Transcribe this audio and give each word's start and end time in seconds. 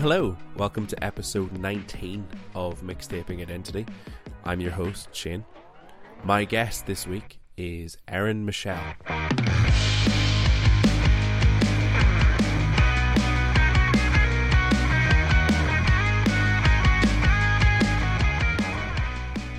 Hello. 0.00 0.34
Welcome 0.56 0.86
to 0.86 1.04
episode 1.04 1.52
19 1.58 2.26
of 2.54 2.80
Mixtaping 2.80 3.42
Identity. 3.42 3.84
I'm 4.44 4.58
your 4.58 4.70
host, 4.70 5.14
Shane. 5.14 5.44
My 6.24 6.46
guest 6.46 6.86
this 6.86 7.06
week 7.06 7.38
is 7.58 7.98
Erin 8.08 8.42
Michelle. 8.46 8.80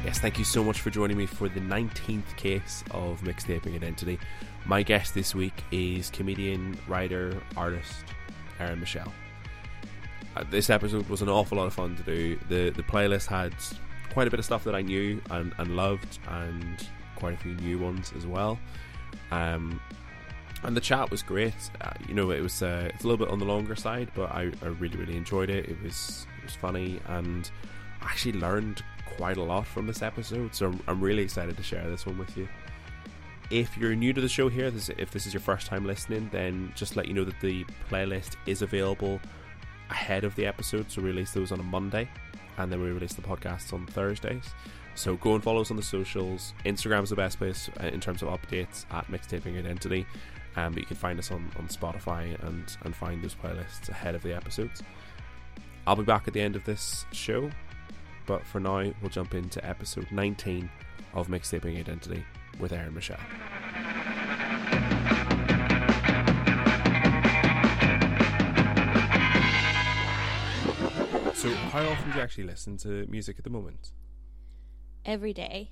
Yes, 0.04 0.18
thank 0.18 0.40
you 0.40 0.44
so 0.44 0.64
much 0.64 0.82
for 0.82 0.90
joining 0.90 1.18
me 1.18 1.28
for 1.28 1.50
the 1.50 1.60
19th 1.60 2.36
case 2.36 2.84
of 2.90 3.22
Mixtaping 3.22 3.76
Identity. 3.76 4.18
My 4.66 4.82
guest 4.82 5.14
this 5.14 5.36
week 5.36 5.62
is 5.72 6.10
comedian, 6.10 6.80
writer, 6.88 7.40
artist 7.56 7.94
Erin 8.60 8.80
Michelle. 8.80 9.14
Uh, 10.36 10.44
this 10.50 10.70
episode 10.70 11.08
was 11.10 11.22
an 11.22 11.30
awful 11.30 11.58
lot 11.58 11.68
of 11.68 11.74
fun 11.74 11.96
to 11.96 12.04
do. 12.04 12.40
The 12.50 12.70
the 12.70 12.84
playlist 12.84 13.28
had 13.28 13.54
quite 14.12 14.28
a 14.28 14.32
bit 14.32 14.40
of 14.40 14.46
stuff 14.46 14.64
that 14.66 14.76
I 14.76 14.82
knew 14.82 15.22
and, 15.30 15.54
and 15.58 15.76
loved, 15.76 16.20
and 16.30 16.88
quite 17.16 17.34
a 17.34 17.38
few 17.38 17.54
new 17.56 17.80
ones 17.80 18.14
as 18.16 18.26
well. 18.26 18.60
Um, 19.32 19.82
and 20.64 20.76
the 20.76 20.82
chat 20.82 21.10
was 21.10 21.24
great. 21.24 21.54
Uh, 21.82 21.92
you 22.08 22.14
know, 22.14 22.32
it 22.32 22.42
was 22.42 22.62
uh, 22.62 22.90
it's 22.94 23.04
a 23.04 23.08
little 23.08 23.24
bit 23.24 23.32
on 23.32 23.40
the 23.40 23.46
longer 23.46 23.76
side, 23.76 24.10
but 24.16 24.32
I, 24.32 24.52
I 24.62 24.68
really 24.68 24.98
really 24.98 25.18
enjoyed 25.18 25.50
it. 25.50 25.68
It 25.68 25.82
was 25.82 26.26
it 26.40 26.46
was 26.46 26.56
funny, 26.56 27.00
and 27.08 27.50
I 28.02 28.06
actually 28.06 28.34
learned 28.34 28.84
quite 29.18 29.38
a 29.38 29.44
lot 29.44 29.68
from 29.68 29.88
this 29.88 30.02
episode. 30.02 30.56
So 30.56 30.68
I'm, 30.68 30.80
I'm 30.88 31.02
really 31.02 31.24
excited 31.24 31.58
to 31.58 31.64
share 31.64 31.90
this 31.90 32.06
one 32.06 32.18
with 32.18 32.36
you. 32.38 32.48
If 33.50 33.76
you're 33.78 33.96
new 33.96 34.14
to 34.14 34.22
the 34.22 34.30
show 34.30 34.48
here, 34.48 34.72
this, 34.72 34.90
if 34.98 35.12
this 35.12 35.26
is 35.26 35.34
your 35.34 35.42
first 35.42 35.68
time 35.68 35.86
listening, 35.86 36.30
then 36.32 36.72
just 36.74 36.96
let 36.96 37.08
you 37.08 37.14
know 37.14 37.26
that 37.26 37.40
the 37.42 37.66
playlist 37.90 38.38
is 38.46 38.62
available 38.62 39.20
ahead 39.92 40.24
of 40.24 40.36
the 40.36 40.46
episode. 40.46 40.90
So 40.90 41.02
we 41.02 41.10
release 41.10 41.32
those 41.32 41.52
on 41.52 41.60
a 41.60 41.64
Monday, 41.64 42.10
and 42.58 42.72
then 42.72 42.82
we 42.82 42.90
release 42.90 43.14
the 43.14 43.22
podcasts 43.22 43.74
on 43.74 43.86
Thursdays. 43.86 44.46
So 44.96 45.16
go 45.18 45.36
and 45.36 45.44
follow 45.44 45.62
us 45.62 45.72
on 45.72 45.78
the 45.78 45.84
socials. 45.84 46.54
Instagram's 46.66 47.10
the 47.10 47.16
best 47.16 47.38
place 47.38 47.70
uh, 47.82 47.88
in 47.88 48.00
terms 48.00 48.22
of 48.22 48.30
updates 48.30 48.86
at 48.92 49.08
Mixtaping 49.08 49.58
Identity. 49.58 50.06
Um, 50.56 50.74
but 50.74 50.82
you 50.82 50.86
can 50.86 50.98
find 50.98 51.18
us 51.18 51.32
on, 51.32 51.50
on 51.58 51.68
Spotify 51.68 52.38
and, 52.46 52.76
and 52.84 52.96
find 52.96 53.24
those 53.24 53.36
playlists 53.36 53.88
ahead 53.88 54.16
of 54.16 54.24
the 54.24 54.34
episodes. 54.34 54.84
I'll 55.88 55.96
be 55.96 56.04
back 56.04 56.28
at 56.28 56.34
the 56.34 56.42
end 56.42 56.56
of 56.56 56.66
this 56.66 57.06
show, 57.12 57.50
but 58.26 58.46
for 58.46 58.60
now, 58.60 58.92
we'll 59.02 59.10
jump 59.10 59.34
into 59.34 59.66
episode 59.66 60.08
19 60.12 60.70
of 61.14 61.28
Mixtaping 61.28 61.80
Identity 61.80 62.24
with 62.60 62.74
Erin 62.74 62.94
Michelle. 62.94 63.18
So, 71.42 71.56
how 71.72 71.88
often 71.90 72.12
do 72.12 72.18
you 72.18 72.22
actually 72.24 72.44
listen 72.44 72.78
to 72.78 73.08
music 73.08 73.40
at 73.40 73.44
the 73.44 73.50
moment? 73.50 73.94
every 75.04 75.34
day. 75.34 75.72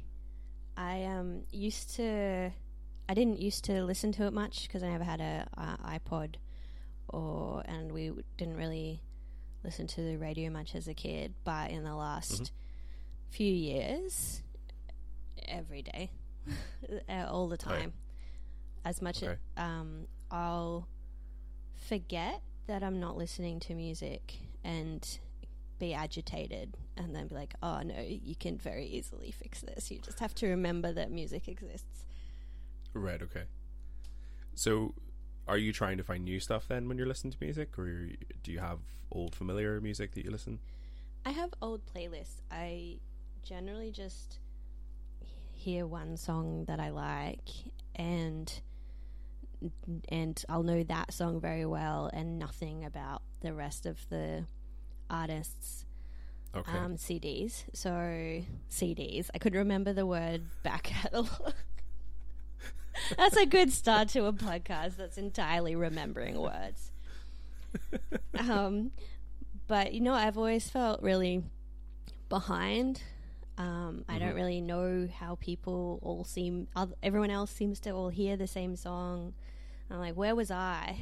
I 0.76 1.04
um 1.04 1.44
used 1.52 1.96
to, 1.98 2.52
I 3.08 3.14
didn't 3.14 3.40
used 3.40 3.66
to 3.66 3.84
listen 3.84 4.12
to 4.14 4.24
it 4.24 4.34
much 4.34 4.64
because 4.64 4.82
I 4.82 4.90
never 4.90 5.04
had 5.04 5.22
a, 5.22 5.48
uh 5.56 5.78
iPod, 6.00 6.38
or 7.08 7.62
and 7.66 7.92
we 7.92 8.12
didn't 8.38 8.58
really 8.58 9.04
listen 9.64 9.86
to 9.86 10.02
the 10.02 10.18
radio 10.18 10.50
much 10.50 10.74
as 10.74 10.88
a 10.88 10.96
kid. 10.96 11.36
But 11.44 11.70
in 11.70 11.84
the 11.84 11.94
last 11.96 12.52
few 13.30 13.54
years, 13.54 14.42
every 15.48 15.84
day, 15.84 16.10
uh, 17.08 17.28
all 17.30 17.48
the 17.48 17.58
Right. 17.58 17.82
time, 17.82 17.94
as 18.84 19.04
much 19.04 19.22
Okay. 19.22 19.34
as 19.58 19.64
um 19.64 20.08
I'll 20.32 20.88
forget 21.76 22.42
that 22.66 22.82
I'm 22.82 23.00
not 23.00 23.18
listening 23.18 23.60
to 23.62 23.76
music 23.76 24.34
and 24.64 25.20
be 25.80 25.94
agitated 25.94 26.78
and 26.98 27.16
then 27.16 27.28
be 27.28 27.36
like, 27.36 27.54
oh 27.64 27.82
no, 27.82 28.00
you 28.02 28.36
can 28.36 28.58
very 28.58 28.86
easily 28.86 29.32
fix 29.32 29.62
this. 29.62 29.90
You 29.90 30.00
just 30.00 30.20
have 30.20 30.36
to 30.36 30.48
remember 30.48 30.92
that 30.94 31.12
music 31.12 31.48
exists. 31.48 32.06
Right, 32.94 33.22
okay. 33.22 33.44
So, 34.56 34.94
are 35.48 35.58
you 35.58 35.72
trying 35.72 35.98
to 35.98 36.04
find 36.04 36.26
new 36.26 36.40
stuff 36.40 36.68
then 36.68 36.88
when 36.88 36.98
you're 36.98 37.08
listening 37.08 37.32
to 37.32 37.38
music, 37.40 37.78
or 37.80 38.10
do 38.44 38.52
you 38.52 38.60
have 38.60 38.80
old 39.12 39.36
familiar 39.36 39.80
music 39.82 40.14
that 40.14 40.26
you 40.26 40.32
listen? 40.32 40.60
I 41.26 41.32
have 41.32 41.52
old 41.62 41.82
playlists. 41.86 42.42
I 42.52 43.00
generally 43.42 43.92
just 43.92 44.40
hear 45.52 45.86
one 45.86 46.18
song 46.18 46.66
that 46.66 46.80
I 46.80 46.90
like 46.90 47.50
and 47.96 48.62
and 50.08 50.42
I'll 50.48 50.64
know 50.64 50.84
that 50.84 51.14
song 51.14 51.42
very 51.42 51.66
well 51.66 52.10
and 52.14 52.40
nothing 52.40 52.86
about 52.86 53.24
the 53.42 53.54
rest 53.54 53.86
of 53.86 53.98
the 54.10 54.46
artists 55.10 55.86
Okay. 56.56 56.72
um, 56.78 56.96
CDs. 56.98 57.64
So 57.74 57.90
CDs. 58.72 59.30
I 59.34 59.38
could 59.38 59.54
remember 59.56 59.94
the 59.94 60.06
word 60.06 60.44
back 60.64 60.84
catalog. 61.02 61.54
that's 63.18 63.38
a 63.38 63.46
good 63.46 63.72
start 63.72 64.10
to 64.10 64.26
a 64.26 64.34
podcast. 64.34 64.96
That's 64.98 65.18
entirely 65.18 65.76
remembering 65.76 66.40
words. 66.40 66.92
um, 68.40 68.92
but 69.68 69.94
you 69.94 70.02
know, 70.02 70.14
I've 70.14 70.38
always 70.38 70.70
felt 70.70 71.02
really 71.02 71.44
behind. 72.30 73.02
Um, 73.58 74.06
I 74.08 74.18
don't 74.20 74.32
Mhm. 74.32 74.36
really 74.36 74.62
know 74.62 75.08
how 75.14 75.36
people 75.36 76.00
all 76.02 76.24
seem. 76.24 76.68
Everyone 77.04 77.30
else 77.30 77.52
seems 77.52 77.80
to 77.82 77.92
all 77.92 78.10
hear 78.10 78.38
the 78.38 78.48
same 78.48 78.76
song. 78.76 79.34
I'm 79.92 80.00
like, 80.00 80.16
where 80.16 80.34
was 80.36 80.50
I 80.50 80.98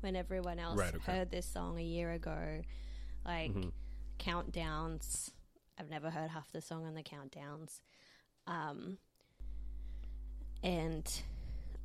when 0.00 0.16
everyone 0.16 0.58
else 0.58 0.78
Right, 0.78 0.94
okay. 0.94 1.12
heard 1.18 1.30
this 1.30 1.44
song 1.46 1.78
a 1.78 1.82
year 1.82 2.10
ago? 2.12 2.62
Like 3.24 3.52
Mhm. 3.52 3.72
countdowns. 4.18 5.32
I've 5.78 5.90
never 5.90 6.10
heard 6.10 6.30
half 6.30 6.50
the 6.52 6.60
song 6.60 6.86
on 6.86 6.94
the 6.94 7.02
countdowns. 7.02 7.80
Um, 8.46 8.98
and 10.62 11.22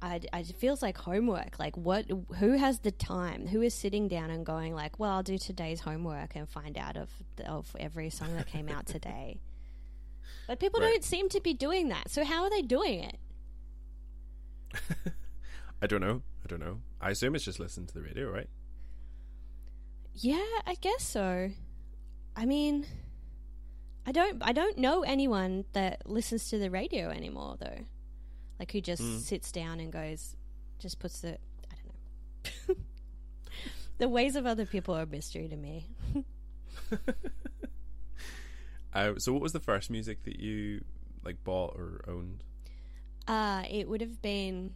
I, 0.02 0.22
I, 0.34 0.40
it 0.40 0.56
feels 0.56 0.82
like 0.82 0.98
homework. 0.98 1.60
Like, 1.60 1.78
what? 1.78 2.06
Who 2.40 2.52
has 2.58 2.80
the 2.80 2.92
time? 2.92 3.48
Who 3.48 3.62
is 3.62 3.74
sitting 3.74 4.08
down 4.08 4.30
and 4.32 4.46
going 4.46 4.74
like, 4.74 5.00
"Well, 5.00 5.12
I'll 5.12 5.24
do 5.24 5.38
today's 5.38 5.82
homework 5.82 6.36
and 6.36 6.50
find 6.50 6.78
out 6.78 6.98
of 6.98 7.10
of 7.46 7.74
every 7.80 8.10
song 8.10 8.36
that 8.36 8.48
came 8.48 8.68
out 8.70 8.86
today." 8.86 9.40
But 10.48 10.60
people 10.60 10.82
Right. 10.82 10.92
don't 10.92 11.04
seem 11.06 11.30
to 11.30 11.40
be 11.40 11.54
doing 11.54 11.88
that. 11.88 12.10
So 12.10 12.26
how 12.26 12.44
are 12.44 12.50
they 12.50 12.62
doing 12.62 13.00
it? 13.00 13.18
I 15.82 15.88
don't 15.88 16.02
know. 16.02 16.22
I 16.44 16.48
don't 16.48 16.60
know. 16.60 16.82
I 17.00 17.12
assume 17.12 17.34
it's 17.36 17.46
just 17.46 17.62
listening 17.62 17.88
to 17.88 17.94
the 17.94 18.02
radio, 18.02 18.30
right? 18.30 18.50
Yeah, 20.16 20.44
I 20.66 20.76
guess 20.80 21.04
so. 21.04 21.50
I 22.36 22.46
mean, 22.46 22.86
I 24.06 24.12
don't 24.12 24.42
I 24.42 24.52
don't 24.54 24.78
know 24.78 25.02
anyone 25.04 25.66
that 25.74 26.08
listens 26.10 26.50
to 26.50 26.58
the 26.60 26.70
radio 26.70 27.10
anymore 27.10 27.56
though. 27.60 27.80
Like 28.60 28.72
who 28.72 28.82
just 28.82 29.02
Mm. 29.02 29.20
sits 29.20 29.52
down 29.52 29.80
and 29.80 29.92
goes 29.92 30.36
just 30.80 31.00
puts 31.00 31.22
the 31.22 31.38
I 31.72 31.76
don't 32.68 32.78
know. 32.78 32.84
the 33.98 34.10
ways 34.10 34.36
of 34.36 34.46
other 34.46 34.66
people 34.66 34.96
are 34.96 35.04
a 35.04 35.08
mystery 35.08 35.48
to 35.48 35.56
me. 35.56 35.88
Uh, 38.96 39.14
so, 39.18 39.34
what 39.34 39.42
was 39.42 39.54
the 39.54 39.60
first 39.60 39.90
music 39.90 40.24
that 40.24 40.40
you 40.40 40.84
like 41.26 41.44
bought 41.44 41.74
or 41.76 42.02
owned? 42.08 42.44
Uh 43.28 43.64
it 43.68 43.90
would 43.90 44.02
have 44.02 44.22
been 44.22 44.76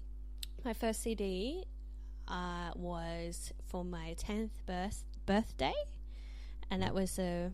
my 0.65 0.73
first 0.73 1.03
CD 1.03 1.65
uh 2.27 2.71
was 2.75 3.53
for 3.67 3.85
my 3.85 4.15
10th 4.17 4.49
birth 4.65 5.03
birthday 5.27 5.73
and 6.71 6.81
that 6.81 6.95
was 6.95 7.19
a 7.19 7.51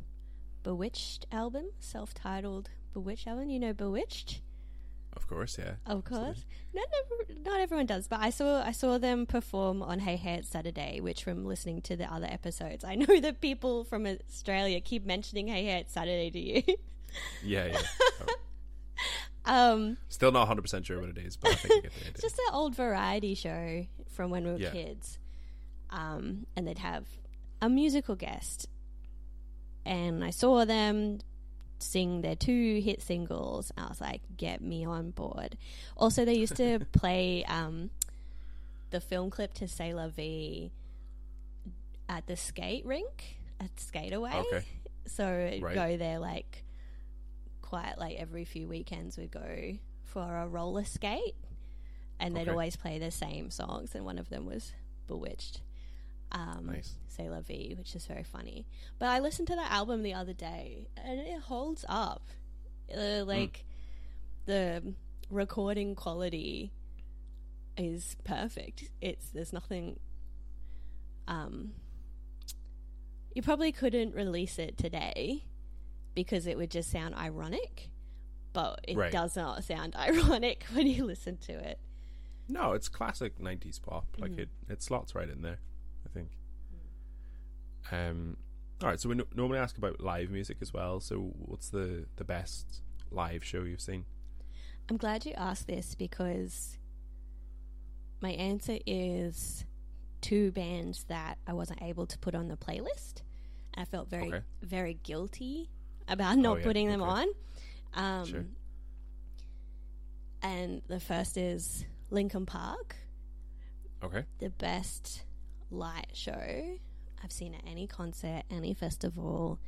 Bewitched 0.63 1.25
album, 1.29 1.65
self-titled 1.79 2.69
Bewitched 2.93 3.27
album. 3.27 3.49
You 3.49 3.59
know 3.59 3.73
Bewitched? 3.73 4.39
Of 5.15 5.27
course, 5.27 5.57
yeah. 5.59 5.73
Of 5.85 6.05
course, 6.05 6.45
not 6.73 6.85
not 7.45 7.59
everyone 7.59 7.85
does, 7.85 8.07
but 8.07 8.21
I 8.21 8.29
saw 8.29 8.63
I 8.63 8.71
saw 8.71 8.97
them 8.97 9.25
perform 9.25 9.83
on 9.83 9.99
Hey 9.99 10.15
Hey 10.15 10.35
It's 10.35 10.47
Saturday, 10.49 11.01
which 11.01 11.23
from 11.23 11.45
listening 11.45 11.81
to 11.83 11.97
the 11.97 12.11
other 12.11 12.27
episodes, 12.27 12.85
I 12.85 12.95
know 13.03 13.19
that 13.19 13.41
people 13.41 13.83
from 13.83 14.05
Australia 14.07 14.79
keep 14.79 15.05
mentioning 15.05 15.47
Hey 15.49 15.65
Hey 15.65 15.79
It's 15.81 15.93
Saturday 15.93 16.31
to 16.31 16.39
you. 16.39 16.63
Yeah, 17.43 17.65
yeah. 17.67 17.81
um, 19.45 19.97
Still 20.09 20.31
not 20.31 20.47
100% 20.49 20.83
sure 20.85 20.99
what 20.99 21.09
it 21.09 21.17
is, 21.19 21.37
but 21.37 21.51
I 21.51 21.55
think 21.55 21.73
I 21.73 21.79
get 21.81 21.91
the 21.93 21.99
idea. 21.99 22.09
it's 22.11 22.21
just 22.21 22.39
an 22.39 22.53
old 22.53 22.75
variety 22.75 23.35
show 23.35 23.85
from 24.09 24.31
when 24.31 24.45
we 24.45 24.51
were 24.53 24.57
Yeah. 24.57 24.71
kids, 24.71 25.19
um, 25.91 26.47
and 26.55 26.67
they'd 26.67 26.79
have 26.79 27.05
a 27.63 27.69
musical 27.69 28.15
guest, 28.15 28.67
and 29.85 30.23
I 30.23 30.29
saw 30.31 30.65
them 30.65 31.19
sing 31.79 32.21
their 32.21 32.35
two 32.35 32.81
hit 32.83 33.01
singles. 33.01 33.71
I 33.77 33.87
was 33.87 34.01
like, 34.01 34.21
get 34.37 34.61
me 34.61 34.85
on 34.85 35.11
board. 35.11 35.57
Also, 35.95 36.25
they 36.25 36.35
used 36.35 36.55
to 36.57 36.79
play 36.91 37.43
um, 37.45 37.89
the 38.91 38.99
film 38.99 39.29
clip 39.29 39.53
to 39.55 39.67
C'est 39.67 39.93
la 39.93 40.07
vie 40.09 40.71
at 42.09 42.27
the 42.27 42.35
skate 42.35 42.85
rink 42.85 43.37
at 43.59 43.73
Skateaway. 43.77 44.33
Okay. 44.45 44.65
So 45.07 45.25
Right. 45.61 45.75
go 45.75 45.97
there 45.97 46.19
like 46.19 46.63
quite 47.61 47.97
like 47.97 48.17
every 48.17 48.45
few 48.45 48.67
weekends 48.67 49.17
we'd 49.17 49.31
go 49.31 49.77
for 50.03 50.21
a 50.37 50.47
roller 50.47 50.83
skate 50.85 51.35
and 52.19 52.35
they'd 52.35 52.41
Okay. 52.43 52.51
always 52.51 52.75
play 52.75 52.99
the 52.99 53.09
same 53.11 53.49
songs 53.49 53.95
and 53.95 54.05
one 54.05 54.17
of 54.17 54.29
them 54.29 54.45
was 54.45 54.73
Bewitched. 55.07 55.61
Um, 56.33 56.65
Nice. 56.71 56.95
C'est 57.07 57.29
la 57.29 57.41
vie, 57.41 57.75
which 57.77 57.95
is 57.95 58.05
very 58.07 58.23
funny. 58.23 58.65
But 58.97 59.09
I 59.09 59.19
listened 59.19 59.47
to 59.49 59.55
that 59.55 59.71
album 59.71 60.01
the 60.01 60.15
other 60.15 60.33
day, 60.33 60.87
and 60.97 61.19
it 61.19 61.39
holds 61.41 61.85
up. 61.87 62.27
Uh, 62.95 63.23
like 63.25 63.65
the 64.45 64.93
recording 65.29 65.93
quality 65.95 66.71
is 67.77 68.15
perfect. 68.23 68.89
It's 68.99 69.27
there's 69.29 69.53
nothing. 69.53 69.99
Um, 71.27 71.73
you 73.33 73.41
probably 73.41 73.71
couldn't 73.71 74.13
release 74.15 74.59
it 74.59 74.77
today 74.77 75.43
because 76.15 76.45
it 76.45 76.57
would 76.57 76.69
just 76.71 76.91
sound 76.91 77.15
ironic, 77.15 77.89
but 78.53 78.79
it 78.87 78.97
Right. 78.97 79.11
does 79.11 79.35
not 79.35 79.63
sound 79.63 79.95
ironic 79.99 80.65
when 80.73 80.87
you 80.87 81.05
listen 81.05 81.37
to 81.37 81.53
it. 81.53 81.79
No, 82.49 82.73
it's 82.73 82.89
classic 82.89 83.39
'90s 83.39 83.79
pop. 83.81 84.05
Like 84.17 84.31
Mhm. 84.31 84.39
it, 84.39 84.49
it 84.69 84.81
slots 84.83 85.15
right 85.15 85.29
in 85.29 85.41
there. 85.43 85.59
Think. 86.13 86.29
Um. 87.91 88.37
All 88.81 88.89
right. 88.89 88.99
So 88.99 89.09
we 89.09 89.15
no- 89.15 89.27
normally 89.35 89.59
ask 89.59 89.77
about 89.77 89.99
live 90.01 90.29
music 90.29 90.57
as 90.61 90.73
well. 90.73 90.99
So 90.99 91.33
what's 91.37 91.69
the 91.69 92.05
the 92.15 92.23
best 92.23 92.81
live 93.11 93.43
show 93.43 93.63
you've 93.63 93.81
seen? 93.81 94.05
I'm 94.89 94.97
glad 94.97 95.25
you 95.25 95.33
asked 95.33 95.67
this 95.67 95.95
because 95.95 96.77
my 98.21 98.31
answer 98.31 98.77
is 98.85 99.65
two 100.21 100.51
bands 100.51 101.05
that 101.05 101.37
I 101.47 101.53
wasn't 101.53 101.81
able 101.81 102.05
to 102.07 102.17
put 102.19 102.35
on 102.35 102.47
the 102.47 102.57
playlist. 102.57 103.21
I 103.75 103.85
felt 103.85 104.09
very, 104.09 104.27
Okay. 104.27 104.41
very 104.61 104.93
guilty 105.03 105.69
about 106.07 106.37
not 106.37 106.53
Oh, 106.53 106.57
yeah, 106.57 106.63
putting 106.63 106.87
them 106.89 107.01
okay. 107.01 107.11
on. 107.11 107.27
Um, 107.93 108.25
Sure. 108.25 108.45
And 110.41 110.81
the 110.87 110.99
first 110.99 111.37
is 111.37 111.85
Linkin 112.09 112.45
Park, 112.45 112.95
Okay. 114.03 114.25
the 114.39 114.49
best 114.49 115.23
light 115.73 116.07
show 116.13 116.77
I've 117.23 117.31
seen 117.31 117.53
at 117.53 117.61
any 117.65 117.87
concert, 117.87 118.43
any 118.51 118.73
festival. 118.73 119.59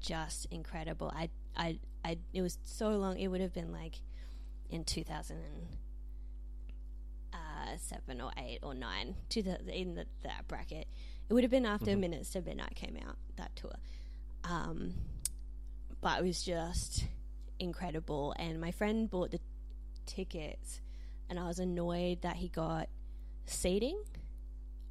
Just 0.00 0.46
incredible. 0.50 1.10
I, 1.14 1.30
I, 1.56 1.78
I. 2.04 2.18
It 2.32 2.42
was 2.42 2.58
so 2.64 2.90
long. 2.90 3.18
It 3.18 3.28
would 3.28 3.40
have 3.40 3.54
been 3.54 3.72
like 3.72 4.00
in 4.68 4.84
two 4.84 5.04
thousand 5.04 5.38
uh, 7.32 7.76
or 8.22 8.32
eight 8.36 8.58
or 8.62 8.74
nine, 8.74 9.14
to 9.30 9.42
the 9.42 9.58
in 9.72 9.94
the, 9.94 10.04
that 10.24 10.46
bracket. 10.48 10.88
It 11.28 11.32
would 11.32 11.44
have 11.44 11.50
been 11.50 11.64
after 11.64 11.92
Mhm. 11.92 12.00
Minutes 12.00 12.30
to 12.30 12.42
Midnight 12.42 12.74
came 12.74 12.98
out 13.06 13.16
that 13.36 13.54
tour, 13.56 13.72
um, 14.42 14.94
but 16.00 16.18
it 16.20 16.24
was 16.24 16.42
just 16.42 17.06
incredible. 17.58 18.34
And 18.38 18.60
my 18.60 18.72
friend 18.72 19.08
bought 19.08 19.30
the 19.30 19.40
tickets, 20.06 20.80
and 21.30 21.38
I 21.38 21.44
was 21.46 21.60
annoyed 21.60 22.22
that 22.22 22.36
he 22.36 22.48
got 22.48 22.88
seating 23.46 24.02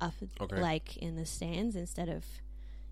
up 0.08 0.14
Okay. 0.42 0.60
like 0.62 0.98
in 0.98 1.16
the 1.16 1.26
stands 1.26 1.76
instead 1.76 2.10
of 2.10 2.24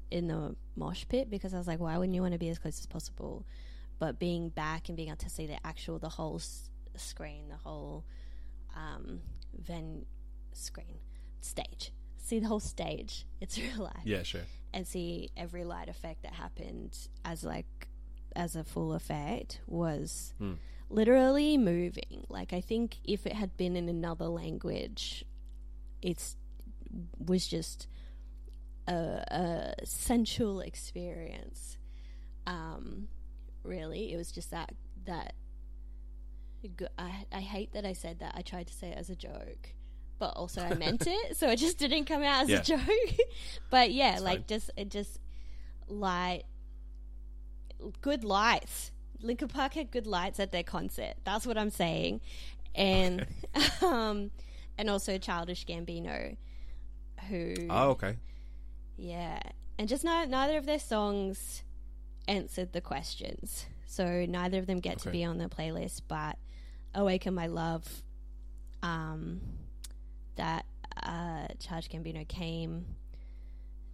in 0.09 0.27
the 0.27 0.55
mosh 0.75 1.05
pit 1.07 1.29
because 1.29 1.53
I 1.53 1.57
was 1.57 1.67
like, 1.67 1.79
why 1.79 1.97
wouldn't 1.97 2.15
you 2.15 2.21
want 2.21 2.33
to 2.33 2.39
be 2.39 2.49
as 2.49 2.59
close 2.59 2.79
as 2.79 2.85
possible? 2.85 3.45
But 3.99 4.19
being 4.19 4.49
back 4.49 4.87
and 4.89 4.95
being 4.97 5.09
able 5.09 5.17
to 5.17 5.29
see 5.29 5.45
the 5.47 5.65
actual, 5.65 5.99
the 5.99 6.09
whole 6.09 6.35
s- 6.37 6.69
screen, 6.97 7.49
the 7.49 7.55
whole 7.57 8.03
um, 8.75 9.21
ven 9.57 10.05
screen 10.53 10.99
stage, 11.41 11.91
see 12.17 12.39
the 12.39 12.47
whole 12.47 12.59
stage. 12.59 13.25
It's 13.39 13.57
real 13.65 13.83
life 13.83 14.03
Yeah. 14.05 14.23
Sure. 14.23 14.41
and 14.73 14.85
see 14.87 15.29
every 15.37 15.63
light 15.63 15.87
effect 15.89 16.23
that 16.23 16.33
happened 16.33 16.97
as 17.23 17.43
like 17.43 17.87
as 18.35 18.55
a 18.55 18.63
full 18.63 18.93
effect 18.93 19.59
was 19.67 20.33
Hmm. 20.39 20.53
literally 20.89 21.57
moving. 21.57 22.25
Like 22.29 22.53
I 22.53 22.61
think 22.61 22.97
if 23.03 23.25
it 23.25 23.33
had 23.33 23.55
been 23.57 23.75
in 23.75 23.87
another 23.87 24.27
language, 24.27 25.23
it's 26.01 26.35
was 27.17 27.47
just 27.47 27.87
a, 28.87 29.23
a 29.81 29.85
sensual 29.85 30.59
experience. 30.61 31.77
Um, 32.47 33.07
really, 33.63 34.11
it 34.13 34.17
was 34.17 34.31
just 34.31 34.51
that 34.51 34.73
that. 35.05 35.33
I 36.97 37.25
I 37.31 37.39
hate 37.41 37.73
that 37.73 37.85
I 37.85 37.93
said 37.93 38.19
that. 38.19 38.33
I 38.35 38.41
tried 38.41 38.67
to 38.67 38.73
say 38.73 38.89
it 38.89 38.97
as 38.97 39.09
a 39.09 39.15
joke, 39.15 39.73
but 40.19 40.35
also 40.35 40.61
I 40.61 40.75
meant 40.75 41.03
it, 41.07 41.37
so 41.37 41.49
it 41.49 41.57
just 41.57 41.77
didn't 41.79 42.05
come 42.05 42.21
out 42.23 42.43
as 42.43 42.49
Yeah. 42.49 42.59
a 42.59 42.63
joke. 42.63 43.17
but 43.71 43.91
yeah, 43.91 44.13
It's 44.13 44.21
like 44.21 44.39
fine. 44.39 44.45
just 44.47 44.69
it 44.77 44.89
just 44.89 45.19
light, 45.87 46.43
good 48.01 48.23
lights. 48.23 48.91
Linkin 49.21 49.47
Park 49.47 49.73
had 49.73 49.91
good 49.91 50.07
lights 50.07 50.39
at 50.39 50.51
their 50.51 50.63
concert. 50.63 51.13
That's 51.23 51.45
what 51.45 51.57
I'm 51.57 51.69
saying, 51.71 52.21
and 52.75 53.25
um, 53.81 54.31
and 54.77 54.89
also 54.89 55.17
Childish 55.17 55.65
Gambino, 55.65 56.37
who 57.29 57.53
Oh, 57.69 57.89
okay. 57.91 58.15
yeah, 58.97 59.39
and 59.77 59.87
just 59.89 60.03
no, 60.03 60.25
neither 60.25 60.57
of 60.57 60.65
their 60.65 60.79
songs 60.79 61.63
answered 62.27 62.71
the 62.73 62.81
questions, 62.81 63.65
so 63.85 64.25
neither 64.25 64.59
of 64.59 64.67
them 64.67 64.79
get 64.79 64.99
to 64.99 65.09
be 65.11 65.23
on 65.23 65.37
the 65.37 65.47
playlist. 65.47 66.01
But 66.07 66.37
"Awaken 66.93 67.33
My 67.33 67.47
Love," 67.47 68.03
um, 68.83 69.41
that 70.35 70.65
uh, 71.01 71.47
Childish 71.59 71.89
Gambino 71.89 72.27
came 72.27 72.85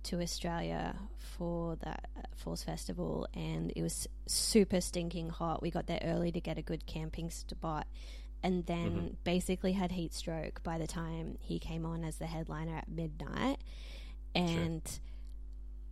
to 0.03 0.21
Australia 0.21 0.95
for 1.17 1.75
that 1.83 2.07
uh, 2.17 2.21
Falls 2.35 2.63
Festival, 2.63 3.27
and 3.33 3.71
it 3.75 3.81
was 3.81 4.07
super 4.25 4.79
stinking 4.81 5.29
hot. 5.29 5.61
We 5.61 5.69
got 5.71 5.87
there 5.87 5.99
early 6.03 6.31
to 6.31 6.39
get 6.41 6.57
a 6.57 6.61
good 6.61 6.85
camping 6.85 7.29
spot, 7.29 7.87
and 8.43 8.65
then 8.65 8.91
Mhm. 8.91 9.15
basically 9.23 9.73
had 9.73 9.91
heat 9.91 10.13
stroke 10.13 10.61
by 10.63 10.77
the 10.77 10.87
time 10.87 11.37
he 11.41 11.59
came 11.59 11.85
on 11.85 12.03
as 12.03 12.17
the 12.17 12.27
headliner 12.27 12.75
at 12.77 12.87
midnight, 12.89 13.59
and 14.35 14.99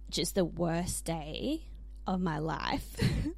just 0.09 0.35
the 0.35 0.45
worst 0.45 1.05
day 1.05 1.63
of 2.07 2.21
my 2.21 2.37
life. 2.39 2.95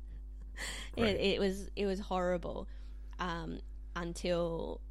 Right. 0.98 1.10
it, 1.16 1.20
it 1.36 1.40
was 1.40 1.70
it 1.76 1.86
was 1.86 2.00
horrible 2.00 2.68
um, 3.20 3.60
until 3.96 4.82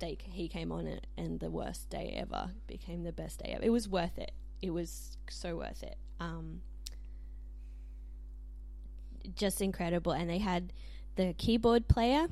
they 0.00 0.18
he 0.24 0.48
came 0.48 0.72
on 0.72 0.88
it, 0.88 1.06
and 1.16 1.38
the 1.38 1.50
worst 1.50 1.88
day 1.88 2.12
ever 2.16 2.50
became 2.66 3.04
the 3.04 3.12
best 3.12 3.38
day 3.38 3.52
ever. 3.54 3.62
It 3.64 3.70
was 3.70 3.88
worth 3.88 4.18
it. 4.18 4.32
It 4.60 4.70
was 4.70 5.16
so 5.30 5.56
worth 5.56 5.84
it. 5.84 5.96
Um, 6.18 6.62
just 9.34 9.60
incredible, 9.60 10.12
and 10.12 10.28
they 10.28 10.38
had 10.38 10.72
the 11.16 11.34
keyboard 11.34 11.88
player 11.88 12.28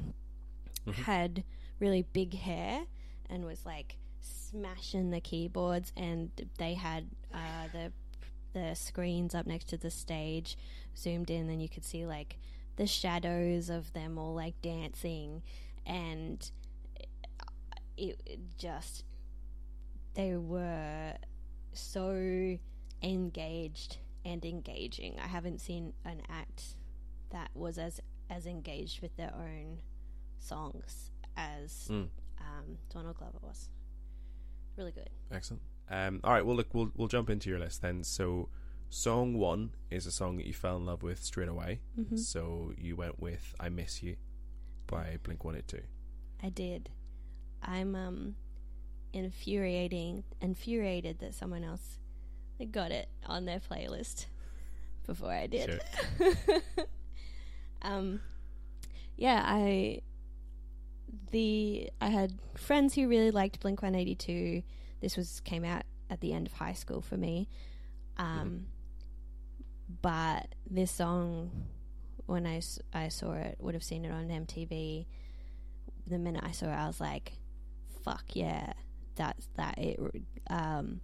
Mhm. 0.86 0.94
had 0.94 1.44
really 1.80 2.02
big 2.02 2.34
hair 2.34 2.86
and 3.28 3.44
was 3.44 3.64
like 3.66 3.96
smashing 4.20 5.10
the 5.10 5.20
keyboards, 5.20 5.92
and 5.96 6.30
they 6.58 6.74
had 6.74 7.10
uh, 7.32 7.68
the 7.72 7.92
the 8.52 8.74
screens 8.74 9.34
up 9.34 9.46
next 9.46 9.66
to 9.68 9.76
the 9.76 9.90
stage 9.90 10.56
zoomed 10.96 11.28
in, 11.30 11.48
and 11.50 11.60
you 11.60 11.68
could 11.68 11.84
see 11.84 12.06
like 12.06 12.38
the 12.76 12.86
shadows 12.86 13.68
of 13.68 13.92
them 13.94 14.16
all 14.18 14.34
like 14.34 14.60
dancing, 14.62 15.42
and 15.84 16.50
it, 17.96 18.20
it 18.26 18.38
just 18.58 19.04
they 20.14 20.36
were 20.36 21.14
so 21.72 22.56
engaged 23.02 23.98
and 24.24 24.44
engaging. 24.44 25.18
I 25.18 25.26
haven't 25.26 25.60
seen 25.60 25.92
an 26.04 26.22
act 26.28 26.76
that 27.30 27.50
was 27.54 27.78
as 27.78 28.00
as 28.30 28.46
engaged 28.46 29.00
with 29.02 29.16
their 29.16 29.32
own 29.34 29.78
songs 30.38 31.10
as 31.36 31.88
Mm. 31.90 32.08
um, 32.40 32.78
Donald 32.92 33.16
Glover 33.16 33.38
was. 33.42 33.68
Really 34.76 34.92
good. 34.92 35.10
Excellent. 35.30 35.62
Um, 35.88 36.20
all 36.24 36.32
right. 36.32 36.44
Well, 36.44 36.56
look, 36.56 36.74
we'll 36.74 36.90
we'll 36.96 37.08
jump 37.08 37.30
into 37.30 37.48
your 37.50 37.58
list 37.58 37.82
then. 37.82 38.02
So, 38.04 38.48
song 38.90 39.34
one 39.34 39.70
is 39.90 40.06
a 40.06 40.10
song 40.10 40.36
that 40.38 40.46
you 40.46 40.52
fell 40.54 40.76
in 40.76 40.86
love 40.86 41.02
with 41.02 41.22
straight 41.22 41.48
away. 41.48 41.80
hmm 41.96 42.16
So 42.16 42.72
you 42.78 42.96
went 42.96 43.20
with 43.20 43.54
"I 43.60 43.68
Miss 43.68 44.02
You" 44.02 44.16
by 44.86 45.18
Blink 45.22 45.44
One 45.44 45.56
Eight 45.56 45.68
Two. 45.68 45.82
I 46.42 46.48
did. 46.48 46.90
I'm 47.62 47.94
um 47.94 48.36
infuriating 49.12 50.24
infuriated 50.40 51.18
that 51.20 51.34
someone 51.34 51.62
else 51.64 51.98
got 52.72 52.90
it 52.90 53.08
on 53.26 53.44
their 53.44 53.60
playlist 53.60 54.26
before 55.06 55.32
I 55.32 55.46
did. 55.46 55.80
um 57.84 58.20
yeah, 59.16 59.42
I 59.46 60.00
the 61.30 61.90
I 62.00 62.08
had 62.08 62.34
friends 62.56 62.94
who 62.94 63.08
really 63.08 63.30
liked 63.30 63.60
Blink 63.60 63.82
182. 63.82 64.62
This 65.00 65.16
was 65.16 65.40
came 65.40 65.64
out 65.64 65.82
at 66.10 66.20
the 66.20 66.32
end 66.32 66.46
of 66.46 66.54
high 66.54 66.72
school 66.72 67.00
for 67.00 67.16
me. 67.16 67.48
Um 68.16 68.66
but 70.02 70.54
this 70.68 70.90
song 70.90 71.50
when 72.26 72.46
I, 72.46 72.62
I 72.94 73.08
saw 73.08 73.32
it 73.34 73.56
would 73.60 73.74
have 73.74 73.84
seen 73.84 74.04
it 74.06 74.10
on 74.10 74.28
MTV 74.28 75.06
the 76.06 76.18
minute 76.18 76.42
I 76.44 76.52
saw 76.52 76.66
it, 76.66 76.74
I 76.74 76.86
was 76.86 77.00
like, 77.00 77.32
"Fuck 78.02 78.24
yeah, 78.34 78.72
that's 79.16 79.48
that." 79.56 79.78
It 79.78 79.98
um, 80.48 81.00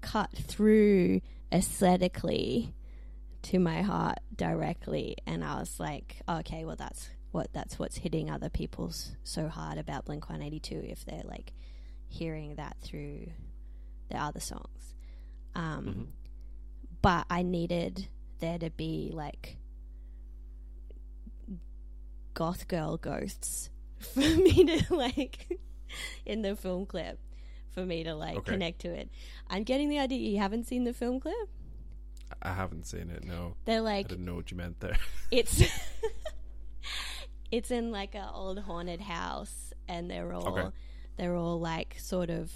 cut 0.00 0.30
through 0.32 1.20
aesthetically 1.52 2.74
to 3.42 3.58
my 3.58 3.82
heart 3.82 4.18
directly, 4.36 5.16
and 5.26 5.44
I 5.44 5.58
was 5.60 5.78
like, 5.80 6.20
"Okay, 6.28 6.64
well, 6.64 6.76
that's 6.76 7.08
what 7.30 7.52
that's 7.52 7.78
what's 7.78 7.96
hitting 7.98 8.30
other 8.30 8.48
people's 8.48 9.12
so 9.24 9.48
hard 9.48 9.78
about 9.78 10.04
Blink 10.06 10.28
One 10.28 10.42
Eighty 10.42 10.60
Two 10.60 10.82
if 10.84 11.04
they're 11.04 11.22
like 11.24 11.52
hearing 12.08 12.54
that 12.56 12.76
through 12.80 13.28
the 14.10 14.16
other 14.16 14.40
songs. 14.40 14.94
Um, 15.54 15.84
Mhm. 15.86 16.06
But 17.02 17.26
I 17.30 17.42
needed 17.42 18.08
there 18.40 18.58
to 18.58 18.70
be 18.70 19.10
like 19.14 19.56
goth 22.34 22.68
girl 22.68 22.96
ghosts 22.96 23.70
for 23.98 24.20
me 24.20 24.64
to 24.64 24.94
like 24.94 25.58
in 26.24 26.42
the 26.42 26.54
film 26.56 26.86
clip 26.86 27.18
for 27.72 27.84
me 27.84 28.04
to 28.04 28.14
like 28.14 28.36
Okay. 28.38 28.52
connect 28.52 28.80
to 28.80 28.88
it. 28.88 29.10
I'm 29.48 29.64
getting 29.64 29.88
the 29.88 29.98
idea 29.98 30.18
you 30.18 30.38
haven't 30.38 30.66
seen 30.66 30.84
the 30.84 30.92
film 30.92 31.20
clip. 31.20 31.34
I 32.42 32.52
haven't 32.52 32.86
seen 32.86 33.10
it. 33.10 33.24
No, 33.24 33.54
They're 33.64 33.80
like 33.80 34.06
I 34.06 34.08
didn't 34.10 34.24
know 34.24 34.34
what 34.34 34.50
you 34.50 34.56
meant 34.56 34.80
there. 34.80 34.96
it's 35.30 35.62
it's 37.50 37.70
in 37.70 37.90
like 37.90 38.14
a 38.14 38.30
old 38.32 38.58
haunted 38.60 39.00
house 39.00 39.72
and 39.88 40.10
they're 40.10 40.32
all 40.32 40.48
Okay. 40.58 40.68
they're 41.16 41.34
all 41.36 41.58
like 41.58 41.96
sort 41.98 42.30
of 42.30 42.52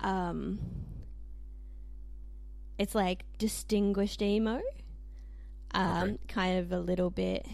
um 0.00 0.58
it's 2.78 2.94
like 2.94 3.24
distinguished 3.38 4.20
emo 4.22 4.60
um 5.74 6.02
Okay. 6.02 6.18
kind 6.28 6.58
of 6.58 6.72
a 6.72 6.78
little 6.78 7.10
bit 7.10 7.46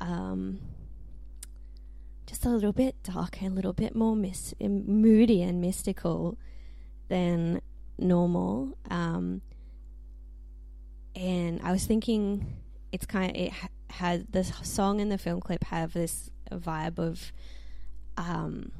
um 0.00 0.60
just 2.26 2.44
a 2.44 2.50
little 2.50 2.72
bit 2.72 3.02
darker 3.02 3.46
a 3.46 3.50
little 3.50 3.72
bit 3.72 3.94
more 3.96 4.14
mis- 4.14 4.54
moody 4.60 5.42
and 5.42 5.60
mystical 5.60 6.36
than 7.08 7.60
normal 7.98 8.76
um 8.90 9.40
and 11.16 11.60
I 11.62 11.72
was 11.72 11.84
thinking 11.84 12.46
it's 12.92 13.06
kind 13.06 13.30
of 13.30 13.36
it 13.42 13.52
ha- 13.52 13.68
has 13.90 14.24
this 14.30 14.52
song 14.62 15.00
and 15.00 15.10
the 15.10 15.18
film 15.18 15.40
clip 15.40 15.64
have 15.64 15.92
this 15.92 16.30
vibe 16.52 16.98
of 16.98 17.32
um 18.16 18.70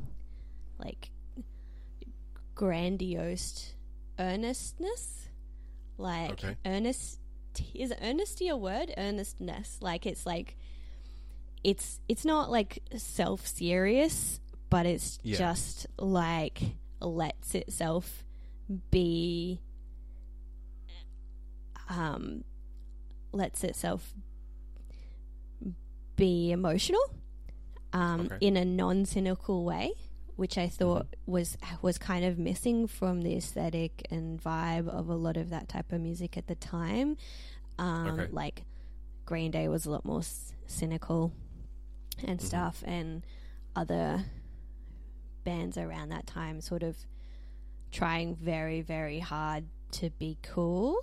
like 0.79 1.11
grandiose 2.55 3.75
earnestness 4.19 5.29
like 5.97 6.33
Okay. 6.33 6.57
earnest 6.65 7.21
is 7.75 7.93
earnesty 8.01 8.49
a 8.49 8.57
word 8.57 8.93
earnestness 8.97 9.79
like 9.81 10.07
it's 10.07 10.25
like 10.25 10.57
it's 11.65 12.01
it's 12.09 12.25
not 12.25 12.51
like 12.51 12.79
self 12.97 13.47
serious 13.47 14.41
but 14.71 14.87
it's 14.87 15.19
Yeah. 15.23 15.39
just 15.39 15.87
like 15.99 16.61
lets 17.01 17.55
itself 17.55 18.25
be 18.91 19.61
um, 21.89 22.45
lets 23.33 23.65
itself 23.65 24.13
be 26.17 26.51
emotional 26.51 27.01
um, 27.93 28.23
Okay. 28.23 28.37
in 28.47 28.57
a 28.57 28.65
non-cynical 28.65 29.65
way, 29.65 29.93
which 30.37 30.59
I 30.59 30.69
thought 30.69 31.07
was 31.27 31.57
was 31.81 31.97
kind 31.99 32.25
of 32.25 32.39
missing 32.39 32.87
from 32.87 33.23
the 33.23 33.37
aesthetic 33.37 34.07
and 34.11 34.43
vibe 34.43 34.89
of 34.89 35.09
a 35.09 35.15
lot 35.15 35.37
of 35.37 35.51
that 35.51 35.69
type 35.69 35.93
of 35.93 36.01
music 36.01 36.37
at 36.37 36.47
the 36.47 36.55
time. 36.55 37.17
Um, 37.79 38.09
Okay. 38.21 38.29
Like 38.33 38.65
Green 39.25 39.51
Day 39.51 39.69
was 39.69 39.87
a 39.87 39.91
lot 39.91 40.05
more 40.05 40.21
s- 40.21 40.53
cynical 40.67 41.33
and 42.25 42.41
Mhm. 42.41 42.45
stuff, 42.45 42.83
and 42.87 43.25
other 43.77 44.25
bands 45.45 45.79
around 45.79 46.09
that 46.11 46.27
time 46.27 46.61
sort 46.61 46.83
of 46.83 46.97
trying 47.91 48.35
very 48.37 48.81
very 48.83 49.19
hard 49.21 49.65
to 49.93 50.11
be 50.11 50.37
cool 50.43 50.99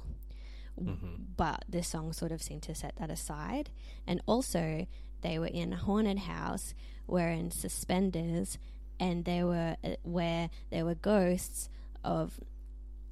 Mhm. 0.80 1.28
but 1.38 1.64
this 1.70 1.88
song 1.88 2.12
sort 2.14 2.32
of 2.34 2.42
seemed 2.42 2.64
to 2.64 2.76
set 2.76 2.96
that 2.98 3.10
aside. 3.10 3.70
And 4.06 4.22
also, 4.26 4.86
they 5.22 5.40
were 5.40 5.48
in 5.48 5.72
a 5.72 5.78
haunted 5.78 6.20
house, 6.20 6.74
wearing 7.08 7.50
suspenders, 7.50 8.58
and 9.00 9.24
they 9.24 9.42
were 9.44 9.78
uh, 9.86 9.96
where 10.04 10.50
there 10.72 10.84
were 10.84 10.96
ghosts 10.96 11.70
of 12.04 12.42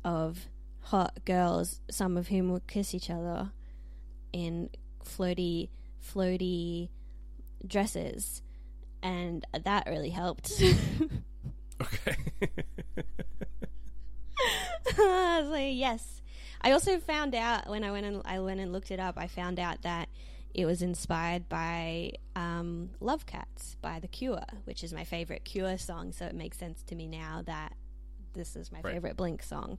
of 0.03 0.50
hot 0.82 1.24
girls, 1.24 1.80
some 1.89 2.18
of 2.18 2.27
whom 2.27 2.50
would 2.51 2.68
kiss 2.68 2.94
each 2.94 3.10
other 3.10 3.53
in 4.34 4.70
floaty, 5.01 5.70
floaty 6.01 6.89
dresses, 7.65 8.42
and 9.01 9.46
that 9.63 9.88
really 9.88 10.10
helped. 10.10 10.51
Okay. 11.82 12.15
I 14.98 15.40
was 15.42 15.50
like, 15.52 15.74
yes. 15.76 16.22
I 16.62 16.72
also 16.72 17.00
found 17.00 17.36
out 17.36 17.70
when 17.70 17.84
I 17.84 17.92
went 17.92 18.06
and 18.06 18.22
I 18.26 18.40
went 18.40 18.60
and 18.60 18.72
looked 18.72 18.92
it 18.92 19.00
up. 19.00 19.16
I 19.18 19.28
found 19.28 19.60
out 19.60 19.82
that 19.82 20.08
it 20.54 20.66
was 20.66 20.82
inspired 20.82 21.50
by 21.50 22.14
um, 22.36 22.92
"Love 23.00 23.26
Cats" 23.26 23.76
by 23.82 24.00
The 24.00 24.08
Cure, 24.08 24.46
which 24.66 24.84
is 24.84 24.94
my 24.94 25.04
favorite 25.04 25.44
Cure 25.44 25.78
song. 25.78 26.12
So 26.14 26.26
it 26.26 26.36
makes 26.36 26.58
sense 26.58 26.82
to 26.84 26.96
me 26.96 27.08
now 27.08 27.42
that 27.46 27.74
this 28.34 28.56
is 28.56 28.72
my 28.72 28.80
Right. 28.82 28.94
favorite 28.94 29.18
Blink 29.18 29.44
song. 29.44 29.78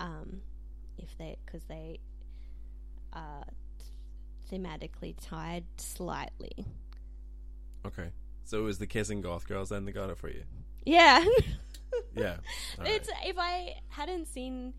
Um, 0.00 0.40
if 0.98 1.16
they, 1.18 1.36
because 1.44 1.64
they 1.64 2.00
are 3.12 3.44
thematically 4.50 5.14
tied 5.20 5.64
slightly. 5.76 6.64
okay. 7.86 8.10
So 8.44 8.60
it 8.60 8.62
was 8.62 8.78
the 8.78 8.86
kissing 8.86 9.20
goth 9.20 9.46
girls 9.46 9.68
then 9.68 9.84
that 9.84 9.92
got 9.92 10.08
it 10.08 10.16
for 10.16 10.28
you? 10.30 10.44
Yeah. 10.86 11.22
Yeah. 12.14 12.36
Right. 12.78 12.88
It's 12.90 13.08
if 13.24 13.36
I 13.38 13.74
hadn't 13.88 14.26
seen 14.26 14.74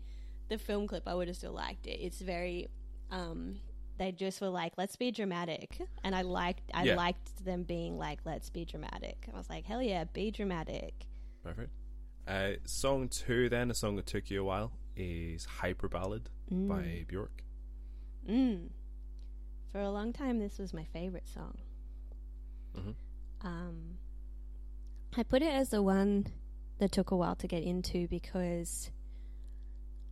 the 0.48 0.58
film 0.58 0.86
clip, 0.86 1.06
I 1.06 1.14
would 1.14 1.28
have 1.28 1.36
still 1.36 1.52
liked 1.52 1.86
it. 1.86 1.98
It's 2.00 2.20
very, 2.20 2.68
um, 3.10 3.60
they 3.98 4.12
just 4.12 4.40
were 4.40 4.48
like, 4.48 4.72
"Let's 4.78 4.96
be 4.96 5.10
dramatic," 5.10 5.78
and 6.02 6.14
I 6.14 6.22
liked, 6.22 6.70
I 6.74 6.84
Yeah. 6.84 6.96
liked 6.96 7.44
them 7.44 7.62
being 7.64 7.98
like, 7.98 8.20
"Let's 8.24 8.48
be 8.50 8.64
dramatic." 8.64 9.28
I 9.32 9.36
was 9.36 9.48
like, 9.50 9.64
"Hell 9.66 9.82
yeah, 9.82 10.04
be 10.04 10.30
dramatic." 10.30 11.06
Perfect. 11.44 11.70
Uh, 12.26 12.52
song 12.64 13.08
two, 13.08 13.48
then, 13.48 13.70
a 13.70 13.74
song 13.74 13.96
that 13.96 14.06
took 14.06 14.30
you 14.30 14.40
a 14.40 14.44
while, 14.44 14.72
is 14.96 15.44
Hyper 15.44 15.88
Ballad 15.88 16.28
by 16.50 17.04
Bjork. 17.08 17.42
Mm. 18.28 18.68
For 19.72 19.80
a 19.80 19.90
long 19.90 20.12
time, 20.12 20.38
this 20.38 20.58
was 20.58 20.72
my 20.74 20.84
favorite 20.84 21.28
song. 21.28 21.56
Mhm. 22.74 22.94
Um, 23.42 23.98
I 25.16 25.22
put 25.22 25.42
it 25.42 25.52
as 25.52 25.70
the 25.70 25.82
one 25.82 26.26
that 26.80 26.90
took 26.90 27.10
a 27.10 27.16
while 27.16 27.36
to 27.36 27.46
get 27.46 27.62
into 27.62 28.08
because 28.08 28.90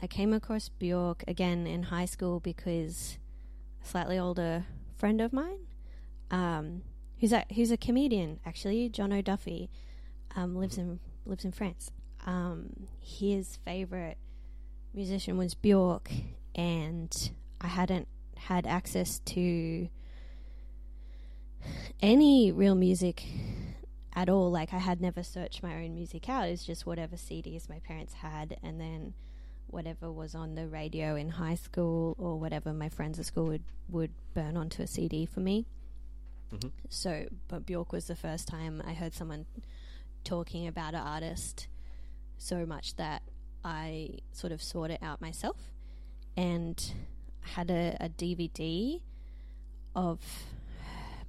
I 0.00 0.06
came 0.06 0.32
across 0.32 0.68
Bjork 0.68 1.25
again 1.26 1.66
in 1.66 1.84
high 1.84 2.04
school 2.04 2.40
because 2.40 3.18
a 3.82 3.87
slightly 3.87 4.18
older 4.18 4.66
friend 4.96 5.20
of 5.20 5.32
mine, 5.32 5.58
um, 6.30 6.82
who's 7.18 7.32
a 7.32 7.44
who's 7.54 7.72
a 7.72 7.76
comedian 7.76 8.38
actually, 8.46 8.88
John 8.90 9.12
O'Duffy, 9.12 9.70
um, 10.37 10.54
lives 10.54 10.78
in 10.78 11.00
lives 11.26 11.44
in 11.44 11.52
France. 11.52 11.90
Um, 12.26 12.87
his 13.00 13.56
favorite 13.64 14.18
musician 14.92 15.38
was 15.38 15.54
Bjork, 15.54 16.10
and 16.54 17.10
I 17.60 17.68
hadn't 17.68 18.08
had 18.37 18.66
access 18.66 19.20
to 19.20 19.88
any 22.00 22.52
real 22.52 22.75
music 22.75 23.25
at 24.18 24.28
all. 24.28 24.50
Like 24.50 24.75
I 24.75 24.78
had 24.78 25.00
never 25.00 25.22
searched 25.22 25.62
my 25.62 25.75
own 25.76 25.94
music 25.94 26.28
out. 26.28 26.48
It 26.48 26.50
was 26.50 26.64
just 26.64 26.84
whatever 26.87 27.14
CDs 27.16 27.68
my 27.68 27.78
parents 27.78 28.14
had, 28.14 28.56
and 28.62 28.80
then 28.80 29.14
whatever 29.68 30.10
was 30.10 30.34
on 30.34 30.54
the 30.54 30.66
radio 30.66 31.14
in 31.14 31.28
high 31.28 31.54
school 31.54 32.16
or 32.18 32.38
whatever 32.38 32.72
my 32.72 32.88
friends 32.88 33.18
at 33.18 33.26
school 33.26 33.46
would 33.46 33.62
would 33.88 34.10
burn 34.34 34.56
onto 34.56 34.82
a 34.82 34.87
CD 34.87 35.25
for 35.25 35.40
me. 35.40 35.66
Mhm. 36.52 36.72
So, 36.88 37.26
but 37.46 37.64
Bjork 37.64 37.92
was 37.92 38.06
the 38.06 38.16
first 38.16 38.48
time 38.48 38.82
I 38.84 38.94
heard 38.94 39.14
someone 39.14 39.46
talking 40.25 40.66
about 40.66 40.94
an 40.94 41.00
artist 41.00 41.68
so 42.38 42.66
much 42.66 42.96
that 42.96 43.22
I 43.64 44.18
sort 44.32 44.52
of 44.52 44.62
sought 44.62 44.90
it 44.90 45.02
out 45.02 45.20
myself 45.20 45.56
and 46.37 46.92
had 47.40 47.70
a, 47.70 47.96
a 48.00 48.08
DVD 48.08 49.00
of 49.94 50.18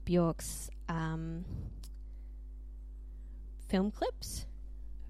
Bjork's 0.05 0.69
um, 0.87 1.45
film 3.69 3.91
clips 3.91 4.45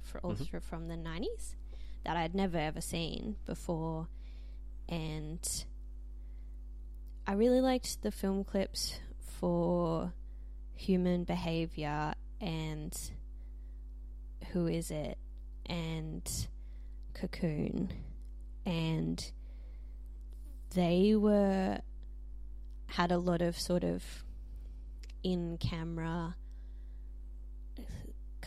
for 0.04 0.20
all 0.22 0.36
Mhm. 0.36 0.46
through 0.46 0.60
from 0.60 0.88
the 0.88 0.98
90s 0.98 1.56
that 2.04 2.18
I'd 2.18 2.36
never 2.36 2.58
ever 2.58 2.82
seen 2.82 3.38
before. 3.46 4.08
And 4.88 5.66
I 7.25 7.34
really 7.34 7.62
liked 7.62 8.01
the 8.01 8.12
film 8.12 8.44
clips 8.44 9.00
for 9.20 10.13
human 10.75 11.24
behavior 11.24 12.13
and 12.42 12.94
who 14.51 14.68
is 14.68 14.92
it 14.92 15.18
and 15.66 16.48
cocoon 17.13 17.92
and 18.66 19.32
they 20.72 21.16
were 21.16 21.82
had 22.88 23.12
a 23.12 23.18
lot 23.18 23.42
of 23.42 23.60
sort 23.60 23.84
of 23.84 24.24
in 25.22 25.58
camera 25.58 26.36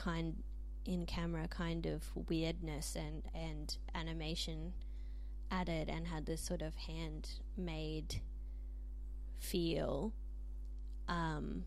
kind 0.03 0.43
in 0.85 1.07
camera 1.07 1.47
kind 1.49 1.87
of 1.87 2.05
weirdness 2.29 2.97
and 2.97 3.23
and 3.35 3.77
animation 3.95 4.73
added 5.51 5.89
and 5.89 6.07
had 6.09 6.27
this 6.27 6.41
sort 6.41 6.63
of 6.63 6.75
handmade 6.75 8.21
feel 9.39 10.13
um 11.09 11.65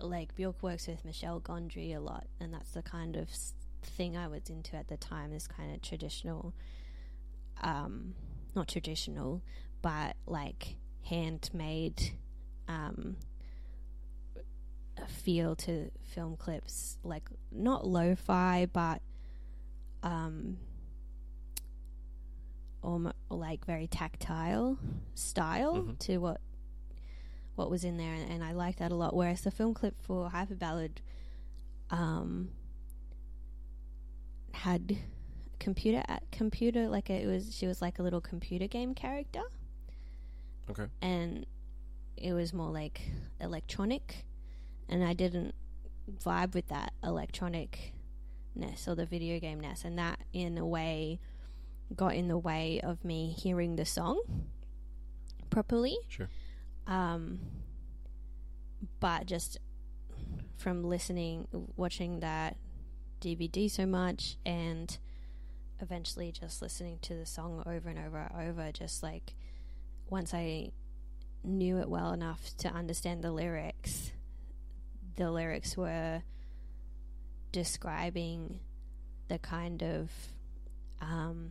like 0.00 0.34
Bjork 0.34 0.62
works 0.62 0.86
with 0.86 1.04
Michel 1.04 1.40
Gondry 1.40 1.94
a 1.96 2.00
lot 2.00 2.26
and 2.38 2.54
that's 2.54 2.70
the 2.70 2.82
kind 2.82 3.16
of 3.16 3.28
thing 3.82 4.16
I 4.16 4.28
was 4.28 4.48
into 4.48 4.76
at 4.76 4.88
the 4.88 4.96
time. 4.96 5.30
This 5.30 5.46
kind 5.46 5.74
of 5.74 5.82
traditional, 5.82 6.54
um, 7.62 8.14
not 8.54 8.68
traditional, 8.68 9.42
but 9.82 10.16
like 10.26 10.76
handmade 11.04 12.12
um, 12.68 13.16
feel 15.08 15.54
to 15.56 15.90
film 16.02 16.36
clips, 16.36 16.98
like 17.04 17.28
not 17.52 17.86
lo-fi, 17.86 18.66
but 18.66 19.00
um, 20.02 20.58
almost 22.82 23.14
like 23.28 23.64
very 23.64 23.86
tactile 23.86 24.78
style 25.14 25.76
Mhm. 25.82 25.98
to 26.00 26.18
what 26.18 26.40
what 27.56 27.70
was 27.70 27.84
in 27.84 27.98
there, 27.98 28.14
and, 28.14 28.30
and 28.30 28.42
I 28.44 28.52
like 28.52 28.76
that 28.76 28.90
a 28.90 28.94
lot. 28.94 29.14
Whereas 29.14 29.42
the 29.42 29.50
film 29.50 29.74
clip 29.74 30.00
for 30.00 30.30
Hyper 30.30 30.54
Ballad 30.54 31.02
um, 31.90 32.50
had 34.52 34.96
computer 35.58 36.02
at 36.08 36.22
computer 36.30 36.88
like 36.88 37.10
it 37.10 37.26
was 37.26 37.54
she 37.54 37.66
was 37.66 37.82
like 37.82 37.98
a 37.98 38.02
little 38.02 38.20
computer 38.22 38.66
game 38.66 38.94
character 38.94 39.42
Okay. 40.70 40.86
and 41.02 41.44
it 42.16 42.32
was 42.32 42.54
more 42.54 42.70
like 42.70 43.02
electronic 43.40 44.24
and 44.90 45.02
I 45.02 45.14
didn't 45.14 45.54
vibe 46.22 46.54
with 46.54 46.68
that 46.68 46.92
electronicness 47.02 48.86
or 48.86 48.94
the 48.94 49.06
video 49.06 49.38
game 49.40 49.60
ness 49.60 49.84
and 49.84 49.98
that 49.98 50.18
in 50.32 50.58
a 50.58 50.66
way 50.66 51.18
got 51.96 52.14
in 52.14 52.28
the 52.28 52.36
way 52.38 52.80
of 52.82 53.04
me 53.04 53.34
hearing 53.38 53.76
the 53.76 53.84
song 53.86 54.20
properly 55.50 55.96
Sure. 56.08 56.28
um 56.86 57.38
but 58.98 59.26
just 59.26 59.58
from 60.56 60.82
listening 60.84 61.46
watching 61.76 62.20
that 62.20 62.56
DVD 63.20 63.70
so 63.70 63.86
much 63.86 64.36
and 64.46 64.98
eventually 65.80 66.32
just 66.32 66.60
listening 66.62 66.98
to 67.02 67.14
the 67.14 67.26
song 67.26 67.62
over 67.66 67.88
and 67.88 67.98
over 67.98 68.18
and 68.34 68.48
over 68.50 68.70
just 68.72 69.02
like 69.02 69.34
once 70.08 70.32
I 70.34 70.70
knew 71.44 71.78
it 71.78 71.88
well 71.88 72.12
enough 72.12 72.50
to 72.58 72.68
understand 72.68 73.22
the 73.22 73.32
lyrics 73.32 74.12
the 75.20 75.30
lyrics 75.30 75.76
were 75.76 76.22
describing 77.52 78.60
the 79.28 79.38
kind 79.38 79.82
of 79.82 80.10
um, 81.00 81.50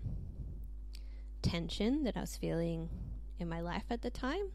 tension 1.41 2.03
that 2.03 2.17
I 2.17 2.21
was 2.21 2.35
feeling 2.37 2.89
in 3.39 3.47
my 3.49 3.61
life 3.61 3.83
at 3.89 4.01
the 4.01 4.09
time 4.09 4.49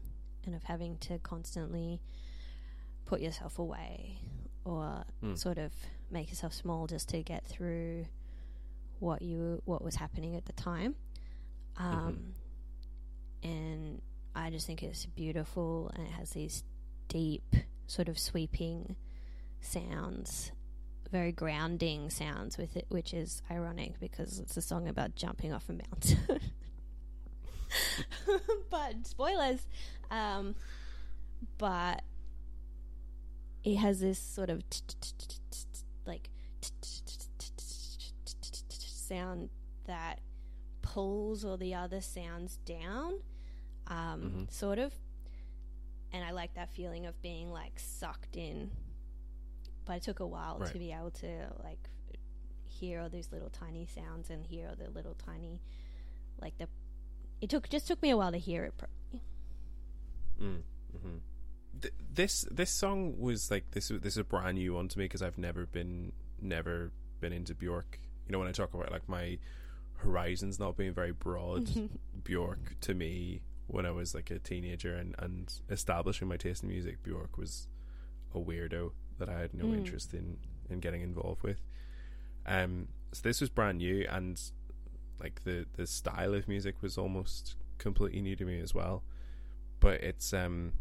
and 0.45 0.55
of 0.55 0.63
having 0.63 0.97
to 0.99 1.17
constantly 1.19 2.01
put 3.05 3.21
yourself 3.21 3.59
away 3.59 4.19
or 4.63 5.03
Mm. 5.23 5.37
sort 5.37 5.57
of 5.57 5.71
make 6.09 6.29
yourself 6.29 6.53
small 6.53 6.87
just 6.87 7.09
to 7.09 7.21
get 7.23 7.45
through 7.45 8.05
what 8.99 9.21
you 9.21 9.61
what 9.65 9.83
was 9.83 9.95
happening 9.95 10.35
at 10.35 10.45
the 10.45 10.53
time 10.53 10.95
um, 11.77 12.33
and 13.43 14.01
I 14.35 14.49
just 14.49 14.65
think 14.65 14.81
it's 14.83 15.05
beautiful 15.05 15.91
and 15.95 16.07
it 16.07 16.11
has 16.11 16.31
these 16.31 16.63
deep 17.09 17.55
sort 17.87 18.07
of 18.09 18.17
sweeping 18.17 18.95
sounds 19.65 20.51
very 21.11 21.31
grounding 21.31 22.09
sounds 22.09 22.57
with 22.57 22.75
it 22.75 22.85
which 22.89 23.13
is 23.13 23.41
ironic 23.49 23.99
because 23.99 24.39
it's 24.39 24.57
a 24.57 24.61
song 24.61 24.87
about 24.87 25.15
jumping 25.15 25.53
off 25.53 25.69
a 25.69 25.73
mountain 25.73 26.39
but 28.69 28.95
spoilers 29.05 29.65
um, 30.11 30.55
but 31.57 32.03
it 33.63 33.75
has 33.77 33.99
this 33.99 34.19
sort 34.19 34.49
of 34.49 34.63
like 36.05 36.29
sound 38.79 39.49
that 39.85 40.19
pulls 40.81 41.43
all 41.45 41.57
the 41.57 41.73
other 41.73 42.01
sounds 42.01 42.57
down 42.65 43.13
um, 43.87 44.21
Mhm. 44.47 44.51
sort 44.51 44.79
of 44.79 44.93
and 46.11 46.23
i 46.23 46.31
like 46.31 46.53
that 46.55 46.69
feeling 46.69 47.05
of 47.05 47.21
being 47.21 47.51
like 47.51 47.77
sucked 47.79 48.35
in 48.35 48.71
but 49.85 49.97
it 49.97 50.03
took 50.03 50.19
a 50.19 50.25
while 50.27 50.57
Right. 50.59 50.71
to 50.71 50.79
be 50.79 50.91
able 50.91 51.11
to 51.11 51.47
like 51.63 51.89
hear 52.63 52.99
all 53.01 53.09
these 53.09 53.29
little 53.31 53.49
tiny 53.49 53.85
sounds 53.85 54.29
and 54.29 54.45
hear 54.45 54.67
all 54.69 54.75
the 54.75 54.89
little 54.91 55.13
tiny 55.15 55.61
like 56.41 56.57
the 56.57 56.67
it 57.41 57.49
took 57.49 57.69
just 57.69 57.87
took 57.87 58.01
me 58.01 58.09
a 58.09 58.17
while 58.17 58.31
to 58.31 58.37
hear 58.37 58.63
it 58.65 58.77
properly 58.77 59.21
Mm, 60.41 60.61
hmm 61.01 61.17
Th- 61.81 61.93
this 62.13 62.45
this 62.51 62.71
song 62.71 63.19
was 63.19 63.49
like 63.51 63.71
this. 63.71 63.87
This 63.89 64.13
is 64.13 64.17
a 64.17 64.23
brand 64.23 64.57
new 64.57 64.73
one 64.73 64.87
to 64.89 64.97
me 64.99 65.05
because 65.05 65.21
I've 65.21 65.37
never 65.37 65.65
been 65.65 66.11
never 66.41 66.91
been 67.21 67.31
into 67.33 67.53
Bjork. 67.53 67.99
You 68.27 68.31
know, 68.33 68.39
when 68.39 68.47
I 68.47 68.51
talk 68.51 68.73
about 68.73 68.91
like 68.91 69.07
my 69.09 69.37
horizons 69.97 70.59
not 70.59 70.75
being 70.77 70.93
very 70.93 71.11
broad, 71.11 71.69
Bjork 72.23 72.75
to 72.81 72.93
me 72.93 73.41
when 73.67 73.85
I 73.85 73.91
was 73.91 74.13
like 74.15 74.31
a 74.31 74.39
teenager 74.39 74.95
and 74.95 75.15
and 75.19 75.53
establishing 75.69 76.27
my 76.27 76.37
taste 76.37 76.63
in 76.63 76.69
music, 76.69 77.01
Bjork 77.03 77.37
was 77.37 77.67
a 78.33 78.39
weirdo 78.39 78.91
that 79.19 79.29
I 79.29 79.39
had 79.39 79.53
no 79.53 79.65
Mm. 79.65 79.77
interest 79.77 80.13
in 80.13 80.37
in 80.69 80.79
getting 80.79 81.01
involved 81.01 81.43
with. 81.43 81.61
Um, 82.45 82.87
so 83.11 83.21
this 83.23 83.39
was 83.41 83.49
brand 83.49 83.77
new 83.79 84.05
and 84.09 84.41
like 85.19 85.43
the 85.43 85.65
the 85.73 85.87
style 85.87 86.33
of 86.33 86.47
music 86.47 86.81
was 86.81 86.97
almost 86.97 87.55
completely 87.77 88.21
new 88.21 88.35
to 88.35 88.45
me 88.45 88.59
as 88.59 88.73
well 88.73 89.03
but 89.79 90.01
it's 90.01 90.33
um 90.33 90.73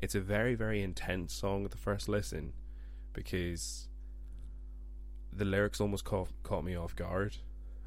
it's 0.00 0.14
a 0.14 0.20
very 0.20 0.54
very 0.54 0.82
intense 0.82 1.32
song 1.34 1.64
at 1.64 1.70
the 1.70 1.76
first 1.76 2.08
listen 2.08 2.52
because 3.12 3.88
the 5.32 5.44
lyrics 5.44 5.80
almost 5.80 6.04
caught, 6.04 6.28
caught 6.42 6.64
me 6.64 6.76
off 6.76 6.94
guard 6.96 7.36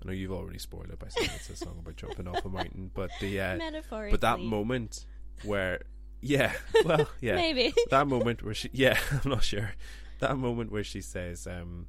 I 0.03 0.07
know 0.07 0.13
you've 0.13 0.31
already 0.31 0.59
spoiled 0.59 0.89
it 0.89 0.99
by 0.99 1.07
saying 1.07 1.29
it's 1.35 1.49
a 1.49 1.55
song 1.55 1.77
about 1.79 1.95
jumping 1.95 2.27
off 2.27 2.45
a 2.45 2.49
mountain 2.49 2.91
but 2.93 3.09
the 3.21 3.39
uh, 3.39 3.57
but 4.11 4.21
that 4.21 4.39
moment 4.39 5.05
where 5.43 5.81
yeah. 6.25 6.53
Well 6.83 7.07
yeah. 7.21 7.35
Maybe. 7.35 7.73
That 7.89 8.07
moment 8.07 8.43
where 8.43 8.53
she 8.53 8.69
yeah 8.73 8.97
i'm 9.23 9.29
not 9.29 9.43
sure. 9.43 9.71
That 10.19 10.37
moment 10.37 10.71
where 10.71 10.83
she 10.83 11.01
says 11.01 11.47
um 11.47 11.87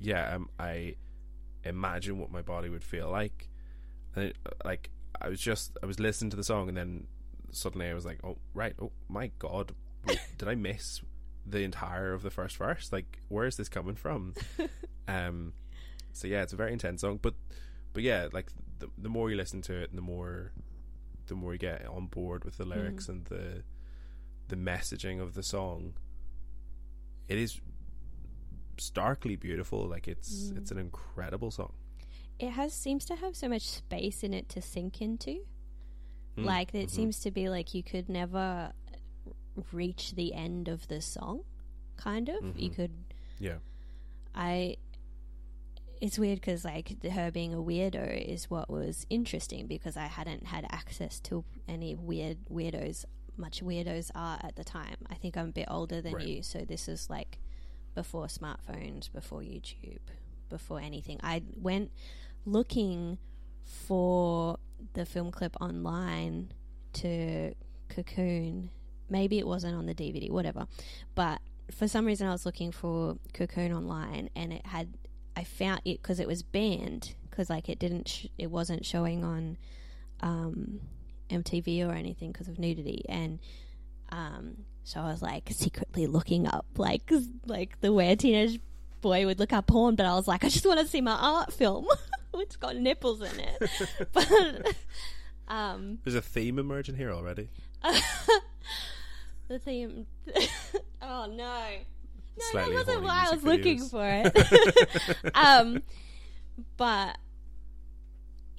yeah 0.00 0.36
um, 0.36 0.48
i 0.58 0.94
imagine 1.64 2.18
what 2.18 2.30
my 2.30 2.42
body 2.42 2.68
would 2.68 2.84
feel 2.84 3.10
like. 3.10 3.48
And 4.14 4.26
it, 4.26 4.36
like 4.64 4.90
i 5.20 5.28
was 5.28 5.40
just 5.40 5.76
i 5.82 5.86
was 5.86 6.00
listening 6.00 6.30
to 6.30 6.36
the 6.36 6.44
song 6.44 6.68
and 6.68 6.76
then 6.76 7.06
suddenly 7.50 7.88
i 7.88 7.94
was 7.94 8.04
like 8.04 8.20
oh 8.24 8.38
right 8.54 8.74
oh 8.80 8.92
my 9.08 9.30
god 9.38 9.72
wait, 10.06 10.20
did 10.38 10.48
i 10.48 10.54
miss 10.54 11.00
the 11.46 11.62
entire 11.62 12.12
of 12.12 12.22
the 12.22 12.30
first 12.30 12.58
verse? 12.58 12.92
Like 12.92 13.20
where 13.28 13.46
is 13.46 13.56
this 13.56 13.68
coming 13.68 13.94
from? 13.94 14.34
Um 15.06 15.54
so 16.12 16.26
yeah 16.26 16.42
it's 16.42 16.52
a 16.52 16.56
very 16.56 16.72
intense 16.72 17.00
song 17.02 17.18
but 17.22 17.34
but 17.92 18.02
yeah 18.02 18.28
like 18.32 18.50
the, 18.78 18.88
the 18.98 19.08
more 19.08 19.30
you 19.30 19.36
listen 19.36 19.62
to 19.62 19.74
it 19.74 19.90
and 19.90 19.98
the 19.98 20.02
more 20.02 20.52
the 21.28 21.34
more 21.34 21.52
you 21.52 21.58
get 21.58 21.86
on 21.86 22.06
board 22.06 22.44
with 22.44 22.56
the 22.56 22.64
lyrics 22.64 23.08
and 23.08 23.24
the 23.26 23.62
the 24.48 24.56
messaging 24.56 25.20
of 25.20 25.34
the 25.34 25.42
song 25.42 25.92
it 27.28 27.36
is 27.38 27.60
starkly 28.78 29.36
beautiful. 29.36 29.86
Like 29.86 30.08
it's 30.08 30.50
Mm. 30.50 30.58
it's 30.58 30.70
an 30.70 30.78
incredible 30.78 31.50
song. 31.50 31.72
It 32.38 32.50
has 32.50 32.72
seems 32.72 33.04
to 33.06 33.16
have 33.16 33.34
so 33.36 33.48
much 33.48 33.62
space 33.62 34.22
in 34.22 34.32
it 34.32 34.48
to 34.50 34.62
sink 34.62 35.02
into. 35.02 35.44
Mm, 36.36 36.44
like 36.44 36.74
it 36.74 36.86
mhm. 36.88 36.90
seems 36.90 37.20
to 37.20 37.30
be 37.30 37.48
like 37.48 37.74
you 37.74 37.82
could 37.82 38.08
never 38.08 38.72
reach 39.72 40.12
the 40.14 40.32
end 40.34 40.68
of 40.68 40.86
the 40.88 41.00
song 41.00 41.42
kind 41.96 42.28
of. 42.28 42.56
You 42.56 42.70
Mhm. 42.70 42.74
could 42.76 42.92
yeah. 43.40 43.58
I 44.34 44.76
it's 46.00 46.18
weird 46.18 46.40
because 46.40 46.64
like 46.64 47.02
her 47.12 47.30
being 47.30 47.52
a 47.54 47.58
weirdo 47.58 48.26
is 48.26 48.48
what 48.50 48.68
was 48.70 49.06
interesting 49.10 49.66
because 49.66 49.96
i 49.96 50.06
hadn't 50.06 50.46
had 50.46 50.64
access 50.70 51.18
to 51.20 51.44
any 51.68 51.94
weird 51.94 52.38
weirdos 52.50 53.04
much 53.36 53.62
weirdos 53.62 54.10
are 54.16 54.38
at 54.42 54.56
the 54.56 54.64
time. 54.64 54.96
I 55.08 55.14
think 55.14 55.36
i'm 55.36 55.48
a 55.50 55.52
bit 55.52 55.68
older 55.70 56.00
than 56.00 56.14
Right. 56.14 56.26
you 56.26 56.42
so 56.42 56.60
this 56.60 56.88
is 56.88 57.08
like 57.08 57.38
before 57.94 58.26
smartphones 58.26 59.10
before 59.12 59.40
youtube 59.40 60.00
before 60.48 60.80
anything. 60.80 61.20
I 61.22 61.42
went 61.56 61.90
looking 62.46 63.18
for 63.64 64.58
the 64.94 65.04
film 65.04 65.30
clip 65.30 65.56
online 65.60 66.52
to 66.94 67.54
cocoon. 67.90 68.70
Maybe 69.10 69.38
it 69.38 69.46
wasn't 69.46 69.76
on 69.76 69.86
the 69.86 69.94
dvd 69.94 70.30
whatever. 70.30 70.66
But 71.14 71.40
for 71.70 71.86
some 71.86 72.06
reason 72.06 72.26
i 72.26 72.32
was 72.32 72.46
looking 72.46 72.72
for 72.72 73.18
cocoon 73.34 73.72
online 73.72 74.30
and 74.34 74.52
it 74.54 74.64
had 74.66 74.88
i 75.38 75.44
found 75.44 75.80
it 75.84 76.02
because 76.02 76.18
it 76.20 76.26
was 76.26 76.42
banned 76.42 77.14
because 77.30 77.48
like 77.48 77.68
it 77.68 77.78
didn't 77.78 78.08
sh- 78.08 78.26
it 78.36 78.50
wasn't 78.50 78.84
showing 78.84 79.24
on 79.24 79.56
um 80.20 80.80
mtv 81.30 81.86
or 81.86 81.92
anything 81.92 82.32
because 82.32 82.48
of 82.48 82.58
nudity. 82.58 83.04
And 83.08 83.38
um 84.10 84.64
so 84.82 85.00
i 85.00 85.04
was 85.12 85.22
like 85.22 85.48
secretly 85.52 86.06
looking 86.06 86.46
up 86.46 86.66
like 86.76 87.10
like 87.46 87.78
the 87.80 87.92
way 87.92 88.10
a 88.10 88.16
teenage 88.16 88.58
boy 89.00 89.26
would 89.26 89.38
look 89.38 89.52
up 89.52 89.66
porn 89.66 89.94
but 89.94 90.06
i 90.06 90.14
was 90.14 90.26
like 90.26 90.42
i 90.44 90.48
just 90.48 90.66
want 90.66 90.80
to 90.80 90.86
see 90.86 91.02
my 91.02 91.12
art 91.12 91.52
film 91.52 91.86
which 92.32 92.58
got 92.58 92.76
nipples 92.76 93.20
in 93.22 93.40
it. 93.40 93.58
But 94.12 94.74
um 95.48 95.98
there's 96.04 96.14
a 96.14 96.22
theme 96.22 96.58
emerging 96.58 96.96
here 96.96 97.12
already. 97.12 97.48
The 99.48 99.58
theme 99.58 100.06
oh 101.00 101.26
no 101.26 101.62
No, 102.38 102.44
slightly 102.50 102.76
that 102.76 102.86
wasn't 102.86 103.02
why 103.04 103.26
I 103.26 103.30
was 103.34 103.42
music 103.44 103.64
looking 103.64 103.78
videos. 103.80 103.90
for 103.90 105.16
it. 105.24 105.34
um, 105.34 105.82
but 106.76 107.18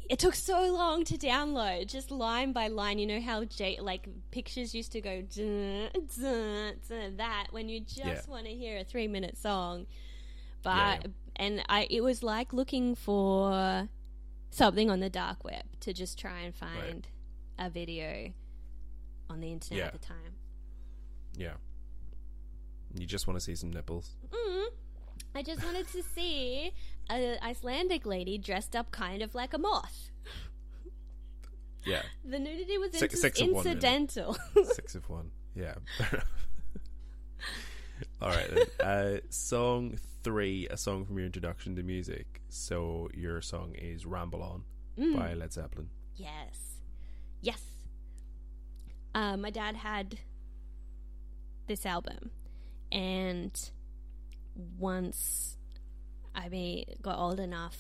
it 0.10 0.18
took 0.20 0.34
so 0.36 0.72
long 0.74 1.04
to 1.06 1.18
download, 1.18 1.88
just 1.88 2.10
line 2.12 2.52
by 2.52 2.68
line. 2.68 2.98
You 3.00 3.06
know 3.08 3.22
how 3.22 3.44
J- 3.46 3.80
like 3.80 4.08
pictures 4.32 4.74
used 4.74 4.92
to 4.94 5.02
go 5.02 5.22
dun, 5.22 5.90
dun, 6.20 6.74
dun, 6.90 7.18
that 7.18 7.48
when 7.52 7.70
you 7.70 7.80
just 7.82 8.00
Yeah. 8.06 8.22
want 8.28 8.46
to 8.46 8.52
hear 8.52 8.80
a 8.80 8.84
three 8.84 9.08
minute 9.08 9.38
song. 9.38 9.86
But 10.64 11.02
Yeah, 11.06 11.12
and 11.38 11.64
I, 11.70 11.88
it 11.90 12.02
was 12.02 12.22
like 12.24 12.52
looking 12.54 12.96
for 12.96 13.88
something 14.52 14.90
on 14.90 15.00
the 15.00 15.10
dark 15.10 15.44
web 15.44 15.64
to 15.82 15.94
just 15.94 16.18
try 16.20 16.40
and 16.40 16.56
find 16.56 17.08
a 17.60 17.70
video 17.70 18.34
on 19.30 19.40
the 19.42 19.52
internet 19.52 19.78
Yeah. 19.80 19.86
at 19.86 19.94
the 19.94 20.00
time. 20.00 20.36
Yeah. 21.38 21.54
You 22.94 23.06
just 23.06 23.28
want 23.28 23.40
to 23.40 23.44
see 23.44 23.56
some 23.56 23.72
nipples. 23.72 24.16
Mm. 24.32 24.66
I 25.36 25.42
just 25.44 25.64
wanted 25.64 25.88
to 25.90 26.02
see 26.16 26.74
an 27.10 27.38
Icelandic 27.44 28.06
lady 28.06 28.38
dressed 28.38 28.76
up 28.76 28.92
kind 28.92 29.22
of 29.22 29.36
like 29.36 29.54
a 29.54 29.58
moth. 29.58 30.10
Yeah. 31.86 32.02
The 32.26 32.40
nudity 32.40 32.78
was 32.78 32.92
Six- 32.94 33.22
six 33.22 33.40
of 33.40 33.48
one, 33.50 33.64
really. 33.64 33.72
incidental. 33.76 34.38
Six 34.74 34.96
of 34.96 35.08
one. 35.10 35.32
Yeah. 35.56 35.76
All 38.22 38.30
right. 38.30 38.50
Then. 38.80 38.88
Uh, 38.88 39.20
song 39.30 39.98
three, 40.24 40.68
a 40.70 40.78
song 40.78 41.06
from 41.06 41.18
your 41.18 41.26
introduction 41.26 41.76
to 41.78 41.84
music. 41.84 42.42
So 42.50 43.10
your 43.14 43.42
song 43.42 43.74
is 43.76 44.06
"Ramble 44.06 44.44
On" 44.44 44.64
Mm. 44.98 45.16
by 45.16 45.34
Led 45.34 45.54
Zeppelin. 45.54 45.90
Yes. 46.16 46.80
Yes. 47.42 47.62
Uh, 49.16 49.38
my 49.38 49.50
dad 49.50 49.78
had 49.78 50.20
this 51.68 51.86
album, 51.86 52.32
and 52.92 53.52
once 54.78 55.58
I 56.36 56.50
be, 56.50 56.86
got 57.02 57.18
old 57.18 57.40
enough, 57.40 57.78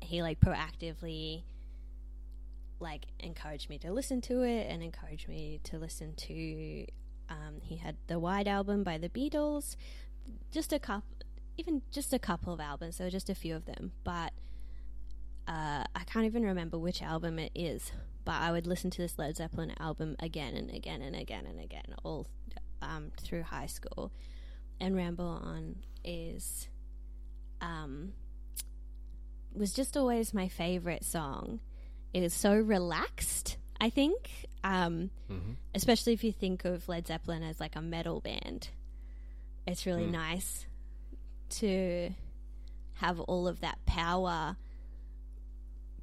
he 0.00 0.22
like 0.22 0.40
proactively 0.40 1.42
like 2.80 3.06
encouraged 3.18 3.68
me 3.68 3.78
to 3.78 3.92
listen 3.92 4.20
to 4.20 4.42
it 4.42 4.68
and 4.70 4.82
encouraged 4.82 5.28
me 5.28 5.60
to 5.64 5.78
listen 5.78 6.14
to 6.14 6.86
um, 7.28 7.60
he 7.60 7.76
had 7.76 7.96
the 8.06 8.18
White 8.18 8.46
album 8.46 8.82
by 8.82 8.98
the 8.98 9.08
Beatles, 9.08 9.76
just 10.50 10.72
a 10.72 10.78
couple, 10.78 11.08
even 11.56 11.82
just 11.90 12.12
a 12.12 12.18
couple 12.18 12.52
of 12.52 12.60
albums, 12.60 12.96
so 12.96 13.10
just 13.10 13.28
a 13.28 13.34
few 13.34 13.54
of 13.54 13.66
them, 13.66 13.92
but 14.04 14.32
uh, 15.46 15.84
I 15.94 16.04
can't 16.06 16.24
even 16.24 16.42
remember 16.42 16.78
which 16.78 17.02
album 17.02 17.38
it 17.38 17.52
is, 17.54 17.92
but 18.24 18.36
I 18.36 18.50
would 18.50 18.66
listen 18.66 18.90
to 18.90 19.02
this 19.02 19.18
Led 19.18 19.36
Zeppelin 19.36 19.74
album 19.78 20.16
again 20.18 20.54
and 20.54 20.70
again 20.70 21.02
and 21.02 21.14
again 21.14 21.46
and 21.46 21.60
again, 21.60 21.94
all 22.02 22.28
um, 22.82 23.10
through 23.20 23.42
high 23.42 23.66
school. 23.66 24.12
And 24.80 24.94
Ramble 24.96 25.24
On 25.26 25.76
is 26.04 26.68
um, 27.60 28.12
was 29.54 29.72
just 29.72 29.96
always 29.96 30.32
my 30.32 30.48
favorite 30.48 31.04
song. 31.04 31.60
It 32.14 32.22
is 32.22 32.32
so 32.32 32.54
relaxed, 32.54 33.56
I 33.80 33.90
think, 33.90 34.46
um, 34.64 35.10
Mm-hmm. 35.30 35.52
especially 35.74 36.12
if 36.14 36.22
you 36.24 36.32
think 36.32 36.64
of 36.64 36.88
Led 36.88 37.06
Zeppelin 37.06 37.42
as 37.42 37.60
like 37.60 37.76
a 37.76 37.82
metal 37.82 38.20
band. 38.20 38.68
It's 39.66 39.84
really 39.84 40.06
Mm. 40.06 40.12
nice 40.12 40.66
to 41.50 42.10
have 42.94 43.20
all 43.20 43.46
of 43.48 43.60
that 43.60 43.78
power 43.86 44.56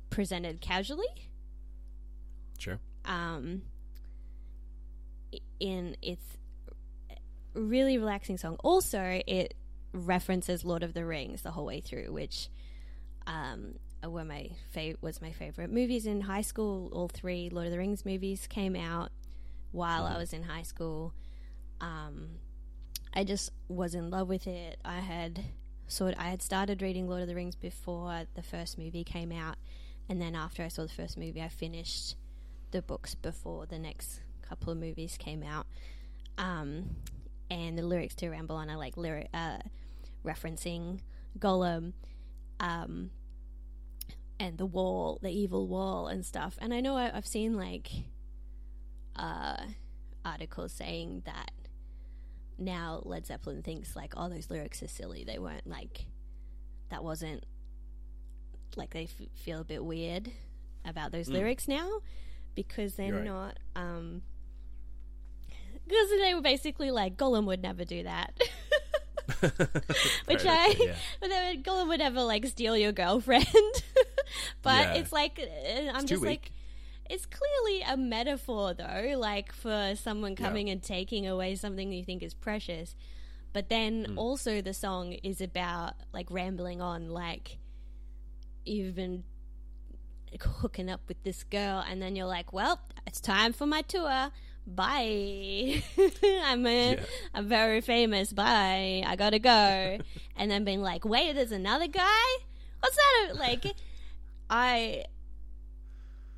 presented 0.09 0.61
casually 0.61 1.07
Sure. 2.57 2.79
um, 3.05 3.63
in 5.59 5.95
its 6.01 6.23
really 7.55 7.97
relaxing 7.97 8.37
song. 8.37 8.57
Also, 8.63 9.21
it 9.25 9.55
references 9.93 10.65
Lord 10.65 10.83
of 10.83 10.93
the 10.93 11.05
Rings 11.05 11.41
the 11.41 11.51
whole 11.51 11.65
way 11.65 11.81
through, 11.81 12.11
which 12.11 12.49
um, 13.27 13.75
were 14.05 14.25
my 14.25 14.51
fa- 14.71 14.95
was 15.01 15.21
my 15.21 15.31
favorite 15.31 15.71
movies 15.71 16.05
in 16.05 16.21
high 16.21 16.41
school. 16.41 16.89
All 16.93 17.07
three 17.07 17.49
Lord 17.49 17.67
of 17.67 17.71
the 17.71 17.79
Rings 17.79 18.05
movies 18.05 18.47
came 18.47 18.75
out 18.75 19.11
while 19.71 20.05
I 20.05 20.17
was 20.17 20.33
in 20.33 20.43
high 20.43 20.63
school. 20.63 21.13
Um, 21.81 22.29
I 23.13 23.23
just 23.23 23.51
was 23.67 23.95
in 23.95 24.09
love 24.09 24.27
with 24.27 24.47
it. 24.47 24.77
I 24.83 24.99
had 24.99 25.43
sort 25.87 26.15
I 26.17 26.29
had 26.29 26.41
started 26.41 26.81
reading 26.81 27.07
Lord 27.07 27.21
of 27.21 27.27
the 27.27 27.35
Rings 27.35 27.55
before 27.55 28.23
the 28.35 28.43
first 28.43 28.77
movie 28.77 29.03
came 29.03 29.31
out, 29.31 29.55
and 30.09 30.21
then 30.21 30.35
after 30.35 30.63
I 30.63 30.67
saw 30.67 30.83
the 30.83 30.89
first 30.89 31.17
movie, 31.17 31.41
I 31.41 31.49
finished 31.49 32.15
the 32.71 32.81
books 32.81 33.15
before 33.15 33.65
the 33.65 33.79
next 33.79 34.21
couple 34.41 34.71
of 34.71 34.77
movies 34.77 35.17
came 35.17 35.43
out. 35.43 35.65
Um, 36.37 36.97
and 37.49 37.77
the 37.77 37.83
lyrics 37.83 38.15
to 38.15 38.29
Ramble 38.29 38.55
On 38.55 38.69
are 38.69 38.77
like 38.77 38.97
lyric 38.97 39.29
uh, 39.33 39.57
referencing 40.25 40.99
Gollum, 41.39 41.93
um, 42.59 43.11
and 44.39 44.57
the 44.57 44.65
wall, 44.65 45.19
the 45.21 45.29
evil 45.29 45.67
wall, 45.67 46.07
and 46.07 46.25
stuff. 46.25 46.57
And 46.59 46.73
I 46.73 46.81
know 46.81 46.95
I, 46.95 47.15
I've 47.15 47.27
seen 47.27 47.55
like 47.55 47.89
uh, 49.15 49.57
articles 50.23 50.71
saying 50.73 51.23
that 51.25 51.51
now 52.57 53.01
Led 53.05 53.25
Zeppelin 53.25 53.61
thinks 53.61 53.95
like, 53.95 54.13
oh, 54.17 54.29
those 54.29 54.49
lyrics 54.49 54.81
are 54.83 54.87
silly. 54.87 55.23
They 55.25 55.39
weren't 55.39 55.67
like 55.67 56.05
that 56.89 57.03
wasn't 57.03 57.45
like 58.75 58.91
they 58.91 59.03
f- 59.03 59.27
feel 59.35 59.61
a 59.61 59.63
bit 59.63 59.83
weird 59.83 60.29
about 60.85 61.11
those 61.11 61.27
Mm. 61.29 61.33
lyrics 61.33 61.67
now 61.67 61.99
because 62.55 62.95
they're 62.95 63.13
right. 63.13 63.23
not 63.23 63.57
um 63.75 64.21
because 65.87 66.09
they 66.21 66.33
were 66.33 66.41
basically 66.41 66.91
like 66.91 67.17
Gollum 67.17 67.45
would 67.45 67.61
never 67.61 67.85
do 67.85 68.03
that. 68.03 68.37
Which 70.25 70.45
I, 70.45 70.75
yeah. 70.79 70.95
but 71.19 71.29
then 71.29 71.63
Gollum 71.63 71.87
would 71.89 71.99
never 71.99 72.21
like 72.21 72.45
steal 72.45 72.77
your 72.77 72.91
girlfriend. 72.91 73.45
but 74.61 74.85
Yeah. 74.87 74.93
it's 74.95 75.11
like 75.11 75.39
uh, 75.39 75.89
I'm 75.89 75.95
It's 75.97 76.05
just 76.05 76.23
like, 76.23 76.51
it's 77.09 77.25
clearly 77.25 77.81
a 77.83 77.97
metaphor 77.97 78.73
though, 78.73 79.13
like 79.17 79.51
for 79.53 79.93
someone 79.95 80.31
Yeah. 80.37 80.45
coming 80.47 80.69
and 80.69 80.81
taking 80.81 81.27
away 81.27 81.55
something 81.55 81.91
you 81.91 82.03
think 82.03 82.23
is 82.23 82.33
precious. 82.33 82.95
But 83.53 83.69
then 83.69 84.05
Mm. 84.09 84.17
also 84.17 84.61
the 84.61 84.73
song 84.73 85.13
is 85.13 85.39
about 85.41 85.93
like 86.13 86.29
rambling 86.29 86.81
on, 86.81 87.09
like 87.09 87.57
you've 88.65 88.95
been 88.95 89.23
hooking 90.41 90.89
up 90.89 91.01
with 91.07 91.21
this 91.23 91.43
girl, 91.43 91.83
and 91.87 92.01
then 92.01 92.15
you're 92.15 92.25
like, 92.27 92.51
well, 92.51 92.81
it's 93.07 93.21
time 93.21 93.53
for 93.53 93.65
my 93.65 93.81
tour. 93.81 94.31
Bye. 94.67 95.83
I'm 96.23 96.65
a, 96.65 96.93
Yeah. 96.95 97.03
I'm 97.33 97.47
very 97.47 97.81
famous. 97.81 98.33
Bye. 98.33 99.03
I 99.05 99.15
gotta 99.15 99.39
go. 99.39 99.49
and 100.35 100.51
then 100.51 100.63
being 100.63 100.81
like, 100.81 101.05
wait, 101.05 101.33
there's 101.33 101.51
another 101.51 101.87
guy. 101.87 102.23
What's 102.79 102.95
that? 102.95 103.35
Like, 103.37 103.65
I, 104.49 105.05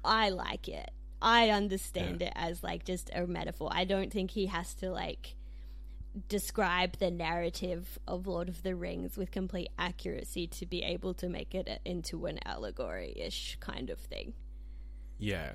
I 0.03 0.29
like 0.29 0.67
it. 0.67 0.91
I 1.21 1.49
understand 1.49 2.21
it 2.21 2.33
as 2.35 2.63
like 2.63 2.85
just 2.85 3.09
a 3.13 3.25
metaphor. 3.25 3.69
I 3.71 3.85
don't 3.85 4.11
think 4.13 4.31
he 4.31 4.45
has 4.47 4.73
to 4.75 4.91
like 4.91 5.35
describe 6.29 6.97
the 6.97 7.11
narrative 7.11 7.97
of 8.07 8.27
Lord 8.27 8.49
of 8.49 8.63
the 8.63 8.75
Rings 8.75 9.17
with 9.17 9.31
complete 9.31 9.69
accuracy 9.79 10.47
to 10.47 10.65
be 10.65 10.83
able 10.83 11.13
to 11.15 11.27
make 11.27 11.55
it 11.55 11.81
into 11.85 12.25
an 12.27 12.39
allegory 12.45 13.13
ish 13.17 13.57
kind 13.59 13.89
of 13.89 13.99
thing. 13.99 14.33
Yeah. 15.17 15.53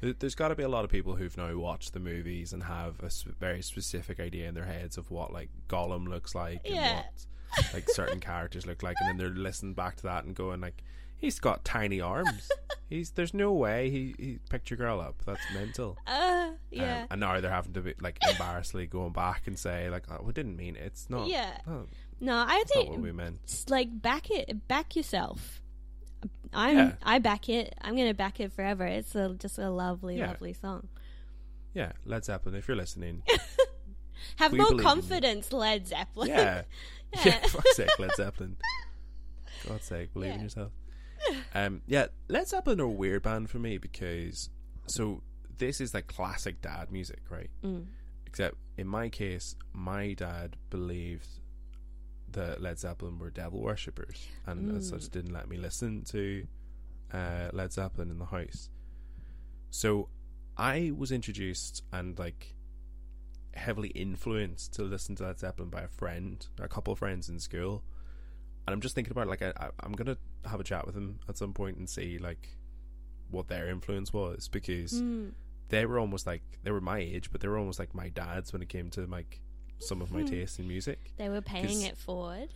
There- 0.00 0.12
There's 0.12 0.34
got 0.34 0.48
to 0.48 0.54
be 0.54 0.62
a 0.62 0.68
lot 0.68 0.84
of 0.84 0.90
people 0.90 1.16
who've 1.16 1.36
now 1.36 1.56
watched 1.56 1.92
the 1.92 2.00
movies 2.00 2.52
and 2.52 2.62
have 2.64 3.00
a 3.02 3.10
very 3.40 3.62
specific 3.62 4.20
idea 4.20 4.48
in 4.48 4.54
their 4.54 4.64
heads 4.64 4.96
of 4.98 5.10
what 5.10 5.32
like 5.32 5.50
Gollum 5.68 6.08
looks 6.08 6.34
like 6.34 6.60
and 6.64 6.74
Yeah. 6.74 6.96
what 6.96 7.72
like 7.74 7.88
certain 7.90 8.20
characters 8.20 8.66
look 8.66 8.82
like, 8.82 8.96
and 9.00 9.08
then 9.08 9.16
they're 9.16 9.42
listening 9.42 9.74
back 9.74 9.96
to 9.96 10.02
that 10.04 10.24
and 10.24 10.34
going 10.34 10.60
like, 10.60 10.82
"He's 11.16 11.40
got 11.40 11.64
tiny 11.64 12.00
arms. 12.00 12.48
He's 12.90 13.10
there's 13.12 13.34
no 13.34 13.52
way 13.52 13.90
he 13.90 14.14
he 14.18 14.38
picked 14.50 14.70
your 14.70 14.76
girl 14.76 15.00
up. 15.00 15.22
That's 15.26 15.40
mental." 15.54 15.96
Uh, 16.06 16.50
Um, 16.50 16.56
yeah. 16.70 17.06
and 17.10 17.20
now 17.20 17.40
they're 17.40 17.50
having 17.50 17.72
to 17.74 17.80
be 17.80 17.94
like 18.00 18.18
embarrassedly 18.30 18.86
going 18.86 19.12
back 19.12 19.46
and 19.46 19.58
say 19.58 19.88
like, 19.90 20.04
"Oh, 20.10 20.22
we 20.22 20.32
didn't 20.32 20.56
mean 20.56 20.76
it. 20.76 20.82
It's 20.84 21.08
not. 21.10 21.26
Yeah. 21.28 21.56
no, 21.66 21.86
no, 22.20 22.34
I 22.46 22.62
not 22.74 22.88
what 22.88 23.00
we 23.00 23.12
meant." 23.12 23.64
like 23.68 24.00
back 24.02 24.30
it, 24.30 24.68
back 24.68 24.94
yourself. 24.94 25.62
I'm, 26.52 26.76
Yeah. 26.76 26.92
I 27.02 27.18
back 27.18 27.48
it. 27.48 27.74
I'm 27.80 27.96
gonna 27.96 28.14
back 28.14 28.40
it 28.40 28.52
forever. 28.52 28.86
It's 28.86 29.14
a, 29.14 29.34
just 29.38 29.58
a 29.58 29.70
lovely, 29.70 30.18
Yeah. 30.18 30.28
lovely 30.28 30.52
song. 30.52 30.88
Yeah, 31.74 31.92
Led 32.04 32.24
Zeppelin. 32.24 32.54
If 32.56 32.66
you're 32.68 32.76
listening, 32.76 33.22
Have 34.36 34.52
more 34.52 34.66
believe 34.66 34.72
in 34.72 34.78
you. 34.78 34.82
confidence, 34.84 35.52
Led 35.52 35.86
Zeppelin. 35.86 36.28
yeah, 36.30 36.62
Yeah. 37.14 37.20
yeah. 37.24 37.38
Fuck's 37.46 37.76
sake, 37.76 37.98
Led 37.98 38.10
Zeppelin. 38.16 38.56
God's 39.66 39.84
sake, 39.84 40.12
believe 40.12 40.34
in 40.34 40.40
yourself. 40.40 40.72
Um, 41.54 41.82
yeah, 41.86 42.06
Led 42.28 42.48
Zeppelin 42.48 42.80
are 42.80 42.84
a 42.84 42.88
weird 42.90 43.22
band 43.22 43.50
for 43.50 43.58
me 43.58 43.76
because 43.78 44.50
so 44.86 45.22
this 45.58 45.80
is 45.80 45.92
like 45.92 46.06
classic 46.06 46.62
dad 46.62 46.90
music, 46.92 47.20
right? 47.30 47.50
Mm. 47.64 47.86
Except 48.26 48.56
in 48.76 48.86
my 48.86 49.08
case, 49.08 49.56
my 49.72 50.12
dad 50.14 50.56
believed 50.70 51.26
that 52.32 52.60
Led 52.60 52.78
Zeppelin 52.78 53.18
were 53.18 53.30
devil 53.30 53.60
worshippers, 53.60 54.26
and 54.46 54.76
as 54.76 54.88
such, 54.88 55.02
Mm. 55.02 55.10
didn't 55.12 55.32
let 55.32 55.48
me 55.48 55.56
listen 55.56 56.04
to 56.04 56.46
uh, 57.12 57.48
Led 57.52 57.72
Zeppelin 57.72 58.10
in 58.10 58.18
the 58.18 58.26
house. 58.26 58.68
So 59.70 60.08
I 60.56 60.92
was 60.96 61.10
introduced, 61.12 61.82
and 61.92 62.18
like 62.18 62.54
heavily 63.54 63.88
influenced 63.88 64.72
to 64.74 64.82
listen 64.82 65.16
to 65.16 65.24
Led 65.24 65.38
Zeppelin 65.40 65.70
by 65.70 65.82
a 65.82 65.88
friend, 65.88 66.46
a 66.60 66.68
couple 66.68 66.92
of 66.92 66.98
friends 66.98 67.28
in 67.28 67.40
school, 67.40 67.82
and 68.66 68.74
I'm 68.74 68.80
just 68.80 68.94
thinking 68.94 69.10
about 69.12 69.26
like 69.28 69.42
I, 69.42 69.52
I, 69.56 69.70
I'm 69.80 69.92
gonna 69.92 70.18
have 70.44 70.60
a 70.60 70.64
chat 70.64 70.86
with 70.86 70.94
them 70.94 71.20
at 71.28 71.38
some 71.38 71.52
point 71.54 71.76
and 71.78 71.88
see 71.88 72.18
like 72.18 72.56
what 73.30 73.48
their 73.48 73.68
influence 73.68 74.12
was 74.12 74.48
because 74.48 75.00
Mm. 75.02 75.32
they 75.70 75.84
were 75.86 75.98
almost 75.98 76.26
like 76.26 76.42
they 76.62 76.70
were 76.70 76.80
my 76.80 76.98
age, 76.98 77.30
but 77.32 77.40
they 77.40 77.48
were 77.48 77.58
almost 77.58 77.78
like 77.78 77.94
my 77.94 78.08
dads 78.10 78.52
when 78.52 78.62
it 78.62 78.68
came 78.68 78.90
to 78.90 79.06
like 79.06 79.40
some 79.78 80.02
of 80.02 80.10
my 80.12 80.22
tastes 80.22 80.58
in 80.58 80.66
music. 80.68 81.12
They 81.16 81.28
were 81.28 81.40
paying 81.40 81.82
it 81.82 81.96
forward. 81.96 82.48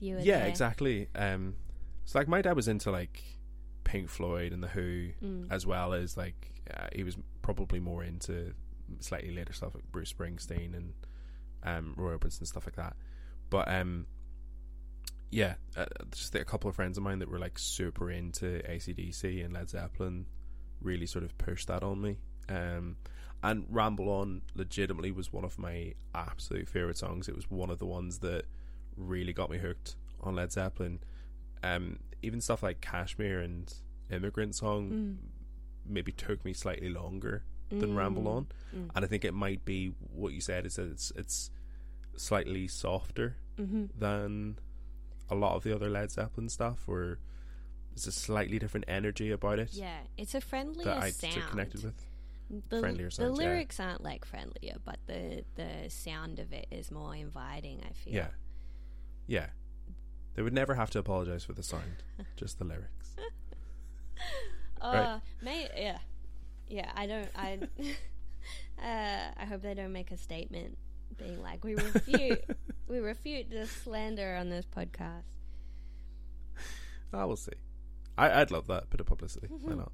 You 0.00 0.14
were 0.16 0.20
Yeah, 0.20 0.40
there. 0.40 0.48
exactly. 0.48 1.08
Um, 1.14 1.54
so 2.04 2.18
like 2.18 2.28
my 2.28 2.40
dad 2.42 2.54
was 2.56 2.68
into 2.68 2.90
like 2.90 3.22
Pink 3.84 4.08
Floyd 4.08 4.52
and 4.52 4.62
the 4.62 4.68
Who, 4.68 5.10
Mm. 5.22 5.48
as 5.50 5.66
well 5.66 5.92
as 5.92 6.16
like 6.16 6.52
uh, 6.74 6.88
he 6.94 7.02
was 7.04 7.16
probably 7.42 7.80
more 7.80 8.04
into 8.04 8.52
slightly 9.00 9.34
later 9.34 9.52
stuff 9.52 9.74
like 9.74 9.84
Bruce 9.90 10.12
Springsteen 10.12 10.74
and 10.76 10.92
um, 11.64 11.94
Roy 11.96 12.16
Orbison 12.16 12.46
stuff 12.46 12.66
like 12.66 12.76
that. 12.76 12.96
But 13.50 13.68
um, 13.70 14.06
yeah, 15.30 15.54
uh, 15.76 15.86
just 16.12 16.34
a 16.34 16.44
couple 16.44 16.70
of 16.70 16.76
friends 16.76 16.96
of 16.96 17.04
mine 17.04 17.18
that 17.18 17.30
were 17.30 17.38
like 17.38 17.58
super 17.58 18.10
into 18.10 18.62
ACDC 18.68 19.44
and 19.44 19.52
Led 19.54 19.68
Zeppelin 19.68 20.26
really 20.80 21.06
sort 21.06 21.24
of 21.24 21.36
pushed 21.38 21.68
that 21.68 21.82
on 21.82 22.00
me. 22.00 22.16
Um, 22.48 22.96
and 23.42 23.64
Ramble 23.68 24.08
On 24.08 24.42
legitimately 24.54 25.10
was 25.12 25.32
one 25.32 25.44
of 25.44 25.58
my 25.58 25.94
absolute 26.14 26.68
favorite 26.68 26.96
songs. 26.98 27.28
It 27.28 27.36
was 27.36 27.50
one 27.50 27.70
of 27.70 27.78
the 27.78 27.86
ones 27.86 28.18
that 28.18 28.44
really 28.96 29.32
got 29.32 29.50
me 29.50 29.58
hooked 29.58 29.94
on 30.20 30.34
Led 30.34 30.50
Zeppelin. 30.52 31.00
Um, 31.62 31.98
even 32.22 32.40
stuff 32.40 32.62
like 32.62 32.80
Kashmir 32.80 33.40
and 33.40 33.72
Immigrant 34.10 34.54
Song 34.54 34.90
Mm. 34.90 35.16
maybe 35.86 36.12
took 36.12 36.44
me 36.44 36.52
slightly 36.52 36.88
longer 36.88 37.44
than 37.70 37.94
Ramble 37.94 38.22
Mm. 38.24 38.36
On, 38.36 38.46
Mm. 38.74 38.90
and 38.96 39.04
I 39.04 39.08
think 39.08 39.24
it 39.24 39.34
might 39.34 39.64
be 39.64 39.88
what 40.12 40.32
you 40.32 40.40
said 40.40 40.64
is 40.66 40.76
that 40.76 40.90
it's 40.90 41.12
it's 41.16 41.50
slightly 42.16 42.66
softer 42.66 43.36
hmm 43.56 43.86
than 43.96 44.58
a 45.30 45.34
lot 45.34 45.54
of 45.54 45.62
the 45.64 45.74
other 45.74 45.88
Led 45.90 46.10
Zeppelin 46.10 46.48
stuff, 46.48 46.88
or 46.88 47.18
there's 47.94 48.06
a 48.06 48.12
slightly 48.12 48.58
different 48.58 48.84
energy 48.88 49.30
about 49.30 49.58
it 49.58 49.74
Yeah, 49.74 50.00
it's 50.16 50.34
a 50.34 50.40
friendlier 50.40 50.84
that 50.86 51.02
I 51.02 51.10
sound. 51.10 51.42
connected 51.50 51.84
with. 51.84 52.07
The, 52.70 52.80
friendlier 52.80 53.06
the 53.06 53.10
sounds, 53.12 53.38
yeah. 53.38 53.46
lyrics 53.46 53.78
aren't 53.78 54.02
like 54.02 54.24
friendlier, 54.24 54.76
but 54.84 54.98
the 55.06 55.44
the 55.56 55.90
sound 55.90 56.38
of 56.38 56.52
it 56.52 56.66
is 56.70 56.90
more 56.90 57.14
inviting. 57.14 57.82
I 57.88 57.92
feel. 57.92 58.14
Yeah, 58.14 58.28
yeah. 59.26 59.46
They 60.34 60.42
would 60.42 60.54
never 60.54 60.74
have 60.74 60.88
to 60.90 60.98
apologize 60.98 61.44
for 61.44 61.52
the 61.52 61.62
sound, 61.62 62.04
just 62.36 62.58
the 62.58 62.64
lyrics. 62.64 63.16
Oh, 64.80 64.92
Right. 64.92 65.20
may 65.42 65.68
yeah, 65.76 65.98
yeah. 66.68 66.90
I 66.94 67.06
don't. 67.06 67.28
I. 67.34 67.58
uh, 68.82 69.32
I 69.36 69.44
hope 69.44 69.62
they 69.62 69.74
don't 69.74 69.92
make 69.92 70.12
a 70.12 70.16
statement 70.16 70.78
being 71.16 71.42
like 71.42 71.64
we 71.64 71.74
refute 71.74 72.44
we 72.88 72.98
refute 72.98 73.50
the 73.50 73.66
slander 73.66 74.36
on 74.36 74.48
this 74.50 74.64
podcast. 74.66 75.24
I 77.12 77.24
will 77.24 77.36
see. 77.36 77.52
I, 78.16 78.40
I'd 78.40 78.50
love 78.50 78.66
that 78.68 78.90
bit 78.90 79.00
of 79.00 79.06
publicity. 79.06 79.48
Why 79.48 79.74
not? 79.74 79.92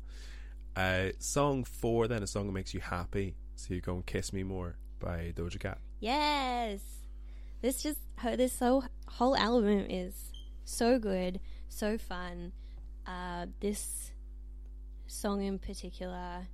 Uh, 0.76 1.10
song 1.18 1.64
four, 1.64 2.08
then 2.08 2.22
a 2.22 2.26
song 2.26 2.46
that 2.46 2.52
makes 2.52 2.74
you 2.74 2.80
happy. 2.80 3.36
So 3.56 3.74
you 3.74 3.80
go 3.80 3.94
and 3.94 4.04
kiss 4.06 4.32
me 4.32 4.42
more 4.42 4.76
by 4.98 5.32
Doja 5.36 5.58
Cat. 5.60 5.78
Yes, 6.00 6.80
this 7.62 7.82
just 7.82 8.00
this 8.36 8.58
whole 8.58 8.84
whole 9.06 9.36
album 9.36 9.86
is 9.88 10.32
so 10.64 10.98
good, 10.98 11.40
so 11.68 11.96
fun. 11.96 12.52
Uh, 13.06 13.46
this 13.60 14.10
song 15.06 15.42
in 15.42 15.58
particular 15.58 16.46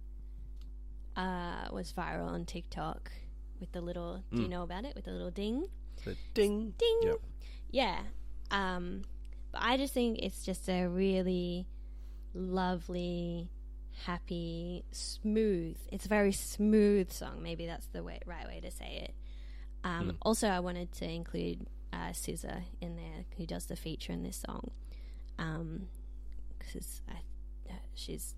uh, 1.16 1.68
was 1.72 1.92
viral 1.92 2.26
on 2.28 2.44
TikTok 2.44 3.10
with 3.58 3.72
the 3.72 3.80
little. 3.80 4.22
Do 4.32 4.42
you 4.42 4.48
Mm. 4.48 4.50
know 4.50 4.62
about 4.62 4.84
it? 4.84 4.94
With 4.94 5.04
the 5.06 5.12
little 5.12 5.30
ding. 5.30 5.66
The 6.04 6.16
ding, 6.34 6.74
ding. 6.78 7.00
Yep. 7.02 7.16
Yeah. 7.70 8.00
Um, 8.50 9.02
but 9.52 9.62
I 9.62 9.76
just 9.76 9.92
think 9.94 10.18
it's 10.20 10.44
just 10.44 10.68
a 10.68 10.86
really 10.86 11.66
lovely, 12.34 13.48
happy, 14.06 14.84
smooth. 14.92 15.76
It's 15.92 16.06
a 16.06 16.08
very 16.08 16.32
smooth 16.32 17.10
song. 17.10 17.42
Maybe 17.42 17.66
that's 17.66 17.86
the 17.86 18.02
way, 18.02 18.20
right 18.26 18.46
way 18.46 18.60
to 18.60 18.70
say 18.70 19.04
it. 19.08 19.14
Um, 19.84 20.10
Mm. 20.12 20.16
Also, 20.22 20.48
I 20.48 20.60
wanted 20.60 20.92
to 20.92 21.04
include 21.10 21.66
uh, 21.92 22.10
SZA 22.10 22.62
in 22.80 22.96
there, 22.96 23.24
who 23.36 23.46
does 23.46 23.66
the 23.66 23.76
feature 23.76 24.12
in 24.12 24.22
this 24.22 24.42
song, 24.46 24.70
because 26.58 27.02
I 27.08 27.22
uh, 27.70 27.74
she's 27.94 28.34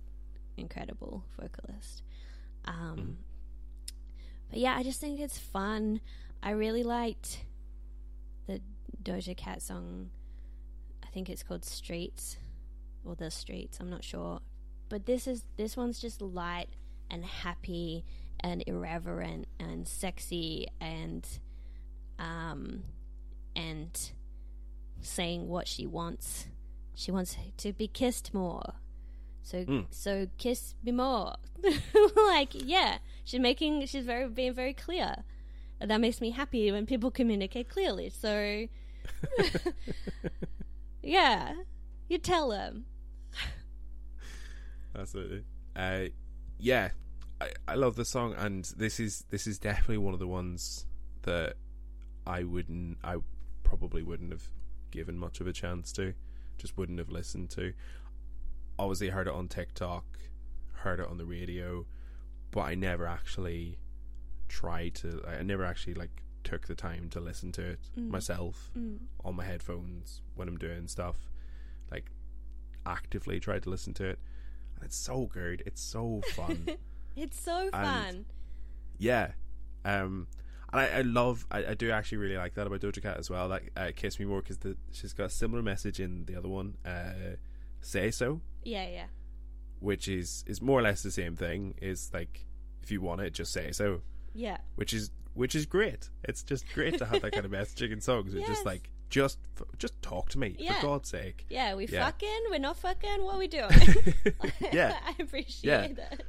incredible 0.56 1.24
vocalist. 1.40 2.02
Um, 2.64 2.96
Mhm. 2.96 3.16
But 4.50 4.58
yeah, 4.58 4.76
I 4.76 4.82
just 4.82 5.00
think 5.00 5.18
it's 5.20 5.38
fun. 5.38 6.00
I 6.42 6.50
really 6.50 6.82
liked 6.82 7.44
the 8.46 8.60
Doja 9.02 9.34
Cat 9.36 9.62
song. 9.62 10.10
I 11.02 11.06
think 11.08 11.28
it's 11.30 11.42
called 11.42 11.64
Streets 11.64 12.36
or 13.04 13.14
The 13.16 13.30
Streets. 13.30 13.80
I'm 13.80 13.88
not 13.90 14.04
sure. 14.04 14.40
But 14.92 15.06
this 15.06 15.26
is 15.26 15.46
this 15.56 15.74
one's 15.74 15.98
just 15.98 16.20
light 16.20 16.68
and 17.10 17.24
happy 17.24 18.04
and 18.40 18.62
irreverent 18.66 19.46
and 19.58 19.88
sexy 19.88 20.68
and 20.82 21.26
um 22.18 22.82
and 23.56 24.10
saying 25.00 25.48
what 25.48 25.66
she 25.66 25.86
wants. 25.86 26.46
She 26.94 27.10
wants 27.10 27.38
to 27.56 27.72
be 27.72 27.88
kissed 27.88 28.34
more. 28.34 28.74
So 29.42 29.64
Mm. 29.64 29.86
so 29.88 30.26
kiss 30.36 30.74
me 30.84 30.92
more. 30.92 31.36
like 32.16 32.50
yeah, 32.52 32.98
she's 33.24 33.40
making 33.40 33.86
she's 33.86 34.04
very 34.04 34.28
being 34.28 34.52
very 34.52 34.74
clear. 34.74 35.24
And 35.80 35.90
that 35.90 36.02
makes 36.02 36.20
me 36.20 36.32
happy 36.32 36.70
when 36.70 36.84
people 36.84 37.10
communicate 37.10 37.70
clearly. 37.70 38.10
So 38.10 38.66
yeah, 41.02 41.54
you 42.10 42.18
tell 42.18 42.50
them. 42.50 42.84
Absolutely. 44.96 45.44
Uh, 45.74 46.04
yeah, 46.58 46.90
I, 47.40 47.50
I 47.66 47.74
love 47.74 47.96
the 47.96 48.04
song, 48.04 48.34
and 48.36 48.64
this 48.76 49.00
is 49.00 49.24
this 49.30 49.46
is 49.46 49.58
definitely 49.58 49.98
one 49.98 50.14
of 50.14 50.20
the 50.20 50.26
ones 50.26 50.86
that 51.22 51.54
I 52.26 52.44
wouldn't, 52.44 52.98
I 53.02 53.16
probably 53.62 54.02
wouldn't 54.02 54.32
have 54.32 54.44
given 54.90 55.18
much 55.18 55.40
of 55.40 55.46
a 55.46 55.52
chance 55.52 55.92
to, 55.92 56.14
just 56.58 56.76
wouldn't 56.76 56.98
have 56.98 57.08
listened 57.10 57.50
to. 57.50 57.72
Obviously, 58.78 59.08
heard 59.10 59.26
it 59.28 59.32
on 59.34 59.48
TikTok, 59.48 60.04
heard 60.72 61.00
it 61.00 61.08
on 61.08 61.16
the 61.18 61.24
radio, 61.24 61.86
but 62.50 62.60
I 62.62 62.74
never 62.74 63.06
actually 63.06 63.78
tried 64.48 64.94
to. 64.96 65.22
I 65.26 65.42
never 65.42 65.64
actually 65.64 65.94
like 65.94 66.22
took 66.44 66.66
the 66.66 66.74
time 66.74 67.08
to 67.10 67.20
listen 67.20 67.52
to 67.52 67.62
it 67.62 67.78
Mm. 67.96 68.08
myself 68.08 68.70
Mm. 68.76 68.98
on 69.24 69.36
my 69.36 69.44
headphones 69.44 70.22
when 70.34 70.48
I'm 70.48 70.58
doing 70.58 70.88
stuff. 70.88 71.30
Like 71.90 72.10
actively 72.84 73.38
tried 73.40 73.62
to 73.62 73.70
listen 73.70 73.94
to 73.94 74.04
it. 74.04 74.18
And 74.82 74.88
it's 74.88 74.96
so 74.96 75.26
good. 75.32 75.62
It's 75.64 75.80
so 75.80 76.20
fun. 76.34 76.66
It's 77.14 77.38
so 77.38 77.68
fun. 77.70 78.24
yeah. 78.98 79.32
Um 79.84 80.26
and 80.72 80.80
I, 80.80 80.86
I 80.88 81.00
love 81.02 81.46
I, 81.50 81.66
I 81.66 81.74
do 81.74 81.90
actually 81.92 82.18
really 82.18 82.36
like 82.38 82.54
that 82.54 82.66
about 82.66 82.80
Doja 82.80 83.02
Cat 83.02 83.18
as 83.18 83.28
well. 83.30 83.46
Like 83.48 83.70
uh, 83.76 83.90
Kiss 83.94 84.18
Me 84.18 84.24
More 84.24 84.40
because 84.42 84.58
she's 84.92 85.12
got 85.12 85.26
a 85.26 85.30
similar 85.30 85.62
message 85.62 86.00
in 86.00 86.24
the 86.24 86.34
other 86.36 86.48
one, 86.48 86.76
uh, 86.86 87.36
Say 87.82 88.10
So, 88.10 88.40
Yeah, 88.64 88.88
yeah. 88.88 89.04
which 89.78 90.08
is 90.08 90.42
is 90.46 90.62
more 90.62 90.78
or 90.80 90.82
less 90.82 91.02
the 91.02 91.10
same 91.10 91.36
thing. 91.36 91.74
Is 91.82 92.10
like 92.14 92.46
if 92.82 92.90
you 92.90 93.00
want 93.02 93.20
it, 93.20 93.34
just 93.34 93.52
say 93.52 93.70
so, 93.72 94.00
Yeah. 94.34 94.56
which 94.76 94.92
is 94.94 95.10
which 95.34 95.54
is 95.54 95.66
great. 95.66 96.08
It's 96.24 96.42
just 96.42 96.64
great 96.74 96.96
to 96.98 97.04
have 97.06 97.20
that 97.22 97.32
kind 97.32 97.44
of 97.44 97.52
messaging 97.60 97.92
in 97.92 98.00
songs. 98.00 98.32
It's 98.34 98.40
Yes. 98.40 98.48
just 98.48 98.64
like 98.66 98.90
just 99.12 99.38
just 99.78 100.00
talk 100.02 100.30
to 100.30 100.38
me 100.38 100.56
Yeah. 100.58 100.80
for 100.80 100.86
God's 100.86 101.10
sake. 101.10 101.44
Yeah, 101.50 101.74
we 101.74 101.86
Yeah. 101.86 102.06
fucking, 102.06 102.40
we're 102.50 102.58
not 102.58 102.78
fucking, 102.78 103.22
what 103.22 103.34
are 103.34 103.38
we 103.38 103.46
doing? 103.46 103.70
yeah, 104.72 104.96
I 105.06 105.14
appreciate 105.20 105.70
Yeah. 105.70 105.86
that. 105.92 106.22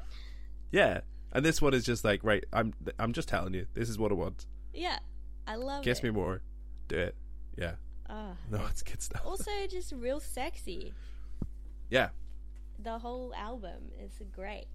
yeah. 0.72 1.02
And 1.32 1.44
this 1.44 1.62
one 1.62 1.74
is 1.74 1.84
just 1.86 2.04
like 2.04 2.24
right. 2.24 2.44
I'm 2.54 2.74
I'm 3.00 3.14
just 3.14 3.28
telling 3.30 3.54
you, 3.56 3.66
this 3.74 3.90
is 3.90 3.98
what 3.98 4.12
I 4.12 4.16
want. 4.16 4.46
Yeah. 4.74 5.00
I 5.48 5.56
love 5.56 5.84
Kiss 5.84 6.00
it. 6.00 6.04
me 6.04 6.10
more. 6.12 6.42
Do 6.90 6.98
it. 6.98 7.16
Yeah. 7.58 7.76
Oh, 8.10 8.36
No, 8.52 8.62
it's 8.70 8.84
good 8.84 9.02
stuff. 9.02 9.22
also 9.26 9.50
just 9.70 9.92
real 9.94 10.20
sexy. 10.20 10.94
Yeah. 11.90 12.10
The 12.78 13.00
whole 13.00 13.34
album 13.36 13.92
is 14.00 14.22
great. 14.36 14.66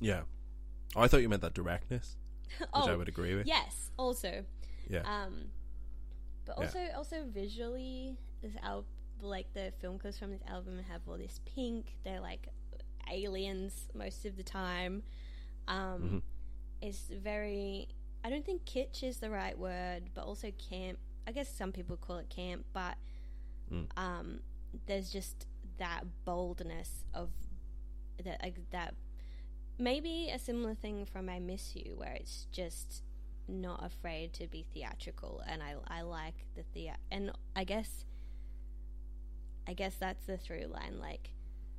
Yeah. 0.00 0.22
Oh, 0.96 1.02
I 1.02 1.08
thought 1.08 1.22
you 1.22 1.28
meant 1.28 1.42
that 1.42 1.54
directness, 1.54 2.16
which 2.58 2.68
oh, 2.72 2.90
I 2.90 2.96
would 2.96 3.08
agree 3.08 3.34
with. 3.34 3.46
yes, 3.46 3.90
also. 3.98 4.44
Yeah. 4.88 5.02
Um, 5.02 5.50
but 6.48 6.56
Yeah. 6.58 6.64
also, 6.64 6.80
also 6.96 7.24
visually, 7.26 8.16
this 8.42 8.56
album, 8.62 8.86
like 9.20 9.52
the 9.52 9.72
film 9.80 9.98
clips 9.98 10.18
from 10.18 10.30
this 10.32 10.42
album, 10.48 10.78
have 10.88 11.02
all 11.08 11.18
this 11.18 11.40
pink. 11.44 11.96
They're 12.04 12.20
like 12.20 12.48
aliens 13.10 13.88
most 13.94 14.24
of 14.26 14.36
the 14.36 14.42
time. 14.42 15.02
Um, 15.68 16.02
Mhm. 16.02 16.22
It's 16.80 17.08
very. 17.08 17.88
I 18.24 18.30
don't 18.30 18.44
think 18.44 18.64
kitsch 18.64 19.02
is 19.02 19.18
the 19.18 19.30
right 19.30 19.56
word, 19.58 20.10
but 20.14 20.24
also 20.24 20.50
camp. 20.52 20.98
I 21.26 21.32
guess 21.32 21.48
some 21.48 21.72
people 21.72 21.96
call 21.96 22.16
it 22.18 22.28
camp, 22.30 22.64
but 22.72 22.96
Mm. 23.70 23.88
um, 23.96 24.42
there's 24.86 25.10
just 25.12 25.46
that 25.78 26.04
boldness 26.24 27.04
of 27.14 27.30
that 28.24 28.40
like, 28.42 28.70
that 28.70 28.94
maybe 29.78 30.30
a 30.30 30.38
similar 30.38 30.74
thing 30.74 31.04
from 31.04 31.28
I 31.28 31.38
Miss 31.40 31.74
You, 31.76 31.96
where 31.96 32.14
it's 32.14 32.46
just 32.52 33.02
not 33.48 33.84
afraid 33.84 34.32
to 34.34 34.46
be 34.46 34.66
theatrical, 34.74 35.42
and 35.46 35.62
I 35.62 35.74
I 35.88 36.02
like 36.02 36.44
the 36.54 36.62
thea 36.74 36.96
and 37.10 37.32
I 37.56 37.64
guess 37.64 38.04
I 39.66 39.72
guess 39.74 39.94
that's 39.96 40.24
the 40.26 40.36
through 40.36 40.66
line. 40.66 40.98
Like 41.00 41.30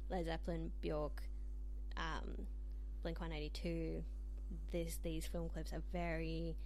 Led 0.10 0.26
Zeppelin, 0.26 0.72
Bjork, 0.82 1.24
um, 1.98 2.48
Blink 3.04 3.20
One 3.22 3.32
Eighty 3.32 3.50
Two. 3.50 4.04
This 4.72 4.98
these 5.04 5.26
film 5.28 5.50
clips 5.50 5.74
are 5.74 5.84
very 5.94 6.58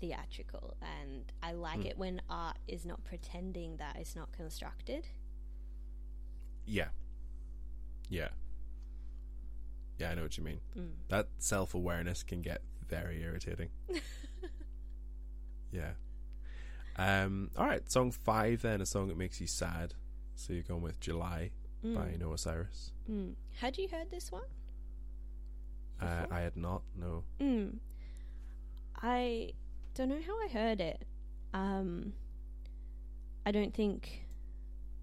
theatrical, 0.00 0.76
and 0.80 1.30
I 1.42 1.52
like 1.52 1.80
Mm. 1.80 1.86
it 1.86 1.98
when 1.98 2.22
art 2.28 2.58
is 2.66 2.84
not 2.86 3.04
pretending 3.04 3.76
that 3.76 3.96
it's 3.96 4.16
not 4.16 4.32
constructed. 4.32 5.06
Yeah. 6.64 6.88
Yeah. 8.08 8.28
Yeah, 9.98 10.10
I 10.10 10.14
know 10.14 10.22
what 10.22 10.36
you 10.38 10.42
mean. 10.44 10.60
Mm. 10.76 10.90
That 11.08 11.28
self 11.38 11.74
awareness 11.74 12.22
can 12.22 12.40
get 12.42 12.62
very 12.88 13.22
irritating. 13.22 13.68
yeah. 15.72 15.92
Um. 16.96 17.50
All 17.56 17.66
right. 17.66 17.88
Song 17.90 18.10
five 18.10 18.62
then, 18.62 18.80
a 18.80 18.86
song 18.86 19.08
that 19.08 19.16
makes 19.16 19.40
you 19.40 19.46
sad. 19.46 19.94
So 20.34 20.52
you're 20.52 20.62
going 20.62 20.82
with 20.82 21.00
July 21.00 21.50
Mm. 21.84 21.94
by 21.94 22.16
Noah 22.18 22.36
Cyrus. 22.36 22.92
Mm. 23.10 23.34
Had 23.60 23.78
you 23.78 23.88
heard 23.88 24.10
this 24.10 24.30
one? 24.30 24.42
Uh, 26.00 26.26
I 26.30 26.40
had 26.40 26.54
not. 26.56 26.82
No. 26.94 27.24
Mm. 27.40 27.76
I 29.02 29.52
don't 29.94 30.08
know 30.10 30.20
how 30.26 30.34
I 30.44 30.48
heard 30.48 30.80
it. 30.80 31.06
Um, 31.54 32.12
I 33.46 33.50
don't 33.50 33.72
think 33.74 34.26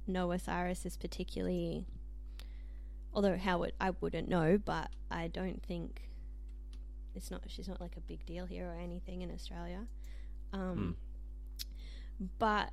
Noah 0.05 0.37
Cyrus 0.39 0.85
is 0.85 0.97
particularly. 0.97 1.85
Although 3.13 3.37
how 3.37 3.63
it, 3.63 3.73
I 3.81 3.91
wouldn't 3.99 4.29
know, 4.29 4.59
but 4.63 4.91
I 5.09 5.27
don't 5.29 5.63
think 5.63 6.09
it's 7.15 7.31
not. 7.31 7.41
She's 7.47 7.67
not 7.67 7.81
like 7.81 7.95
a 7.97 8.01
big 8.01 8.23
deal 8.27 8.45
here 8.45 8.67
or 8.67 8.75
anything 8.79 9.23
in 9.23 9.31
Australia. 9.31 9.87
Um, 10.53 10.95
But 12.39 12.71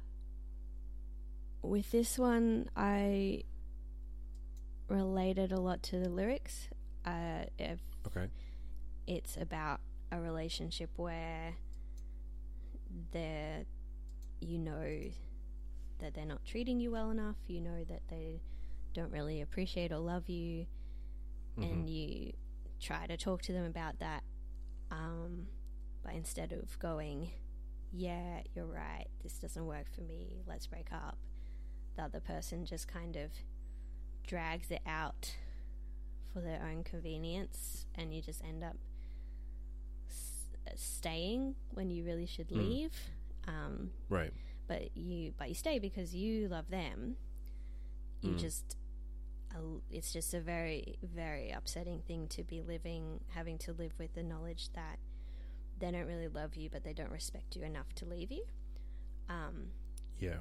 with 1.62 1.90
this 1.90 2.18
one, 2.18 2.68
I 2.76 3.44
related 4.88 5.52
a 5.52 5.60
lot 5.60 5.82
to 5.84 5.98
the 5.98 6.08
lyrics. 6.08 6.68
Uh, 7.04 7.44
if 7.58 7.80
Okay. 8.06 8.28
it's 9.06 9.36
about 9.36 9.80
a 10.10 10.20
relationship 10.20 10.90
where 10.96 11.54
they're 13.12 13.64
you 14.40 14.58
know 14.58 15.10
that 15.98 16.14
they're 16.14 16.24
not 16.26 16.44
treating 16.44 16.78
you 16.80 16.90
well 16.90 17.10
enough 17.10 17.36
you 17.48 17.60
know 17.60 17.84
that 17.88 18.02
they 18.08 18.40
don't 18.94 19.10
really 19.10 19.40
appreciate 19.40 19.90
or 19.92 19.98
love 19.98 20.28
you 20.28 20.66
and 21.60 21.88
Mhm. 21.88 21.88
you 21.88 22.32
try 22.80 23.06
to 23.06 23.16
talk 23.16 23.42
to 23.42 23.52
them 23.52 23.64
about 23.64 23.98
that 23.98 24.22
um, 24.90 25.46
but 26.02 26.14
instead 26.14 26.52
of 26.52 26.78
going 26.78 27.30
yeah 27.96 28.40
you're 28.54 28.66
right 28.66 29.06
this 29.22 29.34
doesn't 29.34 29.66
work 29.66 29.86
for 29.94 30.00
me 30.02 30.42
let's 30.48 30.66
break 30.66 30.88
up 30.92 31.16
the 31.96 32.02
other 32.02 32.18
person 32.20 32.64
just 32.64 32.88
kind 32.88 33.14
of 33.16 33.30
drags 34.26 34.70
it 34.70 34.80
out 34.86 35.36
for 36.32 36.40
their 36.40 36.60
own 36.68 36.82
convenience 36.82 37.86
and 37.94 38.12
you 38.12 38.20
just 38.20 38.42
end 38.42 38.64
up 38.64 38.76
s- 40.08 40.48
staying 40.74 41.54
when 41.70 41.90
you 41.90 42.04
really 42.04 42.26
should 42.26 42.48
Mm. 42.48 42.56
leave 42.56 42.92
um, 43.46 43.92
Right. 44.08 44.32
but 44.66 44.96
you 44.96 45.32
but 45.38 45.48
you 45.48 45.54
stay 45.54 45.78
because 45.78 46.14
you 46.14 46.48
love 46.48 46.68
them 46.70 47.16
you 48.22 48.30
Mm. 48.32 48.38
just 48.38 48.76
uh, 49.54 49.78
it's 49.90 50.12
just 50.12 50.34
a 50.34 50.40
very 50.40 50.96
very 51.02 51.50
upsetting 51.50 52.00
thing 52.00 52.26
to 52.28 52.42
be 52.42 52.60
living 52.62 53.20
having 53.28 53.58
to 53.58 53.72
live 53.72 53.92
with 53.98 54.14
the 54.14 54.22
knowledge 54.22 54.70
that 54.72 54.98
they 55.84 55.90
don't 55.90 56.06
really 56.06 56.28
love 56.28 56.56
you 56.56 56.68
but 56.70 56.82
they 56.84 56.92
don't 56.92 57.10
respect 57.10 57.54
you 57.56 57.62
enough 57.62 57.92
to 57.94 58.04
leave 58.06 58.30
you 58.32 58.42
um, 59.28 59.68
Yeah. 60.18 60.38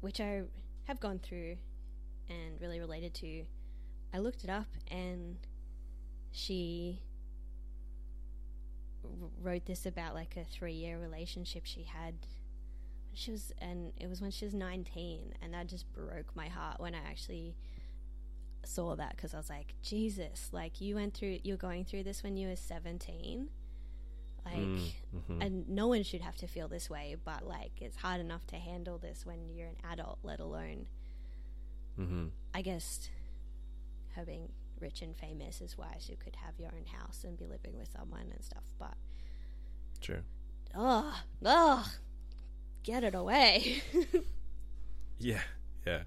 which 0.00 0.20
I 0.20 0.42
have 0.84 1.00
gone 1.00 1.18
through 1.18 1.56
and 2.28 2.60
really 2.60 2.80
related 2.80 3.14
to. 3.14 3.44
I 4.12 4.18
looked 4.18 4.42
it 4.44 4.50
up 4.50 4.66
and 4.90 5.36
she 6.32 7.02
wrote 9.42 9.66
this 9.66 9.86
about 9.86 10.14
like 10.14 10.36
a 10.36 10.44
three 10.44 10.72
year 10.72 10.98
relationship 10.98 11.62
she 11.64 11.84
had. 11.84 12.14
She 13.14 13.30
was, 13.30 13.52
and 13.58 13.92
it 13.98 14.08
was 14.08 14.20
when 14.20 14.30
she 14.30 14.44
was 14.44 14.52
19, 14.52 15.32
and 15.40 15.54
that 15.54 15.68
just 15.68 15.90
broke 15.92 16.34
my 16.36 16.48
heart 16.48 16.80
when 16.80 16.94
I 16.94 16.98
actually 16.98 17.56
saw 18.64 18.94
that 18.96 19.16
because 19.16 19.32
I 19.32 19.38
was 19.38 19.48
like, 19.48 19.74
Jesus, 19.82 20.50
like 20.52 20.80
you 20.82 20.96
went 20.96 21.14
through, 21.14 21.38
you're 21.42 21.56
going 21.56 21.84
through 21.84 22.02
this 22.02 22.22
when 22.22 22.36
you 22.36 22.48
were 22.48 22.56
17. 22.56 23.48
Like, 24.46 24.56
Mm, 24.56 24.90
mhm. 25.14 25.44
and 25.44 25.68
no 25.68 25.88
one 25.88 26.02
should 26.04 26.20
have 26.20 26.36
to 26.36 26.46
feel 26.46 26.68
this 26.68 26.88
way, 26.88 27.16
but 27.24 27.44
like 27.46 27.72
it's 27.82 27.96
hard 27.96 28.20
enough 28.20 28.46
to 28.46 28.56
handle 28.56 28.96
this 28.96 29.26
when 29.26 29.48
you're 29.50 29.66
an 29.68 29.76
adult, 29.92 30.20
let 30.22 30.38
alone, 30.40 30.86
Mhm. 31.98 32.30
I 32.54 32.62
guess, 32.62 33.10
her 34.14 34.24
being 34.24 34.52
rich 34.78 35.02
and 35.02 35.16
famous 35.16 35.60
is 35.60 35.76
wise. 35.76 36.08
You 36.08 36.16
could 36.16 36.36
have 36.36 36.58
your 36.60 36.70
own 36.74 36.86
house 36.86 37.24
and 37.24 37.36
be 37.36 37.46
living 37.46 37.76
with 37.76 37.90
someone 37.90 38.30
and 38.30 38.44
stuff, 38.44 38.62
but 38.78 38.94
Sure. 40.00 40.22
oh, 40.74 41.22
oh, 41.44 41.92
get 42.84 43.02
it 43.04 43.14
away. 43.14 43.82
Yeah, 45.18 45.42
yeah. 45.86 46.02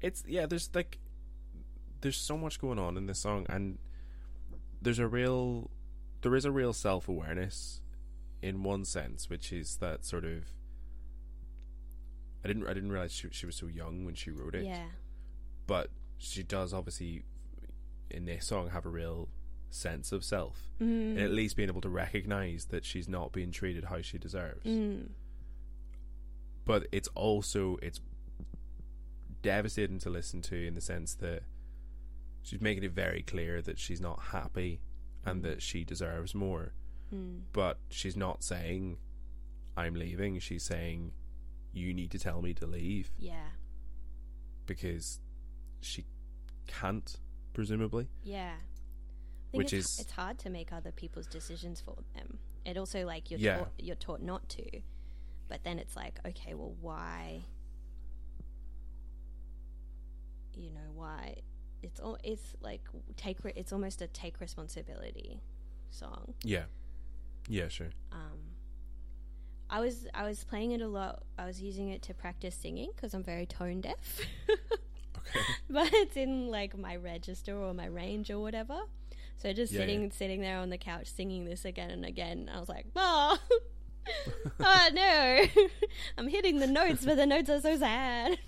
It's 0.00 0.24
yeah. 0.26 0.46
There's 0.46 0.70
like, 0.74 0.98
there's 2.00 2.16
so 2.16 2.38
much 2.38 2.58
going 2.58 2.78
on 2.78 2.96
in 2.96 3.04
this 3.06 3.18
song, 3.18 3.44
and 3.50 3.78
there's 4.80 4.98
a 4.98 5.06
real, 5.06 5.70
there 6.22 6.34
is 6.34 6.44
a 6.44 6.50
real 6.50 6.72
self 6.72 7.08
awareness, 7.08 7.80
in 8.42 8.62
one 8.62 8.84
sense, 8.84 9.28
which 9.30 9.52
is 9.52 9.76
that 9.76 10.04
sort 10.04 10.24
of. 10.24 10.44
I 12.44 12.48
didn't. 12.48 12.66
I 12.66 12.72
didn't 12.74 12.92
realize 12.92 13.12
she, 13.12 13.28
she 13.30 13.46
was 13.46 13.56
so 13.56 13.66
young 13.66 14.04
when 14.04 14.14
she 14.14 14.30
wrote 14.30 14.54
it. 14.54 14.64
yeah, 14.64 14.86
But 15.66 15.90
she 16.18 16.42
does 16.42 16.72
obviously, 16.72 17.22
in 18.10 18.24
this 18.26 18.46
song, 18.46 18.70
have 18.70 18.86
a 18.86 18.88
real 18.90 19.28
sense 19.70 20.12
of 20.12 20.24
self, 20.24 20.70
mm. 20.80 21.10
and 21.10 21.18
at 21.20 21.30
least 21.30 21.56
being 21.56 21.68
able 21.68 21.80
to 21.82 21.88
recognize 21.90 22.66
that 22.66 22.84
she's 22.84 23.08
not 23.08 23.32
being 23.32 23.50
treated 23.50 23.84
how 23.84 24.00
she 24.00 24.16
deserves 24.18 24.64
Mm. 24.64 25.08
but 26.64 26.86
it's 26.90 27.08
also 27.14 27.76
it's 27.82 28.00
devastating 29.42 29.98
to 29.98 30.10
listen 30.10 30.40
to 30.42 30.66
in 30.66 30.74
the 30.74 30.80
sense 30.80 31.14
that 31.16 31.42
she's 32.42 32.60
making 32.62 32.82
it 32.82 32.92
very 32.92 33.22
clear 33.22 33.60
that 33.60 33.78
she's 33.78 34.00
not 34.00 34.18
happy 34.32 34.80
and 35.24 35.42
that 35.42 35.62
she 35.62 35.84
deserves 35.84 36.34
more 36.34 36.72
Mm. 37.14 37.40
but 37.54 37.78
she's 37.88 38.16
not 38.18 38.42
saying 38.44 38.98
i'm 39.78 39.94
leaving 39.94 40.38
she's 40.40 40.62
saying 40.62 41.12
you 41.72 41.94
need 41.94 42.10
to 42.10 42.18
tell 42.18 42.42
me 42.42 42.52
to 42.52 42.66
leave 42.66 43.10
yeah, 43.18 43.48
because 44.66 45.18
she 45.80 46.04
can't 46.66 47.16
presumably 47.54 48.08
yeah. 48.22 48.56
Which 49.52 49.72
it's, 49.72 49.94
is- 49.94 50.00
it's 50.00 50.12
hard 50.12 50.38
to 50.40 50.50
make 50.50 50.70
other 50.70 50.92
people's 50.92 51.26
decisions 51.26 51.80
for 51.80 51.96
them. 52.14 52.38
It 52.66 52.76
also 52.76 53.06
like 53.06 53.30
you're 53.30 53.40
Yeah. 53.40 53.56
taught 53.60 53.72
you're 53.78 53.96
taught 53.96 54.20
not 54.20 54.46
to, 54.50 54.80
but 55.48 55.64
then 55.64 55.78
it's 55.78 55.96
like 55.96 56.18
okay, 56.26 56.52
well, 56.52 56.74
why? 56.82 57.44
You 60.54 60.70
know 60.72 60.90
why? 60.94 61.36
It's 61.82 62.00
all 62.00 62.18
it's 62.24 62.54
like 62.60 62.82
take 63.16 63.42
re- 63.44 63.52
it's 63.56 63.72
almost 63.72 64.02
a 64.02 64.06
take 64.08 64.40
responsibility 64.40 65.40
song. 65.90 66.34
yeah 66.42 66.64
yeah 67.48 67.68
sure 67.68 67.90
Um, 68.12 68.40
I 69.70 69.80
was 69.80 70.06
I 70.14 70.26
was 70.26 70.44
playing 70.44 70.72
it 70.72 70.80
a 70.80 70.88
lot. 70.88 71.22
I 71.38 71.46
was 71.46 71.60
using 71.62 71.90
it 71.90 72.02
to 72.02 72.14
practice 72.14 72.54
singing 72.54 72.90
because 72.94 73.14
I'm 73.14 73.22
very 73.22 73.46
tone 73.46 73.80
deaf. 73.80 74.20
okay 74.48 75.40
but 75.70 75.88
it's 75.92 76.16
in 76.16 76.48
like 76.48 76.76
my 76.76 76.96
register 76.96 77.56
or 77.56 77.72
my 77.74 77.86
range 77.86 78.30
or 78.30 78.40
whatever. 78.40 78.78
So 79.36 79.52
just 79.52 79.72
Yeah, 79.72 79.80
sitting 79.80 80.02
yeah. 80.04 80.08
sitting 80.12 80.40
there 80.40 80.58
on 80.58 80.70
the 80.70 80.78
couch 80.78 81.06
singing 81.06 81.44
this 81.44 81.64
again 81.64 81.90
and 81.90 82.04
again. 82.04 82.50
I 82.52 82.58
was 82.58 82.68
like, 82.68 82.86
oh, 82.96 83.38
oh 84.60 84.88
no, 84.94 85.44
I'm 86.18 86.28
hitting 86.28 86.58
the 86.58 86.66
notes, 86.66 87.04
but 87.04 87.16
the 87.16 87.26
notes 87.26 87.48
are 87.50 87.60
so 87.60 87.76
sad. 87.76 88.38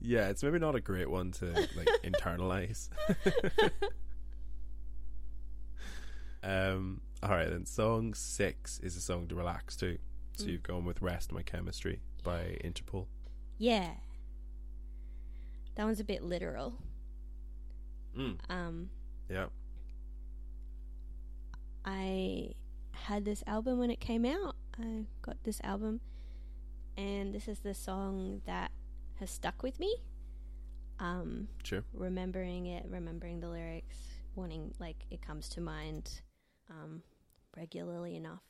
Yeah 0.00 0.28
it's 0.28 0.42
maybe 0.42 0.58
not 0.58 0.74
a 0.74 0.80
great 0.80 1.10
one 1.10 1.30
to 1.30 1.46
like 1.76 1.88
internalize 2.04 2.88
um 6.42 7.00
all 7.22 7.30
right 7.30 7.50
then 7.50 7.66
song 7.66 8.14
six 8.14 8.78
is 8.80 8.96
a 8.96 9.00
song 9.00 9.26
to 9.28 9.34
relax 9.34 9.76
to 9.76 9.98
so 10.36 10.44
Mm. 10.46 10.48
you've 10.52 10.62
gone 10.62 10.84
with 10.86 11.02
rest 11.02 11.32
my 11.32 11.42
chemistry 11.42 12.00
by 12.24 12.56
interpol 12.64 13.06
yeah, 13.58 13.90
that 15.74 15.84
one's 15.84 16.00
a 16.00 16.04
bit 16.04 16.22
literal. 16.22 16.78
mm. 18.16 18.38
Um, 18.48 18.88
yeah 19.28 19.46
I 21.84 22.52
had 22.92 23.26
this 23.26 23.42
album 23.46 23.78
when 23.78 23.90
it 23.90 24.00
came 24.00 24.24
out. 24.24 24.56
I 24.78 25.04
got 25.22 25.36
this 25.44 25.60
album, 25.62 26.00
and 26.96 27.34
this 27.34 27.48
is 27.48 27.58
the 27.60 27.74
song 27.74 28.40
that 28.46 28.70
has 29.20 29.30
stuck 29.30 29.62
with 29.62 29.78
me. 29.78 29.94
Um, 30.98 31.48
sure 31.62 31.82
remembering 31.94 32.66
it, 32.66 32.84
remembering 32.88 33.40
the 33.40 33.48
lyrics, 33.48 33.96
wanting 34.34 34.74
like 34.78 34.96
it 35.10 35.22
comes 35.22 35.48
to 35.50 35.60
mind 35.60 36.20
um, 36.68 37.02
regularly 37.56 38.16
enough, 38.16 38.42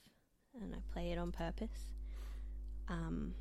and 0.60 0.74
I 0.74 0.78
play 0.92 1.12
it 1.12 1.18
on 1.18 1.30
purpose. 1.32 1.92
Um, 2.88 3.34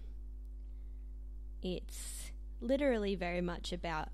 it's 1.63 2.31
literally 2.61 3.15
very 3.15 3.41
much 3.41 3.73
about 3.73 4.09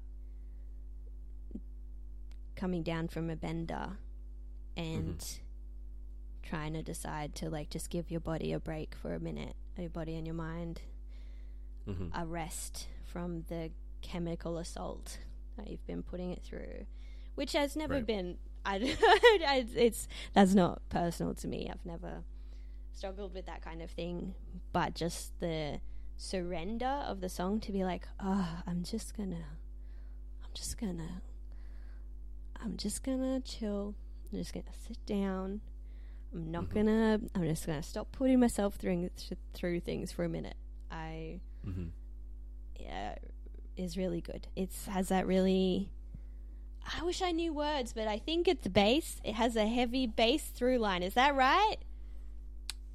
coming 2.55 2.84
down 2.84 3.09
from 3.09 3.30
a 3.30 3.36
bender 3.36 3.97
and 4.78 5.39
trying 6.41 6.74
to 6.74 6.82
decide 6.82 7.36
to 7.36 7.49
like 7.49 7.70
just 7.70 7.89
give 7.89 8.09
your 8.09 8.22
body 8.22 8.53
a 8.53 8.59
break 8.59 8.95
for 8.95 9.13
a 9.13 9.20
minute, 9.20 9.55
your 9.78 9.89
body 9.89 10.16
and 10.16 10.26
your 10.26 10.36
mind 10.36 10.82
hmm 11.86 12.07
a 12.16 12.26
rest 12.26 12.88
from 13.16 13.45
the 13.47 13.72
chemical 14.01 14.57
assault 14.57 15.20
that 15.55 15.70
you've 15.70 15.88
been 15.88 16.03
putting 16.03 16.32
it 16.32 16.43
through, 16.43 16.86
which 17.36 17.53
has 17.53 17.78
never 17.78 17.93
Right. 17.93 18.05
been. 18.05 18.38
I, 18.66 19.66
it's 19.74 20.09
that's 20.34 20.53
not 20.53 20.82
personal 20.89 21.34
to 21.36 21.47
me. 21.47 21.70
I've 21.72 21.86
never 21.86 22.26
struggled 22.91 23.34
with 23.34 23.45
that 23.45 23.61
kind 23.61 23.82
of 23.82 23.89
thing, 23.89 24.36
but 24.74 24.95
just 24.95 25.39
the 25.39 25.80
surrender 26.18 26.86
of 27.07 27.22
the 27.22 27.30
song 27.30 27.61
to 27.61 27.72
be 27.72 27.86
like, 27.86 28.05
oh, 28.20 28.61
I'm 28.68 28.84
just 28.84 29.16
gonna, 29.16 29.45
I'm 30.43 30.49
just 30.53 30.78
gonna, 30.78 31.22
I'm 32.61 32.76
just 32.76 33.01
gonna 33.01 33.39
chill. 33.39 33.95
I'm 34.34 34.39
just 34.39 34.53
gonna 34.53 34.66
sit 34.86 34.97
down. 35.05 35.61
I'm 36.34 36.51
not 36.51 36.66
Mhm. 36.66 36.74
gonna. 36.74 37.22
I'm 37.34 37.43
just 37.43 37.66
gonna 37.66 37.82
stop 37.82 38.11
putting 38.11 38.41
myself 38.41 38.76
through 38.76 39.09
through 39.53 39.80
things 39.80 40.11
for 40.11 40.26
a 40.26 40.30
minute. 40.30 40.57
I 40.91 41.39
hmm 41.63 41.86
yeah, 42.80 43.15
is 43.78 43.97
really 43.97 44.21
good. 44.21 44.47
It's 44.55 44.86
has 44.88 45.09
that 45.09 45.28
really. 45.28 45.91
I 46.99 47.03
wish 47.03 47.21
I 47.23 47.32
knew 47.32 47.51
words, 47.51 47.93
but 47.93 48.07
I 48.07 48.19
think 48.19 48.47
it's 48.47 48.67
bass. 48.67 49.19
It 49.23 49.34
has 49.36 49.55
a 49.55 49.65
heavy 49.67 50.05
bass 50.05 50.43
through 50.43 50.78
line. 50.78 51.01
Is 51.01 51.15
that 51.15 51.36
right? 51.36 51.78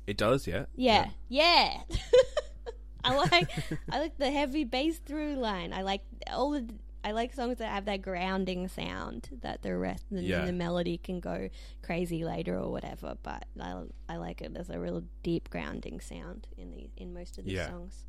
It 0.07 0.17
does, 0.17 0.47
yeah. 0.47 0.67
Yeah, 0.77 1.11
yeah. 1.29 1.81
I 3.05 3.17
like 3.17 3.51
I 3.91 3.99
like 3.99 4.17
the 4.19 4.31
heavy 4.31 4.65
bass 4.65 4.99
through 4.99 5.35
line. 5.37 5.73
I 5.73 5.83
like 5.83 6.03
all 6.31 6.51
the 6.51 6.69
I 7.03 7.13
like 7.13 7.33
songs 7.33 7.59
that 7.59 7.69
have 7.71 7.87
that 7.87 8.03
grounding 8.03 8.69
sound 8.69 9.31
that 9.41 9.63
the 9.63 9.75
rest 9.77 10.05
and 10.11 10.23
Yeah. 10.23 10.45
the 10.45 10.53
melody 10.53 10.99
can 10.99 11.19
go 11.19 11.49
crazy 11.83 12.25
later 12.25 12.59
or 12.59 12.71
whatever. 12.71 13.17
But 13.23 13.47
I 13.61 13.85
I 14.09 14.17
like 14.19 14.43
it 14.43 14.53
as 14.57 14.69
a 14.71 14.79
real 14.79 15.03
deep 15.23 15.49
grounding 15.51 16.01
sound 16.01 16.47
in 16.59 16.71
the 16.71 16.91
in 16.97 17.15
most 17.15 17.39
of 17.39 17.45
the 17.45 17.53
Yeah. 17.53 17.69
songs. 17.71 18.05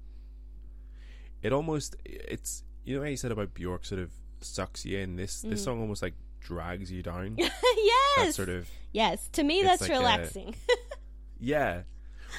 It 1.44 1.54
almost 1.54 1.96
it's 2.06 2.64
you 2.84 2.96
know 2.96 3.02
how 3.04 3.10
you 3.10 3.18
said 3.18 3.32
about 3.32 3.54
Bjork 3.54 3.86
sort 3.86 4.02
of 4.02 4.12
sucks 4.42 4.86
you 4.86 4.98
in. 5.00 5.16
This 5.16 5.42
this 5.42 5.62
Mm. 5.62 5.64
song 5.66 5.82
almost 5.82 6.02
like 6.02 6.14
drags 6.39 6.92
you 6.92 7.04
down. 7.04 7.36
yes, 7.38 7.52
That 8.18 8.34
sort 8.36 8.50
of 8.50 8.70
yes. 8.92 9.28
To 9.34 9.44
me, 9.44 9.62
that's 9.64 9.82
like 9.82 9.92
a- 9.92 9.94
relaxing. 9.94 10.56
yeah. 11.39 11.84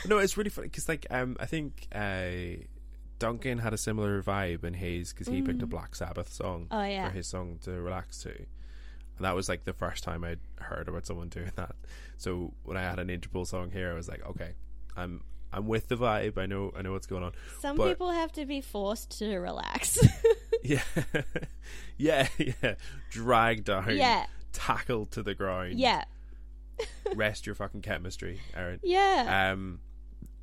No, 0.07 0.19
it's 0.19 0.37
really 0.37 0.51
funny 0.51 0.69
because 0.69 0.89
like 0.89 1.07
um 1.11 1.37
I 1.41 1.47
think 1.47 1.87
uh 1.95 2.63
Duncan 3.19 3.59
had 3.59 3.73
a 3.73 3.79
similar 3.79 4.21
vibe 4.23 4.65
in 4.65 4.75
his 4.75 5.13
because 5.13 5.29
he 5.29 5.43
picked 5.43 5.63
a 5.63 5.67
Mm. 5.67 5.71
Black 5.71 5.95
Sabbath 5.95 6.33
song 6.33 6.67
oh 6.71 6.83
yeah, 6.85 7.09
for 7.09 7.15
his 7.15 7.27
song 7.29 7.59
to 7.63 7.71
relax 7.73 8.19
to. 8.23 8.31
And 8.31 9.27
that 9.27 9.37
was 9.37 9.49
like 9.49 9.65
the 9.65 9.73
first 9.75 10.03
time 10.03 10.25
I'd 10.25 10.41
heard 10.59 10.89
about 10.89 11.07
someone 11.07 11.29
doing 11.29 11.53
that. 11.57 11.77
So 12.17 12.55
when 12.65 12.77
I 12.77 12.83
had 12.83 12.99
an 12.99 13.09
Interpol 13.09 13.47
song 13.47 13.71
here, 13.71 13.91
I 13.93 13.95
was 13.95 14.09
like, 14.09 14.25
okay, 14.27 14.55
I'm 14.97 15.23
I'm 15.53 15.67
with 15.67 15.89
the 15.89 15.97
vibe. 15.97 16.39
I 16.39 16.47
know 16.47 16.73
I 16.77 16.83
know 16.83 16.93
what's 16.93 17.07
going 17.07 17.23
on. 17.23 17.33
some 17.61 17.77
but- 17.77 17.89
people 17.89 18.11
have 18.11 18.33
to 18.33 18.47
be 18.47 18.61
forced 18.61 19.19
to 19.19 19.39
relax. 19.39 19.99
Yeah, 20.65 20.83
yeah, 21.97 22.29
yeah. 22.39 22.75
Drag 23.11 23.65
down, 23.65 23.97
yeah, 23.97 24.27
tackle 24.53 25.07
to 25.07 25.23
the 25.23 25.35
ground. 25.35 25.79
yeah, 25.79 26.05
rest 27.17 27.47
your 27.47 27.57
fucking 27.57 27.83
chemistry, 27.83 28.41
Erin. 28.55 28.79
yeah. 28.85 29.51
Um, 29.53 29.81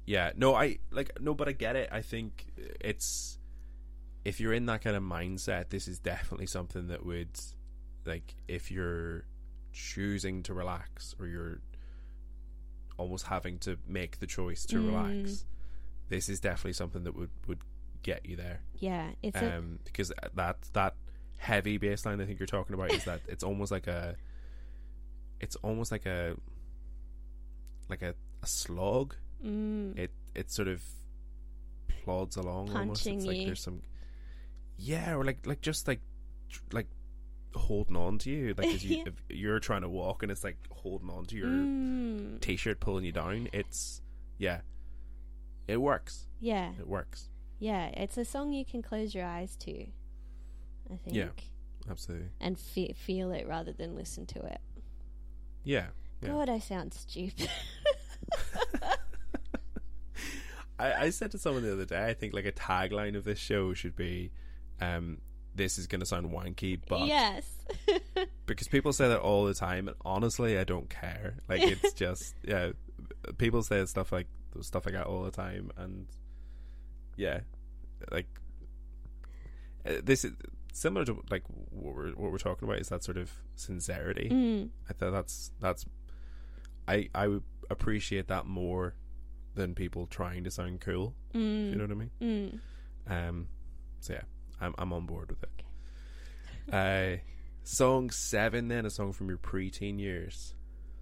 yeah, 0.05 0.31
no, 0.35 0.55
I 0.55 0.79
like 0.91 1.21
no, 1.21 1.33
but 1.33 1.47
I 1.47 1.53
get 1.53 1.75
it. 1.77 1.87
I 1.91 2.01
think 2.01 2.47
it's 2.81 3.37
if 4.25 4.39
you're 4.41 4.53
in 4.53 4.65
that 4.65 4.81
kind 4.81 4.95
of 4.97 5.03
mindset, 5.03 5.69
this 5.69 5.87
is 5.87 5.99
definitely 5.99 6.47
something 6.47 6.87
that 6.87 7.05
would 7.05 7.39
like 8.05 8.35
if 8.47 8.71
you're 8.71 9.23
choosing 9.71 10.43
to 10.43 10.53
relax 10.53 11.15
or 11.19 11.27
you're 11.27 11.61
almost 12.99 13.25
having 13.27 13.57
to 13.59 13.77
make 13.87 14.19
the 14.19 14.27
choice 14.27 14.65
to 14.67 14.75
Mm. 14.77 14.87
relax. 14.87 15.45
This 16.09 16.27
is 16.29 16.39
definitely 16.39 16.73
something 16.73 17.03
that 17.05 17.15
would 17.15 17.29
would 17.47 17.59
get 18.03 18.25
you 18.25 18.35
there. 18.35 18.61
yeah, 18.75 19.11
it's 19.23 19.35
a, 19.41 19.57
Um, 19.57 19.79
because 19.85 20.11
that 20.35 20.57
that 20.73 20.95
heavy 21.37 21.77
bass 21.77 22.05
line 22.05 22.19
I 22.21 22.25
think 22.25 22.39
you're 22.39 22.47
talking 22.47 22.73
about 22.73 22.91
is 22.91 23.03
that 23.05 23.21
it's 23.27 23.43
almost 23.43 23.71
like 23.71 23.87
a 23.87 24.15
it's 25.39 25.55
almost 25.57 25.91
like 25.91 26.05
a 26.05 26.35
like 27.89 28.01
a, 28.01 28.13
a 28.43 28.47
slog 28.47 29.15
mm, 29.43 29.97
it 29.97 30.11
it 30.35 30.51
sort 30.51 30.67
of 30.67 30.83
plods 32.03 32.35
along 32.37 32.69
almost. 32.75 33.03
Punching 33.03 33.17
It's 33.17 33.25
like 33.25 33.37
you. 33.37 33.45
there's 33.45 33.61
some 33.61 33.81
yeah, 34.77 35.15
or 35.15 35.23
like 35.23 35.45
like 35.45 35.61
just 35.61 35.87
like 35.87 36.01
like 36.71 36.87
holding 37.55 37.95
on 37.95 38.17
to 38.19 38.29
you, 38.29 38.53
like 38.57 38.67
as 38.67 38.83
you 38.85 39.03
if 39.05 39.13
you're 39.29 39.59
trying 39.59 39.81
to 39.81 39.89
walk 39.89 40.23
and 40.23 40.31
it's 40.31 40.43
like 40.43 40.57
holding 40.71 41.09
on 41.09 41.25
to 41.25 41.35
your 41.35 41.47
mm, 41.47 42.39
t-shirt, 42.41 42.79
pulling 42.79 43.05
you 43.05 43.11
down. 43.11 43.47
It's 43.53 44.01
yeah, 44.37 44.61
it 45.67 45.77
works. 45.77 46.27
yeah, 46.39 46.71
It 46.79 46.87
works 46.87 47.29
yeah. 47.61 47.87
It's 47.87 48.17
a 48.17 48.23
song 48.23 48.53
you 48.53 48.63
can 48.63 48.81
close 48.81 49.13
your 49.13 49.25
eyes 49.25 49.57
to. 49.57 49.71
I 50.91 50.95
think. 51.03 51.15
Yeah. 51.15 51.27
absolutely. 51.91 52.29
And 52.39 52.57
fe- 52.57 52.93
feel 52.93 53.31
it 53.31 53.45
rather 53.47 53.73
than 53.73 53.95
listen 53.95 54.25
to 54.27 54.39
it. 54.45 54.59
Yeah, 55.63 55.87
Yeah. 56.21 56.29
God, 56.29 56.49
I 56.49 56.59
sound 56.59 56.93
stupid. 56.93 57.49
I, 60.79 60.93
I 60.93 61.09
said 61.09 61.31
to 61.31 61.37
someone 61.37 61.63
the 61.63 61.73
other 61.73 61.85
day, 61.85 62.05
I 62.05 62.13
think 62.13 62.33
like 62.33 62.45
a 62.45 62.51
tagline 62.53 63.17
of 63.17 63.25
this 63.25 63.39
show 63.39 63.73
should 63.73 63.95
be, 63.95 64.31
um, 64.79 65.17
"This 65.59 65.77
is 65.77 65.87
going 65.87 65.99
to 65.99 66.05
sound 66.05 66.31
wanky, 66.31 66.79
but 66.87 67.05
yes. 67.07 67.45
because 68.47 68.67
people 68.67 68.91
say 68.93 69.07
that 69.09 69.19
all 69.19 69.45
the 69.45 69.53
time, 69.53 69.87
and 69.87 69.97
honestly, 70.03 70.57
I 70.57 70.63
don't 70.63 70.89
care. 70.89 71.35
Like 71.47 71.61
it's 71.61 71.93
just 72.05 72.33
yeah, 72.43 72.71
people 73.37 73.61
say 73.61 73.85
stuff 73.85 74.11
like 74.11 74.27
stuff 74.61 74.85
like 74.85 74.95
that 74.95 75.05
all 75.05 75.23
the 75.23 75.31
time, 75.31 75.71
and 75.77 76.07
yeah, 77.17 77.41
like 78.11 78.27
uh, 79.85 79.93
this 80.03 80.25
is 80.25 80.33
similar 80.73 81.05
to 81.05 81.21
like 81.29 81.43
what 81.71 81.95
we're 81.95 82.11
what 82.11 82.31
we're 82.31 82.37
talking 82.37 82.67
about 82.67 82.79
is 82.79 82.89
that 82.89 83.03
sort 83.03 83.17
of 83.17 83.31
sincerity. 83.55 84.29
mm, 84.31 84.69
I 84.89 84.93
thought 84.93 85.11
that's 85.11 85.51
that's 85.59 85.85
I 86.87 87.09
I 87.13 87.27
would 87.27 87.43
appreciate 87.69 88.27
that 88.27 88.45
more 88.45 88.95
than 89.55 89.75
people 89.75 90.07
trying 90.07 90.43
to 90.45 90.51
sound 90.51 90.79
cool. 90.81 91.13
mm, 91.33 91.69
You 91.71 91.75
know 91.75 91.83
what 91.83 91.91
I 91.91 91.95
mean? 91.95 92.11
mm. 92.21 92.59
Um, 93.29 93.47
so 93.99 94.13
yeah, 94.13 94.21
I'm 94.61 94.73
I'm 94.77 94.93
on 94.93 95.05
board 95.05 95.29
with 95.29 95.43
it. 95.43 96.73
Uh, 96.73 97.17
song 97.63 98.09
seven, 98.09 98.67
then 98.67 98.85
a 98.85 98.89
song 98.89 99.11
from 99.13 99.27
your 99.29 99.37
preteen 99.37 99.99
years. 99.99 100.53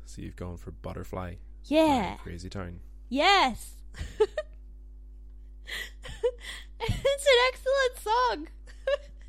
So 0.05 0.21
you've 0.21 0.35
gone 0.37 0.57
for 0.57 0.71
Butterfly, 0.71 1.35
Yeah. 1.65 2.15
Crazy 2.17 2.49
Town. 2.49 2.79
Yes. 3.09 3.73
it's 6.79 7.25
an 7.27 7.37
excellent 7.49 7.97
song. 7.99 8.47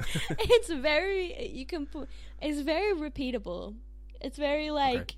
it's 0.39 0.71
very 0.71 1.49
you 1.53 1.67
can 1.67 1.87
put 1.87 2.09
it's 2.41 2.61
very 2.61 2.95
repeatable. 2.95 3.75
It's 4.21 4.39
very 4.39 4.71
like 4.71 5.17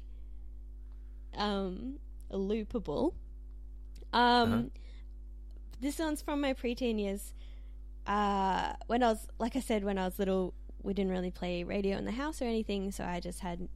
um 1.37 1.97
loopable. 2.33 3.13
Um 4.13 4.53
Uh-huh. 4.53 4.63
this 5.81 5.99
one's 5.99 6.23
from 6.23 6.41
my 6.41 6.55
preteen 6.55 6.99
years. 6.99 7.35
Uh 8.07 8.75
when 8.87 9.03
I 9.03 9.09
was 9.09 9.29
like 9.39 9.57
I 9.57 9.61
said 9.61 9.85
when 9.85 9.99
I 9.99 10.05
was 10.05 10.19
little 10.19 10.55
we 10.83 10.95
didn't 10.95 11.13
really 11.13 11.31
play 11.31 11.63
radio 11.63 11.97
in 11.99 12.05
the 12.05 12.13
house 12.13 12.41
or 12.41 12.47
anything 12.47 12.91
so 12.91 13.05
I 13.05 13.21
just 13.21 13.41
had 13.41 13.69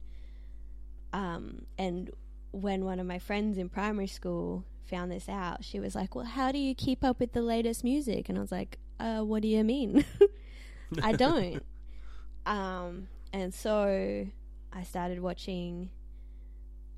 um 1.13 1.65
and 1.77 2.09
when 2.51 2.85
one 2.85 2.99
of 2.99 3.05
my 3.05 3.19
friends 3.19 3.57
in 3.57 3.69
primary 3.69 4.07
school 4.07 4.63
found 4.85 5.11
this 5.11 5.27
out, 5.27 5.63
she 5.63 5.79
was 5.79 5.95
like, 5.95 6.15
"Well, 6.15 6.25
how 6.25 6.51
do 6.51 6.57
you 6.57 6.73
keep 6.73 7.03
up 7.03 7.19
with 7.19 7.33
the 7.33 7.41
latest 7.41 7.83
music?" 7.83 8.29
And 8.29 8.37
I 8.37 8.41
was 8.41 8.51
like, 8.51 8.77
"Uh, 8.99 9.21
what 9.21 9.41
do 9.41 9.47
you 9.47 9.63
mean? 9.63 10.05
I 11.01 11.11
don't." 11.11 11.63
um, 12.45 13.07
and 13.33 13.53
so 13.53 14.27
I 14.71 14.83
started 14.83 15.19
watching 15.21 15.89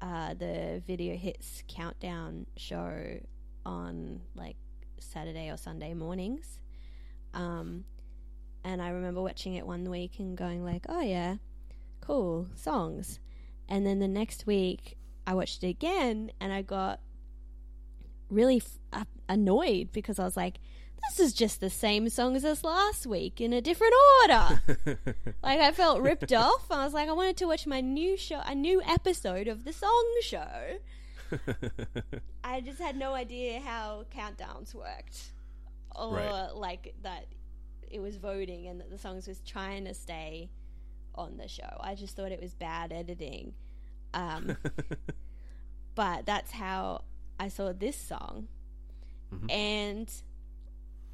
uh, 0.01 0.35
the 0.35 0.81
video 0.85 1.15
hits 1.15 1.63
countdown 1.67 2.45
show 2.55 3.19
on 3.65 4.21
like 4.35 4.57
Saturday 4.99 5.49
or 5.49 5.57
Sunday 5.57 5.93
mornings. 5.93 6.59
Um, 7.37 7.85
and 8.63 8.81
I 8.81 8.89
remember 8.89 9.21
watching 9.21 9.53
it 9.53 9.65
one 9.65 9.89
week 9.89 10.19
and 10.19 10.37
going 10.37 10.65
like, 10.65 10.85
"Oh 10.89 11.01
yeah, 11.01 11.37
cool 12.01 12.47
songs." 12.55 13.19
And 13.69 13.85
then 13.85 13.99
the 13.99 14.07
next 14.07 14.45
week, 14.47 14.97
I 15.25 15.33
watched 15.33 15.63
it 15.63 15.67
again, 15.67 16.31
and 16.39 16.51
I 16.51 16.61
got 16.63 16.99
really 18.29 18.57
f- 18.57 18.79
uh, 18.91 19.05
annoyed 19.29 19.91
because 19.91 20.19
I 20.19 20.25
was 20.25 20.35
like, 20.35 20.59
this 21.09 21.19
is 21.19 21.33
just 21.33 21.59
the 21.59 21.69
same 21.69 22.09
songs 22.09 22.43
as 22.43 22.63
last 22.63 23.05
week 23.05 23.39
in 23.39 23.53
a 23.53 23.61
different 23.61 23.93
order. 24.21 24.61
like 25.43 25.59
I 25.59 25.71
felt 25.71 26.01
ripped 26.01 26.33
off. 26.33 26.69
I 26.71 26.83
was 26.83 26.93
like, 26.93 27.07
I 27.07 27.13
wanted 27.13 27.37
to 27.37 27.45
watch 27.45 27.67
my 27.67 27.81
new 27.81 28.17
show, 28.17 28.41
a 28.45 28.55
new 28.55 28.81
episode 28.81 29.47
of 29.47 29.63
the 29.63 29.73
Song 29.73 30.05
Show. 30.21 30.79
I 32.43 32.61
just 32.61 32.79
had 32.79 32.97
no 32.97 33.13
idea 33.13 33.59
how 33.59 34.05
countdowns 34.15 34.73
worked, 34.73 35.33
or 35.97 36.15
Right. 36.15 36.49
like 36.55 36.95
that 37.01 37.25
it 37.89 37.99
was 37.99 38.17
voting 38.17 38.67
and 38.67 38.79
that 38.81 38.89
the 38.89 38.97
songs 38.97 39.27
was 39.27 39.39
trying 39.41 39.85
to 39.85 39.93
stay 39.93 40.49
on 41.15 41.37
the 41.37 41.47
show. 41.47 41.77
I 41.79 41.95
just 41.95 42.15
thought 42.15 42.31
it 42.31 42.41
was 42.41 42.53
bad 42.53 42.91
editing. 42.91 43.53
Um, 44.13 44.57
but 45.95 46.25
that's 46.25 46.51
how 46.51 47.03
I 47.39 47.47
saw 47.47 47.73
this 47.73 47.95
song, 47.95 48.47
Mhm. 49.33 49.51
and 49.51 50.21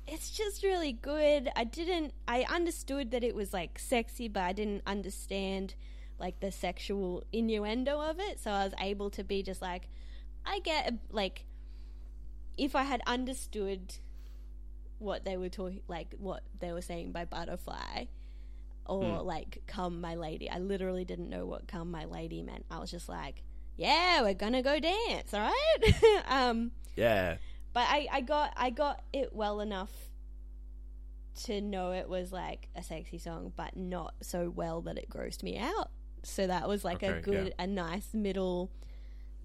it's 0.06 0.32
just 0.32 0.64
really 0.64 0.92
good. 0.92 1.50
I 1.56 1.64
didn't. 1.64 2.14
I 2.28 2.44
understood 2.44 3.12
that 3.12 3.24
it 3.24 3.36
was 3.36 3.54
like 3.54 3.80
sexy, 3.80 4.28
but 4.28 4.44
I 4.44 4.54
didn't 4.54 4.84
understand 4.86 5.76
like 6.20 6.40
the 6.40 6.52
sexual 6.52 7.24
innuendo 7.32 8.00
of 8.02 8.20
it. 8.20 8.40
So 8.40 8.52
I 8.52 8.66
was 8.66 8.74
able 8.80 9.10
to 9.12 9.24
be 9.24 9.42
just 9.44 9.62
like, 9.62 9.90
I 10.46 10.60
get 10.60 10.94
like, 11.12 11.46
if 12.58 12.76
I 12.76 12.84
had 12.84 13.02
understood 13.08 13.96
what 15.04 15.26
they 15.26 15.38
were 15.38 15.50
talking, 15.50 15.82
like 15.88 16.16
what 16.18 16.44
they 16.60 16.72
were 16.72 16.82
saying 16.82 17.12
by 17.12 17.26
butterfly. 17.26 18.06
Or 18.86 19.22
Hmm. 19.22 19.28
like 19.28 19.62
"come 19.68 20.02
my 20.02 20.16
lady," 20.16 20.50
I 20.50 20.60
literally 20.60 21.06
didn't 21.06 21.30
know 21.30 21.46
what 21.46 21.68
"come 21.68 21.90
my 21.92 22.06
lady" 22.06 22.42
meant. 22.42 22.66
I 22.70 22.80
was 22.80 22.92
just 22.92 23.08
like, 23.08 23.44
"Yeah, 23.78 24.22
we're 24.22 24.34
gonna 24.34 24.62
go 24.62 24.80
dance, 24.80 25.34
all 25.34 25.40
right?" 25.42 26.24
um, 26.28 26.72
yeah. 26.96 27.38
but 27.74 27.86
I, 27.88 28.08
I 28.12 28.22
got 28.22 28.54
I 28.58 28.70
got 28.72 29.02
it 29.14 29.34
well 29.34 29.62
enough 29.62 29.92
to 31.46 31.62
know 31.62 31.92
it 31.94 32.08
was 32.10 32.32
like 32.32 32.68
a 32.76 32.84
sexy 32.84 33.18
song, 33.18 33.54
but 33.56 33.76
not 33.78 34.16
so 34.22 34.50
well 34.50 34.82
that 34.82 34.98
it 34.98 35.10
grossed 35.10 35.44
me 35.44 35.58
out. 35.58 35.90
So 36.24 36.46
that 36.48 36.68
was 36.68 36.84
like 36.84 37.04
a 37.04 37.08
Okay, 37.08 37.22
good, 37.22 37.54
a 37.58 37.66
nice 37.68 38.14
middle 38.14 38.70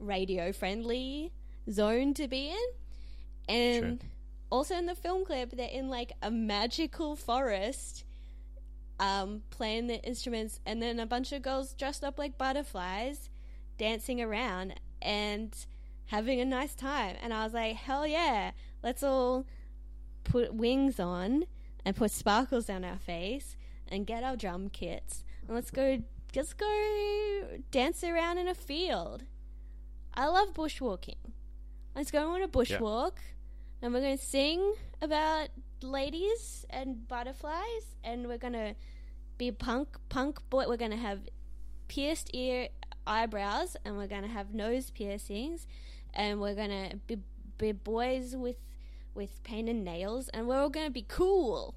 radio 0.01 0.53
friendly 0.53 1.33
zone 1.71 2.13
to 2.15 2.29
be 2.29 2.49
in. 2.51 3.55
And 3.55 4.05
also 4.51 4.77
in 4.77 4.87
the 4.87 4.95
film 4.95 5.25
clip, 5.25 5.53
they're 5.53 5.69
in 5.69 5.89
like 5.89 6.13
a 6.23 6.31
magical 6.31 7.17
forest, 7.17 8.05
um, 8.99 9.43
playing 9.51 9.87
the 9.87 10.03
instruments, 10.03 10.61
and 10.65 10.83
then 10.83 10.99
a 10.99 11.07
bunch 11.07 11.33
of 11.33 11.43
girls 11.43 11.75
dressed 11.75 12.05
up 12.05 12.19
like 12.19 12.39
butterflies 12.39 13.31
dancing 13.77 14.21
around 14.21 14.75
and 15.01 15.67
having 16.07 16.41
a 16.41 16.45
nice 16.45 16.75
time. 16.75 17.17
And 17.23 17.33
I 17.33 17.45
was 17.45 17.55
like, 17.55 17.77
hell 17.77 18.07
yeah, 18.07 18.53
let's 18.83 19.03
all 19.03 19.47
put 20.25 20.55
wings 20.55 20.99
on 20.99 21.45
and 21.85 21.97
put 21.97 22.11
sparkles 22.11 22.67
down 22.67 22.85
our 22.85 22.99
face 22.99 23.57
and 23.87 24.07
get 24.07 24.23
our 24.23 24.37
drum 24.37 24.69
kits 24.69 25.25
and 25.49 25.55
let's 25.55 25.71
go 25.71 26.03
let's 26.37 26.53
go 26.53 27.59
dance 27.71 28.05
around 28.05 28.39
in 28.39 28.47
a 28.47 28.55
field. 28.55 29.25
I 30.15 30.27
love 30.27 30.53
bushwalking. 30.53 31.33
Let's 31.97 32.11
go 32.11 32.35
on 32.35 32.43
a 32.43 32.49
bushwalk 32.49 33.13
and 33.83 33.93
we're 33.95 34.01
going 34.01 34.19
to 34.19 34.25
sing 34.25 34.75
about 35.01 35.49
ladies 35.83 36.65
and 36.71 37.07
butterflies 37.09 37.97
and 38.03 38.27
we're 38.27 38.39
going 38.39 38.53
to 38.53 38.75
be 39.37 39.51
punk 39.53 39.97
punk 40.09 40.41
boy 40.51 40.67
we're 40.69 40.77
going 40.77 40.91
to 40.91 40.97
have 40.97 41.21
pierced 41.87 42.31
ear 42.35 42.69
eyebrows 43.07 43.77
and 43.85 43.97
we're 43.97 44.07
going 44.09 44.23
to 44.23 44.29
have 44.29 44.53
nose 44.53 44.91
piercings 44.91 45.67
and 46.13 46.41
we're 46.41 46.55
going 46.55 46.71
to 46.71 46.97
be, 47.07 47.19
be 47.59 47.73
boys 47.73 48.35
with 48.37 48.57
with 49.15 49.43
painted 49.45 49.77
nails 49.77 50.29
and 50.31 50.47
we're 50.49 50.59
all 50.59 50.69
going 50.69 50.87
to 50.87 50.93
be 50.93 51.05
cool 51.09 51.77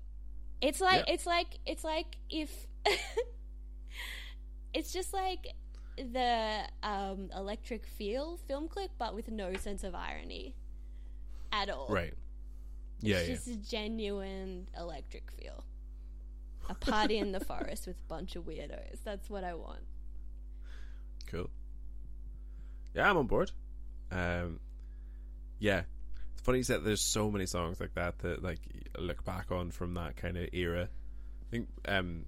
it's 0.62 0.82
like 0.82 1.04
Yeah. 1.08 1.14
it's 1.14 1.26
like 1.26 1.60
it's 1.66 1.84
like 1.84 2.18
if 2.30 2.68
it's 4.74 4.91
just 4.91 5.14
like 5.14 5.47
the 5.97 6.62
um, 6.84 7.30
electric 7.36 7.86
feel 7.86 8.38
film 8.47 8.68
clip 8.68 8.91
but 8.97 9.14
with 9.14 9.30
no 9.30 9.54
sense 9.56 9.84
of 9.84 9.93
irony 9.93 10.56
at 11.52 11.70
all 11.70 11.88
Right. 11.89 12.14
Yeah, 13.02 13.18
it's 13.18 13.30
yeah. 13.30 13.36
just 13.36 13.47
a 13.47 13.56
genuine 13.70 14.68
electric 14.78 15.32
feel 15.32 15.64
a 16.70 16.76
party 16.76 17.18
in 17.18 17.32
the 17.32 17.39
forest 17.45 17.88
with 17.88 17.97
a 17.97 18.08
bunch 18.08 18.36
of 18.36 18.43
weirdos 18.45 18.99
that's 19.04 19.30
what 19.30 19.43
i 19.43 19.54
want 19.54 19.82
Cool. 21.28 21.49
Yeah, 22.93 23.10
I'm 23.10 23.16
on 23.18 23.28
board. 23.28 23.52
Um, 24.12 24.60
yeah, 25.60 25.84
it's 26.34 26.41
funny 26.41 26.62
that 26.64 26.84
there's 26.84 26.99
so 26.99 27.32
many 27.32 27.45
songs 27.45 27.80
like 27.80 27.93
that 27.93 28.20
that 28.20 28.43
like 28.43 28.60
look 28.99 29.24
back 29.24 29.49
on 29.49 29.72
from 29.72 29.93
that 29.93 30.18
kind 30.18 30.36
of 30.36 30.49
era. 30.52 30.89
I 30.89 31.45
think 31.49 31.70
um, 31.88 32.26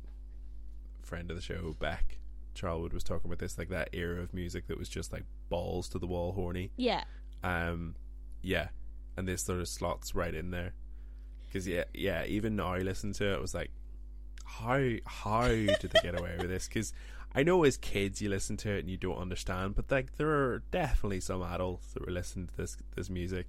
friend 1.01 1.29
of 1.29 1.35
the 1.35 1.43
show 1.43 1.75
Beck 1.79 2.17
Charlwood 2.55 2.93
was 2.93 3.03
talking 3.03 3.29
about 3.29 3.39
this 3.39 3.57
like 3.57 3.69
that 3.69 3.89
era 3.91 4.21
of 4.21 4.33
music 4.33 4.67
that 4.67 4.77
was 4.79 4.87
just 4.87 5.11
like 5.11 5.25
balls 5.49 5.89
to 5.89 5.99
the 5.99 6.07
wall 6.07 6.31
horny. 6.31 6.71
yeah 6.77 7.03
Um, 7.43 7.95
yeah, 8.41 8.69
and 9.17 9.27
this 9.27 9.43
sort 9.43 9.59
of 9.59 9.67
slots 9.67 10.15
right 10.15 10.33
in 10.33 10.51
there 10.51 10.73
because 11.47 11.67
yeah, 11.67 11.83
yeah. 11.93 12.25
Even 12.25 12.55
now, 12.55 12.73
I 12.73 12.79
listen 12.79 13.13
to 13.13 13.25
it, 13.25 13.33
it 13.33 13.41
was 13.41 13.53
like, 13.53 13.71
how 14.45 14.81
how 15.05 15.47
did 15.47 15.91
they 15.93 15.99
get 16.01 16.19
away 16.19 16.35
with 16.39 16.49
this? 16.49 16.67
Because 16.67 16.93
I 17.35 17.43
know 17.43 17.63
as 17.63 17.77
kids 17.77 18.21
you 18.21 18.29
listen 18.29 18.57
to 18.57 18.71
it 18.71 18.79
and 18.79 18.89
you 18.89 18.97
don't 18.97 19.17
understand, 19.17 19.75
but 19.75 19.89
like 19.91 20.17
there 20.17 20.29
are 20.29 20.63
definitely 20.71 21.19
some 21.19 21.41
adults 21.43 21.93
that 21.93 22.05
were 22.05 22.11
listening 22.11 22.47
to 22.47 22.57
this 22.57 22.77
this 22.95 23.09
music. 23.09 23.47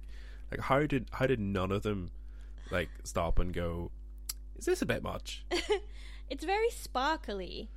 Like 0.51 0.61
how 0.61 0.85
did 0.85 1.07
how 1.13 1.25
did 1.27 1.39
none 1.39 1.71
of 1.71 1.83
them 1.83 2.11
like 2.71 2.89
stop 3.03 3.39
and 3.39 3.53
go? 3.53 3.91
Is 4.57 4.65
this 4.65 4.81
a 4.81 4.85
bit 4.85 5.03
much? 5.03 5.45
it's 6.29 6.43
very 6.45 6.69
sparkly. 6.69 7.69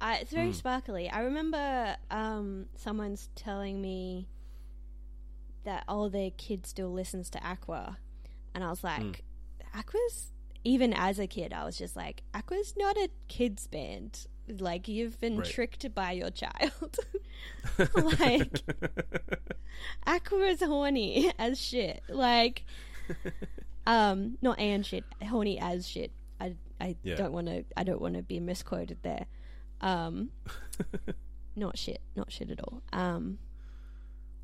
Uh, 0.00 0.16
it's 0.20 0.30
very 0.32 0.48
Hmm. 0.48 0.52
sparkly. 0.52 1.08
I 1.08 1.20
remember 1.20 1.96
um, 2.10 2.66
someone's 2.76 3.30
telling 3.34 3.80
me 3.80 4.28
that 5.66 5.84
oh, 5.88 6.08
their 6.08 6.30
kid 6.30 6.64
still 6.66 6.90
listens 6.92 7.28
to 7.30 7.46
Aqua, 7.46 7.98
and 8.54 8.64
I 8.64 8.70
was 8.70 8.82
like, 8.82 9.02
Hmm. 9.02 9.78
Aqua's. 9.78 10.32
Even 10.64 10.92
as 10.92 11.20
a 11.20 11.28
kid, 11.28 11.52
I 11.52 11.64
was 11.64 11.78
just 11.78 11.94
like, 11.94 12.22
Aqua's 12.34 12.74
not 12.76 12.96
a 12.96 13.08
kids 13.28 13.68
band. 13.68 14.26
Like 14.48 14.88
you've 14.88 15.20
been 15.20 15.36
Right. 15.38 15.46
tricked 15.48 15.94
by 15.94 16.10
your 16.12 16.30
child. 16.30 16.98
like 18.18 18.62
Aqua's 20.06 20.60
horny 20.62 21.32
as 21.38 21.60
shit. 21.60 22.02
Like, 22.08 22.64
um, 23.86 24.38
not 24.42 24.58
and 24.58 24.84
shit, 24.84 25.04
horny 25.22 25.58
as 25.60 25.86
shit. 25.88 26.10
I 26.40 26.56
I 26.80 26.96
Yeah. 27.02 27.14
don't 27.16 27.32
want 27.32 27.46
to 27.46 27.64
I 27.76 27.84
don't 27.84 28.00
want 28.00 28.14
to 28.14 28.22
be 28.22 28.40
misquoted 28.40 28.98
there. 29.02 29.26
Um, 29.80 30.30
not 31.56 31.78
shit, 31.78 32.00
not 32.16 32.32
shit 32.32 32.50
at 32.50 32.60
all. 32.60 32.82
Um, 32.92 33.38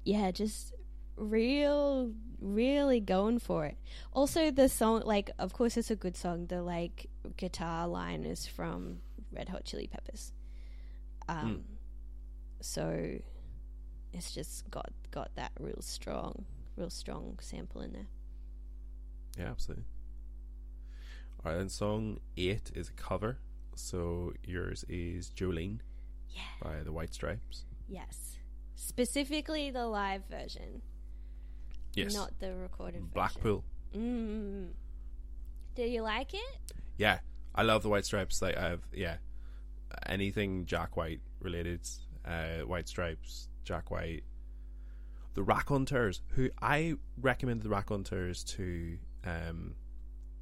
yeah, 0.04 0.30
just 0.30 0.72
real, 1.16 2.12
really 2.40 3.00
going 3.00 3.38
for 3.38 3.66
it. 3.66 3.76
Also, 4.12 4.50
the 4.50 4.68
song, 4.68 5.02
like, 5.04 5.30
of 5.38 5.52
course, 5.52 5.76
it's 5.76 5.90
a 5.90 5.96
good 5.96 6.16
song. 6.16 6.46
The 6.46 6.62
like 6.62 7.08
guitar 7.36 7.86
line 7.88 8.24
is 8.24 8.46
from 8.46 8.98
Red 9.32 9.48
Hot 9.48 9.64
Chili 9.64 9.88
Peppers. 9.90 10.32
Um, 11.28 11.64
so 12.60 13.18
it's 14.12 14.32
just 14.32 14.70
got 14.70 14.92
got 15.10 15.30
that 15.36 15.52
real 15.60 15.80
strong, 15.80 16.44
real 16.76 16.90
strong 16.90 17.38
sample 17.40 17.80
in 17.82 17.92
there. 17.92 18.06
Yeah, 19.38 19.50
absolutely. 19.50 19.84
All 21.44 21.52
right, 21.52 21.58
then 21.58 21.68
song 21.68 22.18
eight 22.36 22.70
is 22.74 22.88
a 22.88 22.92
cover. 22.92 23.38
So 23.74 24.32
yours 24.46 24.84
is 24.88 25.30
Jolene 25.30 25.78
Yeah. 26.30 26.42
by 26.62 26.82
the 26.82 26.92
White 26.92 27.14
Stripes. 27.14 27.64
Yes. 27.88 28.36
Specifically 28.74 29.70
the 29.70 29.86
live 29.86 30.22
version, 30.28 30.82
Yes, 31.94 32.14
not 32.14 32.32
the 32.38 32.54
recorded 32.54 33.00
version. 33.00 33.10
Blackpool. 33.14 33.64
Mm. 33.94 34.68
Do 35.74 35.82
you 35.82 36.02
like 36.02 36.34
it? 36.34 36.72
Yeah, 36.96 37.18
I 37.54 37.62
love 37.62 37.82
the 37.82 37.88
White 37.88 38.04
Stripes. 38.04 38.40
Like 38.42 38.56
I 38.56 38.68
have, 38.70 38.80
yeah, 38.92 39.16
anything 40.06 40.66
Jack 40.66 40.96
White 40.96 41.20
related, 41.40 41.80
uh, 42.24 42.60
White 42.66 42.88
Stripes, 42.88 43.48
Jack 43.64 43.90
White, 43.90 44.22
the 45.34 45.42
Raconteurs. 45.42 46.22
Who 46.34 46.50
I 46.60 46.94
recommended 47.20 47.64
the 47.64 47.68
Raconteurs 47.70 48.44
to 48.44 48.98
um, 49.24 49.74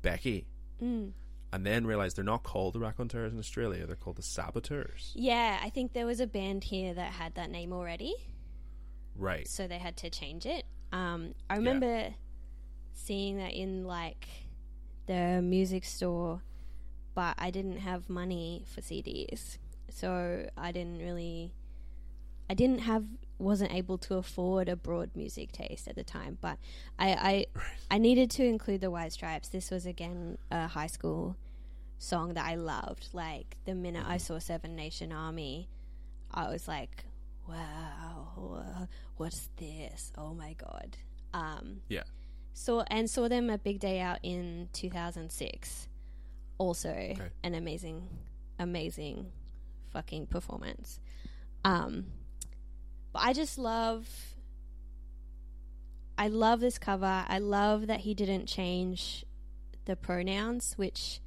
Becky, 0.03 0.47
Mm. 0.83 1.13
and 1.53 1.67
then 1.67 1.87
realized 1.87 2.17
they're 2.17 2.25
not 2.25 2.43
called 2.43 2.75
the 2.75 2.81
Raconteurs 2.81 3.33
in 3.33 3.39
Australia. 3.39 3.87
They're 3.87 3.97
called 3.97 4.17
the 4.17 4.23
Saboteurs. 4.23 5.13
Yeah, 5.15 5.59
I 5.63 5.69
think 5.71 5.93
there 5.93 6.07
was 6.07 6.21
a 6.21 6.27
band 6.27 6.65
here 6.65 6.95
that 6.95 7.13
had 7.13 7.35
that 7.35 7.51
name 7.51 7.73
already, 7.73 8.15
Right. 9.15 9.47
so 9.47 9.67
they 9.67 9.79
had 9.79 9.97
to 9.99 10.09
change 10.11 10.47
it. 10.47 10.65
Um, 10.93 11.35
I 11.49 11.57
remember 11.57 12.15
seeing 12.93 13.39
that 13.39 13.53
in 13.53 13.85
like 13.85 14.27
the 15.07 15.41
music 15.43 15.85
store, 15.85 16.43
but 17.15 17.35
I 17.39 17.51
didn't 17.51 17.79
have 17.79 18.09
money 18.09 18.65
for 18.73 18.81
CDs, 18.81 19.59
so 19.89 20.49
I 20.57 20.73
didn't 20.73 20.99
really. 20.99 21.53
I 22.49 22.55
didn't 22.55 22.81
have 22.81 23.05
wasn't 23.39 23.73
able 23.73 23.97
to 23.97 24.17
afford 24.17 24.69
a 24.69 24.77
broad 24.77 25.11
music 25.15 25.53
taste 25.53 25.89
at 25.89 25.95
the 25.95 26.05
time, 26.05 26.39
but 26.41 26.59
I 26.99 27.13
I, 27.13 27.47
I 27.91 27.99
needed 27.99 28.31
to 28.33 28.45
include 28.45 28.81
the 28.81 28.91
White 28.91 29.13
Stripes. 29.13 29.49
This 29.49 29.71
was 29.71 29.87
again 29.87 30.39
a 30.51 30.69
high 30.69 30.89
school 30.89 31.37
song 31.99 32.35
that 32.35 32.45
I 32.45 32.57
loved. 32.57 33.09
Like 33.13 33.57
the 33.65 33.75
minute 33.75 34.05
I 34.07 34.17
saw 34.17 34.39
Seven 34.39 34.75
Nation 34.75 35.13
Army, 35.13 35.69
I 36.33 36.51
was 36.51 36.67
like, 36.67 37.05
"Wow, 37.51 38.89
what's 39.17 39.49
this? 39.57 40.13
Oh 40.17 40.35
my 40.35 40.55
god!" 40.55 40.97
Um, 41.33 41.83
Yeah. 41.89 42.05
saw 42.53 42.85
and 42.89 43.09
saw 43.09 43.29
them 43.29 43.51
a 43.51 43.59
big 43.59 43.79
day 43.81 44.01
out 44.01 44.19
in 44.23 44.69
2006. 44.73 45.89
Also, 46.59 46.91
an 47.43 47.55
amazing, 47.55 48.09
amazing, 48.59 49.33
fucking 49.91 50.27
performance. 50.27 51.01
Um, 51.65 52.07
but 53.13 53.21
I 53.23 53.33
just 53.33 53.59
love. 53.59 54.37
I 56.19 56.29
love 56.29 56.61
this 56.61 56.79
cover. 56.79 57.25
I 57.29 57.39
love 57.39 57.87
that 57.87 58.01
he 58.01 58.13
didn't 58.15 58.47
change 58.47 59.25
the 59.87 59.97
pronouns, 59.97 60.75
which 60.77 61.21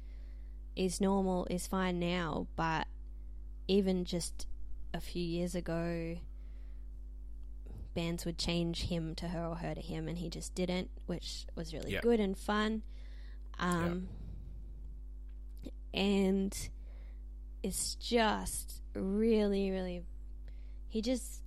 is 0.76 1.00
normal, 1.00 1.46
is 1.50 1.66
fine 1.66 1.98
now, 1.98 2.46
but 2.54 2.86
even 3.66 4.04
just 4.04 4.46
a 4.94 5.00
few 5.00 5.22
years 5.22 5.54
ago, 5.54 6.16
bands 7.94 8.24
would 8.24 8.38
change 8.38 8.84
him 8.84 9.14
to 9.16 9.28
her 9.28 9.44
or 9.44 9.56
her 9.56 9.74
to 9.74 9.80
him, 9.82 10.08
and 10.08 10.16
he 10.18 10.30
just 10.30 10.54
didn't, 10.54 10.90
which 11.06 11.44
was 11.54 11.74
really 11.74 11.92
Yeah. 11.92 12.00
good 12.00 12.20
and 12.20 12.38
fun. 12.38 12.82
Um, 13.58 14.08
And 15.92 16.52
it's 17.62 17.94
just 17.94 18.82
really, 18.94 19.70
really. 19.70 20.02
He 20.88 21.00
just 21.02 21.40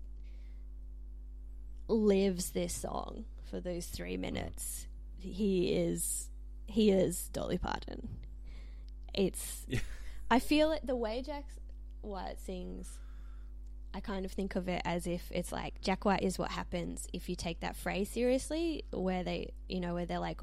lives 1.89 2.51
this 2.51 2.73
song 2.73 3.25
for 3.49 3.59
those 3.59 3.87
three 3.87 4.15
minutes. 4.15 4.87
He 5.19 5.73
is. 5.73 6.29
He 6.65 6.91
is 6.91 7.27
Dolly 7.29 7.57
Parton. 7.57 8.07
It's. 9.13 9.65
Yeah. 9.67 9.79
I 10.31 10.39
feel 10.39 10.71
it 10.71 10.85
the 10.87 10.95
way 10.95 11.21
Jack 11.21 11.45
White 12.01 12.39
sings. 12.39 12.99
I 13.97 13.99
kind 13.99 14.25
of 14.25 14.31
think 14.31 14.55
of 14.55 14.69
it 14.69 14.83
as 14.85 15.07
if 15.07 15.31
it's 15.31 15.51
like 15.51 15.81
Jack 15.81 16.05
White 16.05 16.21
is 16.21 16.37
what 16.37 16.51
happens 16.51 17.07
if 17.13 17.27
you 17.29 17.35
take 17.35 17.61
that 17.61 17.75
phrase 17.75 18.11
seriously, 18.11 18.83
where 18.91 19.23
they, 19.23 19.53
you 19.67 19.79
know, 19.79 19.95
where 19.95 20.05
they're 20.05 20.19
like, 20.19 20.39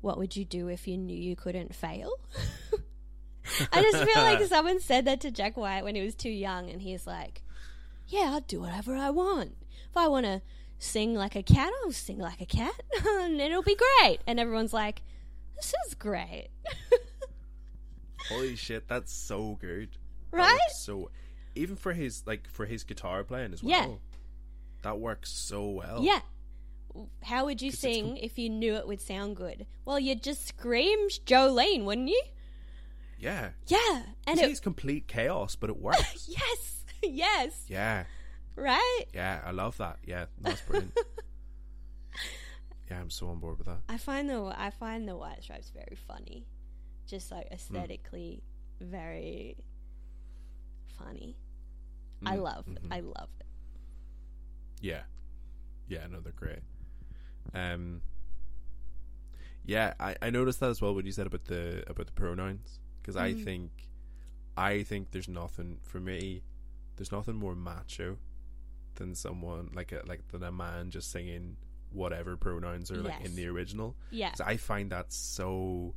"What 0.00 0.18
would 0.18 0.34
you 0.34 0.44
do 0.44 0.66
if 0.66 0.88
you 0.88 0.98
knew 0.98 1.16
you 1.16 1.36
couldn't 1.36 1.72
fail?" 1.72 2.10
I 3.72 3.80
just 3.80 4.02
feel 4.02 4.24
like 4.24 4.42
someone 4.48 4.80
said 4.80 5.04
that 5.04 5.20
to 5.20 5.30
Jack 5.30 5.56
White 5.56 5.84
when 5.84 5.94
he 5.94 6.02
was 6.02 6.16
too 6.16 6.30
young, 6.30 6.68
and 6.68 6.82
he's 6.82 7.06
like, 7.06 7.42
"Yeah, 8.08 8.32
I'll 8.32 8.40
do 8.40 8.60
whatever 8.60 8.96
I 8.96 9.10
want. 9.10 9.54
If 9.88 9.96
I 9.96 10.08
want 10.08 10.26
to 10.26 10.42
sing 10.80 11.14
like 11.14 11.36
a 11.36 11.44
cat, 11.44 11.72
I'll 11.84 11.92
sing 11.92 12.18
like 12.18 12.40
a 12.40 12.46
cat, 12.46 12.74
and 13.06 13.40
it'll 13.40 13.62
be 13.62 13.76
great." 14.00 14.18
And 14.26 14.40
everyone's 14.40 14.72
like, 14.72 15.02
"This 15.54 15.72
is 15.86 15.94
great." 15.94 16.48
Holy 18.28 18.56
shit, 18.56 18.88
that's 18.88 19.12
so 19.12 19.56
good. 19.60 19.90
Right? 20.32 20.54
works 20.54 20.84
So, 20.84 21.08
even 21.56 21.76
for 21.76 21.92
his 21.92 22.22
like 22.26 22.48
for 22.48 22.66
his 22.66 22.84
guitar 22.84 23.24
playing 23.24 23.52
as 23.52 23.62
well, 23.62 23.70
Yeah. 23.70 23.94
that 24.82 24.98
works 24.98 25.30
so 25.32 25.68
well. 25.68 26.02
Yeah. 26.02 26.20
How 27.22 27.44
would 27.44 27.60
you 27.60 27.70
sing 27.72 28.06
com- 28.06 28.16
if 28.16 28.38
you 28.38 28.48
knew 28.48 28.74
it 28.76 28.86
would 28.86 29.00
sound 29.00 29.36
good? 29.36 29.66
Well, 29.84 29.98
you'd 29.98 30.22
just 30.22 30.46
scream 30.46 31.08
Jolene, 31.08 31.84
wouldn't 31.84 32.08
you? 32.08 32.22
yeah. 33.18 33.50
Yeah. 33.66 34.02
And 34.26 34.38
it, 34.38 34.50
it's 34.50 34.60
complete 34.60 35.06
chaos, 35.06 35.56
but 35.56 35.70
it 35.70 35.76
works. 35.76 36.28
yes, 36.28 36.84
yes, 37.02 37.64
yeah, 37.68 38.04
right? 38.54 39.04
yeah, 39.14 39.40
I 39.44 39.50
love 39.50 39.76
that. 39.78 39.98
Yeah, 40.04 40.26
that's 40.40 40.60
brilliant. 40.62 40.96
yeah, 42.90 43.00
I'm 43.00 43.10
so 43.10 43.28
on 43.28 43.38
board 43.38 43.58
with 43.58 43.66
that. 43.66 43.78
I 43.88 43.98
find 43.98 44.28
the 44.28 44.54
I 44.56 44.70
find 44.70 45.08
the 45.08 45.16
White 45.16 45.42
Stripes 45.42 45.70
very 45.70 45.96
funny, 46.06 46.46
just 47.06 47.30
like 47.30 47.48
hmm. 47.48 47.54
aesthetically 47.54 48.42
very 48.80 49.56
funny. 50.98 51.36
I 52.24 52.36
Mm, 52.36 52.42
love 52.42 52.64
mhm. 52.66 52.78
I 52.92 53.00
love 53.00 53.28
it. 53.40 53.46
Yeah, 54.80 55.02
yeah, 55.88 56.06
no, 56.10 56.20
they're 56.20 56.32
great. 56.32 56.60
Um, 57.54 58.02
yeah, 59.64 59.94
I, 59.98 60.16
I 60.22 60.30
noticed 60.30 60.60
that 60.60 60.70
as 60.70 60.80
well 60.80 60.94
when 60.94 61.06
you 61.06 61.12
said 61.12 61.26
about 61.26 61.44
the 61.46 61.82
about 61.88 62.06
the 62.06 62.12
pronouns 62.12 62.78
because 63.02 63.16
I 63.16 63.32
Mm. 63.32 63.44
think 63.44 63.70
I 64.56 64.82
think 64.84 65.10
there's 65.10 65.28
nothing 65.28 65.78
for 65.82 66.00
me. 66.00 66.42
There's 66.96 67.12
nothing 67.12 67.36
more 67.36 67.54
macho 67.54 68.18
than 68.94 69.14
someone 69.14 69.70
like 69.74 69.92
a 69.92 70.02
like 70.06 70.26
than 70.28 70.42
a 70.42 70.52
man 70.52 70.90
just 70.90 71.10
singing 71.10 71.56
whatever 71.90 72.36
pronouns 72.36 72.90
are 72.90 73.02
like 73.02 73.20
in 73.24 73.34
the 73.36 73.46
original. 73.46 73.96
Yeah. 74.10 74.32
I 74.44 74.56
find 74.56 74.90
that 74.92 75.12
so. 75.12 75.94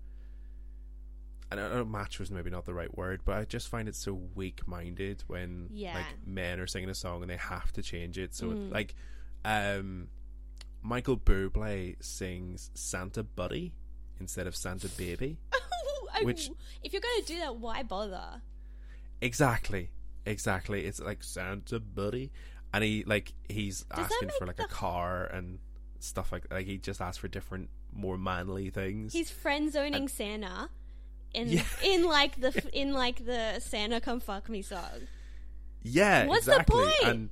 I 1.51 1.55
don't 1.55 1.73
know, 1.73 1.83
match 1.85 2.19
was 2.19 2.29
maybe 2.29 2.49
not 2.51 2.65
the 2.65 2.73
right 2.75 2.95
word, 2.95 3.21
but 3.25 3.37
I 3.37 3.45
just 3.45 3.69
find 3.69 3.87
it 3.89 3.95
so 3.95 4.13
weak-minded 4.35 5.23
when 5.27 5.69
Yeah. 5.71 5.95
like 5.95 6.27
men 6.27 6.59
are 6.59 6.67
singing 6.67 6.89
a 6.89 6.93
song 6.95 7.21
and 7.23 7.29
they 7.31 7.37
have 7.37 7.71
to 7.73 7.81
change 7.81 8.17
it. 8.19 8.35
So 8.35 8.51
it, 8.51 8.57
Mm. 8.57 8.71
like, 8.71 8.93
um, 9.43 10.09
Michael 10.83 11.17
Bublé 11.17 11.95
sings 12.03 12.69
Santa 12.75 13.23
Buddy 13.23 13.73
instead 14.19 14.45
of 14.47 14.55
Santa 14.55 14.87
Baby. 14.97 15.37
I- 16.13 16.23
Which- 16.23 16.51
if 16.83 16.93
you're 16.93 17.01
going 17.01 17.21
to 17.21 17.25
do 17.27 17.39
that, 17.39 17.55
why 17.57 17.81
bother? 17.83 18.41
Exactly, 19.21 19.91
exactly. 20.25 20.85
It's 20.85 20.99
like 20.99 21.23
Santa 21.23 21.79
Buddy, 21.79 22.31
and 22.73 22.83
he 22.83 23.03
like 23.05 23.33
he's 23.49 23.83
that 23.89 23.99
asking 23.99 24.29
for 24.37 24.45
like 24.45 24.59
a 24.59 24.67
car 24.67 25.25
and 25.25 25.59
stuff 25.99 26.31
like 26.31 26.49
like 26.51 26.65
he 26.65 26.77
just 26.77 27.01
asks 27.01 27.17
for 27.17 27.27
different, 27.27 27.69
more 27.91 28.17
manly 28.17 28.69
things. 28.69 29.13
He's 29.13 29.29
friend 29.31 29.71
zoning 29.71 30.07
Santa 30.07 30.69
in 31.33 31.49
Yeah. 31.49 31.63
in 31.83 32.03
like 32.05 32.39
the 32.41 32.51
in 32.73 32.93
like 32.93 33.25
the 33.25 33.59
Santa 33.59 33.99
come 34.01 34.19
fuck 34.19 34.49
me 34.49 34.61
song. 34.61 35.07
Yeah, 35.81 36.25
What's 36.25 36.45
the 36.45 36.63
point? 36.67 36.93
And 37.05 37.29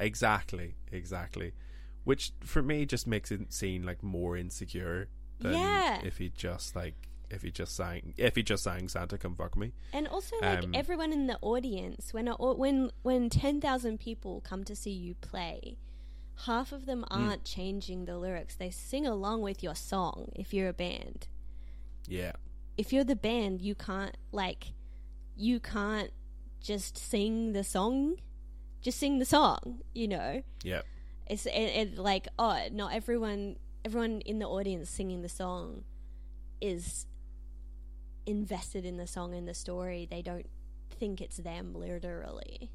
exactly, 0.00 0.74
exactly. 0.90 1.52
Which 2.04 2.32
for 2.42 2.62
me 2.62 2.84
just 2.86 3.06
makes 3.06 3.30
it 3.30 3.52
seem 3.52 3.84
like 3.84 4.02
more 4.02 4.36
insecure 4.36 5.08
than 5.40 5.52
Yeah. 5.54 6.00
if 6.04 6.18
he 6.18 6.28
just 6.30 6.74
like 6.76 6.94
if 7.30 7.42
he 7.42 7.50
just 7.50 7.74
sang 7.74 8.12
if 8.16 8.36
he 8.36 8.42
just 8.42 8.62
sang 8.64 8.88
Santa 8.88 9.16
come 9.18 9.34
fuck 9.34 9.56
me. 9.56 9.72
And 9.92 10.06
also, 10.08 10.36
like 10.42 10.64
Um, 10.64 10.72
everyone 10.74 11.12
in 11.12 11.26
the 11.26 11.38
audience, 11.40 12.12
when 12.12 12.28
a, 12.28 12.34
when 12.36 12.90
when 13.02 13.30
ten 13.30 13.60
thousand 13.60 13.98
people 14.00 14.40
come 14.40 14.64
to 14.64 14.74
see 14.76 14.90
you 14.92 15.14
play, 15.16 15.78
half 16.46 16.72
of 16.72 16.86
them 16.86 17.04
Hmm. 17.10 17.28
aren't 17.28 17.44
changing 17.44 18.04
the 18.04 18.18
lyrics. 18.18 18.54
They 18.56 18.70
sing 18.70 19.06
along 19.06 19.42
with 19.42 19.62
your 19.62 19.74
song. 19.76 20.32
If 20.34 20.52
you're 20.52 20.68
a 20.68 20.74
band, 20.74 21.28
Yeah. 22.08 22.32
If 22.76 22.92
you're 22.92 23.04
the 23.04 23.16
band, 23.16 23.60
you 23.62 23.74
can't 23.74 24.16
like 24.32 24.72
you 25.36 25.60
can't 25.60 26.10
just 26.60 26.96
sing 26.96 27.52
the 27.52 27.64
song. 27.64 28.16
Just 28.80 28.98
sing 28.98 29.18
the 29.18 29.24
song. 29.24 29.80
You 29.94 30.08
know, 30.08 30.42
Yeah. 30.62 30.82
it's 31.26 31.46
it, 31.46 31.50
it, 31.52 31.98
like 31.98 32.28
oh, 32.38 32.58
not 32.72 32.92
everyone 32.94 33.56
everyone 33.84 34.20
in 34.22 34.38
the 34.38 34.46
audience 34.46 34.88
singing 34.90 35.22
the 35.22 35.28
song 35.28 35.84
is 36.60 37.06
invested 38.26 38.84
in 38.84 38.96
the 38.96 39.06
song 39.06 39.34
and 39.34 39.46
the 39.48 39.54
story. 39.54 40.06
They 40.10 40.22
don't 40.22 40.46
think 40.90 41.20
it's 41.20 41.36
them 41.38 41.74
literally. 41.74 42.70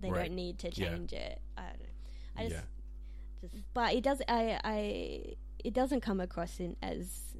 They 0.00 0.10
Right. 0.10 0.26
don't 0.26 0.34
need 0.34 0.58
to 0.60 0.68
Yeah. 0.70 0.88
change 0.90 1.12
it. 1.12 1.40
I 1.56 1.62
don't 1.68 1.80
know. 1.80 1.86
I 2.36 2.42
just, 2.48 2.54
Yeah. 2.54 2.62
just 3.50 3.54
but 3.74 3.94
it 3.94 4.02
does. 4.02 4.20
I 4.28 4.60
I 4.64 5.36
it 5.64 5.72
doesn't 5.74 6.00
come 6.00 6.20
across 6.20 6.58
in 6.58 6.76
as 6.82 7.36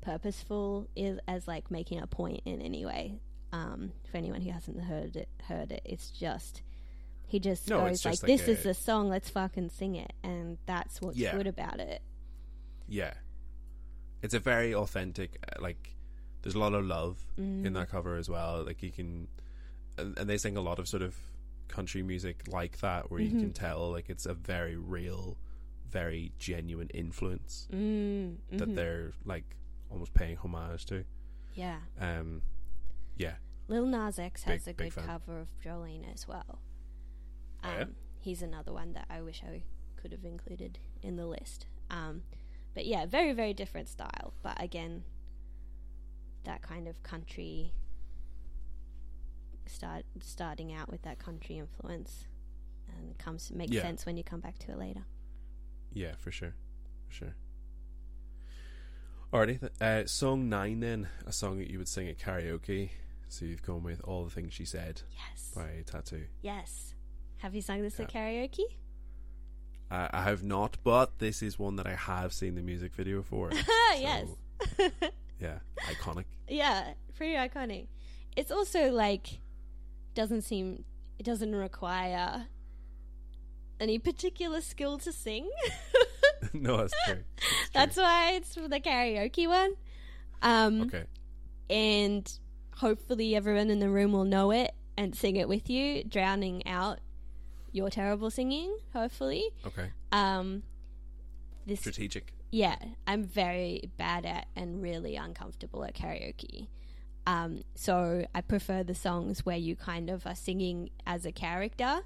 purposeful 0.00 0.88
is 0.96 1.18
as 1.28 1.46
like 1.48 1.70
making 1.70 2.00
a 2.00 2.06
point 2.06 2.40
in 2.44 2.60
any 2.62 2.84
way. 2.84 3.20
Um, 3.52 3.92
for 4.10 4.16
anyone 4.16 4.40
who 4.42 4.50
hasn't 4.52 4.80
heard 4.80 5.16
it, 5.16 5.28
heard 5.48 5.72
it, 5.72 5.82
it's 5.84 6.10
just 6.10 6.62
he 7.26 7.38
just 7.40 7.68
No, 7.68 7.80
goes 7.80 7.96
it's 7.96 8.04
like, 8.04 8.22
like 8.22 8.38
"This 8.38 8.48
a- 8.48 8.50
is 8.52 8.62
the 8.62 8.74
song. 8.74 9.08
Let's 9.08 9.28
fucking 9.30 9.70
sing 9.70 9.94
it," 9.96 10.12
and 10.22 10.58
that's 10.66 11.00
what's 11.00 11.16
Yeah. 11.16 11.36
good 11.36 11.46
about 11.48 11.80
it. 11.80 12.02
Yeah. 12.88 13.14
It's 14.22 14.34
a 14.34 14.38
very 14.38 14.74
authentic 14.74 15.38
uh, 15.48 15.60
like 15.62 15.96
there's 16.42 16.54
a 16.54 16.58
lot 16.58 16.74
of 16.74 16.84
love 16.84 17.18
Mm. 17.38 17.64
in 17.66 17.72
that 17.74 17.88
cover 17.90 18.16
as 18.16 18.28
well. 18.28 18.64
Like 18.64 18.82
you 18.82 18.90
can 18.92 19.28
and, 19.98 20.16
and 20.18 20.28
they 20.30 20.38
sing 20.38 20.56
a 20.56 20.60
lot 20.60 20.78
of 20.78 20.86
sort 20.88 21.02
of 21.02 21.16
country 21.68 22.02
music 22.02 22.42
like 22.48 22.78
that 22.80 23.10
where 23.10 23.20
you 23.20 23.28
Mm-hmm. 23.30 23.40
can 23.40 23.52
tell 23.52 23.90
like 23.90 24.08
it's 24.10 24.26
a 24.26 24.34
very 24.34 24.76
real 24.76 25.36
very 25.88 26.32
genuine 26.38 26.88
influence 26.94 27.66
Mm, 27.72 28.36
that 28.52 28.68
mhm. 28.68 28.74
they're 28.76 29.12
like 29.24 29.56
almost 29.90 30.14
paying 30.14 30.36
homage 30.36 30.86
to. 30.86 31.04
yeah. 31.54 31.80
Um, 31.98 32.42
yeah, 33.16 33.34
Lil 33.68 33.86
Nas 33.86 34.18
X 34.18 34.44
has 34.44 34.64
Big- 34.64 34.74
a 34.80 34.84
good 34.84 34.92
fan. 34.94 35.06
cover 35.06 35.40
of 35.40 35.48
Jolene 35.62 36.12
as 36.12 36.26
well. 36.26 36.60
Oh, 37.62 37.68
Um, 37.68 37.76
yeah? 37.78 37.84
He's 38.20 38.42
another 38.42 38.72
one 38.72 38.92
that 38.94 39.06
I 39.10 39.20
wish 39.20 39.42
I 39.44 39.62
could 39.96 40.12
have 40.12 40.24
included 40.24 40.78
in 41.02 41.16
the 41.16 41.26
list. 41.26 41.66
Um, 41.90 42.22
but 42.74 42.86
yeah, 42.86 43.04
very 43.06 43.32
very 43.32 43.52
different 43.54 43.88
style. 43.88 44.32
But 44.42 44.62
again, 44.62 45.04
that 46.44 46.62
kind 46.62 46.86
of 46.88 47.02
country 47.02 47.72
start 49.66 50.04
starting 50.20 50.72
out 50.72 50.90
with 50.90 51.02
that 51.02 51.18
country 51.18 51.58
influence, 51.58 52.26
and 52.88 53.10
it 53.10 53.18
comes 53.18 53.50
makes 53.50 53.72
Yeah. 53.72 53.82
sense 53.82 54.06
when 54.06 54.16
you 54.16 54.24
come 54.24 54.40
back 54.40 54.58
to 54.60 54.72
it 54.72 54.78
later. 54.78 55.04
Yeah, 55.92 56.14
for 56.16 56.30
sure, 56.30 56.54
for 57.08 57.12
sure. 57.12 57.34
Alrighty, 59.32 59.68
uh, 59.80 60.06
song 60.06 60.48
nine 60.48 60.80
then, 60.80 61.08
a 61.24 61.32
song 61.32 61.58
that 61.58 61.70
you 61.70 61.78
would 61.78 61.86
sing 61.88 62.08
at 62.08 62.18
karaoke. 62.18 62.90
So 63.28 63.44
you've 63.44 63.62
gone 63.62 63.84
with 63.84 64.00
all 64.02 64.24
the 64.24 64.30
things 64.30 64.52
she 64.52 64.64
said 64.64 65.02
Yes. 65.12 65.52
by 65.54 65.84
Tattoo. 65.86 66.24
Yes. 66.42 66.94
Have 67.38 67.54
you 67.54 67.62
sung 67.62 67.80
this 67.82 68.00
at 68.00 68.12
karaoke? 68.12 68.64
Uh, 69.88 70.08
I 70.12 70.22
have 70.24 70.42
not, 70.42 70.78
but 70.82 71.18
this 71.20 71.42
is 71.42 71.58
one 71.58 71.76
that 71.76 71.86
I 71.86 71.94
have 71.94 72.32
seen 72.32 72.56
the 72.56 72.62
music 72.62 72.92
video 72.92 73.22
for. 73.22 73.50
yes. 73.96 74.26
So, 74.76 74.90
yeah, 75.40 75.58
iconic. 75.88 76.24
yeah, 76.48 76.94
pretty 77.16 77.34
iconic. 77.34 77.86
It's 78.36 78.50
also 78.50 78.90
like 78.90 79.38
doesn't 80.14 80.42
seem 80.42 80.84
it 81.18 81.22
doesn't 81.24 81.54
require 81.54 82.46
any 83.78 83.98
particular 84.00 84.60
skill 84.60 84.98
to 84.98 85.12
sing. 85.12 85.48
no, 86.60 86.76
that's 86.78 86.94
true. 87.06 87.22
That's 87.72 87.96
why 87.96 88.32
it's 88.34 88.54
for 88.54 88.68
the 88.68 88.80
karaoke 88.80 89.46
one. 89.48 89.74
Um 90.42 90.82
Okay. 90.82 91.04
and 91.68 92.30
hopefully 92.76 93.36
everyone 93.36 93.70
in 93.70 93.78
the 93.78 93.90
room 93.90 94.12
will 94.12 94.24
know 94.24 94.50
it 94.50 94.72
and 94.96 95.14
sing 95.14 95.36
it 95.36 95.48
with 95.48 95.68
you, 95.70 96.02
drowning 96.04 96.66
out 96.66 96.98
your 97.72 97.90
terrible 97.90 98.30
singing, 98.30 98.76
hopefully. 98.92 99.44
Okay. 99.66 99.90
Um 100.12 100.62
this 101.66 101.80
Strategic. 101.80 102.32
yeah, 102.50 102.76
I'm 103.06 103.22
very 103.24 103.90
bad 103.96 104.24
at 104.26 104.46
and 104.56 104.82
really 104.82 105.16
uncomfortable 105.16 105.84
at 105.84 105.94
karaoke. 105.94 106.68
Um, 107.26 107.62
so 107.76 108.24
I 108.34 108.40
prefer 108.40 108.82
the 108.82 108.94
songs 108.94 109.44
where 109.44 109.56
you 109.58 109.76
kind 109.76 110.08
of 110.08 110.26
are 110.26 110.34
singing 110.34 110.88
as 111.06 111.26
a 111.26 111.32
character 111.32 112.00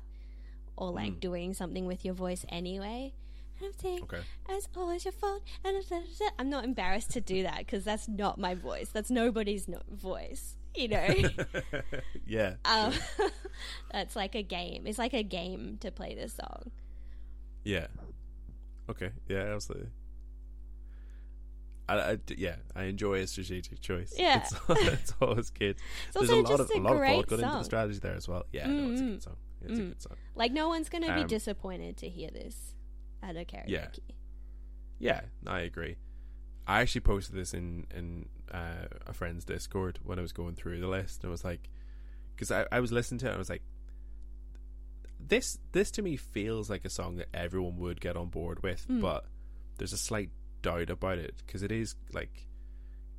or 0.76 0.90
like 0.90 1.12
Mm. 1.14 1.20
doing 1.20 1.54
something 1.54 1.86
with 1.86 2.04
your 2.04 2.14
voice 2.14 2.44
anyway. 2.48 3.14
I'm 3.62 3.72
saying, 3.80 4.02
Okay. 4.04 4.20
it's 4.48 4.68
always 4.76 5.04
your 5.04 5.12
fault. 5.12 5.42
And 5.64 5.82
I'm 6.38 6.50
not 6.50 6.64
embarrassed 6.64 7.10
to 7.12 7.20
do 7.20 7.42
that 7.44 7.58
because 7.58 7.84
that's 7.84 8.08
not 8.08 8.38
my 8.38 8.54
voice. 8.54 8.88
That's 8.92 9.10
nobody's 9.10 9.68
no- 9.68 9.82
voice, 9.90 10.56
you 10.74 10.88
know. 10.88 11.06
yeah. 12.26 12.54
um, 12.64 12.92
that's 13.92 14.16
like 14.16 14.34
a 14.34 14.42
game. 14.42 14.86
It's 14.86 14.98
like 14.98 15.14
a 15.14 15.22
game 15.22 15.78
to 15.80 15.90
play 15.90 16.14
this 16.14 16.34
song. 16.34 16.70
Yeah. 17.64 17.86
Okay. 18.90 19.10
Yeah, 19.28 19.54
absolutely. 19.54 19.88
I, 21.88 21.98
I 22.12 22.18
yeah, 22.36 22.56
I 22.74 22.84
enjoy 22.84 23.20
a 23.20 23.26
strategic 23.26 23.80
choice. 23.80 24.14
Yeah. 24.16 24.38
it's, 24.42 24.54
it's 24.92 25.14
always 25.20 25.50
good. 25.50 25.76
It's 26.08 26.14
There's 26.16 26.30
a 26.30 26.36
lot 26.36 26.60
of 26.60 26.70
a 26.70 26.78
a 26.78 26.80
lot 26.80 26.92
of 26.96 26.98
thought 27.06 27.26
going 27.28 27.42
into 27.42 27.58
the 27.58 27.62
strategy 27.62 27.98
there 27.98 28.14
as 28.14 28.26
well. 28.26 28.44
Yeah, 28.52 28.66
no, 28.66 28.90
it's 28.92 29.00
a 29.00 29.04
Mm, 29.04 29.08
good 29.12 29.22
song. 29.22 29.36
It's 29.62 29.78
a 29.78 29.82
mm. 29.82 29.88
good 29.90 30.02
song. 30.02 30.16
Like 30.34 30.52
no 30.52 30.68
one's 30.68 30.88
going 30.88 31.04
to 31.04 31.14
be 31.14 31.22
Um, 31.22 31.26
disappointed 31.26 31.96
to 31.98 32.08
hear 32.08 32.30
this 32.30 32.73
at 33.28 33.36
a 33.36 33.44
karaoke. 33.44 33.64
Yeah. 33.68 33.88
Yeah, 34.98 35.20
I 35.46 35.60
agree. 35.60 35.96
I 36.66 36.80
actually 36.80 37.02
posted 37.02 37.34
this 37.36 37.52
in 37.54 37.86
in 37.94 38.28
uh, 38.52 38.86
a 39.06 39.12
friend's 39.12 39.44
Discord 39.44 39.98
when 40.02 40.18
I 40.18 40.22
was 40.22 40.32
going 40.32 40.54
through 40.54 40.80
the 40.80 40.86
list, 40.88 41.22
and 41.22 41.30
I 41.30 41.32
was 41.32 41.44
like, 41.44 41.68
because 42.34 42.50
I, 42.50 42.66
I 42.70 42.80
was 42.80 42.92
listening 42.92 43.18
to 43.20 43.26
it, 43.26 43.30
and 43.30 43.36
I 43.36 43.38
was 43.38 43.50
like, 43.50 43.62
this 45.20 45.58
this 45.72 45.90
to 45.92 46.02
me 46.02 46.16
feels 46.16 46.68
like 46.70 46.84
a 46.84 46.90
song 46.90 47.16
that 47.16 47.28
everyone 47.34 47.76
would 47.78 48.00
get 48.00 48.16
on 48.16 48.28
board 48.28 48.62
with, 48.62 48.86
Mm. 48.88 49.00
but 49.00 49.26
there's 49.78 49.92
a 49.92 49.98
slight 49.98 50.30
doubt 50.62 50.90
about 50.90 51.18
it 51.18 51.34
because 51.44 51.62
it 51.62 51.72
is 51.72 51.94
like 52.12 52.46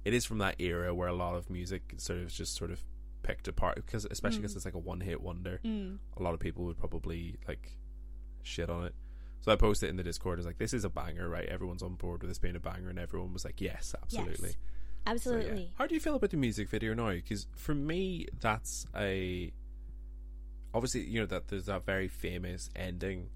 it 0.04 0.14
is 0.14 0.26
from 0.26 0.38
that 0.40 0.56
era 0.60 0.94
where 0.94 1.08
a 1.08 1.14
lot 1.14 1.36
of 1.36 1.50
music 1.50 1.94
sort 1.98 2.20
of 2.20 2.30
just 2.32 2.56
sort 2.56 2.72
of 2.72 2.84
picked 3.24 3.48
apart 3.48 3.76
because 3.76 4.06
especially 4.12 4.40
because 4.40 4.54
Mm. 4.54 4.58
it's 4.58 4.66
like 4.66 4.76
a 4.76 4.80
one 4.80 5.02
hit 5.02 5.22
wonder 5.22 5.60
Mm. 5.64 5.98
a 6.18 6.24
lot 6.24 6.34
of 6.34 6.40
people 6.40 6.66
would 6.66 6.78
probably 6.78 7.36
like 7.48 7.78
shit 8.44 8.70
on 8.70 8.86
it. 8.86 8.96
So 9.42 9.52
I 9.52 9.56
posted 9.56 9.88
it 9.88 9.90
in 9.92 9.96
the 9.98 10.04
Discord. 10.04 10.38
I 10.38 10.42
was 10.42 10.46
like, 10.46 10.58
"This 10.58 10.74
is 10.74 10.86
a 10.86 10.90
banger, 10.90 11.30
right? 11.30 11.46
Everyone's 11.46 11.84
on 11.84 11.96
board 11.96 12.22
with 12.22 12.30
this 12.32 12.40
being 12.40 12.56
a 12.56 12.60
banger," 12.60 12.90
and 12.90 12.98
everyone 12.98 13.32
was 13.32 13.46
like, 13.46 13.62
"Yes, 13.62 13.94
absolutely." 14.02 14.56
Yes. 15.08 15.22
So, 15.22 15.32
yeah. 15.32 15.38
Absolutely. 15.38 15.72
How 15.78 15.86
do 15.86 15.94
you 15.94 16.02
feel 16.02 16.16
about 16.16 16.32
the 16.32 16.38
music 16.38 16.68
video 16.68 16.94
now? 16.94 17.12
Because 17.12 17.48
for 17.56 17.76
me, 17.76 18.28
that's 18.40 18.88
a 18.96 19.52
obviously 20.74 21.02
you 21.02 21.20
know 21.20 21.26
that 21.28 21.48
there's 21.48 21.66
that 21.66 21.86
very 21.86 22.08
famous 22.08 22.70
ending 22.76 23.30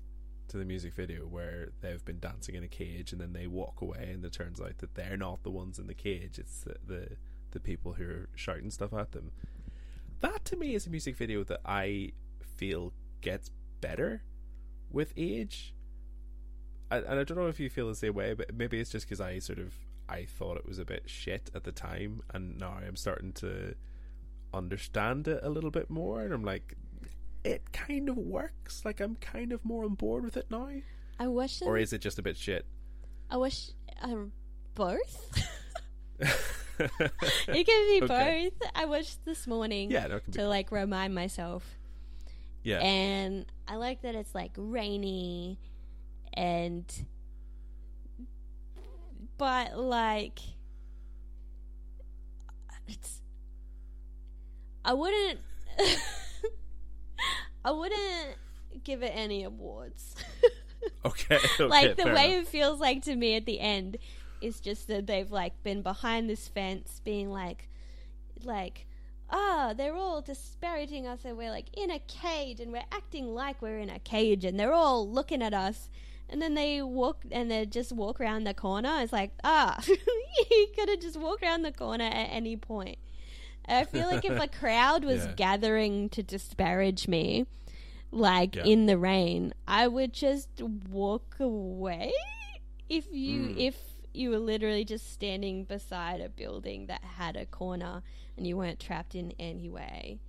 to 0.49 0.57
the 0.57 0.65
music 0.65 0.93
video 0.93 1.21
where 1.21 1.69
they've 1.81 2.03
been 2.03 2.19
dancing 2.19 2.55
in 2.55 2.63
a 2.63 2.67
cage 2.67 3.11
and 3.11 3.21
then 3.21 3.33
they 3.33 3.45
walk 3.47 3.81
away 3.81 4.09
and 4.11 4.25
it 4.25 4.33
turns 4.33 4.59
out 4.59 4.79
that 4.79 4.95
they're 4.95 5.15
not 5.15 5.43
the 5.43 5.51
ones 5.51 5.77
in 5.77 5.87
the 5.87 5.93
cage. 5.93 6.39
It's 6.39 6.61
the 6.61 6.75
the, 6.85 7.07
the 7.51 7.59
people 7.59 7.93
who 7.93 8.03
are 8.05 8.29
shouting 8.35 8.71
stuff 8.71 8.93
at 8.93 9.11
them. 9.11 9.31
That 10.21 10.43
to 10.45 10.57
me 10.57 10.75
is 10.75 10.87
a 10.87 10.89
music 10.89 11.15
video 11.15 11.43
that 11.45 11.61
I 11.65 12.11
feel 12.57 12.93
gets 13.21 13.51
better 13.79 14.23
with 14.91 15.13
age. 15.15 15.73
And 16.91 17.19
I 17.19 17.23
don't 17.23 17.37
know 17.37 17.47
if 17.47 17.59
you 17.59 17.69
feel 17.69 17.87
the 17.87 17.95
same 17.95 18.13
way, 18.15 18.33
but 18.33 18.53
maybe 18.53 18.79
it's 18.79 18.89
just 18.89 19.05
because 19.07 19.21
I 19.21 19.39
sort 19.39 19.59
of 19.59 19.73
I 20.07 20.25
thought 20.25 20.57
it 20.57 20.65
was 20.67 20.79
a 20.79 20.85
bit 20.85 21.03
shit 21.05 21.51
at 21.53 21.63
the 21.63 21.71
time, 21.71 22.21
and 22.33 22.57
now 22.57 22.77
I'm 22.85 22.95
starting 22.95 23.31
to 23.33 23.75
understand 24.53 25.27
it 25.27 25.39
a 25.43 25.49
little 25.49 25.69
bit 25.71 25.89
more, 25.89 26.21
and 26.21 26.33
I'm 26.33 26.43
like, 26.43 26.75
it 27.43 27.71
kind 27.71 28.09
of 28.09 28.17
works. 28.17 28.83
Like 28.85 28.99
I'm 28.99 29.15
kind 29.15 29.51
of 29.51 29.63
more 29.63 29.85
on 29.85 29.93
board 29.93 30.23
with 30.23 30.35
it 30.35 30.47
now. 30.49 30.69
I 31.19 31.27
wish. 31.27 31.61
Or 31.61 31.77
is 31.77 31.93
it 31.93 32.01
just 32.01 32.17
a 32.17 32.21
bit 32.21 32.37
shit? 32.37 32.65
I 33.29 33.37
wish 33.37 33.69
um, 34.01 34.31
both. 34.73 35.45
it 36.19 37.65
can 37.67 37.99
be 37.99 38.03
Okay. 38.03 38.49
both. 38.59 38.69
I 38.75 38.85
wish 38.85 39.15
this 39.25 39.45
morning 39.47 39.91
yeah, 39.91 40.07
no, 40.07 40.15
it 40.17 40.23
can 40.23 40.33
to 40.33 40.47
like 40.47 40.71
remind 40.71 41.13
myself, 41.13 41.77
Yeah, 42.63 42.79
and 42.79 43.45
I 43.67 43.75
like 43.75 44.01
that 44.01 44.15
it's 44.15 44.33
like 44.33 44.51
rainy, 44.57 45.59
and 46.33 46.85
but 49.37 49.77
like 49.77 50.39
it's. 52.87 53.21
I 54.83 54.93
wouldn't. 54.93 55.39
I 57.65 57.71
wouldn't 57.71 58.37
give 58.83 59.03
it 59.03 59.11
any 59.13 59.43
awards. 59.43 60.15
okay. 61.05 61.35
okay 61.59 61.63
like 61.65 61.95
the 61.97 62.05
way 62.05 62.33
enough. 62.33 62.43
it 62.43 62.47
feels 62.47 62.79
like 62.79 63.03
to 63.03 63.15
me 63.15 63.35
at 63.35 63.45
the 63.45 63.59
end 63.59 63.97
is 64.41 64.59
just 64.59 64.87
that 64.87 65.07
they've 65.07 65.31
like 65.31 65.61
been 65.63 65.81
behind 65.81 66.29
this 66.29 66.47
fence 66.47 67.01
being 67.03 67.29
like 67.29 67.67
like 68.45 68.87
ah 69.29 69.73
they're 69.75 69.95
all 69.95 70.21
disparaging 70.21 71.05
us 71.05 71.25
and 71.25 71.37
we're 71.37 71.51
like 71.51 71.67
in 71.77 71.91
a 71.91 71.99
cage 72.07 72.61
and 72.61 72.71
we're 72.71 72.85
acting 72.91 73.33
like 73.35 73.61
we're 73.61 73.79
in 73.79 73.89
a 73.89 73.99
cage 73.99 74.45
and 74.45 74.57
they're 74.57 74.73
all 74.73 75.09
looking 75.09 75.41
at 75.41 75.53
us 75.53 75.89
and 76.29 76.41
then 76.41 76.53
they 76.53 76.81
walk 76.81 77.23
and 77.31 77.49
they 77.51 77.65
just 77.65 77.91
walk 77.91 78.19
around 78.21 78.43
the 78.45 78.53
corner 78.53 78.97
it's 79.01 79.11
like 79.13 79.31
ah 79.43 79.81
you 79.87 80.67
could 80.75 80.89
have 80.89 80.99
just 80.99 81.17
walked 81.19 81.43
around 81.43 81.63
the 81.63 81.71
corner 81.71 82.05
at 82.05 82.27
any 82.31 82.55
point 82.55 82.97
i 83.67 83.83
feel 83.83 84.07
like 84.07 84.23
if 84.25 84.39
a 84.39 84.47
crowd 84.59 85.03
was 85.03 85.25
Yeah. 85.25 85.33
gathering 85.35 86.09
to 86.09 86.21
disparage 86.23 87.07
me 87.07 87.45
like 88.11 88.55
Yeah. 88.55 88.63
in 88.63 88.87
the 88.87 88.97
rain, 88.97 89.53
I 89.67 89.87
would 89.87 90.13
just 90.13 90.49
walk 90.89 91.35
away. 91.39 92.11
If 92.89 93.05
you 93.11 93.41
Mm. 93.49 93.57
if 93.59 93.77
you 94.15 94.31
were 94.31 94.39
literally 94.39 94.83
just 94.83 95.13
standing 95.13 95.63
beside 95.63 96.19
a 96.19 96.27
building 96.27 96.87
that 96.87 97.03
had 97.03 97.35
a 97.35 97.45
corner 97.45 98.01
and 98.35 98.47
you 98.47 98.57
weren't 98.57 98.79
trapped 98.79 99.13
in 99.13 99.33
any 99.37 99.69
way, 99.69 100.21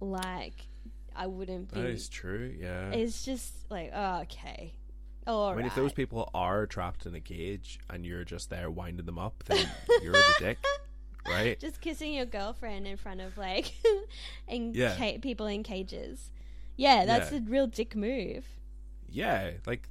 like 0.00 0.68
I 1.16 1.26
wouldn't 1.26 1.72
be. 1.74 1.80
That 1.80 1.88
is 1.90 2.08
true. 2.08 2.54
Yeah. 2.60 2.90
It's 2.92 3.24
just 3.24 3.68
like 3.70 3.90
oh, 3.92 4.20
okay, 4.22 4.74
all 5.28 5.50
I 5.50 5.54
mean, 5.54 5.66
if 5.66 5.74
those 5.74 5.92
people 5.92 6.30
are 6.34 6.66
trapped 6.66 7.06
in 7.06 7.14
a 7.14 7.20
cage 7.20 7.78
and 7.90 8.04
you're 8.04 8.24
just 8.24 8.50
there 8.50 8.70
winding 8.70 9.06
them 9.06 9.18
up, 9.18 9.44
then 9.46 9.68
you're 10.02 10.12
the 10.12 10.34
dick, 10.38 10.58
right? 11.26 11.58
just 11.60 11.80
kissing 11.80 12.14
your 12.14 12.26
girlfriend 12.26 12.86
in 12.86 12.96
front 12.96 13.20
of 13.20 13.36
like 13.38 13.72
in 14.48 14.72
Yeah. 14.74 14.96
ca- 14.96 15.18
people 15.18 15.46
in 15.46 15.62
cages. 15.62 16.30
Yeah, 16.76 17.04
that's 17.04 17.30
Yeah. 17.32 17.38
a 17.38 17.40
real 17.42 17.66
dick 17.66 17.94
move. 17.94 18.44
Yeah, 19.08 19.52
like 19.66 19.88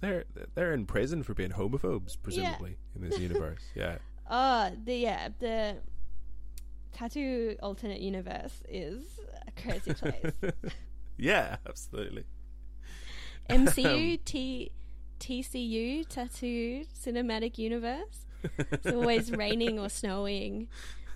they're 0.00 0.24
they're 0.54 0.72
in 0.72 0.86
prison 0.86 1.22
for 1.22 1.34
being 1.34 1.50
homophobes, 1.50 2.16
presumably 2.22 2.76
in 2.94 3.02
this 3.08 3.18
universe. 3.18 3.62
Yeah, 3.74 3.98
Oh, 4.30 4.70
the 4.84 4.94
yeah, 4.94 5.28
the 5.38 5.76
t.A.T.u. 6.96 7.56
alternate 7.62 8.00
universe 8.00 8.62
is 8.68 9.02
a 9.46 9.60
crazy 9.62 9.94
place. 9.94 10.32
yeah, 11.16 11.56
absolutely. 11.66 12.24
MCU, 13.48 14.18
T, 14.24 14.70
TCU, 15.20 16.08
t.A.T.u. 16.08 16.84
cinematic 16.98 17.58
universe. 17.58 18.26
It's 18.58 18.86
always 18.86 19.30
raining 19.36 19.78
or 19.78 19.88
snowing. 19.88 20.68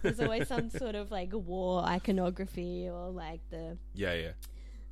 There's 0.02 0.20
always 0.20 0.48
some 0.48 0.70
sort 0.70 0.94
of 0.96 1.10
like 1.10 1.30
war 1.32 1.84
iconography 1.84 2.88
or 2.88 3.10
like 3.10 3.40
the 3.50 3.78
Yeah, 3.94 4.14
yeah. 4.14 4.30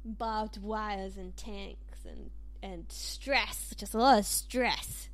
barbed 0.05 0.63
wires 0.63 1.17
and 1.17 1.37
tanks 1.37 1.99
and 2.07 2.31
and 2.63 2.85
stress, 2.91 3.75
just 3.77 3.95
a 3.95 3.99
lot 3.99 4.19
of 4.19 4.27
stress. 4.27 5.09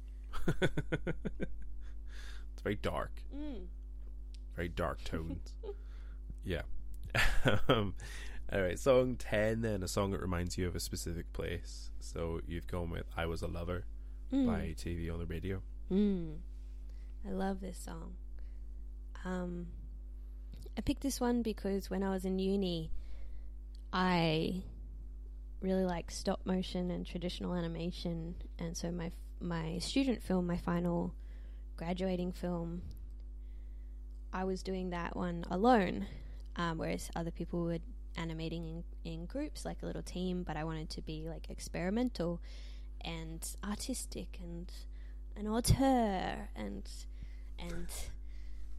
it's 0.60 0.72
very 2.62 2.74
dark, 2.76 3.22
Mm. 3.34 3.66
very 4.56 4.68
dark 4.68 5.02
tones. 5.04 5.54
yeah. 6.44 6.62
um, 7.68 7.94
All 8.52 8.60
right, 8.62 8.78
song 8.78 9.16
10 9.16 9.62
then, 9.62 9.82
a 9.82 9.88
song 9.88 10.12
that 10.12 10.20
reminds 10.20 10.56
you 10.56 10.68
of 10.68 10.76
a 10.76 10.80
specific 10.80 11.32
place. 11.32 11.90
So 12.00 12.40
you've 12.46 12.66
gone 12.68 12.90
with 12.90 13.04
I 13.16 13.26
Was 13.26 13.42
a 13.42 13.48
Lover 13.48 13.84
Mm. 14.32 14.46
by 14.46 14.74
TV 14.76 15.08
on 15.12 15.20
the 15.20 15.26
radio. 15.26 15.62
Mm. 15.90 16.38
I 17.28 17.30
love 17.30 17.60
this 17.60 17.78
song. 17.78 18.14
Um, 19.24 19.68
I 20.76 20.80
picked 20.80 21.02
this 21.02 21.20
one 21.20 21.42
because 21.42 21.88
when 21.90 22.02
I 22.02 22.10
was 22.10 22.24
in 22.24 22.38
uni, 22.40 22.90
I 23.92 24.62
really 25.60 25.84
like 25.84 26.10
stop 26.10 26.40
motion 26.44 26.90
and 26.90 27.06
traditional 27.06 27.54
animation, 27.54 28.34
and 28.58 28.76
so 28.76 28.90
my 28.90 29.12
my 29.40 29.78
student 29.78 30.22
film, 30.22 30.46
my 30.46 30.56
final 30.56 31.14
graduating 31.76 32.32
film, 32.32 32.82
I 34.32 34.42
was 34.44 34.62
doing 34.62 34.90
that 34.90 35.14
one 35.16 35.44
alone, 35.50 36.06
um, 36.56 36.78
whereas 36.78 37.10
other 37.14 37.30
people 37.30 37.62
were 37.62 37.78
animating 38.16 38.64
in, 39.04 39.10
in 39.12 39.26
groups, 39.26 39.64
like 39.64 39.82
a 39.82 39.86
little 39.86 40.02
team. 40.02 40.42
But 40.42 40.56
I 40.56 40.64
wanted 40.64 40.90
to 40.90 41.02
be 41.02 41.26
like 41.28 41.50
experimental 41.50 42.40
and 43.02 43.46
artistic 43.64 44.38
and 44.42 44.70
an 45.36 45.46
auteur 45.46 46.48
and 46.56 46.88
and 47.58 47.88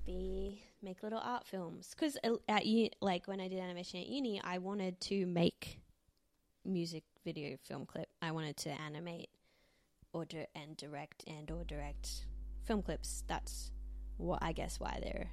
be 0.05 0.63
make 0.81 1.03
little 1.03 1.19
art 1.19 1.45
films 1.45 1.93
because 1.95 2.17
uh, 2.23 2.35
at 2.47 2.65
u- 2.65 2.89
like 3.01 3.27
when 3.27 3.39
I 3.39 3.47
did 3.47 3.59
animation 3.59 3.99
at 3.99 4.07
uni, 4.07 4.41
I 4.43 4.57
wanted 4.57 4.99
to 5.01 5.25
make 5.25 5.79
music 6.65 7.03
video 7.23 7.57
film 7.63 7.85
clip. 7.85 8.09
I 8.21 8.31
wanted 8.31 8.57
to 8.57 8.69
animate 8.81 9.29
or 10.13 10.25
di- 10.25 10.47
and 10.55 10.75
direct 10.77 11.23
and 11.27 11.49
or 11.51 11.63
direct 11.63 12.25
film 12.65 12.81
clips. 12.81 13.23
That's 13.27 13.71
what 14.17 14.39
I 14.41 14.51
guess 14.53 14.79
why 14.79 14.99
they're. 15.01 15.31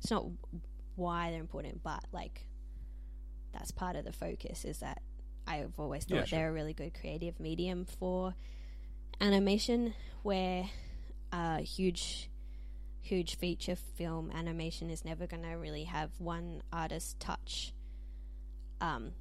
It's 0.00 0.10
not 0.10 0.26
why 0.96 1.30
they're 1.30 1.40
important, 1.40 1.82
but 1.82 2.04
like 2.12 2.46
that's 3.52 3.70
part 3.70 3.96
of 3.96 4.04
the 4.04 4.12
focus. 4.12 4.64
Is 4.64 4.78
that 4.78 5.02
I've 5.46 5.78
always 5.78 6.04
thought 6.04 6.14
Yeah, 6.16 6.24
sure. 6.24 6.38
they're 6.38 6.48
a 6.50 6.52
really 6.52 6.74
good 6.74 6.94
creative 6.94 7.38
medium 7.40 7.84
for 7.84 8.34
animation, 9.20 9.94
where 10.22 10.64
a 11.32 11.60
huge, 11.60 12.30
huge 13.00 13.36
feature 13.36 13.76
film 13.76 14.30
animation 14.30 14.90
is 14.90 15.04
never 15.04 15.26
going 15.26 15.42
to 15.42 15.50
really 15.50 15.84
have 15.84 16.10
one 16.18 16.62
artist 16.72 17.18
touch 17.20 17.72
um, 18.80 19.12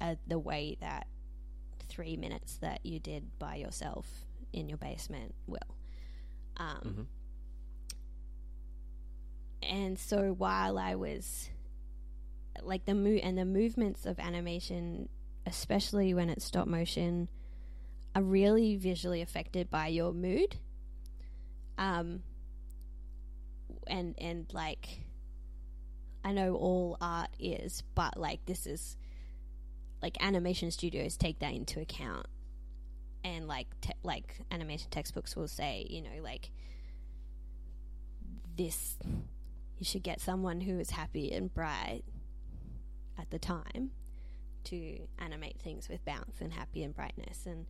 uh, 0.00 0.14
the 0.26 0.38
way 0.38 0.76
that 0.80 1.06
three 1.88 2.16
minutes 2.16 2.56
that 2.58 2.80
you 2.84 2.98
did 3.00 3.38
by 3.38 3.56
yourself 3.56 4.06
in 4.52 4.68
your 4.68 4.78
basement 4.78 5.34
will. 5.46 5.58
Um, 6.56 6.80
Mhm. 6.82 7.06
And 9.62 9.98
so 9.98 10.32
while 10.32 10.78
I 10.78 10.94
was 10.94 11.50
like 12.62 12.84
the 12.84 12.94
mo- 12.94 13.20
and 13.22 13.36
the 13.36 13.44
movements 13.44 14.06
of 14.06 14.18
animation, 14.18 15.08
especially 15.46 16.14
when 16.14 16.30
it's 16.30 16.44
stop 16.44 16.66
motion, 16.66 17.28
are 18.14 18.22
really 18.22 18.76
visually 18.76 19.22
affected 19.22 19.70
by 19.70 19.88
your 19.88 20.12
mood. 20.12 20.56
Um, 21.76 22.22
and 23.86 24.14
and 24.18 24.46
like, 24.52 25.00
I 26.24 26.32
know 26.32 26.54
all 26.54 26.96
art 27.00 27.30
is, 27.38 27.82
but 27.94 28.16
like 28.16 28.44
this 28.46 28.66
is 28.66 28.96
like 30.02 30.16
animation 30.22 30.70
studios 30.70 31.16
take 31.16 31.38
that 31.40 31.54
into 31.54 31.80
account, 31.80 32.26
and 33.24 33.46
like 33.46 33.68
te- 33.80 33.92
like 34.02 34.40
animation 34.50 34.88
textbooks 34.90 35.36
will 35.36 35.48
say, 35.48 35.86
you 35.88 36.02
know, 36.02 36.22
like 36.22 36.50
this, 38.56 38.96
you 39.78 39.84
should 39.84 40.02
get 40.02 40.20
someone 40.20 40.60
who 40.60 40.78
is 40.78 40.90
happy 40.90 41.32
and 41.32 41.52
bright 41.54 42.02
at 43.18 43.30
the 43.30 43.38
time 43.38 43.90
to 44.64 45.00
animate 45.18 45.58
things 45.60 45.88
with 45.88 46.04
bounce 46.04 46.40
and 46.40 46.52
happy 46.52 46.82
and 46.82 46.94
brightness 46.94 47.46
and 47.46 47.66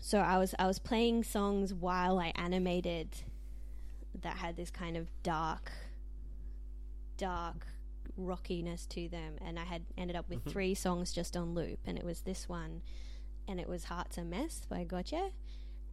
so 0.00 0.18
I 0.18 0.38
was 0.38 0.54
I 0.58 0.66
was 0.66 0.78
playing 0.78 1.22
songs 1.24 1.72
while 1.74 2.18
I 2.18 2.32
animated 2.34 3.08
that 4.22 4.36
had 4.38 4.56
this 4.56 4.70
kind 4.70 4.96
of 4.96 5.08
dark 5.22 5.70
dark 7.16 7.66
rockiness 8.16 8.86
to 8.86 9.08
them 9.08 9.34
and 9.40 9.58
I 9.58 9.64
had 9.64 9.82
ended 9.96 10.16
up 10.16 10.28
with 10.28 10.44
Mhm. 10.44 10.50
three 10.50 10.74
songs 10.74 11.12
just 11.12 11.36
on 11.36 11.54
loop 11.54 11.78
and 11.86 11.98
it 11.98 12.04
was 12.04 12.22
this 12.22 12.48
one 12.48 12.82
and 13.46 13.60
it 13.60 13.68
was 13.68 13.84
Heart's 13.84 14.18
a 14.18 14.24
Mess 14.24 14.66
by 14.68 14.84
Gotye 14.84 15.32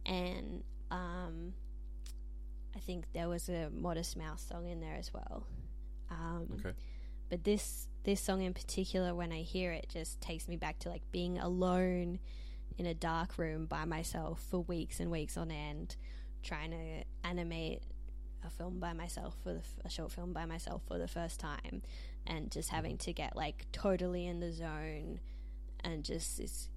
and 0.06 0.64
um 0.90 1.54
I 2.74 2.78
think 2.78 3.12
there 3.12 3.28
was 3.28 3.48
a 3.48 3.68
Modest 3.70 4.16
Mouse 4.16 4.42
song 4.42 4.68
in 4.68 4.80
there 4.80 4.94
as 4.94 5.12
well. 5.12 5.44
Um, 6.08 6.46
Okay. 6.64 6.72
But 7.30 7.44
this 7.44 7.88
this 8.04 8.20
song 8.20 8.42
in 8.42 8.52
particular 8.52 9.14
when 9.14 9.32
i 9.32 9.40
hear 9.42 9.72
it 9.72 9.86
just 9.90 10.20
takes 10.20 10.46
me 10.48 10.56
back 10.56 10.78
to 10.78 10.88
like 10.88 11.02
being 11.12 11.38
alone 11.38 12.18
in 12.78 12.86
a 12.86 12.94
dark 12.94 13.38
room 13.38 13.66
by 13.66 13.84
myself 13.84 14.42
for 14.50 14.60
weeks 14.60 15.00
and 15.00 15.10
weeks 15.10 15.36
on 15.36 15.50
end 15.50 15.96
trying 16.42 16.70
to 16.70 17.04
animate 17.28 17.82
a 18.44 18.48
film 18.50 18.80
by 18.80 18.94
myself 18.94 19.36
for 19.42 19.52
the, 19.52 19.58
f- 19.58 19.74
a 19.84 19.90
short 19.90 20.10
film 20.10 20.32
by 20.32 20.46
myself 20.46 20.80
for 20.88 20.96
the 20.98 21.06
first 21.08 21.38
time 21.38 21.82
and 22.26 22.50
just 22.50 22.70
having 22.70 22.96
to 22.96 23.12
get 23.12 23.36
like 23.36 23.66
totally 23.72 24.26
in 24.26 24.40
the 24.40 24.50
zone 24.52 25.20
and 25.84 26.04
just 26.04 26.38
this 26.38 26.68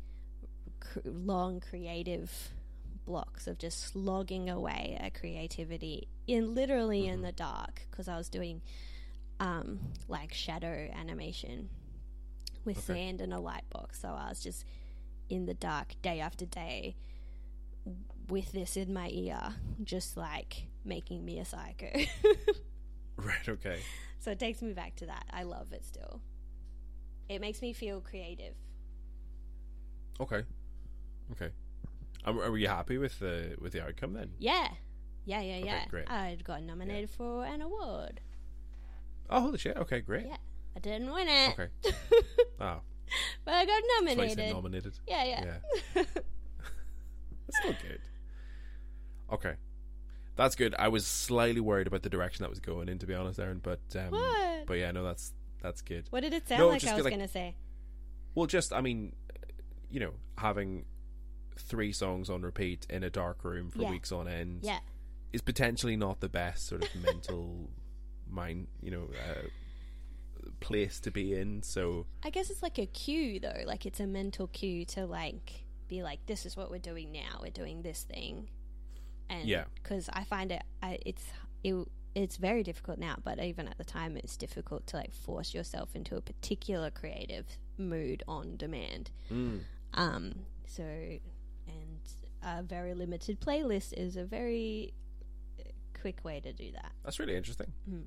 cr- 0.82 1.00
long 1.06 1.62
creative 1.62 2.50
blocks 3.06 3.48
of 3.48 3.58
just 3.58 3.80
slogging 3.82 4.50
away 4.50 4.98
at 5.00 5.14
creativity 5.14 6.08
in 6.28 6.54
literally 6.54 7.08
in 7.08 7.20
Mhm. 7.20 7.24
the 7.28 7.32
dark 7.32 7.86
because 7.90 8.08
i 8.10 8.18
was 8.18 8.28
doing 8.30 8.62
um, 9.44 9.80
like 10.08 10.34
shadow 10.34 10.90
animation 10.98 11.70
with 12.66 12.78
Okay. 12.78 12.94
sand 12.94 13.22
and 13.22 13.34
a 13.34 13.40
light 13.40 13.68
box. 13.70 14.00
So 14.02 14.08
I 14.10 14.30
was 14.30 14.40
just 14.42 14.64
in 15.30 15.46
the 15.46 15.54
dark 15.54 15.96
day 16.02 16.20
after 16.22 16.46
day 16.46 16.96
with 18.30 18.52
this 18.54 18.78
in 18.78 18.94
my 18.94 19.10
ear, 19.10 19.42
just 19.84 20.16
like 20.16 20.68
making 20.86 21.26
me 21.26 21.40
a 21.40 21.46
psycho. 21.46 21.92
Right, 23.16 23.48
okay. 23.48 23.80
so 24.20 24.32
it 24.32 24.40
takes 24.40 24.62
me 24.62 24.74
back 24.74 24.96
to 24.96 25.06
that. 25.06 25.26
I 25.32 25.44
love 25.44 25.72
it 25.72 25.86
still. 25.86 26.20
It 27.30 27.40
makes 27.42 27.62
me 27.62 27.72
feel 27.72 28.02
creative. 28.02 28.56
Okay. 30.20 30.44
Okay. 31.32 31.50
Um, 32.26 32.40
are 32.40 32.58
you 32.58 32.68
happy 32.68 32.98
with 32.98 33.20
the 33.20 33.56
with 33.62 33.72
the 33.74 33.84
outcome 33.86 34.14
then? 34.14 34.32
Yeah. 34.40 34.68
Yeah, 35.26 35.42
yeah, 35.42 35.56
Okay, 35.58 35.66
yeah. 35.66 35.86
great. 35.90 36.10
I'd 36.10 36.44
got 36.44 36.64
nominated 36.64 37.10
for 37.12 37.46
an 37.46 37.62
award. 37.62 38.20
Oh, 39.34 39.42
holy 39.42 39.58
shit. 39.58 39.76
Okay, 39.78 40.00
great. 40.02 40.28
Yeah. 40.28 40.38
I 40.76 40.80
didn't 40.80 41.12
win 41.12 41.28
it. 41.28 41.50
Okay. 41.60 41.68
Oh, 42.60 42.80
but 43.44 43.54
I 43.54 43.66
got 43.66 43.82
that's 44.06 44.16
why 44.18 44.24
you 44.24 44.36
nominated. 44.36 44.54
nominated. 44.54 45.00
yeah, 45.08 45.24
yeah. 45.26 45.44
Yeah. 45.96 46.04
That's 46.14 47.58
still 47.60 47.76
good. 47.82 48.00
Okay. 49.32 49.54
That's 50.36 50.56
good. 50.56 50.74
I 50.80 50.88
was 50.88 51.06
slightly 51.06 51.60
worried 51.62 51.88
about 51.88 52.04
the 52.04 52.10
direction 52.10 52.44
that 52.44 52.50
was 52.50 52.60
going 52.60 52.88
in, 52.90 53.00
to 53.00 53.06
be 53.06 53.14
honest, 53.14 53.40
Erin. 53.40 53.60
But 53.62 53.82
um, 53.96 54.12
What? 54.12 54.66
but 54.66 54.76
yeah, 54.76 54.92
no, 54.92 55.04
that's 55.04 55.34
that's 55.62 55.82
good. 55.82 56.08
What 56.10 56.22
did 56.22 56.34
it 56.34 56.48
sound 56.48 56.60
No, 56.62 56.70
like 56.70 56.86
I 56.86 56.96
was 56.96 57.04
like- 57.04 57.14
going 57.14 57.26
to 57.26 57.32
say? 57.32 57.56
Well, 58.36 58.48
just 58.48 58.72
I 58.74 58.82
mean, 58.82 59.14
you 59.92 60.00
know, 60.00 60.14
having 60.38 60.86
three 61.58 61.92
songs 61.92 62.30
on 62.30 62.42
repeat 62.42 62.88
in 62.90 63.04
a 63.04 63.10
dark 63.10 63.44
room 63.44 63.70
for 63.70 63.82
Yeah. 63.82 63.92
weeks 63.92 64.12
on 64.12 64.28
end 64.28 64.62
Yeah. 64.64 64.80
is 65.34 65.42
potentially 65.42 65.96
not 65.98 66.20
the 66.20 66.30
best 66.30 66.66
sort 66.68 66.84
of 66.84 66.96
mental 67.04 67.70
mind, 68.34 68.68
you 68.82 68.92
know, 68.92 69.08
uh, 69.30 69.48
place 70.60 71.00
to 71.02 71.12
be 71.12 71.34
in. 71.36 71.62
So 71.64 72.06
I 72.24 72.30
guess 72.30 72.50
it's 72.50 72.64
like 72.64 72.78
a 72.80 72.86
cue 72.86 73.40
though. 73.40 73.62
Like 73.66 73.86
it's 73.86 74.00
a 74.00 74.08
mental 74.08 74.48
cue 74.48 74.86
to 74.88 75.06
like 75.06 75.66
be 75.88 76.04
like, 76.04 76.26
this 76.26 76.46
is 76.46 76.56
what 76.58 76.70
we're 76.72 76.80
doing 76.80 77.12
now. 77.12 77.40
We're 77.42 77.52
doing 77.52 77.82
this 77.82 78.04
thing, 78.04 78.50
and 79.30 79.48
Yeah. 79.48 79.66
because 79.76 80.10
I 80.12 80.24
find 80.24 80.52
it, 80.52 80.64
I, 80.82 81.00
it's 81.06 81.24
it, 81.64 81.76
it's 82.16 82.38
very 82.38 82.64
difficult 82.64 83.00
now. 83.00 83.16
But 83.24 83.40
even 83.40 83.68
at 83.68 83.78
the 83.78 83.84
time, 83.84 84.18
it's 84.18 84.38
difficult 84.38 84.86
to 84.88 84.98
like 84.98 85.14
force 85.14 85.54
yourself 85.54 85.96
into 85.96 86.16
a 86.16 86.22
particular 86.22 86.90
creative 86.92 87.46
mood 87.78 88.24
on 88.28 88.58
demand. 88.58 89.12
mm, 89.32 89.62
Um. 89.94 90.34
So, 90.68 90.84
and 90.84 92.00
a 92.42 92.64
very 92.64 92.94
limited 92.96 93.40
playlist 93.40 93.94
is 93.94 94.18
a 94.18 94.24
very 94.26 94.94
uh, 95.60 95.64
quick 96.02 96.24
way 96.26 96.40
to 96.40 96.52
do 96.52 96.72
that, 96.72 96.92
that's 97.04 97.20
really 97.20 97.36
interesting. 97.36 97.72
Mm. 97.90 98.04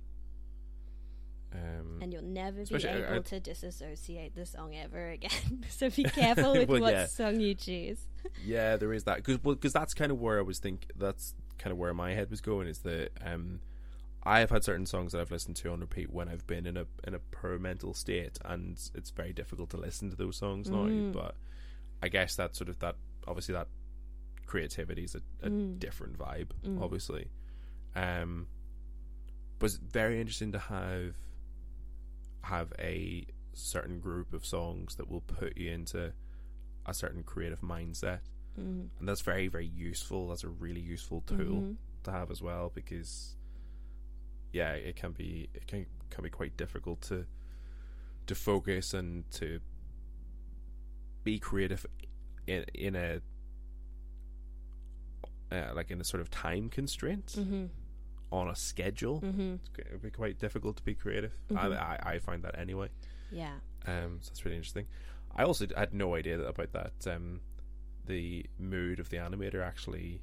Um, 1.52 1.98
and 2.02 2.12
you'll 2.12 2.22
never 2.22 2.56
be 2.58 2.62
Especially, 2.64 2.90
I- 2.90 3.06
able 3.06 3.14
I- 3.16 3.18
to 3.20 3.40
disassociate 3.40 4.34
the 4.34 4.44
song 4.46 4.74
ever 4.76 5.10
again. 5.10 5.64
so 5.68 5.88
be 5.90 6.04
careful 6.04 6.52
with 6.56 6.68
Well, 6.68 6.80
what 6.80 6.92
yeah. 6.92 7.06
song 7.06 7.40
you 7.40 7.54
choose. 7.54 7.98
Yeah, 8.44 8.76
there 8.76 8.92
is 8.92 9.04
that 9.04 9.16
because 9.16 9.42
well, 9.42 9.54
cause 9.56 9.72
that's 9.72 9.94
kind 9.94 10.10
of 10.12 10.20
where 10.20 10.38
I 10.38 10.42
was 10.42 10.58
think 10.58 10.86
that's 10.96 11.34
kind 11.58 11.72
of 11.72 11.78
where 11.78 11.94
my 11.94 12.12
head 12.12 12.28
was 12.30 12.40
going 12.40 12.66
is 12.68 12.80
that 12.80 13.10
um, 13.24 13.60
I 14.24 14.40
have 14.40 14.50
had 14.50 14.64
certain 14.64 14.84
songs 14.86 15.12
that 15.12 15.20
I've 15.20 15.30
listened 15.30 15.56
to 15.56 15.70
on 15.70 15.80
repeat 15.80 16.12
when 16.12 16.28
I've 16.28 16.46
been 16.46 16.66
in 16.66 16.76
a 16.76 16.86
in 17.06 17.14
a 17.14 17.20
poor 17.20 17.58
mental 17.58 17.94
state, 17.94 18.38
and 18.44 18.76
it's 18.94 19.10
very 19.10 19.32
difficult 19.32 19.70
to 19.70 19.76
listen 19.76 20.10
to 20.10 20.16
those 20.16 20.36
songs 20.36 20.68
now. 20.68 20.86
Mm. 20.86 21.12
But 21.12 21.36
I 22.02 22.08
guess 22.08 22.34
that 22.36 22.56
sort 22.56 22.68
of 22.68 22.80
that 22.80 22.96
obviously 23.26 23.54
that 23.54 23.68
creativity 24.46 25.04
is 25.04 25.14
a, 25.14 25.22
a 25.46 25.48
Mm. 25.50 25.78
different 25.78 26.18
vibe, 26.18 26.48
Mm. 26.64 26.82
obviously. 26.82 27.30
Um, 27.94 28.48
but 29.58 29.66
it's 29.66 29.76
very 29.76 30.20
interesting 30.20 30.52
to 30.52 30.58
have 30.58 31.14
have 32.46 32.72
a 32.78 33.26
certain 33.52 34.00
group 34.00 34.32
of 34.32 34.44
songs 34.44 34.96
that 34.96 35.08
will 35.10 35.20
put 35.22 35.56
you 35.56 35.70
into 35.70 36.12
a 36.84 36.92
certain 36.94 37.22
creative 37.22 37.60
mindset, 37.60 38.20
Mm. 38.58 38.88
and 38.98 39.08
that's 39.08 39.20
very 39.22 39.48
very 39.48 39.66
useful. 39.66 40.28
That's 40.28 40.44
a 40.44 40.48
really 40.48 40.80
useful 40.80 41.20
tool 41.22 41.60
Mhm. 41.62 41.76
to 42.04 42.10
have 42.10 42.30
as 42.30 42.40
well 42.42 42.70
because 42.74 43.36
yeah, 44.52 44.72
it 44.72 44.96
can 44.96 45.12
be 45.12 45.48
it 45.54 45.66
can 45.66 45.86
can 46.10 46.22
be 46.24 46.30
quite 46.30 46.56
difficult 46.56 47.00
to 47.02 47.26
to 48.26 48.34
focus 48.34 48.94
and 48.94 49.30
to 49.32 49.60
be 51.24 51.38
creative 51.38 51.84
in 52.46 52.64
in 52.74 52.94
a 52.96 53.20
uh, 55.52 55.72
like 55.74 55.90
in 55.90 56.00
a 56.00 56.04
sort 56.04 56.20
of 56.20 56.30
time 56.30 56.68
constraint 56.68 57.26
Mhm. 57.38 57.68
On 58.32 58.48
a 58.48 58.56
schedule. 58.56 59.20
Mhm. 59.20 59.60
It 59.78 59.88
would 59.92 60.02
be 60.02 60.10
quite 60.10 60.38
difficult 60.38 60.76
to 60.78 60.82
be 60.82 60.94
creative. 60.94 61.36
Mhm. 61.48 61.56
I, 61.58 61.96
I 62.02 62.12
I 62.14 62.18
find 62.18 62.42
that 62.44 62.58
anyway. 62.58 62.88
Yeah. 63.30 63.58
Um, 63.86 64.18
so 64.20 64.28
that's 64.30 64.44
really 64.44 64.56
interesting. 64.56 64.86
I 65.34 65.44
also 65.44 65.66
had 65.76 65.92
no 65.94 66.14
idea 66.14 66.36
that, 66.38 66.48
about 66.48 66.72
that. 66.72 67.06
Um, 67.06 67.40
the 68.06 68.46
mood 68.58 68.98
of 69.00 69.08
the 69.10 69.16
animator 69.18 69.62
actually 69.64 70.22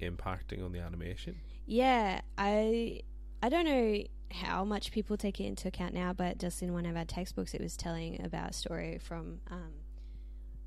impacting 0.00 0.64
on 0.64 0.72
the 0.72 0.80
animation. 0.80 1.36
Yeah, 1.66 2.20
I 2.38 3.02
I 3.42 3.48
don't 3.48 3.64
know 3.64 4.02
how 4.30 4.64
much 4.64 4.90
people 4.90 5.16
take 5.16 5.40
it 5.40 5.44
into 5.44 5.68
account 5.68 5.94
now, 5.94 6.12
but 6.12 6.38
just 6.38 6.62
in 6.62 6.72
one 6.72 6.86
of 6.86 6.96
our 6.96 7.04
textbooks, 7.04 7.54
it 7.54 7.60
was 7.60 7.76
telling 7.76 8.24
about 8.24 8.50
a 8.50 8.52
story 8.52 8.98
from 8.98 9.40
um, 9.50 9.72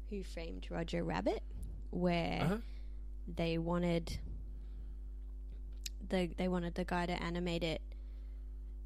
Who 0.10 0.24
Framed 0.24 0.68
Roger 0.70 1.04
Rabbit, 1.04 1.44
where 1.90 2.40
Uh-huh. 2.42 2.58
they 3.28 3.58
wanted 3.58 4.20
the 6.10 6.30
they 6.38 6.48
wanted 6.48 6.76
the 6.76 6.84
guy 6.86 7.06
to 7.06 7.22
animate 7.24 7.64
it 7.64 7.82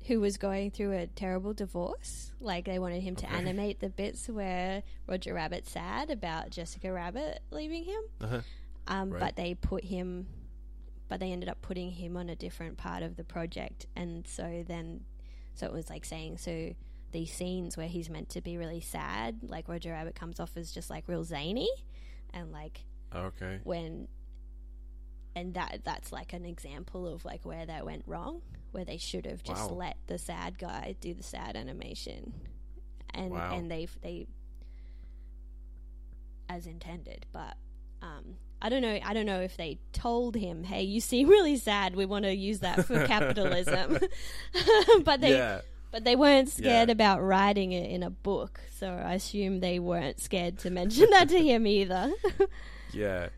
who 0.07 0.19
was 0.19 0.37
going 0.37 0.71
through 0.71 0.93
a 0.93 1.05
terrible 1.07 1.53
divorce. 1.53 2.31
Like 2.39 2.65
they 2.65 2.79
wanted 2.79 3.01
him 3.03 3.15
to 3.17 3.31
animate 3.31 3.79
the 3.79 3.89
bits 3.89 4.27
where 4.27 4.81
Roger 5.07 5.33
Rabbit's 5.35 5.69
sad 5.71 6.09
about 6.09 6.49
Jessica 6.49 6.91
Rabbit 6.91 7.41
leaving 7.51 7.83
him. 7.83 8.01
Uh-huh. 8.19 8.41
Um, 8.87 9.11
Right. 9.11 9.19
But 9.19 9.35
they 9.35 9.53
put 9.53 9.83
him, 9.83 10.25
but 11.07 11.19
they 11.19 11.31
ended 11.31 11.49
up 11.49 11.61
putting 11.61 11.91
him 11.91 12.17
on 12.17 12.29
a 12.29 12.35
different 12.35 12.77
part 12.77 13.03
of 13.03 13.15
the 13.15 13.23
project, 13.23 13.85
and 13.95 14.25
so 14.25 14.63
then, 14.67 15.01
so 15.53 15.67
it 15.67 15.71
was 15.73 15.87
like 15.89 16.03
saying 16.03 16.39
so 16.39 16.73
these 17.11 17.31
scenes 17.31 17.77
where 17.77 17.87
he's 17.87 18.09
meant 18.09 18.29
to 18.29 18.41
be 18.41 18.57
really 18.57 18.81
sad, 18.81 19.39
like 19.43 19.67
Roger 19.69 19.91
Rabbit 19.91 20.15
comes 20.15 20.39
off 20.39 20.57
as 20.57 20.71
just 20.71 20.89
like 20.89 21.03
real 21.07 21.23
zany, 21.23 21.69
and 22.33 22.51
like 22.51 22.85
Okay. 23.13 23.59
when, 23.65 24.07
and 25.35 25.53
that 25.53 25.81
that's 25.83 26.11
like 26.11 26.33
an 26.33 26.45
example 26.45 27.07
of 27.07 27.23
like 27.25 27.45
where 27.45 27.65
that 27.65 27.85
went 27.85 28.03
wrong, 28.05 28.41
where 28.71 28.85
they 28.85 28.97
should 28.97 29.25
have 29.25 29.43
just 29.43 29.69
Wow. 29.71 29.77
let 29.77 29.97
the 30.07 30.17
sad 30.17 30.57
guy 30.59 30.95
do 30.99 31.13
the 31.13 31.23
sad 31.23 31.55
animation, 31.55 32.33
and 33.13 33.31
Wow. 33.31 33.55
and 33.55 33.69
they 33.71 33.87
they 34.01 34.27
as 36.49 36.67
intended, 36.67 37.25
but 37.31 37.55
um, 38.01 38.35
I 38.61 38.69
don't 38.69 38.81
know. 38.81 38.99
I 39.03 39.13
don't 39.13 39.25
know 39.25 39.41
if 39.41 39.55
they 39.57 39.79
told 39.93 40.35
him, 40.35 40.63
"Hey, 40.63 40.83
you 40.83 40.99
seem 40.99 41.29
really 41.29 41.55
sad. 41.57 41.95
We 41.95 42.05
want 42.05 42.25
to 42.25 42.35
use 42.35 42.59
that 42.59 42.85
for 42.85 43.05
capitalism," 43.07 43.99
but 45.05 45.21
they 45.21 45.31
yeah. 45.37 45.61
but 45.91 46.03
they 46.03 46.15
weren't 46.15 46.49
scared 46.49 46.89
Yeah. 46.89 46.93
about 46.93 47.21
writing 47.23 47.71
it 47.71 47.89
in 47.89 48.03
a 48.03 48.09
book. 48.09 48.59
So 48.71 48.87
I 48.89 49.13
assume 49.13 49.59
they 49.61 49.79
weren't 49.79 50.19
scared 50.19 50.57
to 50.59 50.69
mention 50.69 51.07
that 51.11 51.29
to 51.29 51.39
him 51.41 51.65
either. 51.67 52.11
Yeah. 52.93 53.29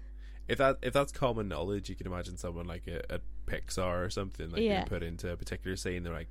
If 0.54 0.58
that 0.60 0.78
if 0.82 0.94
that's 0.94 1.12
common 1.12 1.48
knowledge, 1.50 1.90
you 1.90 1.96
can 1.96 2.08
imagine 2.08 2.38
someone 2.38 2.66
like 2.66 2.88
a, 2.88 3.02
a 3.16 3.20
Pixar 3.46 4.06
or 4.06 4.10
something 4.10 4.50
like 4.52 4.62
Yeah. 4.62 4.76
being 4.82 4.88
put 4.88 5.04
into 5.04 5.30
a 5.32 5.36
particular 5.36 5.76
scene. 5.76 6.04
They're 6.04 6.14
like, 6.14 6.30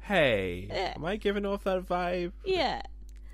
"Hey, 0.00 0.66
Yeah. 0.68 0.92
am 0.96 1.04
I 1.04 1.16
giving 1.16 1.44
off 1.46 1.64
that 1.64 1.84
vibe?" 1.86 2.32
yeah, 2.44 2.82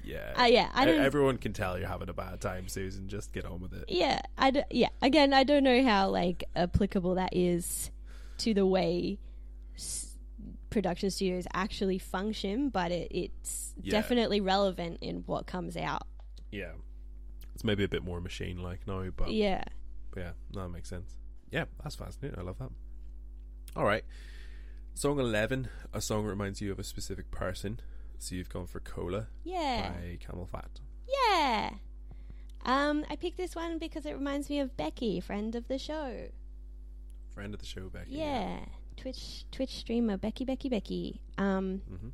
Yeah. 0.02 0.32
uh, 0.38 0.44
yeah. 0.44 0.70
I 0.74 0.84
don't. 0.84 1.00
Everyone 1.00 1.36
can 1.38 1.52
tell 1.52 1.78
you're 1.78 1.88
having 1.88 2.08
a 2.08 2.12
bad 2.14 2.40
time, 2.40 2.68
Susan. 2.68 3.08
Just 3.08 3.32
get 3.32 3.44
on 3.44 3.60
with 3.60 3.72
it. 3.74 3.84
Yeah, 3.88 4.20
I 4.38 4.50
d- 4.50 4.62
yeah. 4.70 4.88
Again, 5.02 5.32
I 5.32 5.44
don't 5.44 5.64
know 5.64 5.82
how 5.84 6.08
like 6.10 6.44
applicable 6.56 7.16
that 7.16 7.34
is 7.36 7.90
to 8.38 8.54
the 8.54 8.66
way 8.66 9.18
s- 9.76 10.16
production 10.70 11.10
studios 11.10 11.46
actually 11.52 11.98
function, 11.98 12.68
but 12.68 12.90
it, 12.92 13.08
it's 13.12 13.74
Yeah. 13.82 13.92
definitely 13.92 14.40
relevant 14.40 14.98
in 15.02 15.22
what 15.26 15.46
comes 15.46 15.76
out. 15.76 16.06
Yeah. 16.50 16.72
It's 17.54 17.62
maybe 17.62 17.84
a 17.84 17.88
bit 17.88 18.02
more 18.02 18.20
machine 18.20 18.60
like 18.62 18.84
now, 18.86 19.08
but 19.16 19.30
Yeah. 19.32 19.62
Yeah, 20.16 20.32
that 20.52 20.68
makes 20.68 20.88
sense. 20.88 21.16
Yeah, 21.50 21.64
that's 21.82 21.96
fascinating. 21.96 22.38
I 22.38 22.42
love 22.42 22.58
that. 22.58 22.70
All 23.76 23.84
right. 23.84 24.04
Song 24.94 25.18
11, 25.18 25.68
a 25.92 26.00
song 26.00 26.22
that 26.24 26.30
reminds 26.30 26.60
you 26.60 26.70
of 26.70 26.78
a 26.78 26.84
specific 26.84 27.30
person. 27.30 27.80
So 28.18 28.34
you've 28.36 28.48
gone 28.48 28.66
for 28.66 28.80
Cola 28.80 29.26
Yeah. 29.42 29.90
by 29.90 30.18
CamelPhat. 30.24 30.80
Yeah. 31.08 31.70
Um, 32.64 33.04
I 33.10 33.16
picked 33.16 33.36
this 33.36 33.54
one 33.56 33.78
because 33.78 34.06
it 34.06 34.12
reminds 34.14 34.48
me 34.48 34.60
of 34.60 34.76
Becky, 34.76 35.20
friend 35.20 35.54
of 35.54 35.66
the 35.68 35.78
show. 35.78 36.28
Friend 37.34 37.52
of 37.52 37.60
the 37.60 37.66
show, 37.66 37.88
Becky. 37.88 38.12
Yeah. 38.12 38.60
Twitch 38.96 39.44
Twitch 39.50 39.76
streamer 39.76 40.16
Becky 40.16 40.44
Becky 40.44 40.68
Becky. 40.68 41.20
Um, 41.36 41.82
hmm 41.88 42.08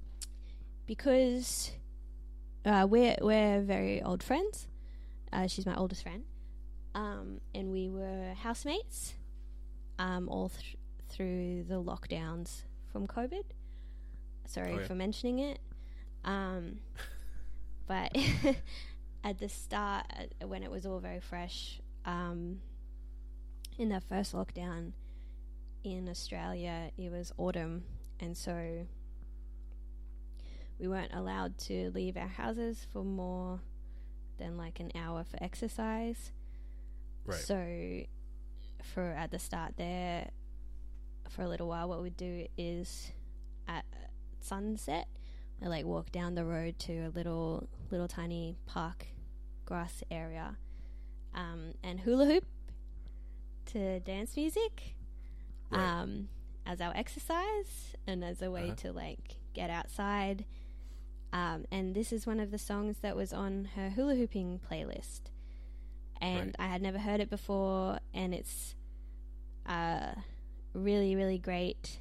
because 0.87 1.71
uh, 2.65 2.87
we're 2.91 3.17
we're 3.21 3.61
very 3.61 4.03
old 4.03 4.23
friends. 4.23 4.67
Uh, 5.33 5.47
she's 5.47 5.65
my 5.67 5.77
oldest 5.77 6.03
friend, 6.03 6.25
um, 6.95 7.41
and 7.55 7.71
we 7.73 7.89
were 7.89 8.35
housemates 8.35 9.15
um, 9.99 10.29
all 10.29 10.49
th- 10.49 10.77
through 11.09 11.65
the 11.69 11.83
lockdowns 11.83 12.63
from 12.93 13.07
COVID. 13.07 13.45
Sorry 14.47 14.73
Oh, 14.75 14.79
yeah. 14.81 14.87
for 14.87 14.95
mentioning 14.95 15.39
it, 15.41 15.59
um, 16.25 16.79
but 17.87 18.17
at 19.25 19.39
the 19.39 19.49
start, 19.49 20.07
uh, 20.43 20.49
when 20.49 20.63
it 20.63 20.71
was 20.71 20.87
all 20.87 20.99
very 20.99 21.21
fresh, 21.21 21.81
um, 22.05 22.61
in 23.79 23.89
that 23.91 24.03
first 24.05 24.35
lockdown 24.35 24.93
in 25.85 26.09
Australia, 26.09 26.91
it 26.99 27.11
was 27.13 27.33
autumn, 27.39 27.85
and 28.19 28.37
so 28.37 28.87
we 30.79 30.89
weren't 30.89 31.13
allowed 31.15 31.57
to 31.59 31.91
leave 31.95 32.17
our 32.17 32.27
houses 32.29 32.87
for 32.93 33.05
more 33.05 33.61
than 34.39 34.57
like 34.57 34.81
an 34.81 34.91
hour 34.95 35.23
for 35.25 35.43
exercise. 35.43 36.33
Right. 37.27 37.39
So, 37.39 38.03
for 38.95 39.03
at 39.13 39.31
the 39.31 39.39
start 39.39 39.77
there, 39.77 40.31
for 41.29 41.43
a 41.43 41.49
little 41.49 41.69
while, 41.69 41.89
what 41.89 42.03
we'd 42.03 42.17
do 42.17 42.47
is 42.57 43.13
at 43.69 43.85
sunset, 44.41 45.07
I 45.63 45.69
like 45.69 45.85
walk 45.85 46.11
down 46.11 46.35
the 46.35 46.45
road 46.45 46.79
to 46.81 46.93
a 47.07 47.11
little 47.11 47.69
little 47.91 48.09
tiny 48.09 48.57
park 48.67 49.07
grass 49.67 50.03
area, 50.11 50.57
um, 51.35 51.75
and 51.85 52.01
hula 52.01 52.27
hoop 52.27 52.45
to 53.67 54.01
dance 54.01 54.37
music, 54.37 54.97
Right. 55.71 55.81
um, 56.01 56.29
as 56.67 56.81
our 56.81 56.93
exercise 56.97 57.95
and 58.07 58.25
as 58.25 58.43
a 58.43 58.51
way 58.51 58.65
Uh-huh. 58.69 58.75
to 58.77 58.93
like 58.93 59.37
get 59.53 59.71
outside. 59.71 60.45
Um, 61.33 61.65
and 61.71 61.95
this 61.95 62.13
is 62.13 62.27
one 62.27 62.41
of 62.41 62.51
the 62.51 62.59
songs 62.59 62.99
that 63.03 63.15
was 63.15 63.33
on 63.33 63.67
her 63.77 63.91
hula 63.91 64.17
hooping 64.17 64.59
playlist. 64.69 65.31
And 66.21 66.47
Right. 66.47 66.57
I 66.59 66.67
had 66.67 66.83
never 66.83 66.99
heard 66.99 67.21
it 67.21 67.31
before, 67.31 67.99
and 68.13 68.35
it's 68.35 68.75
a 69.67 70.17
really, 70.75 71.17
really 71.17 71.39
great 71.39 71.99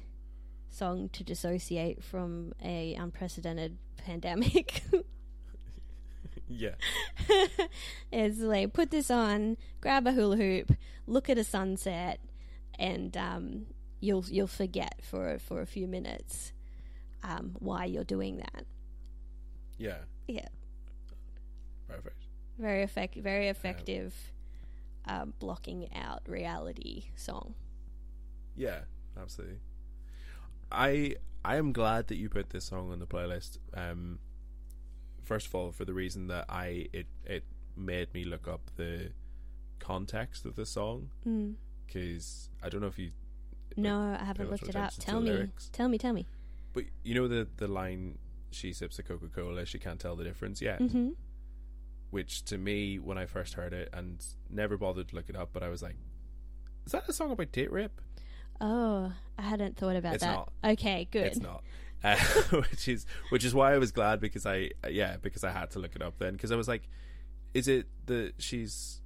song 0.68 1.08
to 1.10 1.24
dissociate 1.24 2.02
from 2.04 2.52
a 2.62 2.94
unprecedented 2.94 3.78
pandemic. 3.96 4.82
yeah. 6.48 6.74
it's 8.12 8.38
like 8.38 8.72
put 8.72 8.90
this 8.90 9.10
on, 9.10 9.56
grab 9.80 10.06
a 10.06 10.12
hula 10.12 10.36
hoop, 10.36 10.72
look 11.06 11.30
at 11.30 11.38
a 11.38 11.44
sunset, 11.44 12.20
and 12.78 13.16
um, 13.16 13.66
you'll 14.00 14.24
you'll 14.28 14.46
forget 14.46 15.00
for 15.02 15.38
for 15.38 15.60
a 15.62 15.66
few 15.66 15.86
minutes 15.86 16.52
um, 17.22 17.56
why 17.58 17.84
you're 17.86 18.04
doing 18.04 18.36
that. 18.38 18.64
Yeah. 19.78 19.98
Yeah. 20.28 20.48
Perfect. 21.88 22.19
Very 22.60 22.82
effect, 22.82 23.14
very 23.16 23.48
effective, 23.48 24.14
um, 25.06 25.32
blocking 25.38 25.88
out 25.94 26.22
reality 26.28 27.04
song. 27.16 27.54
Yeah, 28.54 28.80
absolutely. 29.20 29.60
I 30.70 31.16
I 31.44 31.56
am 31.56 31.72
glad 31.72 32.08
that 32.08 32.16
you 32.16 32.28
put 32.28 32.50
this 32.50 32.64
song 32.66 32.92
on 32.92 32.98
the 32.98 33.06
playlist. 33.06 33.58
Um, 33.74 34.18
first 35.22 35.46
of 35.46 35.54
all, 35.54 35.72
for 35.72 35.84
the 35.84 35.94
reason 35.94 36.26
that 36.28 36.44
I 36.48 36.88
it 36.92 37.06
it 37.24 37.44
made 37.76 38.12
me 38.12 38.24
look 38.24 38.46
up 38.46 38.70
the 38.76 39.12
context 39.78 40.44
of 40.44 40.54
the 40.56 40.66
song 40.66 41.08
Mm. 41.26 41.54
because 41.86 42.50
I 42.62 42.68
don't 42.68 42.82
know 42.82 42.88
if 42.88 42.98
you 42.98 43.12
No, 43.76 44.16
I 44.20 44.24
haven't 44.24 44.50
looked 44.50 44.68
it 44.68 44.76
up. 44.76 44.92
Tell 44.98 45.20
me, 45.22 45.48
tell 45.72 45.88
me, 45.88 45.96
tell 45.96 46.12
me. 46.12 46.26
But 46.74 46.84
you 47.02 47.14
know 47.14 47.26
the 47.26 47.48
the 47.56 47.68
line 47.68 48.18
she 48.50 48.72
sips 48.72 48.98
a 48.98 49.02
Coca 49.02 49.28
Cola, 49.28 49.64
she 49.64 49.78
can't 49.78 49.98
tell 50.00 50.14
the 50.16 50.24
difference 50.24 50.60
yet. 50.60 50.78
hmm 50.80 51.10
Which 52.10 52.44
to 52.46 52.58
me, 52.58 52.98
when 52.98 53.18
I 53.18 53.26
first 53.26 53.54
heard 53.54 53.72
it 53.72 53.88
and 53.92 54.24
never 54.48 54.76
bothered 54.76 55.08
to 55.08 55.14
look 55.16 55.28
it 55.28 55.36
up, 55.36 55.50
but 55.52 55.62
I 55.62 55.68
was 55.68 55.82
like, 55.82 55.96
"Is 56.86 56.92
that 56.92 57.08
a 57.08 57.12
song 57.12 57.30
about 57.30 57.52
date 57.52 57.70
rape?" 57.72 58.00
Oh, 58.60 59.12
I 59.38 59.42
hadn't 59.42 59.76
thought 59.76 59.96
about 59.96 60.14
It's 60.14 60.24
that. 60.24 60.34
not. 60.34 60.52
Okay, 60.64 61.08
good. 61.10 61.26
It's 61.26 61.40
not. 61.40 61.62
uh, 62.04 62.16
which 62.50 62.88
is 62.88 63.06
which 63.28 63.44
is 63.44 63.54
why 63.54 63.74
I 63.74 63.78
was 63.78 63.92
glad 63.92 64.20
because 64.20 64.46
I 64.46 64.70
yeah 64.88 65.16
because 65.20 65.44
I 65.44 65.50
had 65.50 65.70
to 65.72 65.78
look 65.78 65.94
it 65.94 66.02
up 66.02 66.18
then 66.18 66.32
because 66.32 66.50
I 66.50 66.56
was 66.56 66.66
like, 66.68 66.88
is 67.54 67.68
it 67.68 67.86
the 68.06 68.32
she's 68.38 69.00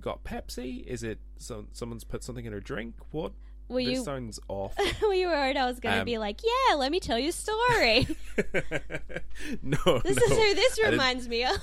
got 0.00 0.24
Pepsi? 0.24 0.84
Is 0.84 1.02
it 1.02 1.20
some 1.38 1.68
someone's 1.72 2.04
put 2.04 2.24
something 2.24 2.44
in 2.44 2.52
her 2.52 2.60
drink? 2.60 2.96
What? 3.12 3.32
Were 3.70 3.80
this 3.82 3.88
you 3.98 4.04
sounds 4.04 4.38
off. 4.48 4.74
were 5.00 5.14
you 5.14 5.28
worried 5.28 5.56
I 5.56 5.64
was 5.66 5.80
going 5.80 5.94
to 5.94 6.00
Um, 6.00 6.04
be 6.04 6.18
like, 6.18 6.40
yeah, 6.42 6.74
let 6.76 6.90
me 6.92 7.00
tell 7.00 7.18
you 7.18 7.28
a 7.28 7.32
story. 7.32 8.06
no, 9.62 9.78
this 10.04 10.16
no. 10.16 10.22
is 10.24 10.30
who 10.30 10.54
this 10.54 10.78
reminds 10.84 11.28
me 11.28 11.44
of. 11.44 11.62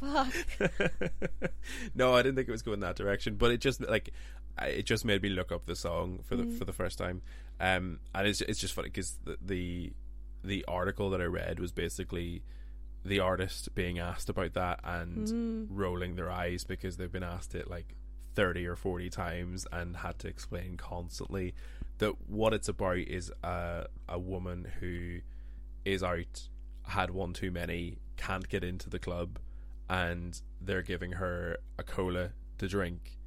Fuck. 0.00 0.32
no, 1.94 2.14
I 2.14 2.22
didn't 2.22 2.36
think 2.36 2.48
it 2.48 2.52
was 2.52 2.62
going 2.62 2.80
that 2.80 2.96
direction, 2.96 3.34
but 3.36 3.50
it 3.50 3.58
just 3.60 3.80
like 3.80 4.10
it 4.62 4.84
just 4.86 5.04
made 5.04 5.22
me 5.22 5.28
look 5.28 5.50
up 5.52 5.66
the 5.66 5.76
song 5.76 6.20
for 6.24 6.36
the 6.36 6.44
Mm. 6.44 6.58
for 6.58 6.64
the 6.64 6.72
first 6.72 6.98
time, 6.98 7.22
um, 7.60 7.98
and 8.14 8.26
it's 8.28 8.40
it's 8.42 8.60
just 8.60 8.74
funny 8.74 8.88
because 8.88 9.18
the, 9.24 9.36
the 9.44 9.92
the 10.44 10.64
article 10.68 11.10
that 11.10 11.20
I 11.20 11.24
read 11.24 11.58
was 11.58 11.72
basically 11.72 12.42
the 13.04 13.20
artist 13.20 13.74
being 13.74 13.98
asked 13.98 14.28
about 14.28 14.54
that 14.54 14.80
and 14.84 15.26
Mm. 15.28 15.66
rolling 15.70 16.14
their 16.16 16.30
eyes 16.30 16.64
because 16.64 16.96
they've 16.96 17.10
been 17.10 17.22
asked 17.24 17.54
it 17.56 17.68
like 17.68 17.94
thirty 18.38 18.64
or 18.66 18.76
forty 18.76 19.10
times 19.10 19.66
and 19.72 19.96
had 19.96 20.16
to 20.20 20.28
explain 20.28 20.76
constantly 20.76 21.54
that 21.98 22.12
what 22.28 22.52
it's 22.54 22.68
about 22.68 22.98
is 22.98 23.32
a 23.42 23.86
a 24.08 24.18
woman 24.18 24.64
who 24.78 25.18
is 25.84 26.04
out 26.04 26.48
had 26.84 27.10
one 27.10 27.32
too 27.32 27.50
many 27.50 27.98
can't 28.16 28.48
get 28.48 28.62
into 28.62 28.88
the 28.88 28.98
club 29.00 29.40
and 29.90 30.40
they're 30.60 30.82
giving 30.82 31.12
her 31.12 31.56
a 31.78 31.82
cola 31.82 32.30
to 32.58 32.68
drink 32.68 33.18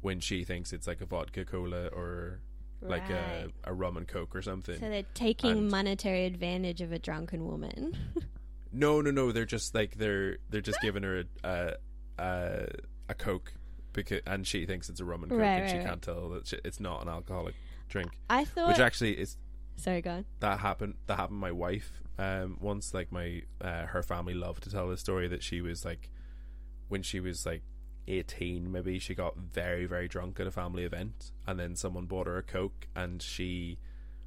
when 0.00 0.18
she 0.18 0.42
thinks 0.42 0.72
it's 0.72 0.88
like 0.88 1.00
a 1.00 1.06
vodka 1.06 1.44
cola 1.44 1.86
or 1.88 2.40
like 2.82 3.08
a, 3.10 3.48
a 3.64 3.72
rum 3.72 3.96
and 3.98 4.08
coke 4.08 4.34
or 4.34 4.40
something. 4.42 4.78
So 4.80 4.88
they're 4.88 5.02
taking 5.14 5.50
And- 5.52 5.70
monetary 5.70 6.24
advantage 6.24 6.80
of 6.80 6.90
a 6.92 6.98
drunken 6.98 7.44
woman. 7.46 7.94
no, 8.72 9.00
no, 9.02 9.10
no. 9.10 9.30
They're 9.32 9.44
just 9.44 9.74
like 9.74 9.96
they're 9.98 10.38
they're 10.48 10.62
just 10.62 10.80
giving 10.80 11.02
her 11.02 11.20
a 11.20 11.24
a, 11.48 11.72
a, 12.18 12.66
a 13.10 13.14
coke 13.14 13.52
because 13.92 14.20
and 14.26 14.46
she 14.46 14.66
thinks 14.66 14.88
it's 14.88 15.00
a 15.00 15.04
rum 15.04 15.22
and 15.22 15.30
coke 15.30 15.40
Right, 15.40 15.48
and 15.48 15.70
she 15.70 15.76
right, 15.78 15.86
can't 15.86 16.02
tell 16.02 16.28
that 16.30 16.46
she, 16.46 16.58
it's 16.64 16.80
not 16.80 17.02
an 17.02 17.08
alcoholic 17.08 17.54
drink. 17.88 18.10
I 18.28 18.44
thought. 18.44 18.68
Which 18.68 18.78
actually 18.78 19.18
is 19.18 19.36
Sorry, 19.76 20.02
go 20.02 20.10
on. 20.10 20.24
that 20.40 20.60
happened 20.60 20.94
that 21.06 21.16
happened 21.16 21.38
my 21.40 21.52
wife 21.52 22.02
um 22.18 22.58
once 22.60 22.92
like 22.92 23.10
my 23.10 23.42
uh, 23.62 23.86
her 23.86 24.02
family 24.02 24.34
loved 24.34 24.62
to 24.64 24.70
tell 24.70 24.88
the 24.88 24.96
story 24.96 25.26
that 25.28 25.42
she 25.42 25.60
was 25.62 25.84
like 25.84 26.10
when 26.88 27.02
she 27.02 27.18
was 27.20 27.46
like 27.46 27.62
18 28.08 28.70
maybe 28.70 28.98
she 28.98 29.14
got 29.14 29.36
very 29.38 29.86
very 29.86 30.08
drunk 30.08 30.38
at 30.40 30.46
a 30.46 30.50
family 30.50 30.84
event 30.84 31.32
and 31.46 31.58
then 31.58 31.76
someone 31.76 32.06
bought 32.06 32.26
her 32.26 32.36
a 32.36 32.42
coke 32.42 32.88
and 32.94 33.22
she 33.22 33.78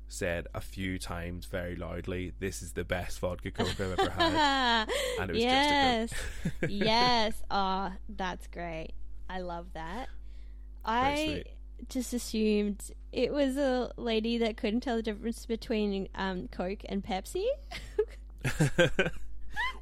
said 0.08 0.48
a 0.54 0.62
few 0.62 0.98
times 0.98 1.46
very 1.46 1.76
loudly 1.76 2.32
this 2.40 2.62
is 2.62 2.74
the 2.74 2.84
best 2.84 3.20
vodka 3.20 3.52
coke 3.52 3.68
i've 3.80 4.00
ever 4.00 4.10
had 4.10 4.88
and 5.20 5.30
it 5.30 5.34
was 5.34 5.44
yes. 5.44 6.10
just 6.10 6.22
a 6.46 6.50
coke 6.62 6.70
yes. 6.72 7.44
Oh, 7.52 7.92
that's 8.10 8.48
great. 8.48 8.94
I 9.34 9.40
love 9.40 9.68
that. 9.74 10.10
I 10.86 11.44
just 11.90 12.14
assumed 12.14 12.92
it 13.12 13.34
was 13.34 13.58
a 13.58 13.92
lady 13.98 14.38
that 14.38 14.58
couldn't 14.58 14.82
tell 14.82 14.96
the 14.98 15.02
difference 15.04 15.46
between 15.46 16.08
um, 16.16 16.48
Coke 16.50 16.82
and 16.88 17.04
Pepsi. 17.04 17.46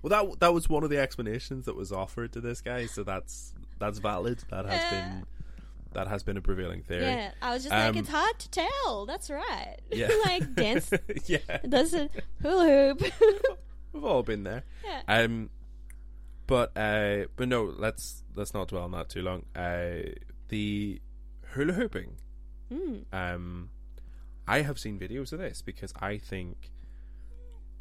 well 0.01 0.09
that 0.09 0.39
that 0.39 0.53
was 0.53 0.69
one 0.69 0.83
of 0.83 0.89
the 0.89 0.97
explanations 0.99 1.65
that 1.65 1.75
was 1.75 1.91
offered 1.91 2.31
to 2.33 2.41
this 2.41 2.61
guy 2.61 2.85
so 2.85 3.03
that's 3.03 3.53
that's 3.79 3.99
valid 3.99 4.39
that 4.49 4.65
has 4.65 4.81
Uh, 4.81 4.89
been 4.91 5.25
that 5.93 6.07
has 6.07 6.23
been 6.23 6.37
a 6.37 6.41
prevailing 6.41 6.81
theory 6.83 7.03
Yeah, 7.03 7.31
I 7.41 7.53
was 7.53 7.63
just 7.63 7.73
Um, 7.75 7.87
like, 7.87 7.95
it's 7.97 8.09
hard 8.09 8.39
to 8.39 8.49
tell. 8.49 9.05
That's 9.05 9.29
right. 9.29 9.77
Yeah. 9.91 10.09
like 10.25 10.53
dance, 10.55 10.91
yeah 11.25 11.39
does 11.67 11.93
a 11.93 12.09
hula 12.41 12.93
hoop. 12.95 13.13
We've 13.91 14.03
all 14.05 14.23
been 14.23 14.43
there. 14.43 14.63
yeah. 14.85 15.01
Um, 15.07 15.49
but 16.51 16.75
uh, 16.75 17.27
but 17.37 17.47
no, 17.47 17.63
let's 17.63 18.23
let's 18.35 18.53
not 18.53 18.67
dwell 18.67 18.83
on 18.83 18.91
that 18.91 19.07
too 19.07 19.21
long. 19.21 19.45
Uh, 19.55 20.11
the 20.49 21.01
hula 21.53 21.71
hooping. 21.71 22.17
Mm. 22.69 23.03
Um, 23.13 23.69
I 24.45 24.61
have 24.63 24.77
seen 24.77 24.99
videos 24.99 25.31
of 25.31 25.39
this 25.39 25.61
because 25.61 25.93
I 26.01 26.17
think 26.17 26.71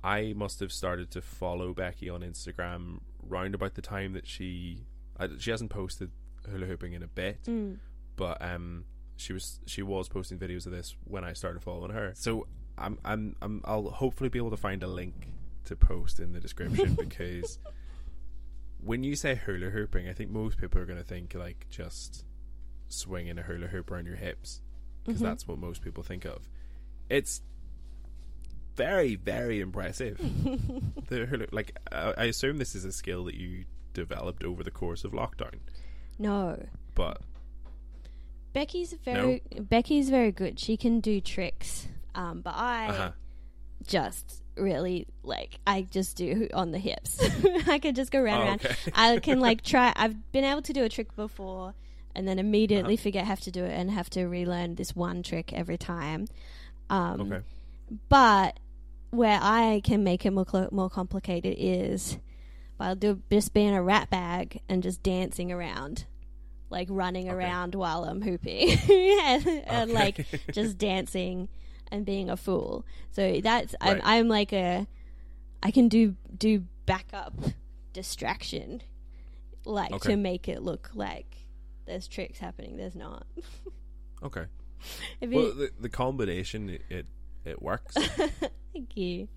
I 0.04 0.34
must 0.36 0.60
have 0.60 0.70
started 0.70 1.10
to 1.10 1.20
follow 1.20 1.74
Becky 1.74 2.08
on 2.08 2.20
Instagram 2.20 3.00
round 3.28 3.56
about 3.56 3.74
the 3.74 3.82
time 3.82 4.12
that 4.12 4.28
she 4.28 4.86
I, 5.18 5.28
she 5.38 5.50
hasn't 5.50 5.70
posted 5.70 6.12
hula 6.48 6.66
hooping 6.66 6.92
in 6.92 7.02
a 7.02 7.08
bit, 7.08 7.42
Mm. 7.48 7.78
but 8.14 8.40
um, 8.40 8.84
she 9.16 9.32
was 9.32 9.58
she 9.66 9.82
was 9.82 10.08
posting 10.08 10.38
videos 10.38 10.64
of 10.66 10.70
this 10.70 10.94
when 11.04 11.24
I 11.24 11.32
started 11.32 11.60
following 11.62 11.90
her. 11.90 12.12
So 12.14 12.46
I'm 12.78 12.98
I'm, 13.04 13.34
I'm 13.42 13.62
I'll 13.64 13.90
hopefully 13.90 14.30
be 14.30 14.38
able 14.38 14.50
to 14.50 14.56
find 14.56 14.84
a 14.84 14.86
link 14.88 15.26
to 15.64 15.74
post 15.74 16.20
in 16.20 16.32
the 16.32 16.38
description 16.40 16.94
because 17.00 17.58
when 18.82 19.04
you 19.04 19.14
say 19.16 19.34
hula 19.34 19.70
hooping, 19.70 20.08
I 20.08 20.12
think 20.12 20.30
most 20.30 20.58
people 20.58 20.80
are 20.80 20.86
going 20.86 20.98
to 20.98 21.04
think 21.04 21.34
like 21.34 21.66
just 21.70 22.24
swinging 22.88 23.38
a 23.38 23.42
hula 23.42 23.68
hoop 23.68 23.90
around 23.90 24.06
your 24.06 24.16
hips 24.16 24.60
because 25.04 25.20
Mhm. 25.20 25.24
that's 25.24 25.46
what 25.48 25.58
most 25.58 25.82
people 25.82 26.02
think 26.02 26.24
of. 26.24 26.48
It's 27.08 27.42
very 28.76 29.14
very 29.16 29.60
impressive. 29.60 30.18
the 31.08 31.26
hula, 31.26 31.46
like 31.52 31.76
I, 31.92 32.14
I 32.16 32.24
assume 32.24 32.58
this 32.58 32.74
is 32.74 32.84
a 32.84 32.92
skill 32.92 33.24
that 33.24 33.34
you 33.34 33.64
developed 33.92 34.44
over 34.44 34.62
the 34.62 34.70
course 34.70 35.04
of 35.04 35.12
lockdown, 35.12 35.58
No, 36.18 36.64
but 36.94 37.20
Becky's 38.52 38.92
very 39.04 39.42
Becky's 39.60 40.10
very 40.10 40.32
good. 40.32 40.58
She 40.58 40.76
can 40.76 41.00
do 41.00 41.20
tricks. 41.20 41.86
Um, 42.14 42.40
but 42.40 42.54
I 42.56 42.86
uh-huh. 42.88 43.12
just 43.86 44.39
really 44.56 45.06
like 45.22 45.58
I 45.66 45.82
just 45.82 46.16
do 46.16 46.48
on 46.54 46.70
the 46.72 46.78
hips. 46.78 47.18
I 47.68 47.78
could 47.78 47.96
just 47.96 48.10
go 48.10 48.20
round 48.20 48.42
Oh, 48.42 48.52
and 48.52 48.64
round. 48.64 48.76
okay. 48.76 48.92
I 48.94 49.18
can 49.22 49.40
like 49.40 49.62
try. 49.62 49.92
I've 49.96 50.32
been 50.32 50.44
able 50.44 50.62
to 50.62 50.72
do 50.72 50.84
a 50.84 50.88
trick 50.88 51.14
before, 51.16 51.74
and 52.14 52.26
then 52.28 52.38
immediately 52.38 52.94
Uh-huh. 52.94 53.02
forget 53.02 53.26
have 53.26 53.40
to 53.40 53.50
do 53.50 53.64
it 53.64 53.72
and 53.72 53.90
have 53.90 54.10
to 54.10 54.26
relearn 54.26 54.74
this 54.74 54.94
one 54.96 55.22
trick 55.22 55.52
every 55.52 55.78
time. 55.78 56.26
Um, 56.88 57.20
okay. 57.32 57.40
But 58.08 58.58
where 59.10 59.38
I 59.42 59.80
can 59.84 60.04
make 60.04 60.24
it 60.24 60.30
more 60.32 60.44
clo- 60.44 60.68
more 60.70 60.88
complicated 60.90 61.56
is 61.58 62.18
by 62.78 62.94
do 62.94 63.20
just 63.30 63.52
being 63.52 63.74
a 63.74 63.82
rat 63.82 64.08
bag 64.10 64.60
and 64.68 64.82
just 64.82 65.02
dancing 65.02 65.50
around, 65.52 66.06
like 66.70 66.88
running 66.90 67.28
Okay. 67.28 67.34
around 67.36 67.74
while 67.74 68.04
I'm 68.04 68.22
hooping, 68.22 68.70
and, 68.90 69.46
and 69.66 69.92
like 69.92 70.24
just 70.52 70.78
dancing 70.78 71.48
and 71.90 72.04
being 72.06 72.30
a 72.30 72.36
fool. 72.36 72.84
So 73.12 73.40
that's 73.40 73.74
I'm, 73.80 74.00
I'm 74.04 74.28
like 74.28 74.52
a 74.52 74.86
I 75.62 75.70
can 75.70 75.88
do 75.88 76.16
do 76.36 76.64
backup 76.86 77.34
distraction, 77.92 78.82
like 79.64 79.92
Okay. 79.92 80.10
to 80.10 80.16
make 80.16 80.48
it 80.48 80.62
look 80.62 80.90
like 80.94 81.36
there's 81.86 82.08
tricks 82.08 82.38
happening. 82.38 82.76
There's 82.76 82.94
not. 82.94 83.26
okay. 84.22 84.44
If 85.20 85.30
Well, 85.30 85.44
you, 85.46 85.54
the, 85.54 85.70
the 85.80 85.88
combination 85.88 86.70
it 86.70 86.82
it, 86.88 87.06
it 87.44 87.60
works. 87.62 87.94
thank 88.72 88.96
you. 88.96 89.28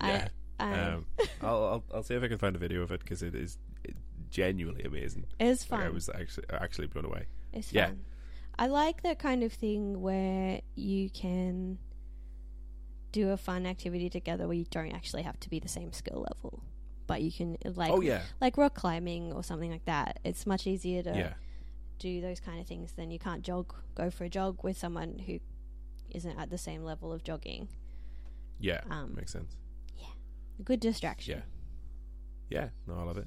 Yeah. 0.00 0.28
I, 0.58 0.72
um, 0.72 1.06
I'll, 1.42 1.64
I'll 1.64 1.84
I'll 1.94 2.02
see 2.02 2.14
if 2.14 2.22
I 2.22 2.28
can 2.28 2.38
find 2.38 2.56
a 2.56 2.58
video 2.58 2.82
of 2.82 2.90
it 2.90 3.00
because 3.00 3.22
it 3.22 3.34
is 3.34 3.58
genuinely 4.30 4.82
amazing. 4.84 5.26
it's 5.38 5.70
Like, 5.70 5.80
fun. 5.80 5.86
I 5.88 5.90
was 5.90 6.08
actually 6.08 6.46
actually 6.50 6.86
blown 6.88 7.04
away. 7.04 7.26
It's 7.52 7.72
Yeah. 7.72 7.86
fun. 7.86 8.00
I 8.58 8.66
like 8.66 9.02
that 9.02 9.18
kind 9.18 9.42
of 9.42 9.52
thing 9.52 10.00
where 10.00 10.60
you 10.74 11.10
can 11.10 11.78
do 13.12 13.30
a 13.30 13.36
fun 13.36 13.66
activity 13.66 14.10
together 14.10 14.46
where 14.46 14.56
you 14.56 14.66
don't 14.70 14.92
actually 14.92 15.22
have 15.22 15.38
to 15.40 15.48
be 15.50 15.58
the 15.60 15.68
same 15.68 15.92
skill 15.92 16.26
level. 16.28 16.62
But 17.06 17.20
you 17.22 17.30
can 17.30 17.56
like 17.64 17.90
oh 17.90 18.00
yeah, 18.00 18.22
like 18.40 18.56
rock 18.56 18.74
climbing 18.74 19.32
or 19.32 19.42
something 19.44 19.70
like 19.70 19.84
that. 19.84 20.20
It's 20.24 20.46
much 20.46 20.66
easier 20.66 21.02
to 21.02 21.10
yeah, 21.10 21.32
do 21.98 22.20
those 22.20 22.40
kind 22.40 22.60
of 22.60 22.66
things 22.66 22.92
than 22.92 23.10
you 23.10 23.18
can't 23.18 23.42
jog 23.42 23.74
go 23.94 24.10
for 24.10 24.24
a 24.24 24.28
jog 24.28 24.64
with 24.64 24.78
someone 24.78 25.20
who 25.26 25.38
isn't 26.10 26.38
at 26.38 26.48
the 26.50 26.58
same 26.58 26.82
level 26.82 27.12
of 27.12 27.22
jogging. 27.22 27.68
yeah. 28.58 28.80
Um, 28.90 29.14
Makes 29.14 29.32
sense. 29.32 29.56
Yeah, 29.98 30.06
good 30.64 30.80
distraction. 30.80 31.42
Yeah. 32.50 32.60
Yeah, 32.60 32.68
no, 32.86 32.94
I 33.00 33.02
love 33.02 33.18
it. 33.18 33.26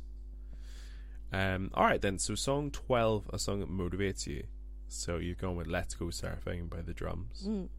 Um, 1.34 1.70
all 1.74 1.84
right 1.84 2.02
then. 2.02 2.18
So, 2.18 2.36
song 2.36 2.72
twelve, 2.72 3.30
a 3.34 3.38
song 3.40 3.60
that 3.60 3.70
motivates 3.70 4.26
you. 4.26 4.44
So 4.88 5.18
you're 5.18 5.36
going 5.36 5.58
with 5.58 5.68
"Let's 5.68 5.96
Go 5.96 6.06
Surfing" 6.06 6.70
by 6.70 6.82
the 6.82 6.94
Drums. 6.94 7.44
Mm. 7.48 7.70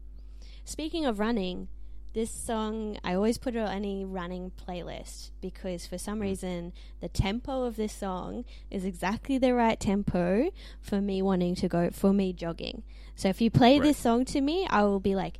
Speaking 0.63 1.05
of 1.05 1.19
running, 1.19 1.67
this 2.13 2.29
song 2.31 2.97
I 3.03 3.13
always 3.13 3.37
put 3.37 3.55
it 3.55 3.59
on 3.59 3.69
any 3.71 4.05
running 4.05 4.51
playlist 4.51 5.31
because 5.41 5.85
for 5.85 5.97
some 5.97 6.19
Mm. 6.19 6.23
reason 6.23 6.73
the 7.01 7.09
tempo 7.09 7.63
of 7.63 7.75
this 7.75 7.93
song 7.93 8.45
is 8.71 8.83
exactly 8.85 9.37
the 9.37 9.53
right 9.53 9.79
tempo 9.79 10.51
for 10.81 11.01
me 11.01 11.21
wanting 11.21 11.55
to 11.55 11.67
go 11.67 11.89
for 11.91 12.13
me 12.13 12.33
jogging. 12.33 12.83
So 13.15 13.29
if 13.29 13.41
you 13.41 13.49
play 13.51 13.73
Right. 13.79 13.83
this 13.87 13.97
song 13.97 14.25
to 14.25 14.41
me, 14.41 14.65
I 14.69 14.83
will 14.83 14.99
be 14.99 15.15
like 15.15 15.39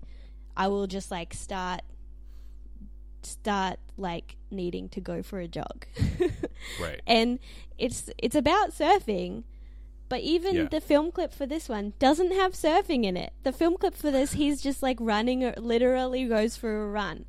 I 0.57 0.67
will 0.67 0.87
just 0.87 1.09
like 1.11 1.33
start 1.33 1.81
start 3.21 3.79
like 3.97 4.37
needing 4.49 4.89
to 4.89 5.01
go 5.01 5.21
for 5.21 5.39
a 5.39 5.47
jog. 5.47 5.85
Right. 6.81 7.01
and 7.07 7.39
it's 7.77 8.09
it's 8.17 8.35
about 8.35 8.71
surfing 8.71 9.43
But 10.09 10.21
even 10.21 10.55
Yeah. 10.55 10.63
the 10.65 10.81
film 10.81 11.11
clip 11.11 11.33
for 11.33 11.45
this 11.45 11.69
one 11.69 11.93
doesn't 11.99 12.31
have 12.33 12.53
surfing 12.53 13.05
in 13.05 13.15
it. 13.15 13.31
The 13.43 13.51
film 13.53 13.77
clip 13.77 13.93
for 13.95 14.09
this, 14.11 14.33
he's 14.33 14.59
just 14.61 14.81
like 14.83 14.97
running, 14.99 15.43
or 15.43 15.53
literally 15.57 16.25
goes 16.25 16.57
for 16.57 16.83
a 16.83 16.87
run, 16.89 17.25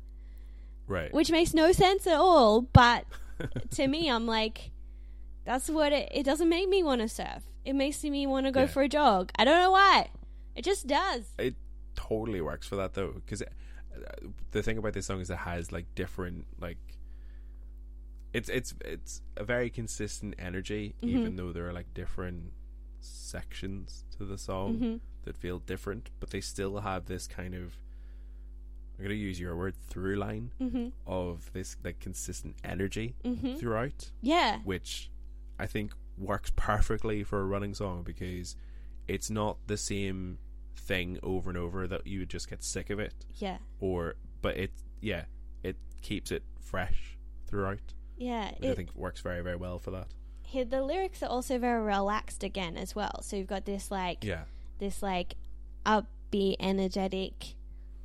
Right. 0.87 1.13
which 1.13 1.29
makes 1.31 1.53
no 1.53 1.71
sense 1.71 2.07
at 2.07 2.15
all. 2.15 2.61
But 2.61 3.05
to 3.71 3.87
me, 3.87 4.09
I'm 4.09 4.25
like, 4.25 4.71
that's 5.45 5.69
what 5.69 5.93
it. 5.93 6.09
It 6.11 6.23
doesn't 6.23 6.49
make 6.49 6.67
me 6.69 6.81
want 6.83 7.01
to 7.01 7.07
surf. 7.07 7.43
It 7.63 7.73
makes 7.73 8.03
me 8.03 8.25
want 8.25 8.47
to 8.47 8.51
go 8.51 8.61
Yeah. 8.61 8.67
for 8.67 8.81
a 8.81 8.89
jog. 8.89 9.31
I 9.35 9.45
don't 9.45 9.59
know 9.61 9.71
why. 9.71 10.09
It 10.55 10.63
just 10.63 10.87
does. 10.87 11.33
it 11.37 11.55
totally 11.95 12.41
works 12.41 12.67
for 12.67 12.77
that 12.77 12.93
though 12.93 13.11
because 13.13 13.43
the 14.51 14.63
thing 14.63 14.77
about 14.77 14.93
this 14.93 15.05
song 15.05 15.19
is 15.21 15.29
it 15.29 15.37
has 15.37 15.71
like 15.71 15.85
different 15.93 16.45
like 16.59 16.77
it's 18.33 18.49
it's 18.49 18.73
it's 18.83 19.21
a 19.37 19.43
very 19.43 19.69
consistent 19.69 20.33
energy 20.39 20.95
Mhm. 21.03 21.07
even 21.09 21.35
though 21.35 21.51
there 21.51 21.67
are 21.67 21.73
like 21.73 21.93
different 21.93 22.53
sections 23.01 24.05
to 24.17 24.25
the 24.25 24.37
song 24.37 24.75
hmm 24.77 24.95
that 25.23 25.37
feel 25.37 25.59
different 25.59 26.09
but 26.19 26.31
they 26.31 26.41
still 26.41 26.79
have 26.79 27.05
this 27.05 27.27
kind 27.27 27.53
of 27.53 27.75
i'm 28.97 29.05
going 29.05 29.09
to 29.09 29.15
use 29.15 29.39
your 29.39 29.55
word 29.55 29.75
through 29.87 30.15
line 30.15 30.51
hmm 30.57 30.87
of 31.05 31.51
this 31.53 31.77
like 31.83 31.99
consistent 31.99 32.55
energy 32.63 33.13
hmm 33.23 33.55
throughout 33.55 34.09
Yeah. 34.21 34.59
which 34.63 35.09
I 35.59 35.67
think 35.67 35.93
works 36.17 36.51
perfectly 36.55 37.23
for 37.23 37.39
a 37.39 37.45
running 37.45 37.75
song 37.75 38.01
because 38.01 38.55
it's 39.07 39.29
not 39.29 39.57
the 39.67 39.77
same 39.77 40.39
thing 40.75 41.19
over 41.21 41.51
and 41.51 41.57
over 41.57 41.85
that 41.87 42.07
you 42.07 42.19
would 42.19 42.29
just 42.29 42.49
get 42.49 42.63
sick 42.63 42.89
of 42.89 42.99
it 42.99 43.13
Yeah. 43.35 43.57
or 43.79 44.15
but 44.41 44.57
it 44.57 44.71
yeah 45.01 45.25
it 45.61 45.75
keeps 46.01 46.31
it 46.31 46.41
fresh 46.59 47.15
throughout 47.45 47.93
Yeah. 48.17 48.51
which 48.57 48.69
I 48.71 48.73
think 48.73 48.95
works 48.95 49.21
very 49.21 49.41
very 49.41 49.55
well 49.55 49.77
for 49.77 49.91
that 49.91 50.07
here, 50.51 50.65
the 50.65 50.83
lyrics 50.83 51.23
are 51.23 51.29
also 51.29 51.57
very 51.57 51.81
relaxed 51.81 52.43
again 52.43 52.77
as 52.77 52.93
well. 52.95 53.21
So 53.23 53.35
you've 53.37 53.47
got 53.47 53.65
this 53.65 53.89
like 53.91 54.23
yeah 54.23 54.43
this 54.79 55.01
like 55.01 55.35
upbeat, 55.85 56.57
energetic 56.59 57.55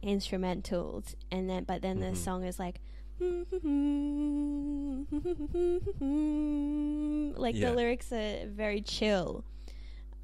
instrumentals, 0.03 1.15
and 1.31 1.49
then 1.51 1.65
but 1.65 1.83
then 1.83 2.01
the 2.01 2.07
Mhm. 2.13 2.17
song 2.17 2.45
is 2.45 2.59
like. 2.59 2.81
like 7.39 7.55
Yeah. 7.55 7.71
the 7.71 7.75
lyrics 7.77 8.13
are 8.13 8.47
very 8.47 8.81
chill, 8.83 9.45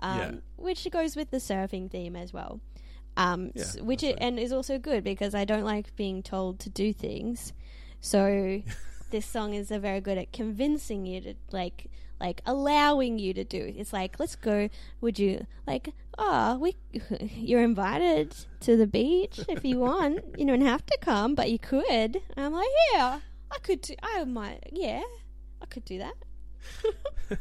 um, 0.01 0.19
Yeah. 0.19 0.33
which 0.57 0.89
goes 0.91 1.17
with 1.17 1.31
the 1.31 1.39
surfing 1.39 1.91
theme 1.91 2.17
as 2.17 2.33
well. 2.33 2.61
Um, 3.17 3.53
Yeah, 3.55 3.65
which 3.83 4.03
it, 4.03 4.15
right. 4.15 4.19
and 4.21 4.39
is 4.39 4.53
also 4.53 4.79
good 4.79 5.05
because 5.05 5.35
I 5.35 5.45
don't 5.45 5.65
like 5.65 5.95
being 5.97 6.23
told 6.23 6.59
to 6.61 6.71
do 6.71 6.93
things. 6.93 7.53
So 8.01 8.63
this 9.13 9.25
song 9.25 9.55
is 9.55 9.71
a 9.71 9.79
very 9.79 10.01
good 10.01 10.19
at 10.19 10.33
convincing 10.33 11.07
you 11.07 11.21
to 11.21 11.35
like 11.53 11.87
like 12.19 12.41
allowing 12.45 13.19
you 13.19 13.33
to 13.35 13.45
do. 13.45 13.73
It's 13.77 13.93
like 13.93 14.19
let's 14.19 14.35
go. 14.35 14.69
Would 15.01 15.21
you 15.21 15.47
like? 15.67 15.91
Oh, 16.19 16.59
we 16.59 16.77
you're 17.21 17.63
invited 17.63 18.35
to 18.61 18.77
the 18.77 18.87
beach 18.89 19.41
if 19.49 19.65
you 19.65 19.79
want. 19.79 20.25
you 20.39 20.47
don't 20.47 20.63
have 20.63 20.85
to 20.87 20.99
come, 21.01 21.37
but 21.37 21.51
you 21.51 21.61
could. 21.61 22.17
And 22.37 22.47
I'm 22.47 22.53
like, 22.53 22.69
yeah, 22.93 23.21
I 23.51 23.59
could. 23.63 23.83
Do, 23.83 23.95
I 24.03 24.25
might. 24.25 24.69
Yeah, 24.73 25.03
I 25.61 25.67
could 25.67 25.85
do 25.85 25.99
that. 25.99 26.15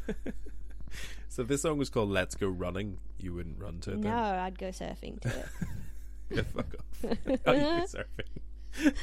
so 1.30 1.43
if 1.43 1.48
this 1.48 1.61
song 1.61 1.77
was 1.77 1.89
called 1.89 2.10
Let's 2.10 2.35
Go 2.35 2.48
Running 2.48 2.98
you 3.22 3.34
wouldn't 3.34 3.60
run 3.60 3.80
to 3.81 3.91
it 3.91 3.99
No, 3.99 4.10
then 4.10 4.39
I'd 4.39 4.57
go 4.57 4.69
surfing 4.69 5.19
to 5.22 5.30
it. 5.30 5.45
yeah, 6.31 6.41
fuck 6.56 6.76
off 6.80 6.85
oh, 7.45 7.53
you're 7.53 7.85
surfing 7.85 8.95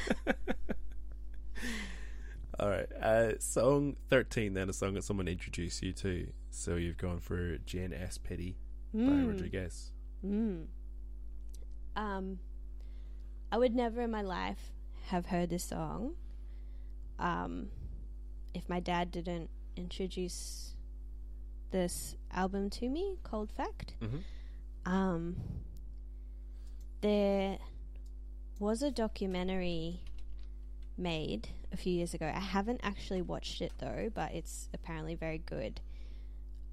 all 2.59 2.69
right 2.69 2.91
uh, 3.01 3.37
song 3.39 3.95
13 4.09 4.53
then 4.53 4.69
a 4.69 4.73
song 4.73 4.93
that 4.95 5.03
someone 5.03 5.27
introduced 5.27 5.81
you 5.81 5.93
to 5.93 6.27
so 6.49 6.75
you've 6.75 6.97
gone 6.97 7.19
for 7.19 7.57
Jane 7.59 7.93
S. 7.93 8.17
Piddy 8.17 8.57
by 8.93 8.99
Mm. 8.99 9.27
Rodriguez 9.27 9.91
Mm. 10.25 10.65
Um, 11.95 12.39
I 13.51 13.57
would 13.57 13.73
never 13.75 14.01
in 14.01 14.11
my 14.11 14.21
life 14.21 14.71
have 15.07 15.27
heard 15.27 15.49
this 15.49 15.63
song. 15.63 16.15
Um, 17.17 17.69
if 18.53 18.67
my 18.67 18.79
dad 18.81 19.11
didn't 19.11 19.49
introduce 19.77 20.75
this 21.71 22.15
album 22.31 22.69
to 22.71 22.89
me, 22.89 23.17
Cold 23.23 23.51
Fact. 23.51 23.95
Mhm. 24.01 24.23
Um, 24.85 25.35
there 27.01 27.59
was 28.59 28.81
a 28.81 28.91
documentary 28.91 30.01
made 30.97 31.49
a 31.71 31.77
few 31.77 31.93
years 31.93 32.13
ago. 32.13 32.31
I 32.33 32.39
haven't 32.39 32.81
actually 32.83 33.21
watched 33.21 33.61
it 33.61 33.73
though, 33.77 34.09
but 34.13 34.33
it's 34.33 34.69
apparently 34.73 35.15
very 35.15 35.37
good. 35.39 35.81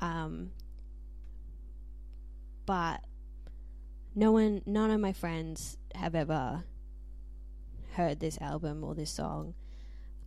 Um, 0.01 0.53
but 2.65 3.05
no 4.15 4.33
one, 4.33 4.63
none 4.67 4.91
of 4.91 5.01
my 5.01 5.13
friends 5.13 5.79
have 5.95 6.15
ever 6.15 6.65
heard 7.93 8.21
this 8.21 8.39
album 8.41 8.85
or 8.85 8.95
this 8.95 9.11
song. 9.11 9.55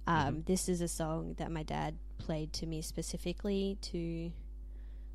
Um, 0.07 0.37
Mhm. 0.37 0.45
This 0.45 0.69
is 0.69 0.81
a 0.81 0.87
song 0.87 1.35
that 1.35 1.51
my 1.51 1.63
dad 1.63 1.97
played 2.17 2.51
to 2.53 2.65
me 2.65 2.81
specifically 2.81 3.77
to 3.81 4.31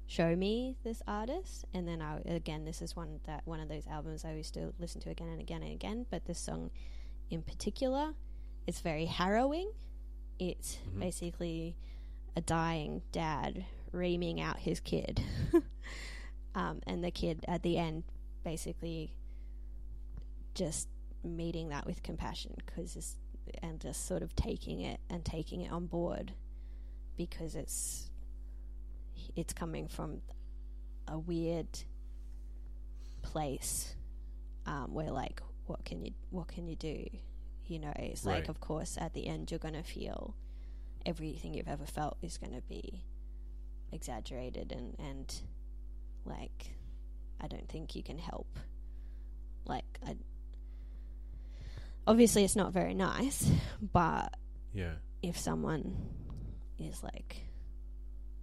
show 0.06 0.36
me 0.36 0.76
this 0.84 1.02
artist, 1.08 1.64
and 1.72 1.88
then 1.88 2.02
I 2.02 2.20
again, 2.26 2.64
this 2.64 2.82
is 2.82 2.94
one 2.94 3.20
that 3.24 3.46
one 3.46 3.58
of 3.58 3.68
those 3.68 3.86
albums 3.86 4.24
I 4.24 4.34
used 4.34 4.54
to 4.54 4.72
listen 4.78 5.00
to 5.02 5.10
again 5.10 5.28
and 5.28 5.40
again 5.40 5.62
and 5.62 5.72
again. 5.72 6.06
But 6.10 6.26
this 6.26 6.38
song, 6.38 6.70
in 7.30 7.42
particular, 7.42 8.14
it's 8.66 8.80
very 8.80 9.06
harrowing. 9.06 9.70
It's 10.38 10.76
Mhm. 10.76 11.00
basically 11.00 11.76
a 12.36 12.40
dying 12.40 13.02
dad 13.12 13.64
reaming 13.92 14.40
out 14.40 14.58
his 14.58 14.80
kid. 14.80 15.22
um, 16.54 16.80
and 16.86 17.02
the 17.04 17.10
kid 17.10 17.44
at 17.46 17.62
the 17.62 17.78
end 17.78 18.04
basically 18.42 19.14
just 20.54 20.88
meeting 21.22 21.68
that 21.70 21.86
with 21.86 22.02
compassion 22.02 22.54
cause 22.66 23.16
and 23.62 23.80
just 23.80 24.04
sort 24.06 24.22
of 24.22 24.34
taking 24.36 24.80
it 24.80 25.00
and 25.08 25.24
taking 25.24 25.62
it 25.62 25.72
on 25.72 25.86
board 25.86 26.32
because 27.16 27.54
it's 27.54 28.10
it's 29.34 29.52
coming 29.52 29.88
from 29.88 30.20
a 31.08 31.18
weird 31.18 31.66
place 33.22 33.94
um, 34.66 34.92
where 34.92 35.10
like 35.10 35.42
what 35.66 35.84
can 35.84 36.04
you 36.04 36.12
what 36.30 36.48
can 36.48 36.66
you 36.68 36.76
do 36.76 37.06
you 37.66 37.78
know 37.78 37.92
it's 37.96 38.24
like 38.24 38.48
of 38.48 38.60
course 38.60 38.96
at 39.00 39.14
the 39.14 39.26
end 39.26 39.50
you're 39.50 39.58
going 39.58 39.74
to 39.74 39.82
feel 39.82 40.34
everything 41.06 41.54
you've 41.54 41.68
ever 41.68 41.86
felt 41.86 42.16
is 42.22 42.38
going 42.38 42.54
to 42.54 42.62
be 42.62 43.04
exaggerated 43.92 44.72
and 44.72 44.94
and 44.98 45.42
like 46.24 46.74
I 47.40 47.46
don't 47.46 47.68
think 47.68 47.94
you 47.94 48.02
can 48.02 48.18
help. 48.18 48.58
Like 49.66 49.84
I 50.06 50.16
obviously 52.06 52.44
it's 52.44 52.56
not 52.56 52.72
very 52.72 52.94
nice 52.94 53.50
but 53.92 54.34
yeah. 54.74 54.92
if 55.22 55.38
someone 55.38 55.96
is 56.78 57.02
like 57.02 57.36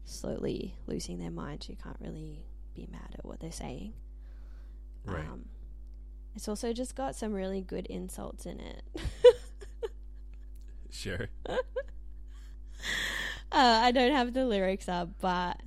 slowly 0.06 0.76
losing 0.88 1.20
their 1.20 1.30
mind 1.32 1.68
you 1.70 1.76
can't 1.76 1.98
really 2.00 2.44
be 2.74 2.88
mad 2.92 3.16
at 3.18 3.26
what 3.26 3.40
they're 3.40 3.52
saying. 3.52 3.94
Right. 5.06 5.20
Um, 5.26 5.46
it's 6.36 6.48
also 6.48 6.74
just 6.74 6.96
got 6.96 7.16
some 7.16 7.34
really 7.34 7.62
good 7.62 7.86
insults 7.88 8.46
in 8.46 8.60
it 8.60 8.84
sure 10.90 11.28
uh, 11.46 11.56
I 13.52 13.92
don't 13.92 14.12
have 14.14 14.34
the 14.34 14.46
lyrics 14.46 14.88
up, 14.90 15.10
but 15.20 15.58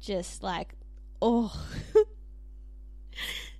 just 0.00 0.42
like, 0.42 0.74
oh, 1.22 1.52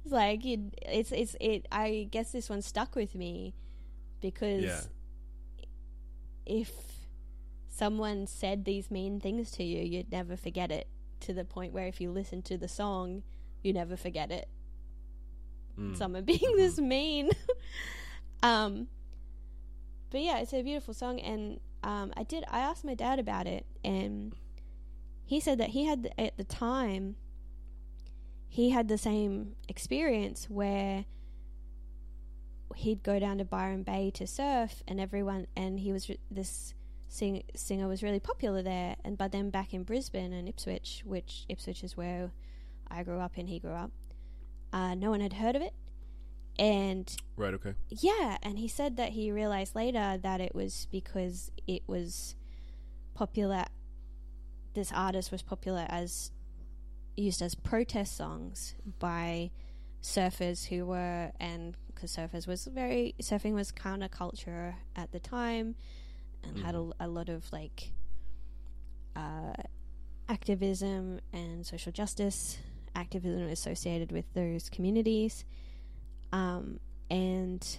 it's 0.05 0.12
like 0.12 0.44
you 0.44 0.70
it's 0.82 1.12
it's 1.12 1.36
it. 1.40 1.66
I 1.73 2.09
guess 2.11 2.32
this 2.32 2.51
one 2.51 2.62
stuck 2.62 2.94
with 2.94 3.15
me 3.15 3.55
because 4.20 4.65
Yeah. 4.65 4.81
if 6.44 6.70
someone 7.69 8.27
said 8.27 8.65
these 8.65 8.90
mean 8.90 9.20
things 9.20 9.51
to 9.52 9.65
you, 9.65 9.82
you'd 9.82 10.12
never 10.12 10.36
forget 10.36 10.70
it. 10.70 10.89
To 11.20 11.32
the 11.32 11.44
point 11.44 11.73
where 11.73 11.86
if 11.86 12.01
you 12.01 12.11
listen 12.11 12.43
to 12.43 12.59
the 12.59 12.69
song, 12.69 13.23
you 13.62 13.73
never 13.73 13.97
forget 13.97 14.31
it. 14.31 14.48
Mm. 15.78 15.96
Someone 15.96 16.24
being 16.24 16.56
this 16.56 16.78
mean. 16.78 17.30
um, 18.42 18.88
but 20.10 20.20
yeah, 20.20 20.38
it's 20.38 20.52
a 20.52 20.62
beautiful 20.62 20.94
song, 20.94 21.18
and 21.20 21.60
um, 21.82 22.12
I 22.16 22.22
did. 22.22 22.44
I 22.51 22.60
asked 22.60 22.84
my 22.84 22.94
dad 22.94 23.18
about 23.18 23.46
it, 23.46 23.66
and 23.84 24.34
he 25.24 25.40
said 25.40 25.59
that 25.59 25.70
he 25.70 25.86
had 25.86 26.12
at 26.18 26.36
the 26.36 26.44
time. 26.44 27.16
He 28.48 28.70
had 28.70 28.86
the 28.86 28.98
same 28.98 29.56
experience 29.68 30.46
where 30.48 31.06
he'd 32.76 33.02
go 33.02 33.18
down 33.18 33.38
to 33.38 33.44
Byron 33.44 33.82
Bay 33.82 34.12
to 34.14 34.26
surf, 34.26 34.82
and 34.86 35.01
everyone, 35.01 35.48
and 35.56 35.80
he 35.80 35.92
was 35.92 36.09
re- 36.09 36.20
this 36.30 36.74
sing, 37.09 37.42
singer 37.55 37.88
was 37.88 38.02
really 38.02 38.20
popular 38.20 38.62
there, 38.62 38.96
and 39.05 39.18
but 39.18 39.32
then 39.32 39.51
back 39.51 39.74
in 39.74 39.82
Brisbane 39.82 40.32
and 40.32 40.48
Ipswich, 40.48 41.02
which 41.05 41.44
Ipswich 41.48 41.82
is 41.82 41.96
where 41.96 42.30
I 42.88 43.02
grew 43.02 43.18
up 43.18 43.32
and 43.36 43.48
he 43.48 43.59
grew 43.59 43.72
up, 43.72 43.90
uh, 44.74 44.94
no 44.96 45.10
one 45.10 45.20
had 45.20 45.34
heard 45.34 45.55
of 45.55 45.62
it, 45.62 45.72
and 46.59 47.16
right 47.36 47.55
okay. 47.55 47.74
Yeah, 47.88 48.38
and 48.42 48.59
he 48.59 48.66
said 48.66 48.96
that 48.96 49.10
he 49.10 49.30
realized 49.30 49.76
later 49.76 50.18
that 50.20 50.40
it 50.40 50.52
was 50.52 50.88
because 50.90 51.52
it 51.68 51.82
was 51.86 52.34
popular. 53.14 53.66
This 54.74 54.90
artist 54.92 55.30
was 55.30 55.42
popular 55.42 55.86
as 55.88 56.32
used 57.16 57.40
as 57.40 57.55
protest 57.55 58.16
songs 58.16 58.74
by 58.98 59.52
surfers 60.02 60.66
who 60.66 60.84
were 60.86 61.30
and 61.38 61.76
because 61.86 62.16
surfers 62.16 62.48
was 62.48 62.66
very 62.66 63.14
surfing 63.22 63.55
was 63.55 63.70
counterculture 63.70 64.74
at 64.96 65.12
the 65.12 65.20
time 65.20 65.76
and 66.42 66.59
had 66.59 66.74
a, 66.74 66.90
a 66.98 67.06
lot 67.06 67.28
of 67.28 67.51
like 67.52 67.92
uh, 69.14 69.52
activism 70.28 71.20
and 71.32 71.64
social 71.64 71.92
justice 71.92 72.59
activism 72.94 73.48
associated 73.48 74.12
with 74.12 74.24
those 74.34 74.68
communities 74.70 75.44
um, 76.32 76.80
and 77.10 77.78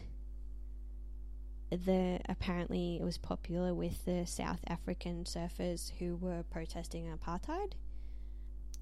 the 1.71 2.19
apparently 2.29 2.97
it 3.01 3.03
was 3.03 3.17
popular 3.17 3.73
with 3.73 4.05
the 4.05 4.25
South 4.25 4.59
African 4.67 5.23
surfers 5.23 5.91
who 5.99 6.15
were 6.15 6.43
protesting 6.43 7.05
apartheid. 7.05 7.73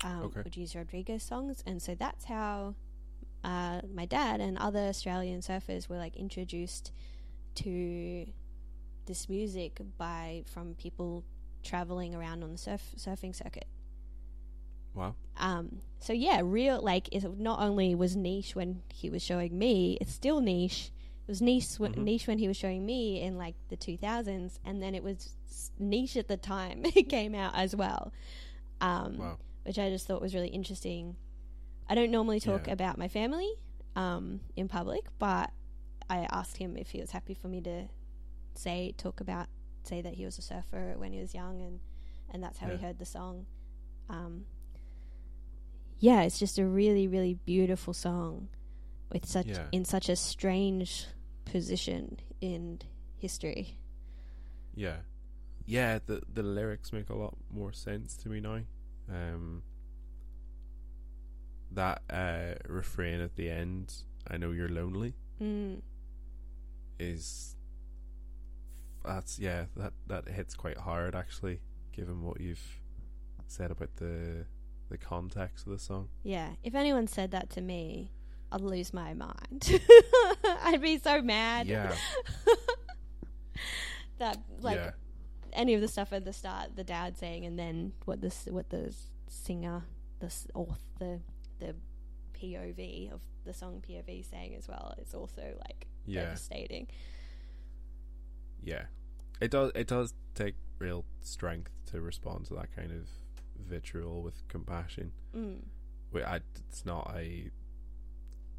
Um, 0.03 0.23
Okay. 0.25 0.41
Would 0.43 0.57
use 0.57 0.75
Rodriguez 0.75 1.23
songs, 1.23 1.63
and 1.65 1.81
so 1.81 1.95
that's 1.95 2.25
how 2.25 2.75
uh, 3.43 3.81
my 3.93 4.05
dad 4.05 4.41
and 4.41 4.57
other 4.57 4.79
Australian 4.81 5.41
surfers 5.41 5.87
were 5.89 5.97
like 5.97 6.15
introduced 6.15 6.91
to 7.55 8.25
this 9.05 9.29
music 9.29 9.79
by 9.97 10.43
from 10.45 10.75
people 10.75 11.23
traveling 11.63 12.13
around 12.13 12.43
on 12.43 12.51
the 12.51 12.57
surf 12.57 12.93
surfing 12.97 13.35
circuit. 13.35 13.67
Wow. 14.93 15.15
Um, 15.37 15.81
so 15.99 16.13
yeah, 16.13 16.41
real 16.43 16.81
like 16.81 17.09
it 17.13 17.23
not 17.39 17.59
only 17.59 17.95
was 17.95 18.15
niche 18.15 18.55
when 18.55 18.83
he 18.93 19.09
was 19.09 19.21
showing 19.23 19.57
me, 19.57 19.97
it's 20.01 20.13
still 20.13 20.39
niche. 20.41 20.91
It 21.27 21.31
was 21.31 21.41
niche 21.41 21.75
when, 21.79 21.93
Mhm. 21.93 22.03
niche 22.03 22.27
when 22.27 22.37
he 22.39 22.47
was 22.47 22.57
showing 22.57 22.85
me 22.85 23.21
in 23.21 23.37
like 23.37 23.55
the 23.69 23.77
2000s, 23.77 24.59
and 24.65 24.81
then 24.81 24.93
it 24.93 25.03
was 25.03 25.35
niche 25.79 26.17
at 26.17 26.27
the 26.27 26.37
time 26.37 26.81
it 26.95 27.09
came 27.09 27.33
out 27.33 27.53
as 27.55 27.75
well. 27.75 28.11
Um, 28.81 29.17
Wow. 29.17 29.37
which 29.65 29.79
I 29.79 29.89
just 29.89 30.05
thought 30.05 30.21
was 30.21 30.35
really 30.35 30.49
interesting. 30.49 31.15
I 31.87 31.95
don't 31.95 32.11
normally 32.11 32.39
talk 32.39 32.67
Yeah. 32.67 32.73
about 32.73 32.97
my 32.97 33.07
family 33.07 33.53
um, 33.95 34.41
in 34.55 34.67
public, 34.67 35.05
but 35.19 35.51
I 36.09 36.27
asked 36.31 36.57
him 36.57 36.75
if 36.77 36.89
he 36.91 36.99
was 36.99 37.11
happy 37.11 37.33
for 37.33 37.47
me 37.47 37.61
to 37.61 37.87
say 38.55 38.93
talk 38.97 39.19
about 39.21 39.47
say 39.83 40.01
that 40.01 40.13
he 40.13 40.23
was 40.25 40.37
a 40.37 40.41
surfer 40.41 40.93
when 40.97 41.11
he 41.13 41.19
was 41.19 41.33
young, 41.33 41.61
and 41.61 41.79
and 42.29 42.43
that's 42.43 42.57
how 42.57 42.67
Yeah. 42.67 42.75
he 42.77 42.83
heard 42.83 42.99
the 42.99 43.05
song. 43.05 43.45
Um, 44.09 44.45
yeah, 45.99 46.21
it's 46.23 46.39
just 46.39 46.57
a 46.59 46.65
really 46.65 47.07
really 47.07 47.35
beautiful 47.45 47.93
song 47.93 48.49
with 49.11 49.25
such 49.25 49.47
Yeah. 49.47 49.67
in 49.71 49.85
such 49.85 50.09
a 50.09 50.15
strange 50.15 51.05
position 51.45 52.19
in 52.41 52.79
history. 53.17 53.77
Yeah. 54.75 54.97
Yeah, 55.65 55.99
the 56.05 56.21
the 56.33 56.43
lyrics 56.43 56.91
make 56.91 57.09
a 57.09 57.15
lot 57.15 57.35
more 57.53 57.71
sense 57.71 58.17
to 58.17 58.29
me 58.29 58.39
now. 58.41 58.61
Um 59.09 59.63
that 61.71 62.01
uh 62.09 62.53
refrain 62.67 63.19
at 63.21 63.35
the 63.35 63.49
end, 63.49 63.93
I 64.27 64.37
know 64.37 64.51
you're 64.51 64.69
lonely, 64.69 65.13
Mm, 65.41 65.81
is 66.99 67.55
that's 69.03 69.39
yeah, 69.39 69.65
that 69.75 69.93
that 70.07 70.27
hits 70.29 70.55
quite 70.55 70.77
hard 70.77 71.15
actually, 71.15 71.59
given 71.91 72.21
what 72.23 72.39
you've 72.39 72.79
said 73.47 73.71
about 73.71 73.95
the 73.97 74.45
the 74.93 74.97
context 74.99 75.65
of 75.65 75.73
the 75.73 75.79
song. 75.79 76.09
yeah, 76.21 76.49
if 76.63 76.75
anyone 76.75 77.07
said 77.07 77.31
that 77.31 77.49
to 77.49 77.61
me, 77.61 78.11
I'd 78.51 78.61
lose 78.61 78.93
my 78.93 79.13
mind. 79.15 79.81
I'd 80.63 80.81
be 80.81 80.99
so 80.99 81.21
mad. 81.21 81.65
Yeah. 81.67 81.95
that 84.19 84.37
like 84.61 84.77
yeah. 84.77 84.91
any 85.53 85.73
of 85.73 85.81
the 85.81 85.87
stuff 85.87 86.13
at 86.13 86.25
the 86.25 86.33
start, 86.33 86.75
the 86.75 86.83
dad 86.83 87.17
saying, 87.17 87.45
and 87.45 87.57
then 87.57 87.93
what 88.05 88.21
this 88.21 88.47
what 88.51 88.69
the 88.69 88.93
singer, 89.27 89.83
the 90.19 90.27
s- 90.27 90.47
or 90.53 90.77
the 90.99 91.19
the 91.59 91.75
POV 92.39 93.11
of 93.11 93.21
the 93.45 93.53
song 93.53 93.81
POV 93.87 94.29
saying 94.29 94.55
as 94.55 94.67
well. 94.67 94.93
It's 94.99 95.13
also 95.15 95.41
like 95.67 95.87
Yeah. 96.05 96.25
devastating. 96.25 96.87
Yeah. 98.63 98.83
It 99.41 99.49
does 99.51 99.71
it 99.75 99.87
does 99.87 100.13
take 100.35 100.55
real 100.79 101.05
strength 101.21 101.71
to 101.87 102.01
respond 102.01 102.45
to 102.45 102.53
that 102.55 102.75
kind 102.75 102.91
of 102.91 103.07
vitriol 103.59 104.21
with 104.21 104.47
compassion. 104.47 105.11
Mm. 105.35 105.59
Wait, 106.11 106.23
I, 106.23 106.41
it's 106.69 106.85
not 106.85 107.11
a 107.15 107.49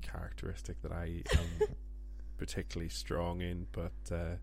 characteristic 0.03 0.83
that 0.83 0.93
I 0.93 1.23
am 1.33 1.69
particularly 2.39 2.89
strong 2.89 3.41
in, 3.41 3.67
but 3.73 3.93
uh, 4.13 4.37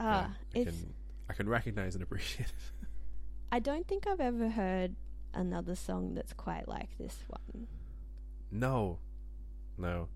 Ah, 0.00 0.34
yeah, 0.54 0.60
I 0.60 0.64
can 0.64 0.94
I 1.28 1.32
can 1.34 1.48
recognize 1.48 1.94
and 1.94 2.02
appreciate 2.02 2.48
it. 2.48 2.86
I 3.52 3.58
don't 3.58 3.86
think 3.86 4.06
I've 4.06 4.20
ever 4.20 4.48
heard 4.48 4.96
another 5.34 5.74
song 5.74 6.14
that's 6.14 6.32
quite 6.32 6.66
like 6.66 6.96
this 6.98 7.16
one. 7.28 7.66
No, 8.50 8.98
no. 9.76 10.08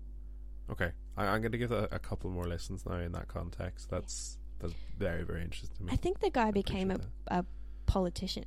Okay, 0.69 0.91
I, 1.15 1.27
I'm 1.27 1.41
going 1.41 1.51
to 1.51 1.57
give 1.57 1.71
a, 1.71 1.87
a 1.91 1.99
couple 1.99 2.31
more 2.31 2.45
listens 2.45 2.85
now 2.85 2.97
in 2.97 3.11
that 3.11 3.27
context. 3.27 3.89
That's 3.89 4.37
that's 4.59 4.73
very 4.97 5.23
very 5.23 5.43
interesting 5.43 5.77
to 5.77 5.83
me. 5.83 5.93
I 5.93 5.97
think 5.97 6.19
the 6.19 6.31
guy 6.31 6.47
I 6.47 6.51
became 6.51 6.89
a, 6.89 6.99
a 7.27 7.45
politician, 7.85 8.45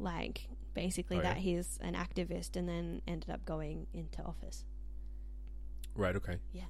like 0.00 0.48
basically 0.74 1.16
Oh, 1.18 1.20
yeah? 1.22 1.34
that 1.34 1.36
he's 1.38 1.78
an 1.82 1.94
activist 1.94 2.56
and 2.56 2.68
then 2.68 3.02
ended 3.06 3.30
up 3.30 3.44
going 3.44 3.86
into 3.92 4.22
office. 4.22 4.64
right. 5.94 6.16
Okay. 6.16 6.38
Yeah. 6.52 6.64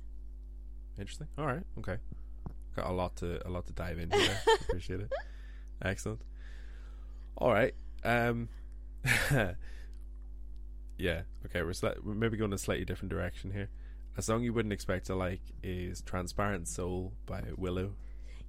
Interesting. 0.99 1.29
All 1.39 1.47
right. 1.47 1.63
Okay. 1.79 1.97
Got 2.77 2.87
a 2.87 2.93
lot 2.93 3.17
to 3.17 3.47
a 3.47 3.51
lot 3.51 3.67
to 3.67 3.73
dive 3.73 3.99
into 3.99 4.17
there. 4.19 4.41
appreciate 4.69 5.01
it. 5.01 5.11
Excellent. 5.83 6.21
All 7.37 7.53
right. 7.53 7.75
Um. 8.05 8.49
yeah. 10.99 11.23
Okay. 11.47 11.63
We're, 11.63 11.71
sli- 11.71 12.03
we're 12.03 12.15
maybe 12.15 12.37
going 12.37 12.53
a 12.53 12.59
slightly 12.59 12.85
different 12.85 13.11
direction 13.11 13.51
here. 13.53 13.69
A 14.17 14.23
song 14.23 14.43
you 14.43 14.53
wouldn't 14.53 14.73
expect 14.73 15.07
to 15.07 15.15
like 15.15 15.41
is 15.63 16.03
"Transparent 16.03 16.69
Soul" 16.69 17.13
by 17.27 17.43
Willow. 17.57 17.95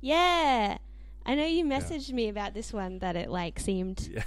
Yeah, 0.02 0.78
I 1.26 1.36
know 1.36 1.46
you 1.46 1.64
messaged 1.66 2.12
me 2.12 2.28
about 2.28 2.54
this 2.54 2.74
one 2.74 3.00
that 3.00 3.16
it 3.16 3.30
like 3.30 3.60
seemed 3.60 4.10
Yeah. 4.12 4.24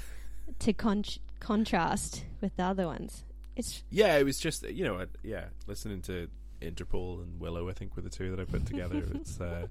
To 0.60 0.72
con- 0.72 1.04
contrast 1.40 2.24
with 2.40 2.56
the 2.56 2.62
other 2.64 2.86
ones. 2.86 3.24
It's 3.56 3.82
Yeah, 3.90 4.16
it 4.16 4.24
was 4.24 4.38
just 4.38 4.68
you 4.68 4.84
know, 4.84 4.96
uh, 4.96 5.06
yeah, 5.22 5.46
listening 5.66 6.00
to 6.02 6.28
Interpol 6.60 7.22
and 7.22 7.38
Willow, 7.40 7.68
I 7.68 7.72
think 7.72 7.94
were 7.96 8.02
the 8.02 8.10
two 8.10 8.30
that 8.34 8.40
I 8.40 8.44
put 8.44 8.66
together. 8.72 9.04
it's 9.14 9.40
uh, 9.40 9.66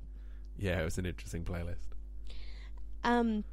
yeah, 0.57 0.79
it 0.81 0.85
was 0.85 0.97
an 0.97 1.05
interesting 1.05 1.43
playlist. 1.43 1.87
um, 3.03 3.43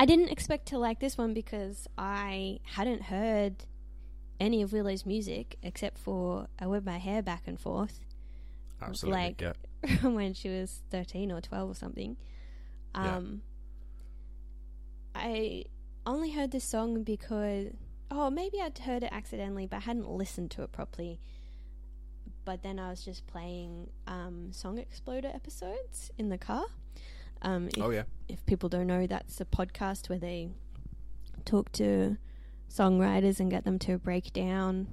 I 0.00 0.06
didn't 0.06 0.30
expect 0.30 0.66
to 0.68 0.78
like 0.78 0.98
this 1.00 1.16
one 1.18 1.32
because 1.34 1.86
I 1.98 2.58
hadn't 2.64 3.02
heard 3.02 3.64
any 4.40 4.62
of 4.62 4.72
Willow's 4.72 5.06
music 5.06 5.56
except 5.62 5.98
for 5.98 6.48
I 6.58 6.66
whip 6.66 6.84
my 6.84 6.98
hair 6.98 7.22
back 7.22 7.42
and 7.46 7.60
forth 7.60 8.00
Absolutely, 8.80 9.20
Like- 9.22 9.40
yeah, 9.40 9.52
when 10.08 10.34
she 10.34 10.48
was 10.48 10.82
13 10.90 11.30
or 11.30 11.40
12 11.40 11.70
or 11.70 11.74
something. 11.74 12.16
Yeah. 12.96 13.16
Um, 13.18 13.42
I 15.14 15.64
only 16.06 16.30
heard 16.30 16.50
this 16.50 16.64
song 16.64 17.02
because, 17.02 17.68
oh, 18.10 18.30
maybe 18.30 18.60
I'd 18.60 18.78
heard 18.78 19.02
it 19.02 19.10
accidentally, 19.12 19.66
but 19.66 19.78
I 19.78 19.80
hadn't 19.80 20.08
listened 20.08 20.50
to 20.52 20.62
it 20.62 20.72
properly. 20.72 21.20
But 22.44 22.62
then 22.62 22.78
I 22.78 22.90
was 22.90 23.04
just 23.04 23.26
playing 23.26 23.90
um, 24.06 24.48
Song 24.52 24.78
Exploder 24.78 25.28
episodes 25.28 26.10
in 26.18 26.28
the 26.28 26.38
car. 26.38 26.64
Um, 27.42 27.68
if, 27.68 27.82
oh 27.82 27.90
yeah, 27.90 28.04
if 28.28 28.44
people 28.46 28.68
don't 28.68 28.86
know, 28.86 29.06
that's 29.06 29.40
a 29.40 29.44
podcast 29.44 30.08
where 30.08 30.18
they 30.18 30.50
talk 31.44 31.70
to 31.72 32.16
songwriters 32.70 33.40
and 33.40 33.50
get 33.50 33.64
them 33.64 33.78
to 33.80 33.98
break 33.98 34.32
down 34.32 34.86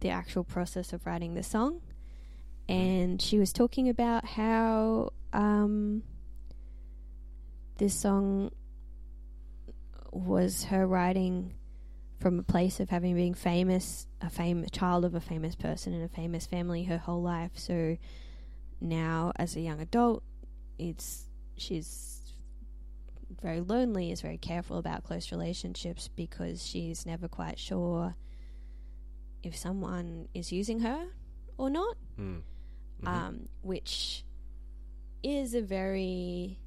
the 0.00 0.10
actual 0.10 0.44
process 0.44 0.92
of 0.92 1.06
writing 1.06 1.34
the 1.34 1.42
song. 1.42 1.80
And 2.68 3.20
she 3.20 3.38
was 3.38 3.52
talking 3.52 3.88
about 3.88 4.24
how 4.24 5.12
um, 5.32 6.02
this 7.78 7.94
song 7.94 8.50
was 10.12 10.64
her 10.64 10.86
writing 10.86 11.54
from 12.20 12.38
a 12.38 12.42
place 12.42 12.78
of 12.78 12.88
having 12.90 13.16
been 13.16 13.34
famous, 13.34 14.06
a 14.20 14.30
fame 14.30 14.64
child 14.70 15.04
of 15.04 15.14
a 15.14 15.20
famous 15.20 15.56
person 15.56 15.92
in 15.92 16.02
a 16.02 16.08
famous 16.08 16.46
family 16.46 16.84
her 16.84 16.98
whole 16.98 17.22
life. 17.22 17.50
So 17.54 17.96
now, 18.80 19.32
as 19.36 19.56
a 19.56 19.60
young 19.60 19.80
adult, 19.80 20.22
it's 20.78 21.24
she's 21.56 22.20
very 23.40 23.60
lonely, 23.60 24.12
is 24.12 24.20
very 24.20 24.38
careful 24.38 24.78
about 24.78 25.02
close 25.02 25.32
relationships 25.32 26.08
because 26.14 26.64
she's 26.64 27.04
never 27.06 27.26
quite 27.26 27.58
sure 27.58 28.14
if 29.42 29.56
someone 29.56 30.28
is 30.34 30.52
using 30.52 30.80
her 30.80 31.06
or 31.58 31.70
not. 31.70 31.96
mm. 32.18 32.42
Mhm. 33.02 33.08
Um, 33.08 33.48
which 33.62 34.24
is 35.24 35.54
a 35.54 35.62
very 35.62 36.60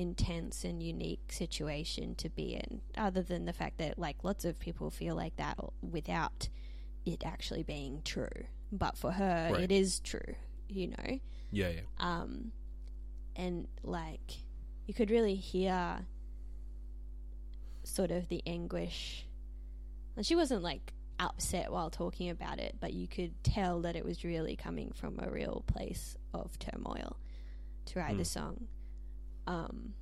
intense 0.00 0.64
and 0.64 0.82
unique 0.82 1.30
situation 1.30 2.14
to 2.16 2.28
be 2.30 2.54
in, 2.54 2.80
other 2.96 3.22
than 3.22 3.44
the 3.44 3.52
fact 3.52 3.76
that 3.78 3.98
like 3.98 4.24
lots 4.24 4.44
of 4.44 4.58
people 4.58 4.90
feel 4.90 5.14
like 5.14 5.36
that 5.36 5.58
without 5.82 6.48
it 7.04 7.22
actually 7.24 7.62
being 7.62 8.00
true. 8.04 8.44
But 8.72 8.96
for 8.96 9.12
her, 9.12 9.50
Right. 9.52 9.64
it 9.64 9.72
is 9.72 10.00
true, 10.00 10.34
you 10.68 10.88
know. 10.88 11.18
yeah, 11.52 11.68
yeah, 11.70 11.80
Um, 11.98 12.52
and 13.36 13.66
like 13.82 14.38
you 14.86 14.94
could 14.94 15.10
really 15.10 15.34
hear 15.36 16.06
sort 17.84 18.10
of 18.10 18.28
the 18.28 18.42
anguish. 18.46 19.26
And 20.16 20.24
she 20.24 20.36
wasn't 20.36 20.62
like 20.62 20.92
upset 21.18 21.70
while 21.72 21.90
talking 21.90 22.30
about 22.30 22.58
it, 22.58 22.76
but 22.80 22.92
you 22.92 23.06
could 23.08 23.32
tell 23.44 23.80
that 23.82 23.96
it 23.96 24.04
was 24.04 24.24
really 24.24 24.56
coming 24.56 24.92
from 24.92 25.18
a 25.18 25.30
real 25.30 25.64
place 25.66 26.16
of 26.32 26.58
turmoil 26.58 27.16
to 27.86 27.98
write 27.98 28.16
the 28.16 28.22
Mm. 28.22 28.26
song. 28.26 28.68
Um, 29.46 29.94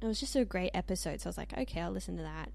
it 0.00 0.06
was 0.06 0.20
just 0.20 0.36
a 0.36 0.44
great 0.44 0.70
episode, 0.74 1.20
so 1.20 1.28
I 1.28 1.30
was 1.30 1.38
like, 1.38 1.56
okay, 1.56 1.80
I'll 1.80 1.90
listen 1.90 2.16
to 2.16 2.22
that. 2.22 2.50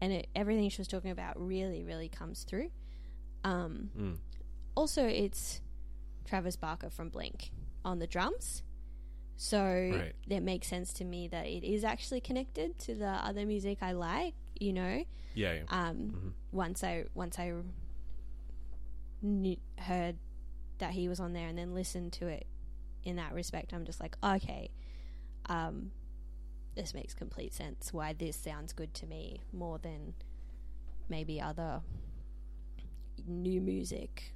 And 0.00 0.12
it, 0.12 0.28
everything 0.34 0.68
she 0.70 0.80
was 0.80 0.88
talking 0.88 1.10
about 1.10 1.40
really, 1.40 1.84
really 1.84 2.08
comes 2.08 2.44
through. 2.44 2.70
Um, 3.44 3.90
Mm. 3.96 4.18
also, 4.74 5.04
it's 5.06 5.60
Travis 6.24 6.56
Barker 6.56 6.90
from 6.90 7.08
Blink 7.10 7.50
on 7.84 7.98
the 7.98 8.06
drums. 8.06 8.62
So 9.36 9.58
Right. 9.62 10.14
it 10.28 10.40
makes 10.42 10.66
sense 10.68 10.92
to 10.94 11.04
me 11.04 11.28
that 11.28 11.46
it 11.46 11.64
is 11.64 11.82
actually 11.84 12.20
connected 12.20 12.78
to 12.80 12.94
the 12.94 13.08
other 13.08 13.46
music 13.46 13.78
I 13.82 13.92
like, 13.92 14.34
you 14.58 14.72
know. 14.72 15.04
Yeah, 15.34 15.54
yeah. 15.54 15.62
Um, 15.68 15.96
Mhm. 16.12 16.32
once 16.52 16.84
I 16.84 17.04
once 17.14 17.38
I 17.38 17.52
knew, 19.22 19.56
heard 19.78 20.16
that 20.78 20.92
he 20.92 21.08
was 21.08 21.20
on 21.20 21.32
there 21.32 21.46
and 21.48 21.56
then 21.58 21.74
listened 21.74 22.12
to 22.14 22.26
it 22.26 22.46
in 23.04 23.16
that 23.16 23.32
respect, 23.32 23.72
I'm 23.72 23.84
just 23.84 24.00
like, 24.00 24.16
okay, 24.22 24.70
um, 25.50 25.90
this 26.74 26.94
makes 26.94 27.12
complete 27.12 27.52
sense. 27.52 27.92
Why 27.92 28.14
this 28.14 28.36
sounds 28.36 28.72
good 28.72 28.94
to 28.94 29.06
me 29.06 29.42
more 29.52 29.78
than 29.78 30.14
maybe 31.08 31.40
other 31.40 31.82
new 33.26 33.60
music 33.60 34.32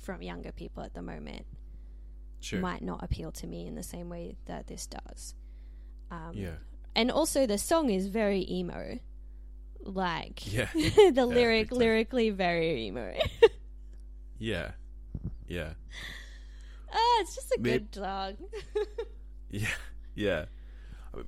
from 0.00 0.22
younger 0.22 0.52
people 0.52 0.82
at 0.82 0.94
the 0.94 1.02
moment 1.02 1.44
Sure. 2.40 2.60
might 2.60 2.82
not 2.82 3.02
appeal 3.02 3.32
to 3.32 3.46
me 3.46 3.66
in 3.66 3.74
the 3.74 3.82
same 3.82 4.08
way 4.08 4.36
that 4.46 4.66
this 4.66 4.86
does. 4.86 5.34
Um, 6.10 6.32
yeah. 6.34 6.56
and 6.94 7.10
also 7.10 7.46
the 7.46 7.58
song 7.58 7.90
is 7.90 8.06
very 8.06 8.46
emo, 8.50 8.98
like 9.80 10.52
Yeah. 10.52 10.68
the 10.74 11.26
lyric 11.26 11.70
big 11.70 11.78
lyrically 11.78 12.30
very 12.30 12.86
emo. 12.86 13.12
Yeah. 14.38 14.72
Yeah. 15.48 15.72
Oh, 16.92 17.18
it's 17.22 17.34
just 17.34 17.50
a 17.52 17.60
good 17.60 17.94
song. 17.94 18.34
Yeah, 19.50 19.68
yeah. 20.14 20.46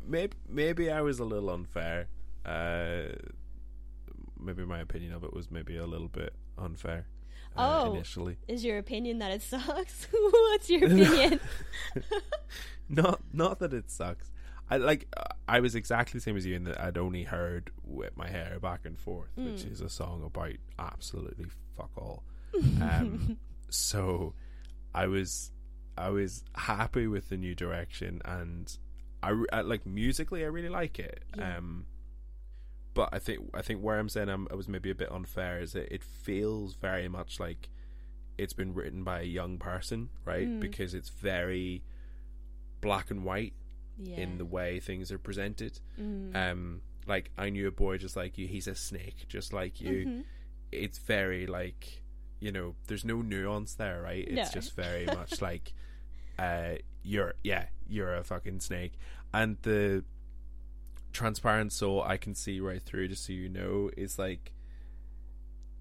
Maybe 0.06 0.36
maybe 0.48 0.90
I 0.90 1.00
was 1.00 1.18
a 1.20 1.24
little 1.24 1.50
unfair. 1.50 2.08
Uh, 2.44 3.14
maybe 4.38 4.64
my 4.64 4.80
opinion 4.80 5.12
of 5.12 5.22
it 5.24 5.32
was 5.32 5.50
maybe 5.50 5.76
a 5.76 5.86
little 5.86 6.08
bit 6.08 6.34
unfair. 6.58 7.06
Uh, 7.56 7.84
Oh. 7.86 7.94
initially, 7.94 8.36
is 8.48 8.64
your 8.64 8.78
opinion 8.78 9.18
that 9.20 9.30
it 9.30 9.42
sucks? 9.42 10.06
What's 10.12 10.68
your 10.68 10.86
opinion? 10.86 11.40
not 12.88 13.20
not 13.32 13.58
that 13.60 13.72
it 13.72 13.90
sucks. 13.90 14.30
I 14.68 14.78
like. 14.78 15.06
uh, 15.16 15.22
I 15.48 15.60
was 15.60 15.74
exactly 15.76 16.18
the 16.18 16.22
same 16.22 16.36
as 16.36 16.44
you 16.44 16.54
in 16.56 16.64
that 16.64 16.80
I'd 16.80 16.98
only 16.98 17.22
heard 17.22 17.70
"Whip 17.84 18.16
My 18.16 18.28
Hair 18.28 18.58
Back 18.60 18.80
and 18.84 18.98
Forth," 18.98 19.30
which 19.36 19.62
Mm. 19.64 19.72
is 19.72 19.80
a 19.80 19.88
song 19.88 20.22
about 20.24 20.54
absolutely 20.78 21.46
fuck 21.76 21.90
all. 21.96 22.24
Um, 22.82 23.38
so 23.70 24.34
I 24.94 25.06
was 25.06 25.52
I 25.98 26.10
was 26.10 26.44
happy 26.54 27.06
with 27.06 27.28
the 27.28 27.36
new 27.36 27.54
direction, 27.54 28.20
and 28.24 28.76
I, 29.22 29.34
I 29.52 29.60
like 29.62 29.86
musically 29.86 30.44
I 30.44 30.48
really 30.48 30.68
like 30.68 30.98
it. 30.98 31.24
Yeah. 31.36 31.56
Um, 31.58 31.86
but 32.94 33.10
I 33.12 33.18
think 33.18 33.50
I 33.54 33.62
think 33.62 33.80
where 33.82 33.98
I'm 33.98 34.08
saying 34.08 34.28
I'm, 34.28 34.46
I 34.50 34.54
was 34.54 34.68
maybe 34.68 34.90
a 34.90 34.94
bit 34.94 35.10
unfair 35.12 35.60
is 35.60 35.72
that 35.72 35.92
it 35.94 36.02
feels 36.02 36.74
very 36.74 37.08
much 37.08 37.38
like 37.40 37.68
it's 38.38 38.52
been 38.52 38.74
written 38.74 39.02
by 39.04 39.20
a 39.20 39.24
young 39.24 39.58
person, 39.58 40.10
right? 40.24 40.46
Mm. 40.48 40.60
Because 40.60 40.94
it's 40.94 41.08
very 41.10 41.82
black 42.80 43.10
and 43.10 43.24
white 43.24 43.54
yeah. 43.98 44.16
in 44.16 44.38
the 44.38 44.44
way 44.44 44.78
things 44.80 45.10
are 45.10 45.18
presented. 45.18 45.80
Mm. 46.00 46.34
Um, 46.36 46.80
like 47.06 47.30
I 47.38 47.50
knew 47.50 47.68
a 47.68 47.70
boy 47.70 47.98
just 47.98 48.16
like 48.16 48.36
you. 48.38 48.46
He's 48.46 48.66
a 48.66 48.74
snake, 48.74 49.26
just 49.28 49.52
like 49.52 49.80
you 49.80 50.06
Mhm. 50.06 50.24
it's 50.72 50.98
very 50.98 51.46
like 51.46 52.02
you 52.40 52.52
know 52.52 52.74
there's 52.86 53.04
no 53.04 53.22
nuance 53.22 53.74
there 53.74 54.02
right 54.02 54.26
it's 54.28 54.54
No. 54.54 54.60
just 54.60 54.76
very 54.76 55.06
much 55.20 55.40
like 55.40 55.72
uh 56.38 56.74
you're 57.02 57.34
yeah 57.42 57.66
you're 57.88 58.14
a 58.14 58.24
fucking 58.24 58.60
snake 58.60 58.92
and 59.32 59.56
the 59.62 60.04
transparent 61.12 61.72
soul 61.72 62.02
i 62.02 62.16
can 62.16 62.34
see 62.34 62.60
right 62.60 62.82
through 62.82 63.08
just 63.08 63.24
so 63.24 63.32
you 63.32 63.48
know 63.48 63.90
is 63.96 64.18
like 64.18 64.52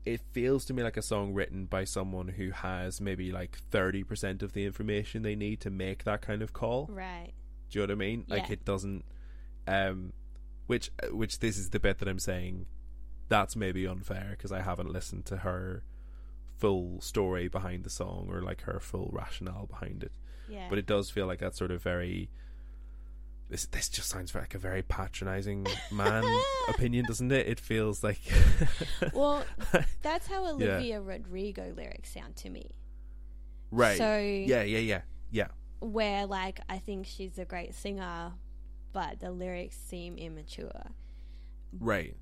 it 0.05 0.21
feels 0.31 0.65
to 0.65 0.73
me 0.73 0.83
like 0.83 0.97
a 0.97 1.01
song 1.01 1.33
written 1.33 1.65
by 1.65 1.83
someone 1.83 2.27
who 2.27 2.51
has 2.51 3.01
maybe 3.01 3.31
like 3.31 3.57
30% 3.71 4.43
of 4.43 4.53
the 4.53 4.63
information 4.63 5.23
they 5.23 5.35
need 5.35 5.59
to 5.61 5.71
make 5.71 6.03
that 6.03 6.21
kind 6.21 6.43
of 6.43 6.53
call 6.53 6.87
Right. 6.91 7.31
do 7.71 7.79
you 7.79 7.87
know 7.87 7.91
what 7.91 7.97
I 7.97 8.05
mean? 8.07 8.25
Like 8.27 8.43
it 8.51 8.63
doesn't, 8.63 9.03
um, 9.67 10.13
which 10.67 10.91
which 11.09 11.39
this 11.39 11.57
is 11.57 11.71
the 11.71 11.79
bit 11.79 11.97
that 11.97 12.07
I'm 12.07 12.19
saying 12.19 12.67
that's 13.29 13.55
maybe 13.55 13.87
unfair 13.87 14.27
because 14.37 14.51
I 14.51 14.61
haven't 14.61 14.91
listened 14.93 15.25
to 15.25 15.37
her 15.37 15.83
full 16.55 17.01
story 17.01 17.47
behind 17.47 17.83
the 17.83 17.89
song 17.89 18.27
or 18.29 18.43
like 18.43 18.61
her 18.61 18.79
full 18.79 19.09
rationale 19.11 19.65
behind 19.65 20.03
it. 20.03 20.11
Yeah. 20.49 20.67
But 20.69 20.77
it 20.77 20.85
does 20.85 21.09
feel 21.09 21.25
like 21.27 21.39
that 21.39 21.55
sort 21.55 21.71
of 21.71 21.81
very. 21.81 22.29
This 23.49 23.67
this 23.67 23.89
just 23.89 24.09
sounds 24.09 24.33
like 24.33 24.55
a 24.55 24.57
very 24.57 24.81
patronizing 24.81 25.67
man 25.91 26.23
opinion, 26.67 27.05
doesn't 27.05 27.31
it? 27.31 27.47
It 27.47 27.59
feels 27.59 28.03
like. 28.03 28.19
well, 29.13 29.43
that's 30.01 30.25
how 30.27 30.47
Olivia 30.47 30.99
Rodrigo 31.01 31.71
lyrics 31.75 32.11
sound 32.13 32.35
to 32.37 32.49
me. 32.49 32.71
right. 33.71 33.97
So 33.97 34.17
yeah, 34.17 34.63
yeah, 34.63 34.79
yeah, 34.79 35.01
yeah. 35.29 35.47
where 35.79 36.25
like 36.25 36.59
I 36.69 36.79
think 36.79 37.05
she's 37.05 37.37
a 37.37 37.45
great 37.45 37.75
singer, 37.75 38.31
but 38.93 39.19
the 39.19 39.31
lyrics 39.31 39.77
seem 39.77 40.17
immature. 40.17 40.91
Right. 41.79 42.15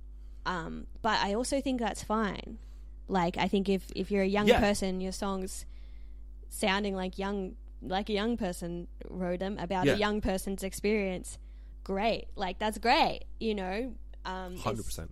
Um, 0.45 0.87
but 1.01 1.19
I 1.23 1.35
also 1.35 1.61
think 1.61 1.79
that's 1.79 2.03
fine. 2.03 2.57
Like 3.07 3.37
I 3.37 3.47
think 3.47 3.69
if 3.69 3.87
if 3.95 4.11
you're 4.11 4.23
a 4.23 4.27
young 4.27 4.47
Yeah. 4.47 4.59
person, 4.59 4.99
your 4.99 5.13
songs 5.13 5.65
sounding 6.49 6.95
like 6.95 7.17
young 7.17 7.55
like 7.85 8.10
a 8.10 8.14
young 8.14 8.38
person 8.38 8.88
wrote 9.10 9.39
them 9.39 9.57
about 9.60 9.85
Yeah. 9.85 9.93
a 9.93 9.97
young 9.97 10.22
person's 10.22 10.64
experience, 10.64 11.38
great. 11.84 12.27
Like 12.35 12.60
that's 12.60 12.77
great, 12.77 13.26
you 13.39 13.53
know. 13.55 13.93
Um, 14.26 14.57
Hundred 14.57 14.85
percent. 14.85 15.11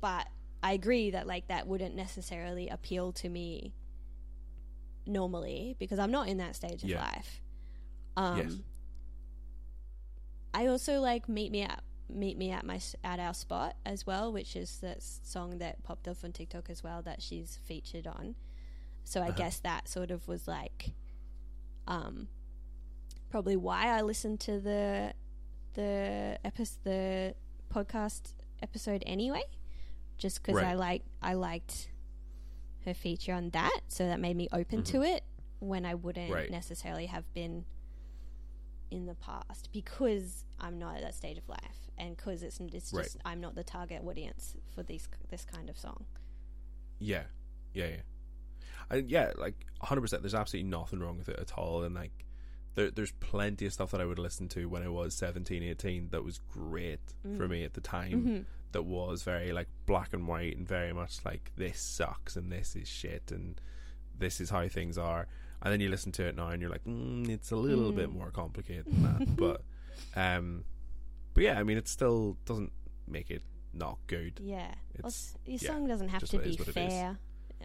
but 0.00 0.28
I 0.62 0.72
agree 0.74 1.10
that 1.10 1.26
like 1.26 1.48
that 1.48 1.66
wouldn't 1.66 1.94
necessarily 1.96 2.68
appeal 2.68 3.12
to 3.14 3.28
me 3.28 3.74
normally 5.06 5.74
because 5.78 5.98
I'm 5.98 6.10
not 6.10 6.28
in 6.28 6.38
that 6.38 6.54
stage 6.56 6.84
of 6.84 6.90
life. 6.90 7.40
Um, 8.16 8.36
Yes. 8.38 8.56
I 10.52 10.66
also 10.66 11.00
like 11.00 11.28
meet 11.28 11.52
me 11.52 11.62
at 11.62 11.82
meet 12.08 12.36
me 12.36 12.50
at 12.50 12.66
my 12.66 12.80
at 13.04 13.20
our 13.20 13.32
spot 13.34 13.76
as 13.86 14.04
well, 14.06 14.32
which 14.32 14.56
is 14.56 14.78
that 14.80 15.00
song 15.02 15.58
that 15.58 15.82
popped 15.84 16.08
off 16.08 16.24
on 16.24 16.32
TikTok 16.32 16.68
as 16.68 16.82
well 16.82 17.02
that 17.02 17.22
she's 17.22 17.58
featured 17.64 18.06
on. 18.06 18.34
So 19.04 19.20
I 19.20 19.28
Uh-huh. 19.28 19.36
guess 19.38 19.60
that 19.60 19.88
sort 19.88 20.10
of 20.10 20.26
was 20.28 20.46
like, 20.48 20.92
um, 21.86 22.28
probably 23.30 23.56
why 23.56 23.86
I 23.88 24.02
listened 24.02 24.40
to 24.40 24.58
the 24.60 25.12
the 25.74 26.38
epi- 26.44 26.64
the 26.84 27.34
podcast 27.72 28.32
episode 28.62 29.02
anyway, 29.06 29.42
just 30.18 30.42
because 30.42 30.62
I 30.62 30.74
like 30.74 31.02
I 31.22 31.34
liked 31.34 31.88
her 32.84 32.94
feature 32.94 33.32
on 33.34 33.50
that, 33.50 33.80
so 33.88 34.06
that 34.06 34.20
made 34.20 34.36
me 34.36 34.48
open 34.52 34.82
to 34.84 35.02
it 35.02 35.22
when 35.58 35.84
I 35.84 35.94
wouldn't 35.94 36.26
Mm-hmm. 36.26 36.34
Right. 36.34 36.50
necessarily 36.50 37.06
have 37.06 37.32
been 37.34 37.64
in 38.90 39.06
the 39.06 39.14
past 39.14 39.68
because 39.72 40.44
I'm 40.58 40.78
not 40.78 40.96
at 40.96 41.02
that 41.02 41.14
stage 41.14 41.38
of 41.38 41.48
life 41.48 41.90
and 41.96 42.16
because 42.16 42.42
it's 42.42 42.58
it's 42.60 42.92
Right. 42.92 43.04
just 43.04 43.18
I'm 43.24 43.40
not 43.40 43.54
the 43.54 43.62
target 43.62 44.02
audience 44.04 44.56
for 44.74 44.82
these 44.82 45.08
this 45.28 45.44
kind 45.44 45.68
of 45.70 45.78
song. 45.78 46.06
Yeah, 46.98 47.24
yeah, 47.72 47.86
yeah. 47.86 47.96
And 48.90 49.10
yeah, 49.10 49.32
like 49.36 49.54
100%. 49.82 50.20
There's 50.20 50.34
absolutely 50.34 50.68
nothing 50.70 51.00
wrong 51.00 51.18
with 51.18 51.28
it 51.28 51.38
at 51.38 51.52
all. 51.56 51.82
And 51.84 51.94
like, 51.94 52.24
there, 52.74 52.90
there's 52.90 53.12
plenty 53.12 53.66
of 53.66 53.72
stuff 53.72 53.90
that 53.92 54.00
I 54.00 54.04
would 54.04 54.18
listen 54.18 54.48
to 54.50 54.68
when 54.68 54.82
I 54.82 54.88
was 54.88 55.14
17, 55.14 55.62
18 55.62 56.08
that 56.10 56.24
was 56.24 56.38
great 56.48 57.00
for 57.36 57.46
me 57.48 57.64
at 57.64 57.74
the 57.74 57.80
time. 57.80 58.24
Mhm. 58.24 58.44
That 58.72 58.82
was 58.82 59.22
very 59.24 59.52
like 59.52 59.68
black 59.86 60.12
and 60.12 60.28
white 60.28 60.56
and 60.56 60.66
very 60.68 60.92
much 60.92 61.24
like 61.24 61.50
this 61.56 61.80
sucks 61.80 62.36
and 62.36 62.52
this 62.52 62.76
is 62.76 62.86
shit 62.88 63.32
and 63.32 63.60
this 64.16 64.40
is 64.40 64.50
how 64.50 64.68
things 64.68 64.96
are. 64.98 65.26
And 65.62 65.72
then 65.72 65.80
you 65.80 65.88
listen 65.88 66.12
to 66.12 66.24
it 66.24 66.36
now 66.36 66.48
and 66.48 66.62
you're 66.62 66.70
like, 66.70 66.84
mm, 66.84 67.28
it's 67.28 67.50
a 67.50 67.56
little 67.56 67.92
Mm. 67.92 67.96
bit 67.96 68.10
more 68.12 68.30
complicated 68.30 68.86
than 68.86 69.02
that. 69.02 69.36
but, 69.36 69.62
um, 70.16 70.64
but 71.34 71.42
yeah, 71.44 71.58
I 71.58 71.64
mean, 71.64 71.76
it 71.78 71.88
still 71.88 72.36
doesn't 72.46 72.72
make 73.08 73.30
it 73.30 73.42
not 73.72 73.98
good. 74.06 74.40
Yeah, 74.42 74.74
Well, 75.02 75.08
It's- 75.08 75.36
your 75.44 75.58
yeah, 75.60 75.68
song 75.76 75.86
doesn't 75.88 76.08
have 76.08 76.24
to 76.24 76.38
be 76.38 76.50
is 76.50 76.58
what 76.58 76.68
it 76.68 76.76
is. 76.76 76.92
fair 76.92 77.18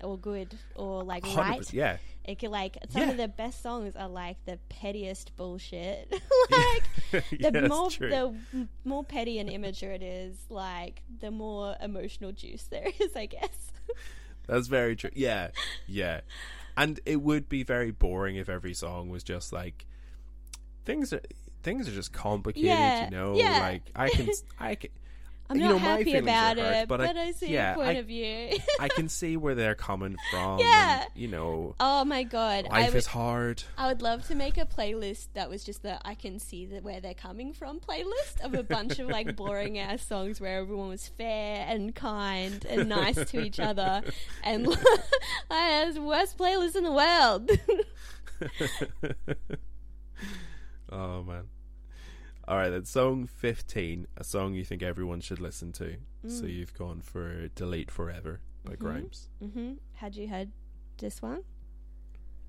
or 0.03 0.17
good 0.17 0.55
or 0.76 1.03
like 1.03 1.26
right. 1.35 1.72
Yeah. 1.73 1.97
It 2.23 2.39
could 2.39 2.49
like 2.49 2.77
some 2.89 3.03
Yeah. 3.03 3.11
of 3.11 3.17
the 3.17 3.27
best 3.27 3.61
songs 3.61 3.95
are 3.95 4.09
like 4.09 4.38
the 4.45 4.57
pettiest 4.69 5.35
bullshit. 5.35 6.11
like 6.51 6.84
yeah, 7.31 7.49
the 7.49 7.61
that's 7.61 7.69
more 7.69 7.89
true. 7.91 8.09
the 8.09 8.67
more 8.84 9.03
petty 9.03 9.38
and 9.39 9.49
immature 9.49 9.91
it 9.91 10.01
is, 10.03 10.38
like 10.49 11.01
the 11.19 11.30
more 11.31 11.76
emotional 11.81 12.31
juice 12.31 12.63
there 12.63 12.88
is, 12.99 13.15
I 13.15 13.27
guess. 13.27 13.72
That's 14.47 14.67
very 14.67 14.95
true. 14.95 15.11
Yeah, 15.13 15.49
yeah. 15.88 16.22
And 16.77 16.99
it 17.05 17.22
would 17.22 17.47
be 17.47 17.63
very 17.63 17.91
boring 17.91 18.35
if 18.35 18.49
every 18.49 18.73
song 18.73 19.09
was 19.09 19.23
just 19.23 19.53
like 19.53 19.85
things 20.84 21.13
are 21.13 21.22
things 21.63 21.88
are 21.88 21.91
just 21.93 22.11
complicated. 22.11 22.67
Yeah, 22.67 23.05
you 23.05 23.11
know, 23.11 23.34
like 23.34 23.84
I 23.95 24.09
can 24.09 24.30
I 24.59 24.76
can 24.76 24.89
I'm 25.47 25.57
You 25.57 25.63
not 25.65 25.72
know, 25.73 25.77
happy 25.77 26.15
about 26.15 26.57
hurt, 26.57 26.73
it, 26.76 26.88
but 26.88 26.97
but, 27.01 27.15
I- 27.15 27.26
I, 27.27 27.31
see 27.31 27.53
yeah, 27.53 27.76
your 27.76 27.84
point 27.84 27.97
I- 27.97 27.99
of 27.99 28.07
view. 28.07 28.57
I 28.80 28.88
can 28.88 29.07
see 29.09 29.38
where 29.38 29.53
they're 29.53 29.76
coming 29.76 30.17
from. 30.31 30.57
Yeah. 30.59 31.01
and, 31.03 31.09
you 31.13 31.27
know, 31.27 31.76
oh 31.80 32.03
my 32.03 32.23
god, 32.23 32.65
life 32.72 32.88
would, 32.93 32.97
is 32.97 33.05
hard. 33.05 33.61
I 33.77 33.88
would 33.88 34.01
love 34.01 34.26
to 34.27 34.35
make 34.35 34.57
a 34.57 34.65
playlist 34.65 35.27
that 35.35 35.47
was 35.49 35.63
just 35.63 35.84
the 35.84 35.99
I 36.03 36.15
can 36.15 36.39
see 36.39 36.65
the, 36.65 36.80
where 36.80 36.99
they're 36.99 37.13
coming 37.13 37.53
from 37.53 37.80
playlist 37.80 38.41
of 38.43 38.55
a 38.55 38.63
bunch 38.63 38.97
of 38.97 39.07
like 39.07 39.35
boring 39.35 39.77
ass 39.77 40.03
songs 40.05 40.41
where 40.41 40.57
everyone 40.57 40.89
was 40.89 41.07
fair 41.07 41.63
and 41.67 41.93
kind 41.93 42.65
and 42.67 42.89
nice 42.89 43.23
to 43.30 43.39
each 43.41 43.59
other, 43.59 44.01
and 44.43 44.67
I 45.51 45.55
had 45.59 45.93
the 45.93 46.01
worst 46.01 46.38
playlist 46.39 46.76
in 46.76 46.84
the 46.85 46.91
world. 46.91 47.51
oh 50.91 51.23
man. 51.23 51.43
All 52.47 52.57
right, 52.57 52.69
then 52.69 52.85
song 52.85 53.26
15, 53.26 54.07
a 54.17 54.23
song 54.23 54.53
you 54.53 54.63
think 54.63 54.84
everyone 54.84 55.19
should 55.19 55.39
listen 55.39 55.72
to. 55.73 55.97
So 56.27 56.43
Mm. 56.45 56.53
you've 56.53 56.73
gone 56.76 57.01
for 57.01 57.47
Delete 57.49 57.89
Forever 57.89 58.39
by 58.63 58.73
Mhm. 58.76 58.80
Grimes. 58.80 59.30
hmm 59.39 59.73
Had 59.93 60.15
you 60.15 60.27
heard 60.27 60.51
this 60.97 61.22
one? 61.22 61.43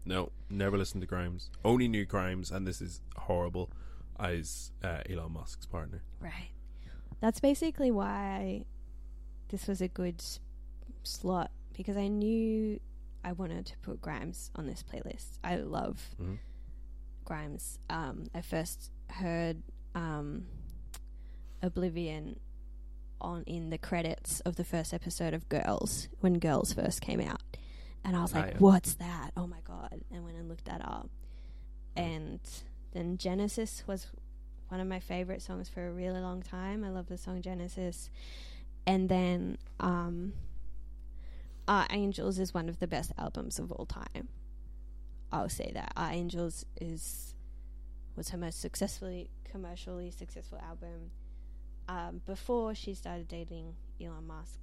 No, 0.04 0.32
never 0.50 0.76
listened 0.76 1.00
to 1.00 1.06
Grimes. 1.06 1.50
Only 1.64 1.88
knew 1.88 2.04
Grimes, 2.04 2.50
and 2.50 2.66
this 2.66 2.80
is 2.82 3.00
horrible, 3.16 3.70
as 4.18 4.72
uh, 4.82 5.02
Elon 5.08 5.32
Musk's 5.32 5.66
partner. 5.66 6.02
Right. 6.20 6.50
That's 7.20 7.40
basically 7.40 7.90
why 7.90 8.64
this 9.48 9.66
was 9.66 9.80
a 9.80 9.88
good 9.88 10.22
slot 11.02 11.50
because 11.72 11.96
I 11.96 12.08
knew 12.08 12.80
I 13.24 13.32
wanted 13.32 13.66
to 13.66 13.78
put 13.78 14.00
Grimes 14.02 14.50
on 14.54 14.66
this 14.66 14.82
playlist. 14.82 15.38
I 15.42 15.56
love 15.56 16.14
Mhm. 16.20 16.38
Grimes. 17.24 17.78
Um, 17.90 18.26
I 18.34 18.42
first 18.42 18.90
heard 19.08 19.62
um, 19.96 20.46
Oblivion 21.62 22.38
on 23.20 23.42
in 23.46 23.70
the 23.70 23.78
credits 23.78 24.40
of 24.40 24.56
the 24.56 24.64
first 24.64 24.92
episode 24.92 25.32
of 25.34 25.48
Girls 25.48 26.08
when 26.20 26.38
Girls 26.38 26.72
first 26.72 27.00
came 27.00 27.20
out, 27.20 27.40
and 28.04 28.14
I 28.16 28.22
was 28.22 28.34
Ah, 28.34 28.40
like, 28.40 28.52
yeah. 28.52 28.58
"What's 28.58 28.94
that? 28.94 29.32
Oh 29.36 29.46
my 29.46 29.60
god!" 29.64 30.02
And 30.12 30.22
went 30.24 30.36
and 30.36 30.48
looked 30.48 30.66
that 30.66 30.82
up, 30.84 31.08
and 31.96 32.40
then 32.92 33.16
Genesis 33.16 33.82
was 33.86 34.06
one 34.68 34.80
of 34.80 34.86
my 34.86 35.00
favorite 35.00 35.40
songs 35.42 35.68
for 35.68 35.86
a 35.86 35.92
really 35.92 36.20
long 36.20 36.42
time. 36.42 36.84
I 36.84 36.90
love 36.90 37.06
the 37.06 37.16
song 37.18 37.40
Genesis. 37.40 38.10
And 38.86 39.08
then 39.08 39.58
um 39.80 40.34
Art 41.66 41.88
Angels 41.92 42.38
is 42.38 42.52
one 42.54 42.68
of 42.68 42.78
the 42.78 42.86
best 42.86 43.12
albums 43.18 43.58
of 43.58 43.72
all 43.72 43.86
time. 43.86 44.28
I'll 45.32 45.48
say 45.48 45.70
that. 45.74 45.92
Art 45.96 46.14
Angels 46.14 46.64
is 46.80 47.34
was 48.14 48.28
her 48.30 48.38
most 48.38 48.60
successfully 48.60 49.30
commercially 49.56 50.10
successful 50.10 50.58
album. 50.58 51.10
Um, 51.88 52.20
before 52.26 52.74
she 52.74 52.94
started 52.94 53.28
dating 53.28 53.74
Elon 54.00 54.26
Musk. 54.26 54.58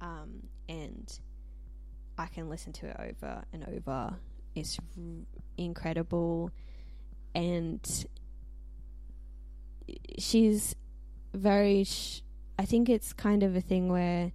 Um, 0.00 0.48
and 0.68 1.18
I 2.18 2.26
can 2.26 2.50
listen 2.50 2.72
to 2.74 2.86
it 2.88 2.96
over 2.98 3.44
and 3.52 3.64
over. 3.68 4.16
It's 4.54 4.78
r- 4.78 5.04
incredible 5.56 6.50
and 7.34 8.06
she's 10.18 10.74
very 11.34 11.84
sh- 11.84 12.22
i 12.58 12.64
think 12.64 12.88
it's 12.88 13.12
kind 13.12 13.42
of 13.42 13.54
a 13.54 13.60
thing 13.60 13.88
where 13.88 14.32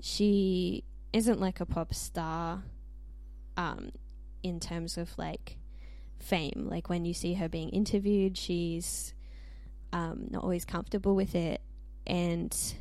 she 0.00 0.82
isn't 1.12 1.38
like 1.38 1.60
a 1.60 1.66
pop 1.66 1.92
star 1.92 2.62
um 3.58 3.90
in 4.42 4.58
terms 4.58 4.96
of 4.96 5.16
like 5.18 5.58
fame. 6.18 6.66
Like 6.70 6.88
when 6.88 7.04
you 7.04 7.14
see 7.14 7.34
her 7.34 7.48
being 7.48 7.68
interviewed 7.70 8.36
she's 8.36 9.14
um 9.92 10.26
not 10.30 10.42
always 10.42 10.64
comfortable 10.64 11.14
with 11.14 11.34
it 11.34 11.60
and 12.06 12.74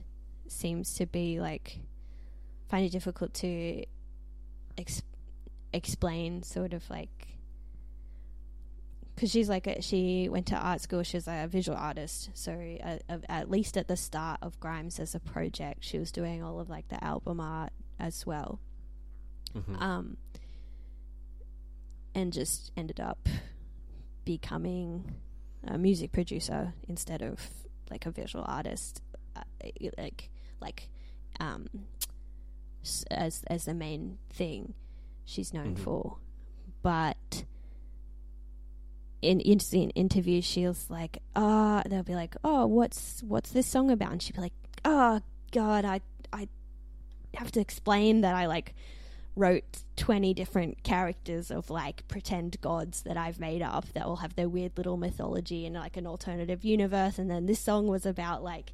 seems 0.47 0.95
to 0.95 1.05
be 1.05 1.39
like 1.39 1.79
find 2.67 2.85
it 2.85 2.91
difficult 2.91 3.33
to 3.35 3.83
ex- 4.77 5.03
explain 5.73 6.41
sort 6.43 6.73
of 6.73 6.89
like 6.89 7.09
because 9.13 9.31
she's 9.31 9.47
like 9.47 9.65
a, 9.65 9.81
she 9.81 10.27
went 10.29 10.47
to 10.47 10.55
art 10.57 10.81
school. 10.81 11.01
She's 11.03 11.25
a 11.27 11.47
visual 11.49 11.77
artist. 11.77 12.31
So 12.33 12.51
uh, 12.83 12.97
uh, 13.07 13.19
at 13.29 13.49
least 13.49 13.77
at 13.77 13.87
the 13.87 13.95
start 13.95 14.39
of 14.41 14.59
grimes 14.59 14.99
as 14.99 15.15
a 15.15 15.21
project 15.21 15.85
she 15.85 15.97
was 15.99 16.11
doing 16.11 16.43
all 16.43 16.59
of 16.59 16.69
like 16.69 16.89
the 16.89 17.01
album 17.03 17.39
art 17.39 17.71
as 17.99 18.25
well. 18.25 18.59
Mhm. 19.55 19.81
um 19.81 20.17
and 22.15 22.33
just 22.33 22.71
ended 22.75 22.99
up 22.99 23.27
becoming 24.23 25.13
a 25.67 25.77
music 25.77 26.11
producer 26.11 26.73
instead 26.87 27.21
of 27.21 27.39
like 27.91 28.05
a 28.07 28.11
visual 28.11 28.43
artist 28.47 29.01
uh, 29.35 29.41
like 29.97 30.29
like 30.61 30.89
um 31.39 31.67
as 33.11 33.43
as 33.47 33.65
the 33.65 33.73
main 33.73 34.17
thing 34.31 34.73
she's 35.25 35.53
known 35.53 35.75
Mhm. 35.75 35.79
for 35.79 36.17
but 36.81 37.43
in 39.21 39.39
in, 39.41 39.59
in 39.71 39.89
interviews 39.91 40.45
she 40.45 40.65
was 40.67 40.89
like 40.89 41.17
oh 41.35 41.81
they'll 41.87 42.03
be 42.03 42.15
like 42.15 42.35
oh 42.43 42.65
what's 42.65 43.21
what's 43.23 43.51
this 43.51 43.65
song 43.67 43.89
about 43.91 44.11
and 44.11 44.21
she'd 44.21 44.35
be 44.35 44.41
like 44.41 44.53
oh 44.83 45.19
god 45.51 45.83
i 45.85 45.99
i 46.31 46.47
have 47.35 47.51
to 47.51 47.59
explain 47.59 48.21
that 48.21 48.35
i 48.35 48.45
like 48.45 48.73
wrote 49.35 49.83
20 49.97 50.33
different 50.33 50.81
characters 50.83 51.51
of 51.51 51.69
like 51.69 52.07
pretend 52.07 52.59
gods 52.61 53.01
that 53.03 53.17
I've 53.17 53.39
made 53.39 53.61
up 53.61 53.91
that 53.93 54.05
all 54.05 54.17
have 54.17 54.35
their 54.35 54.47
weird 54.47 54.77
little 54.77 54.97
mythology 54.97 55.65
and 55.65 55.75
like 55.75 55.97
an 55.97 56.07
alternative 56.07 56.63
universe 56.63 57.19
and 57.19 57.29
then 57.29 57.45
this 57.45 57.59
song 57.59 57.87
was 57.87 58.05
about 58.05 58.43
like 58.43 58.71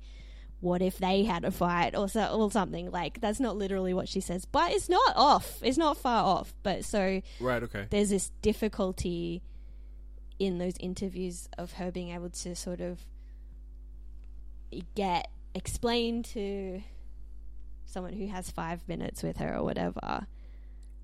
what 0.59 0.83
if 0.83 0.99
they 0.99 1.23
had 1.23 1.43
a 1.43 1.49
fight 1.49 1.95
or 1.95 2.07
so 2.07 2.27
or 2.27 2.51
something. 2.51 2.91
Like 2.91 3.19
that's 3.19 3.39
not 3.39 3.57
literally 3.57 3.93
what 3.93 4.07
she 4.07 4.19
says 4.19 4.45
but 4.45 4.71
it's 4.71 4.87
not 4.87 5.13
off. 5.15 5.59
It's 5.63 5.77
not 5.77 5.97
far 5.97 6.23
off. 6.23 6.53
But 6.61 6.85
so 6.85 7.21
Right, 7.39 7.63
okay. 7.63 7.87
there's 7.89 8.09
this 8.11 8.31
difficulty 8.43 9.41
in 10.37 10.59
those 10.59 10.75
interviews 10.79 11.49
of 11.57 11.73
her 11.73 11.91
being 11.91 12.09
able 12.09 12.29
to 12.29 12.55
sort 12.55 12.81
of 12.81 12.99
get 14.95 15.29
explained 15.55 16.25
to 16.25 16.81
someone 17.85 18.13
who 18.13 18.27
has 18.27 18.49
five 18.51 18.87
minutes 18.87 19.21
with 19.21 19.37
her 19.37 19.55
or 19.55 19.63
whatever 19.63 20.27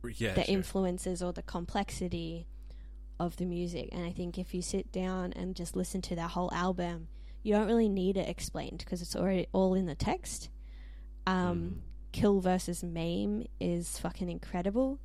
Yeah, 0.18 0.34
the 0.34 0.44
sure. 0.44 0.54
influences 0.56 1.22
or 1.22 1.34
the 1.34 1.42
complexity 1.44 2.48
of 3.20 3.36
the 3.38 3.46
music. 3.46 3.90
And 3.92 4.04
I 4.06 4.12
think 4.12 4.38
if 4.38 4.54
you 4.54 4.62
sit 4.62 4.92
down 4.92 5.34
and 5.34 5.56
just 5.56 5.76
listen 5.76 6.02
to 6.04 6.16
that 6.16 6.32
whole 6.32 6.52
album, 6.54 7.08
you 7.44 7.54
don't 7.54 7.68
really 7.68 7.90
need 7.90 8.18
it 8.18 8.28
explained 8.30 8.80
because 8.80 9.02
it's 9.02 9.16
already 9.16 9.48
all 9.54 9.74
in 9.74 9.86
the 9.86 9.96
text. 9.96 10.50
Um, 11.26 11.36
Mhm. 11.60 11.82
Kill 12.14 12.40
versus 12.40 12.84
Maim 12.84 13.46
is 13.60 14.00
fucking 14.00 14.30
incredible. 14.30 15.00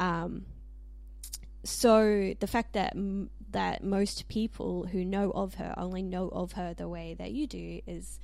Um, 0.00 0.46
so 1.64 2.34
the 2.38 2.46
fact 2.46 2.72
that 2.74 2.94
m- 2.94 3.30
that 3.50 3.82
most 3.82 4.28
people 4.28 4.86
who 4.86 5.04
know 5.04 5.30
of 5.30 5.54
her 5.54 5.74
only 5.76 6.02
know 6.02 6.28
of 6.28 6.52
her 6.52 6.74
the 6.74 6.88
way 6.88 7.14
that 7.14 7.32
you 7.32 7.46
do 7.46 7.80
is, 7.86 8.20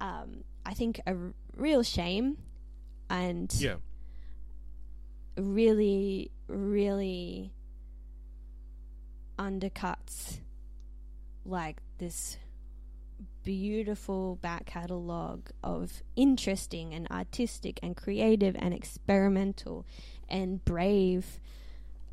um, 0.00 0.44
I 0.66 0.74
think, 0.74 1.00
a 1.06 1.14
r- 1.14 1.34
real 1.56 1.82
shame. 1.82 2.36
And 3.10 3.52
yeah. 3.58 3.76
Really, 5.38 6.30
really 6.46 7.52
undercuts 9.38 10.40
like 11.44 11.78
this 11.98 12.38
beautiful 13.44 14.36
back 14.36 14.66
catalogue 14.66 15.48
of 15.62 16.02
interesting 16.16 16.92
and 16.92 17.08
artistic 17.10 17.80
and 17.82 17.96
creative 17.96 18.54
and 18.58 18.74
experimental 18.74 19.86
and 20.28 20.62
brave 20.64 21.40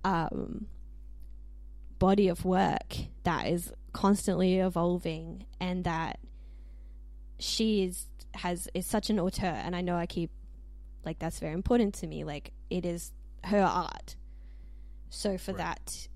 um, 0.06 0.68
body 2.00 2.28
of 2.28 2.46
work 2.46 2.96
that 3.24 3.48
is 3.48 3.74
constantly 3.92 4.60
evolving 4.60 5.46
and 5.60 5.84
that 5.84 6.20
she 7.40 7.84
is 7.84 8.06
has 8.36 8.68
is 8.74 8.86
such 8.86 9.10
an 9.10 9.20
auteur. 9.20 9.46
And 9.46 9.76
I 9.76 9.82
know 9.82 9.96
I 9.96 10.06
keep 10.06 10.30
like 11.04 11.20
that's 11.20 11.40
very 11.40 11.54
important 11.54 11.96
to 11.96 12.08
me. 12.08 12.24
Like 12.24 12.52
it 12.70 12.86
is 12.86 13.12
her 13.46 13.62
art 13.64 14.16
so 15.10 15.38
for 15.38 15.52
Right. 15.52 15.58
that 15.60 16.08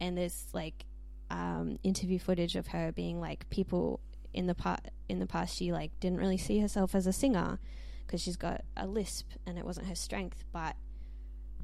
and 0.00 0.16
there's 0.18 0.46
like 0.52 0.84
um 1.30 1.78
interview 1.82 2.18
footage 2.18 2.56
of 2.56 2.68
her 2.68 2.92
being 2.92 3.20
like 3.20 3.48
people 3.50 4.00
in 4.32 4.46
the 4.46 4.54
part 4.54 4.80
in 5.08 5.18
the 5.18 5.26
past 5.26 5.56
she 5.56 5.72
like 5.72 5.98
didn't 6.00 6.18
really 6.18 6.36
see 6.36 6.60
herself 6.60 6.94
as 6.94 7.06
a 7.06 7.12
singer 7.12 7.58
because 8.06 8.20
she's 8.20 8.36
got 8.36 8.62
a 8.76 8.86
lisp 8.86 9.28
and 9.46 9.58
it 9.58 9.64
wasn't 9.64 9.86
her 9.86 9.94
strength 9.94 10.44
but 10.52 10.76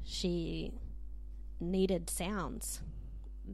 she 0.03 0.71
needed 1.59 2.09
sounds 2.09 2.81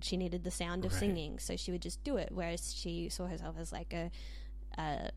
she 0.01 0.15
needed 0.17 0.43
the 0.43 0.51
sound 0.51 0.85
of 0.85 0.91
Right. 0.91 0.99
singing 0.99 1.39
so 1.39 1.55
she 1.57 1.71
would 1.71 1.81
just 1.81 2.03
do 2.03 2.17
it 2.17 2.29
whereas 2.31 2.73
she 2.73 3.09
saw 3.09 3.27
herself 3.27 3.55
as 3.59 3.71
like 3.71 3.93
a 3.93 4.09
a, 4.77 5.09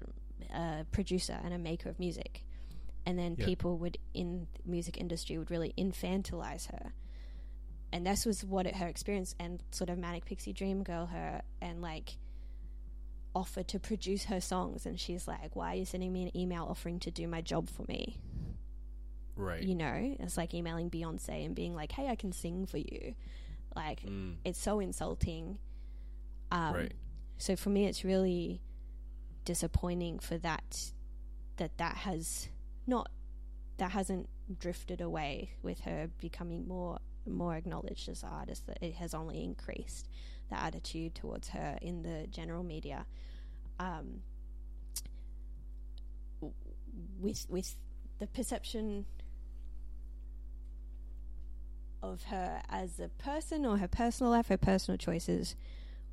a 0.54 0.86
producer 0.90 1.38
and 1.44 1.52
a 1.54 1.58
maker 1.58 1.88
of 1.88 1.98
music 2.00 2.44
and 3.06 3.18
then 3.18 3.36
Yeah. 3.38 3.46
people 3.46 3.78
would 3.78 3.96
in 4.14 4.46
the 4.54 4.70
music 4.70 4.96
industry 4.98 5.38
would 5.38 5.50
really 5.50 5.72
infantilize 5.78 6.66
her 6.70 6.92
and 7.92 8.06
this 8.06 8.24
was 8.24 8.44
what 8.44 8.66
it, 8.66 8.76
her 8.76 8.86
experience 8.86 9.34
and 9.40 9.62
sort 9.70 9.90
of 9.90 9.98
manic 9.98 10.24
pixie 10.24 10.52
dream 10.52 10.82
girl 10.82 11.06
her 11.06 11.42
and 11.60 11.80
like 11.82 12.18
offered 13.34 13.68
to 13.68 13.78
produce 13.78 14.24
her 14.24 14.40
songs 14.40 14.86
and 14.86 14.98
she's 14.98 15.28
like 15.28 15.54
why 15.54 15.72
are 15.72 15.76
you 15.76 15.84
sending 15.84 16.12
me 16.12 16.22
an 16.24 16.36
email 16.36 16.66
offering 16.68 16.98
to 16.98 17.10
do 17.10 17.26
my 17.28 17.40
job 17.40 17.68
for 17.68 17.84
me 17.88 18.18
Right. 19.36 19.62
you 19.62 19.74
know 19.74 20.16
it's 20.18 20.36
like 20.36 20.52
emailing 20.52 20.90
beyonce 20.90 21.46
and 21.46 21.54
being 21.54 21.74
like 21.74 21.92
hey 21.92 22.08
i 22.08 22.16
can 22.16 22.32
sing 22.32 22.66
for 22.66 22.78
you 22.78 23.14
like 23.76 24.02
Mm. 24.02 24.36
it's 24.44 24.60
so 24.60 24.80
insulting 24.80 25.58
um, 26.52 26.74
Right. 26.74 26.92
so 27.38 27.54
for 27.56 27.70
me 27.70 27.86
it's 27.86 28.04
really 28.04 28.60
disappointing 29.44 30.18
for 30.18 30.36
that 30.38 30.90
that 31.56 31.78
that 31.78 31.98
has 31.98 32.48
not 32.90 33.08
that 33.78 33.92
hasn't 33.92 34.28
drifted 34.58 35.00
away 35.00 35.52
with 35.62 35.80
her 35.80 36.10
becoming 36.20 36.68
more 36.68 36.98
more 37.26 37.54
acknowledged 37.54 38.08
as 38.08 38.22
an 38.22 38.30
artist 38.30 38.66
that 38.66 38.78
it 38.82 38.94
has 38.94 39.14
only 39.14 39.42
increased 39.44 40.08
the 40.50 40.60
attitude 40.60 41.14
towards 41.14 41.50
her 41.50 41.78
in 41.80 42.02
the 42.02 42.26
general 42.30 42.62
media 42.62 43.06
um, 43.78 44.22
with 47.20 47.46
with 47.48 47.76
the 48.18 48.26
perception 48.26 49.06
of 52.02 52.24
her 52.24 52.62
as 52.68 52.98
a 53.00 53.08
person 53.08 53.66
or 53.66 53.78
her 53.78 53.88
personal 53.88 54.32
life, 54.32 54.48
her 54.48 54.56
personal 54.56 54.96
choices, 54.98 55.54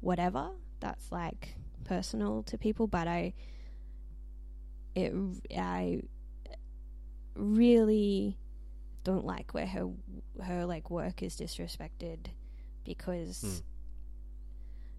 whatever. 0.02 0.50
That's 0.80 1.12
like 1.12 1.56
personal 1.86 2.44
to 2.44 2.58
people, 2.58 2.88
but 2.88 3.08
I, 3.08 3.34
it, 4.96 5.14
I 5.58 6.02
really 7.38 8.38
don't 9.04 9.26
like 9.26 9.54
where 9.54 9.68
her 9.68 9.90
her 10.44 10.66
like 10.66 10.90
work 10.90 11.24
is 11.24 11.36
disrespected 11.36 12.28
because. 12.84 13.42
Hmm. 13.42 13.64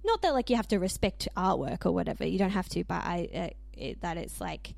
Not 0.05 0.23
that 0.23 0.33
like 0.33 0.49
you 0.49 0.57
have 0.57 0.69
to 0.69 0.79
respect 0.79 1.29
artwork 1.37 1.85
or 1.85 1.93
whatever. 1.93 2.25
You 2.25 2.39
don't 2.39 2.51
have 2.51 2.69
to, 2.71 2.85
but 2.85 3.05
I 3.05 3.29
uh, 3.35 3.49
it, 3.77 4.01
that 4.01 4.17
it's 4.17 4.41
like 4.41 4.75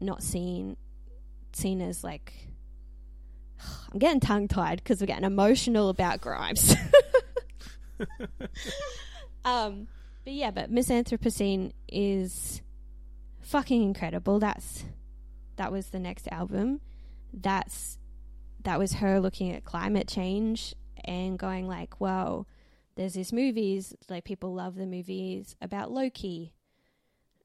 not 0.00 0.22
seen 0.22 0.76
seen 1.52 1.80
as 1.80 2.02
like 2.02 2.32
I'm 3.92 3.98
getting 3.98 4.20
tongue 4.20 4.48
tied 4.48 4.78
because 4.78 5.00
we're 5.00 5.06
getting 5.06 5.24
emotional 5.24 5.88
about 5.88 6.20
Grimes. 6.20 6.74
um, 9.44 9.88
but 10.24 10.32
yeah, 10.32 10.50
but 10.50 10.70
Miss 10.70 10.88
Anthropocene 10.88 11.72
is 11.88 12.62
fucking 13.40 13.82
incredible. 13.82 14.38
That's 14.38 14.84
that 15.56 15.70
was 15.72 15.88
the 15.90 15.98
next 15.98 16.28
album. 16.28 16.80
That's 17.32 17.98
that 18.62 18.78
was 18.78 18.94
her 18.94 19.20
looking 19.20 19.50
at 19.52 19.64
climate 19.64 20.06
change 20.08 20.74
and 21.04 21.38
going 21.38 21.66
like, 21.66 22.00
well, 22.00 22.46
there's 22.94 23.14
these 23.14 23.32
movies 23.32 23.94
like 24.08 24.24
people 24.24 24.54
love 24.54 24.76
the 24.76 24.86
movies 24.86 25.56
about 25.60 25.90
Loki 25.90 26.52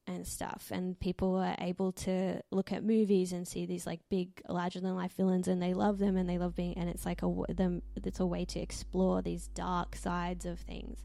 and 0.05 0.25
stuff 0.25 0.69
and 0.71 0.97
people 0.99 1.35
are 1.35 1.55
able 1.59 1.91
to 1.91 2.39
look 2.51 2.71
at 2.71 2.81
movies 2.84 3.34
and 3.34 3.45
see 3.45 3.65
these 3.65 3.85
like 3.85 3.99
big 4.09 4.41
larger 4.47 4.79
than 4.79 4.95
life 4.95 5.11
villains 5.17 5.49
and 5.49 5.61
they 5.61 5.73
love 5.73 5.97
them 5.97 6.15
and 6.15 6.29
they 6.29 6.38
love 6.38 6.55
being 6.55 6.77
and 6.77 6.89
it's 6.89 7.05
like 7.05 7.21
a 7.23 7.53
them 7.53 7.81
it's 8.05 8.21
a 8.21 8.25
way 8.25 8.45
to 8.45 8.57
explore 8.57 9.21
these 9.21 9.47
dark 9.49 9.97
sides 9.97 10.45
of 10.45 10.59
things 10.61 11.03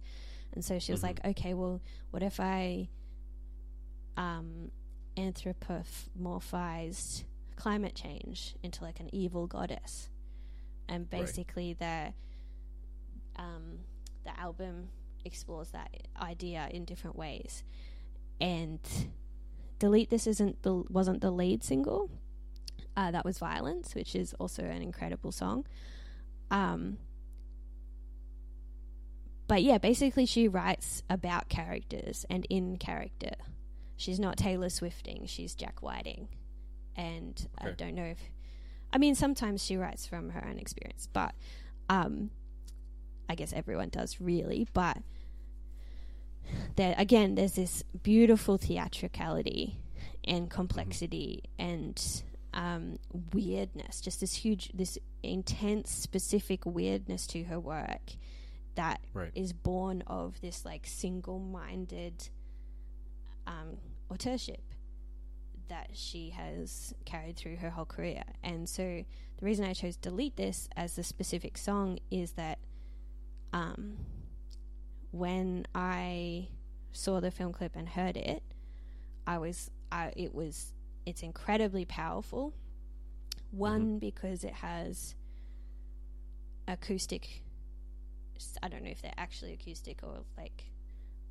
and 0.53 0.65
so 0.65 0.79
she 0.79 0.93
was 0.93 1.01
Mhm. 1.01 1.05
like 1.05 1.21
okay 1.25 1.53
well 1.53 1.81
what 2.13 2.23
if 2.23 2.39
i 2.39 2.89
um 4.17 4.71
anthropomorphized 5.17 7.25
climate 7.57 7.95
change 7.95 8.55
into 8.63 8.83
like 8.83 9.01
an 9.01 9.09
evil 9.15 9.47
goddess. 9.47 10.09
And 10.89 11.03
Right. 11.13 11.21
basically 11.21 11.75
the 11.75 12.13
um 13.37 13.79
the 14.25 14.39
album 14.39 14.89
explores 15.25 15.71
that 15.71 15.91
idea 16.21 16.69
in 16.71 16.85
different 16.85 17.17
ways. 17.17 17.63
And 18.41 18.81
delete 19.79 20.11
this 20.11 20.27
isn't 20.27 20.63
the 20.63 20.75
wasn't 20.91 21.21
the 21.21 21.31
lead 21.31 21.63
single 21.63 22.11
uh, 22.97 23.11
that 23.11 23.25
was 23.25 23.39
violence 23.39 23.95
which 23.95 24.15
is 24.15 24.35
also 24.35 24.63
an 24.63 24.83
incredible 24.83 25.33
song. 25.33 25.67
Um 26.51 26.99
but 29.49 29.63
yeah 29.63 29.79
basically 29.79 30.27
she 30.27 30.47
writes 30.49 31.03
about 31.11 31.49
characters 31.49 32.25
and 32.31 32.47
in 32.51 32.77
character 32.77 33.33
she's 34.03 34.19
not 34.21 34.37
taylor 34.37 34.69
swifting 34.69 35.25
she's 35.27 35.55
jack 35.55 35.81
whiting 35.81 36.29
and 36.97 37.49
i 37.59 37.71
don't 37.71 37.95
know 37.95 38.05
if 38.05 38.19
i 38.93 38.99
mean 38.99 39.15
sometimes 39.15 39.65
she 39.65 39.77
writes 39.77 40.07
from 40.07 40.31
her 40.31 40.45
own 40.49 40.59
experience 40.59 41.09
but 41.13 41.35
um 41.89 42.31
i 43.29 43.35
guess 43.35 43.53
everyone 43.53 43.89
does 43.89 44.21
really 44.21 44.67
but 44.73 44.99
there 46.77 46.95
again 46.99 47.35
there's 47.35 47.53
this 47.55 47.83
beautiful 48.03 48.59
theatricality 48.59 49.77
and 50.25 50.51
complexity 50.51 51.43
and 51.59 52.23
um, 52.55 52.99
weirdness 53.33 54.01
just 54.01 54.21
this 54.21 54.35
huge 54.35 54.71
this 54.75 54.99
intense 55.23 55.91
specific 55.91 56.67
weirdness 56.67 57.27
to 57.27 57.45
her 57.45 57.59
work 57.59 58.13
that 58.75 59.01
is 59.35 59.53
Right. 59.53 59.63
born 59.63 60.03
of 60.07 60.41
this 60.43 60.65
like 60.65 60.87
single-minded 60.87 62.29
um, 63.47 63.79
authorship 64.13 64.63
that 65.69 65.91
she 65.95 66.31
has 66.31 66.95
carried 67.05 67.37
through 67.37 67.57
her 67.57 67.71
whole 67.71 67.85
career 67.85 68.23
and 68.43 68.69
so 68.69 68.83
the 68.83 69.45
reason 69.45 69.65
i 69.65 69.73
chose 69.73 69.97
delete 69.97 70.37
this 70.37 70.69
as 70.77 70.97
the 70.97 71.03
specific 71.03 71.57
song 71.57 71.99
is 72.11 72.33
that 72.33 72.59
um, 73.53 73.97
when 75.11 75.67
I 75.75 76.49
saw 76.93 77.21
the 77.21 77.31
film 77.31 77.53
clip 77.53 77.77
and 77.77 77.89
heard 77.89 78.17
it, 78.17 78.43
I 79.27 79.39
was, 79.39 79.71
I, 79.91 80.13
it 80.17 80.35
was, 80.35 80.73
it's 81.07 81.23
incredibly 81.23 81.85
powerful. 81.85 82.55
One, 83.51 83.99
because 83.99 84.45
it 84.45 84.55
has 84.55 85.15
acoustic, 86.67 87.43
I 88.63 88.69
don't 88.69 88.83
know 88.83 88.91
if 88.91 89.03
they're 89.03 89.13
actually 89.19 89.53
acoustic 89.53 90.01
or 90.03 90.23
like 90.39 90.65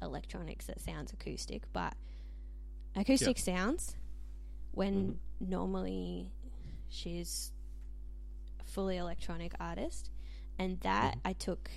electronics 0.02 0.68
that 0.68 0.80
sounds 0.80 1.12
acoustic, 1.12 1.64
but 1.74 1.96
acoustic 2.96 3.38
sounds 3.38 3.96
when 4.72 5.20
normally 5.40 6.32
she's 6.90 7.52
a 8.60 8.64
fully 8.64 8.98
electronic 8.98 9.54
artist. 9.60 10.10
And 10.60 10.80
that 10.82 11.18
I 11.26 11.34
took 11.34 11.70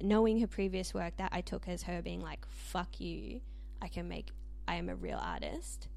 knowing 0.00 0.40
her 0.40 0.46
previous 0.46 0.94
work, 0.94 1.16
that 1.18 1.30
I 1.32 1.40
took 1.42 1.68
as 1.68 1.82
her 1.82 2.00
being 2.00 2.20
like, 2.20 2.46
"Fuck 2.48 3.00
you! 3.00 3.40
I 3.82 3.88
can 3.88 4.08
make. 4.08 4.30
I 4.66 4.76
am 4.76 4.88
a 4.88 4.94
real 4.96 5.18
artist. 5.20 5.88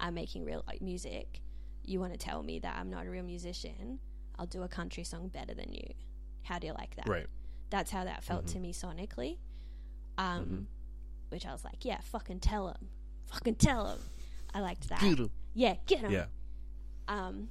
I'm 0.00 0.14
making 0.14 0.44
real 0.44 0.64
like, 0.66 0.82
music. 0.82 1.40
You 1.84 2.00
want 2.00 2.12
to 2.12 2.18
tell 2.18 2.42
me 2.42 2.58
that 2.60 2.76
I'm 2.76 2.90
not 2.90 3.06
a 3.06 3.10
real 3.10 3.22
musician? 3.24 4.00
I'll 4.38 4.46
do 4.46 4.62
a 4.62 4.68
country 4.68 5.04
song 5.04 5.28
better 5.28 5.54
than 5.54 5.72
you. 5.72 5.86
How 6.42 6.58
do 6.58 6.66
you 6.66 6.72
like 6.72 6.96
that? 6.96 7.08
Right. 7.08 7.26
That's 7.70 7.90
how 7.90 8.04
that 8.04 8.24
felt 8.24 8.46
Mhm. 8.46 8.52
to 8.52 8.58
me 8.60 8.72
sonically. 8.72 9.38
Um, 10.18 10.44
Mhm. 10.46 10.66
which 11.30 11.46
I 11.46 11.52
was 11.52 11.64
like, 11.64 11.84
yeah, 11.84 12.00
fucking 12.00 12.40
tell 12.40 12.68
him, 12.68 12.88
fucking 13.26 13.56
tell 13.56 13.86
him. 13.92 14.00
I 14.54 14.60
liked 14.60 14.88
that. 14.88 15.00
Get. 15.00 15.30
Yeah, 15.54 15.76
get 15.86 16.00
him. 16.00 16.10
Yeah. 16.12 16.26
Um, 17.08 17.48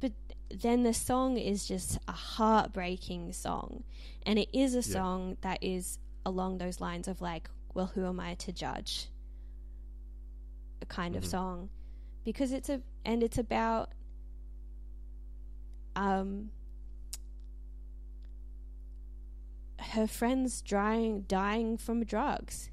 but 0.00 0.12
then 0.50 0.82
the 0.82 0.92
song 0.94 1.36
is 1.38 1.66
just 1.66 1.98
a 2.08 2.12
heartbreaking 2.12 3.32
song, 3.32 3.84
and 4.24 4.38
it 4.38 4.48
is 4.52 4.74
a 4.74 4.78
Yeah. 4.78 4.82
song 4.94 5.36
that 5.40 5.62
is 5.62 5.98
along 6.24 6.58
those 6.58 6.80
lines 6.80 7.08
of 7.08 7.20
like, 7.20 7.48
well, 7.74 7.86
who 7.86 8.04
am 8.06 8.18
I 8.20 8.34
to 8.34 8.52
judge? 8.52 9.08
A 10.82 10.86
kind 10.86 11.16
of 11.16 11.24
Mhm. 11.24 11.28
song, 11.28 11.70
because 12.24 12.52
it's 12.52 12.68
a 12.68 12.82
and 13.04 13.22
it's 13.22 13.38
about 13.38 13.90
um 15.94 16.50
her 19.78 20.06
friends 20.06 20.60
dying 20.62 21.22
dying 21.22 21.76
from 21.78 22.04
drugs 22.04 22.70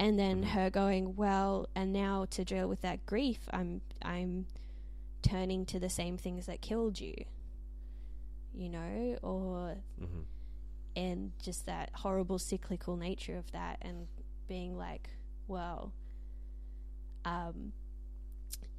and 0.00 0.18
then 0.18 0.42
Mhm. 0.42 0.48
her 0.48 0.70
going 0.70 1.14
well 1.14 1.68
and 1.74 1.92
now 1.92 2.24
to 2.30 2.42
deal 2.44 2.66
with 2.66 2.80
that 2.80 3.04
grief 3.04 3.40
i'm 3.52 3.82
i'm 4.02 4.46
turning 5.22 5.66
to 5.66 5.78
the 5.78 5.90
same 5.90 6.16
things 6.16 6.46
that 6.46 6.60
killed 6.62 6.98
you 6.98 7.14
you 8.54 8.68
know 8.70 9.18
or 9.22 9.76
Mhm. 10.00 10.24
and 10.96 11.32
just 11.38 11.66
that 11.66 11.90
horrible 11.96 12.38
cyclical 12.38 12.96
nature 12.96 13.36
of 13.36 13.52
that 13.52 13.76
and 13.82 14.08
being 14.48 14.76
like 14.76 15.10
well 15.46 15.92
um 17.26 17.72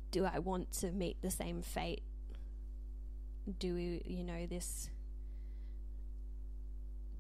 do 0.10 0.26
i 0.26 0.40
want 0.40 0.72
to 0.72 0.92
meet 0.92 1.22
the 1.22 1.30
same 1.32 1.62
fate 1.62 2.02
do 3.60 3.76
we 3.76 4.02
you 4.06 4.24
know 4.24 4.46
this 4.48 4.90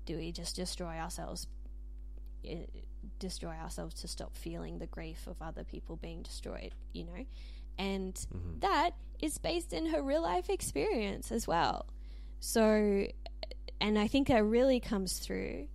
do 0.06 0.18
we 0.18 0.32
just 0.32 0.56
destroy 0.56 0.98
ourselves 0.98 1.48
eh, 2.44 2.66
destroy 3.20 3.52
ourselves 3.56 3.96
to 4.02 4.08
stop 4.08 4.36
feeling 4.36 4.80
the 4.80 4.88
grief 4.88 5.28
of 5.28 5.42
other 5.42 5.64
people 5.64 5.96
being 5.98 6.22
destroyed 6.22 6.74
you 6.94 7.04
know? 7.06 7.26
And 7.78 8.14
Mhm. 8.16 8.60
that 8.62 8.92
is 9.22 9.38
based 9.38 9.74
in 9.74 9.88
her 9.88 10.02
real 10.02 10.22
life 10.22 10.50
experience 10.50 11.32
as 11.32 11.48
well. 11.48 11.86
So 12.40 13.08
and 13.80 13.98
i 13.98 14.08
think 14.08 14.28
that 14.28 14.44
really 14.44 14.80
comes 14.80 15.18
through. 15.20 15.68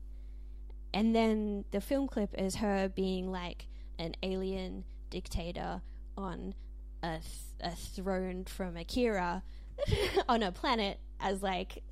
And 0.94 1.14
then 1.14 1.64
the 1.72 1.80
film 1.80 2.06
clip 2.08 2.34
is 2.38 2.56
her 2.56 2.88
being 2.88 3.30
like 3.30 3.66
an 3.98 4.14
alien 4.22 4.84
dictator 5.10 5.82
on 6.16 6.54
a, 7.02 7.18
th- 7.18 7.72
a 7.72 7.76
throne 7.76 8.44
from 8.44 8.76
Akira 8.76 9.42
on 10.28 10.42
a 10.42 10.52
planet 10.52 10.98
as 11.20 11.42
like 11.42 11.82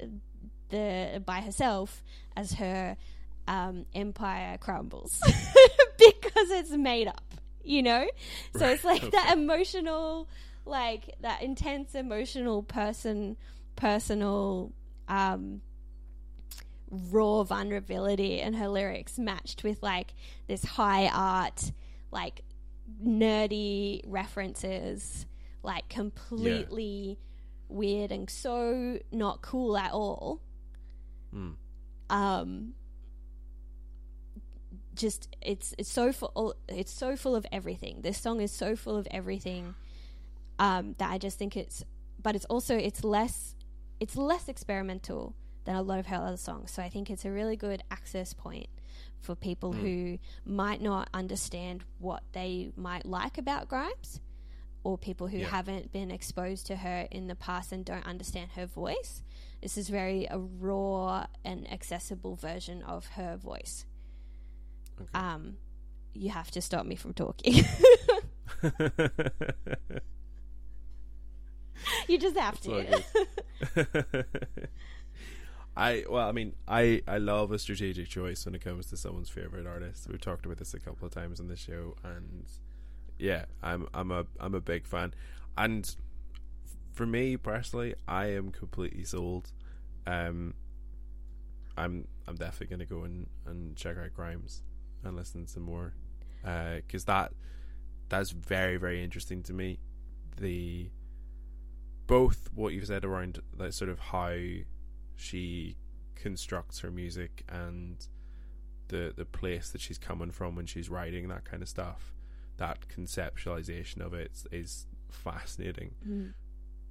the 0.70 1.22
by 1.24 1.40
herself 1.40 2.02
as 2.36 2.54
her 2.54 2.96
um, 3.46 3.86
empire 3.94 4.58
crumbles 4.58 5.20
because 5.98 6.50
it's 6.50 6.70
made 6.70 7.08
up, 7.08 7.34
you 7.62 7.82
know. 7.82 8.06
So 8.56 8.66
it's 8.68 8.84
like 8.84 9.10
that 9.10 9.32
emotional, 9.36 10.28
like 10.64 11.14
that 11.20 11.42
intense 11.42 11.94
emotional 11.94 12.62
person, 12.62 13.36
personal, 13.76 14.72
um, 15.08 15.60
raw 16.90 17.42
vulnerability 17.42 18.40
in 18.40 18.54
her 18.54 18.68
lyrics 18.68 19.18
matched 19.18 19.64
with 19.64 19.82
like 19.82 20.14
this 20.46 20.64
high 20.64 21.08
art, 21.08 21.72
like 22.10 22.42
nerdy 23.04 24.02
references, 24.06 25.26
like 25.62 25.88
completely 25.88 27.18
weird 27.68 28.12
and 28.12 28.30
so 28.30 28.98
not 29.10 29.42
cool 29.42 29.76
at 29.76 29.92
all. 29.92 30.40
Mm. 31.34 31.54
Um, 32.10 32.74
just 34.94 35.28
it's 35.42 35.74
it's 35.78 35.90
so 35.90 36.12
full 36.12 36.54
it's 36.68 36.92
so 36.92 37.16
full 37.16 37.34
of 37.36 37.44
everything. 37.52 38.02
This 38.02 38.18
song 38.18 38.40
is 38.40 38.52
so 38.52 38.76
full 38.76 38.96
of 38.96 39.06
everything 39.10 39.74
um, 40.58 40.94
that 40.98 41.10
I 41.10 41.18
just 41.18 41.38
think 41.38 41.56
it's 41.56 41.84
but 42.22 42.34
it's 42.36 42.44
also 42.46 42.76
it's 42.76 43.02
less 43.04 43.56
it's 44.00 44.16
less 44.16 44.48
experimental 44.48 45.34
than 45.64 45.76
a 45.76 45.82
lot 45.82 45.98
of 45.98 46.06
her 46.06 46.16
other 46.16 46.36
songs. 46.36 46.70
So 46.70 46.82
I 46.82 46.88
think 46.88 47.10
it's 47.10 47.24
a 47.24 47.30
really 47.30 47.56
good 47.56 47.82
access 47.90 48.32
point 48.34 48.68
for 49.20 49.34
people 49.34 49.72
Mm. 49.72 49.80
who 49.80 50.18
might 50.44 50.82
not 50.82 51.08
understand 51.14 51.82
what 51.98 52.22
they 52.32 52.70
might 52.76 53.06
like 53.06 53.38
about 53.38 53.68
Grimes 53.68 54.20
or 54.82 54.98
people 54.98 55.28
who 55.28 55.38
Yeah. 55.38 55.48
haven't 55.48 55.90
been 55.92 56.10
exposed 56.10 56.66
to 56.66 56.76
her 56.76 57.08
in 57.10 57.26
the 57.28 57.34
past 57.34 57.72
and 57.72 57.82
don't 57.84 58.04
understand 58.06 58.50
her 58.52 58.66
voice. 58.66 59.22
This 59.62 59.78
is 59.78 59.88
very 59.88 60.26
a 60.26 60.38
raw 60.38 61.26
and 61.42 61.70
accessible 61.72 62.36
version 62.36 62.82
of 62.82 63.06
her 63.16 63.36
voice. 63.38 63.86
Okay. 65.00 65.10
Um, 65.14 65.56
you 66.14 66.30
have 66.30 66.50
to 66.52 66.60
stop 66.60 66.86
me 66.86 66.96
from 66.96 67.14
talking. 67.14 67.54
you 72.08 72.18
just 72.18 72.36
have 72.36 72.60
to. 72.62 73.04
I 75.76 76.04
well, 76.08 76.28
I 76.28 76.32
mean, 76.32 76.54
I 76.68 77.02
I 77.08 77.18
love 77.18 77.50
a 77.50 77.58
strategic 77.58 78.08
choice 78.08 78.46
when 78.46 78.54
it 78.54 78.62
comes 78.62 78.86
to 78.86 78.96
someone's 78.96 79.28
favorite 79.28 79.66
artist. 79.66 80.06
We've 80.08 80.20
talked 80.20 80.46
about 80.46 80.58
this 80.58 80.72
a 80.74 80.78
couple 80.78 81.06
of 81.06 81.12
times 81.12 81.40
on 81.40 81.48
the 81.48 81.56
show, 81.56 81.96
and 82.04 82.44
yeah, 83.18 83.46
I'm 83.62 83.88
I'm 83.92 84.12
a 84.12 84.26
I'm 84.38 84.54
a 84.54 84.60
big 84.60 84.86
fan. 84.86 85.14
And 85.58 85.92
for 86.92 87.06
me 87.06 87.36
personally, 87.36 87.94
I 88.06 88.26
am 88.26 88.50
completely 88.50 89.04
sold. 89.04 89.50
Um, 90.06 90.54
I'm 91.76 92.06
I'm 92.28 92.36
definitely 92.36 92.76
gonna 92.76 92.86
go 92.86 93.02
and, 93.04 93.26
and 93.44 93.74
check 93.74 93.96
out 93.98 94.14
Grimes 94.14 94.62
and 95.04 95.16
listen 95.16 95.44
to 95.44 95.50
some 95.50 95.62
more, 95.62 95.94
because 96.42 97.04
that 97.04 97.32
that's 98.08 98.30
very 98.30 98.76
very 98.76 99.02
interesting 99.02 99.42
to 99.44 99.52
me. 99.52 99.78
The 100.36 100.90
both 102.06 102.50
what 102.54 102.72
you've 102.74 102.86
said 102.86 103.04
around 103.04 103.40
like 103.56 103.72
sort 103.72 103.90
of 103.90 103.98
how 103.98 104.36
she 105.16 105.76
constructs 106.14 106.80
her 106.80 106.90
music 106.90 107.44
and 107.48 108.06
the 108.88 109.12
the 109.16 109.24
place 109.24 109.70
that 109.70 109.80
she's 109.80 109.98
coming 109.98 110.30
from 110.30 110.56
when 110.56 110.66
she's 110.66 110.88
writing 110.90 111.28
that 111.28 111.44
kind 111.44 111.62
of 111.62 111.68
stuff. 111.68 112.12
That 112.56 112.86
conceptualization 112.88 114.00
of 114.00 114.14
it 114.14 114.44
is 114.52 114.86
fascinating. 115.10 115.94
Mm. 116.06 116.34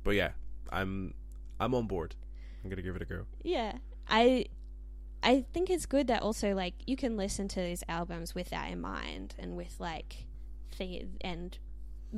But 0.04 0.16
yeah, 0.16 0.32
I'm 0.72 1.14
I'm 1.60 1.74
on 1.76 1.88
board. 1.88 2.16
I'm 2.64 2.70
gonna 2.70 2.82
give 2.82 2.96
it 2.96 3.02
a 3.02 3.06
go. 3.06 3.26
Yeah, 3.44 3.74
I 4.08 4.46
I 5.24 5.46
think 5.54 5.70
it's 5.70 5.86
good 5.86 6.08
that 6.08 6.22
also 6.22 6.54
like 6.54 6.74
you 6.86 6.96
can 6.98 7.16
listen 7.18 7.48
to 7.50 7.60
these 7.62 7.84
albums 7.88 8.36
with 8.36 8.50
that 8.50 8.70
in 8.72 8.82
mind 8.82 9.36
and 9.40 9.56
with 9.56 9.76
like 9.80 10.26
the 10.78 11.06
and 11.22 11.58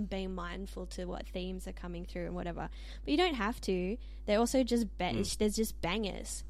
being 0.09 0.33
mindful 0.35 0.85
to 0.87 1.05
what 1.05 1.25
themes 1.27 1.67
are 1.67 1.71
coming 1.73 2.03
through 2.05 2.25
and 2.25 2.35
whatever. 2.35 2.69
But 3.03 3.11
you 3.11 3.17
don't 3.17 3.35
have 3.35 3.61
to. 3.61 3.97
They're 4.25 4.39
also 4.39 4.63
just 4.63 4.97
ba- 4.97 5.11
Mm. 5.13 5.37
there's 5.37 5.55
just 5.55 5.79
bangers. 5.81 6.43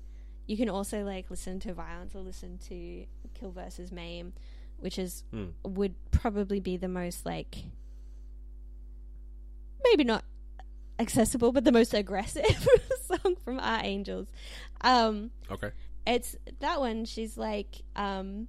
You 0.47 0.57
can 0.57 0.69
also 0.69 1.03
like 1.03 1.29
listen 1.29 1.59
to 1.61 1.73
Violence 1.73 2.15
or 2.15 2.21
listen 2.21 2.57
to 2.69 3.05
Kill 3.33 3.51
versus 3.51 3.91
Maim, 3.91 4.33
which 4.77 4.97
is 4.97 5.23
Hmm. 5.31 5.47
would 5.63 5.93
probably 6.11 6.59
be 6.59 6.77
the 6.77 6.87
most 6.87 7.25
like 7.25 7.65
maybe 9.83 10.03
not 10.03 10.23
accessible, 10.99 11.51
but 11.51 11.63
the 11.63 11.71
most 11.71 11.93
aggressive 11.93 12.45
song 13.05 13.35
from 13.43 13.59
Art 13.59 13.83
Angels. 13.85 14.27
Um, 14.81 15.31
Okay. 15.51 15.71
It's 16.05 16.35
that 16.59 16.79
one. 16.79 17.05
She's 17.05 17.37
like, 17.37 17.81
um, 17.95 18.47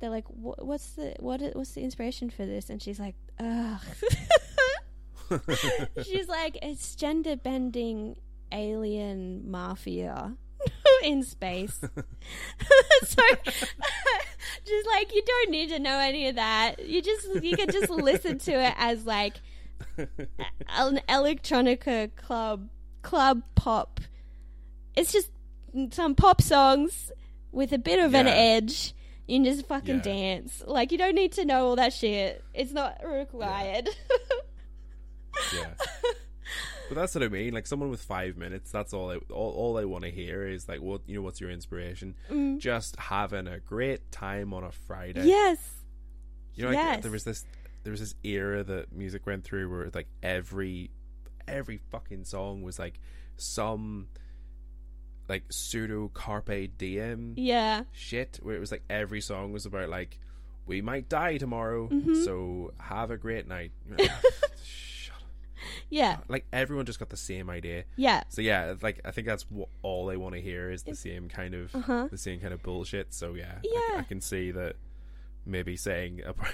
they're 0.00 0.10
like, 0.10 0.26
what's 0.28 0.92
the 0.92 1.14
what? 1.20 1.42
What's 1.54 1.72
the 1.72 1.82
inspiration 1.82 2.30
for 2.30 2.46
this? 2.46 2.70
And 2.70 2.82
she's 2.82 2.98
like, 2.98 3.14
ugh. 3.38 3.80
she's 6.04 6.28
like, 6.28 6.58
it's 6.62 6.94
gender 6.96 7.36
bending 7.36 8.16
alien 8.52 9.50
mafia 9.50 10.34
in 11.04 11.22
space. 11.22 11.78
so 13.04 13.22
just 14.64 14.86
like 14.86 15.14
you 15.14 15.22
don't 15.24 15.50
need 15.50 15.68
to 15.68 15.78
know 15.78 15.98
any 15.98 16.28
of 16.28 16.36
that. 16.36 16.86
You 16.86 17.02
just 17.02 17.42
you 17.42 17.56
can 17.56 17.70
just 17.70 17.90
listen 17.90 18.38
to 18.38 18.52
it 18.52 18.74
as 18.76 19.04
like 19.04 19.34
an 19.98 21.00
electronica 21.08 22.14
club 22.16 22.68
club 23.02 23.42
pop. 23.54 24.00
It's 24.96 25.12
just 25.12 25.30
some 25.90 26.14
pop 26.14 26.40
songs 26.42 27.10
with 27.52 27.72
a 27.72 27.78
bit 27.78 27.98
of 27.98 28.14
an 28.14 28.26
edge. 28.26 28.94
You 29.26 29.36
can 29.36 29.44
just 29.44 29.66
fucking 29.66 29.96
Yeah. 29.96 30.02
dance. 30.02 30.62
Like 30.66 30.90
you 30.92 30.98
don't 30.98 31.14
need 31.14 31.32
to 31.32 31.44
know 31.44 31.66
all 31.68 31.76
that 31.76 31.92
shit. 31.92 32.42
It's 32.54 32.72
not 32.72 32.98
required. 33.04 33.88
yeah. 35.54 35.74
But 36.88 36.96
that's 36.96 37.14
what 37.14 37.22
I 37.22 37.28
mean. 37.28 37.54
Like 37.54 37.68
someone 37.68 37.88
with 37.90 38.02
five 38.02 38.36
minutes, 38.36 38.72
that's 38.72 38.92
all. 38.92 39.12
I, 39.12 39.16
all 39.32 39.52
all 39.52 39.78
I 39.78 39.84
want 39.84 40.02
to 40.02 40.10
hear 40.10 40.48
is 40.48 40.68
like, 40.68 40.80
what 40.82 41.02
you 41.06 41.14
know, 41.14 41.22
what's 41.22 41.40
your 41.40 41.48
inspiration? 41.48 42.16
Mm. 42.28 42.58
Just 42.58 42.96
having 42.96 43.46
a 43.46 43.60
great 43.60 44.10
time 44.10 44.52
on 44.52 44.64
a 44.64 44.72
Friday. 44.72 45.24
yes. 45.26 45.58
You 46.54 46.64
know, 46.64 46.70
like, 46.70 46.78
Yes. 46.78 47.02
there 47.04 47.12
was 47.12 47.22
this 47.22 47.44
there 47.84 47.92
was 47.92 48.00
this 48.00 48.16
era 48.24 48.64
that 48.64 48.92
music 48.92 49.24
went 49.24 49.44
through 49.44 49.70
where 49.70 49.88
like 49.94 50.08
every 50.20 50.90
every 51.46 51.76
fucking 51.92 52.24
song 52.24 52.62
was 52.62 52.80
like 52.80 52.98
some 53.36 54.08
like 55.30 55.44
pseudo 55.48 56.10
carpe 56.12 56.68
diem 56.76 57.32
Yeah. 57.36 57.84
shit 57.92 58.38
where 58.42 58.54
it 58.56 58.60
was 58.60 58.70
like 58.70 58.82
every 58.90 59.20
song 59.22 59.52
was 59.52 59.64
about 59.64 59.88
like 59.88 60.18
we 60.66 60.82
might 60.82 61.08
die 61.08 61.38
tomorrow 61.38 61.88
Mhm. 61.88 62.24
so 62.24 62.72
have 62.78 63.10
a 63.10 63.16
great 63.16 63.46
night 63.48 63.72
shut 64.62 65.16
up. 65.16 65.22
Yeah. 65.88 66.18
like 66.28 66.46
everyone 66.52 66.84
just 66.86 66.98
got 66.98 67.08
the 67.10 67.16
same 67.16 67.48
idea 67.48 67.84
Yeah. 67.96 68.24
so 68.28 68.42
yeah 68.42 68.74
like 68.82 69.00
i 69.04 69.10
think 69.10 69.26
that's 69.26 69.46
what 69.50 69.68
all 69.82 70.06
they 70.06 70.16
want 70.16 70.34
to 70.34 70.40
hear 70.40 70.70
is 70.70 70.82
the 70.82 70.94
same 70.94 71.28
kind 71.28 71.54
of 71.54 71.74
Uh-huh. 71.74 72.08
the 72.10 72.18
same 72.18 72.40
kind 72.40 72.52
of 72.52 72.62
bullshit 72.62 73.14
so 73.14 73.34
yeah 73.34 73.58
Yeah. 73.62 74.00
I, 74.00 74.02
can 74.08 74.20
see 74.20 74.50
that 74.52 74.76
maybe 75.46 75.76
saying 75.76 76.22
about 76.26 76.52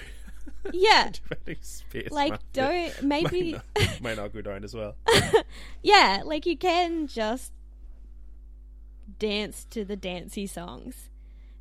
Yeah. 0.71 1.11
Space 1.61 2.09
Like 2.11 2.39
don't 2.53 3.01
maybe 3.03 3.53
might 3.53 3.61
not, 3.75 4.01
might 4.01 4.17
not 4.17 4.33
go 4.33 4.41
down 4.41 4.63
as 4.63 4.73
well. 4.73 4.95
yeah, 5.83 6.21
like 6.25 6.45
you 6.45 6.57
can 6.57 7.07
just 7.07 7.51
dance 9.19 9.65
to 9.71 9.83
the 9.85 9.95
dancey 9.95 10.47
songs. 10.47 11.09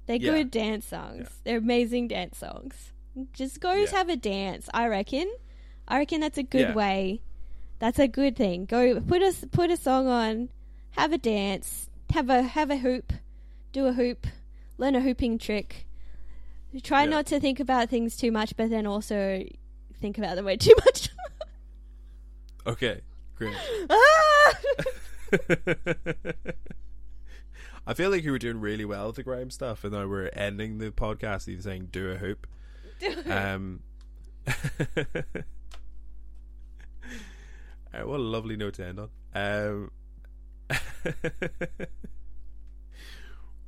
They're 0.07 0.17
Yeah. 0.17 0.33
good 0.33 0.51
dance 0.51 0.87
songs. 0.87 1.23
Yeah. 1.23 1.29
They're 1.45 1.59
amazing 1.59 2.09
dance 2.09 2.39
songs. 2.39 2.93
Just 3.33 3.61
go 3.61 3.73
Yeah. 3.73 3.91
have 3.91 4.09
a 4.09 4.17
dance. 4.17 4.69
I 4.75 4.87
reckon. 4.89 5.31
I 5.89 5.99
reckon 5.99 6.21
that's 6.21 6.39
a 6.39 6.43
good 6.43 6.75
way. 6.75 7.23
That's 7.79 7.99
a 7.99 8.09
good 8.09 8.37
thing. 8.37 8.65
Go 8.65 9.01
put 9.01 9.23
a 9.23 9.35
put 9.53 9.71
a 9.71 9.77
song 9.77 10.07
on, 10.07 10.49
have 10.93 11.13
a 11.13 11.19
dance, 11.19 11.89
have 12.13 12.31
a 12.31 12.43
have 12.43 12.71
a 12.71 12.79
hoop, 12.79 13.13
do 13.73 13.87
a 13.87 13.93
hoop, 13.93 14.27
learn 14.79 14.95
a 14.95 15.01
hooping 15.01 15.39
trick. 15.39 15.87
Try 16.83 17.07
not 17.07 17.27
to 17.27 17.41
think 17.41 17.59
about 17.61 17.89
things 17.89 18.17
too 18.17 18.31
much, 18.31 18.57
but 18.57 18.69
then 18.71 18.87
also 18.87 19.45
think 20.01 20.19
about 20.19 20.37
them 20.37 20.45
way 20.45 20.57
too 20.57 20.75
much. 20.85 21.09
Okay, 22.67 23.01
great. 23.37 23.55
ah! 23.91 24.59
I 27.87 27.95
feel 27.95 28.11
like 28.11 28.25
you 28.25 28.33
were 28.33 28.39
doing 28.39 28.61
really 28.61 28.85
well 28.85 29.07
with 29.09 29.17
the 29.17 29.23
Grimes 29.23 29.55
stuff, 29.55 29.85
and 29.85 29.93
now 29.93 30.07
we're 30.07 30.29
ending 30.33 30.79
the 30.79 30.91
podcast 30.91 31.49
either 31.49 31.63
saying 31.63 31.89
"do 31.93 32.11
a 32.11 32.17
hoop." 32.17 32.47
Um, 33.31 33.81
uh, 34.47 34.53
what 38.05 38.21
a 38.21 38.23
lovely 38.23 38.57
note 38.57 38.75
to 38.75 38.87
end 38.87 39.01
on. 39.01 39.09
Um, 39.35 39.91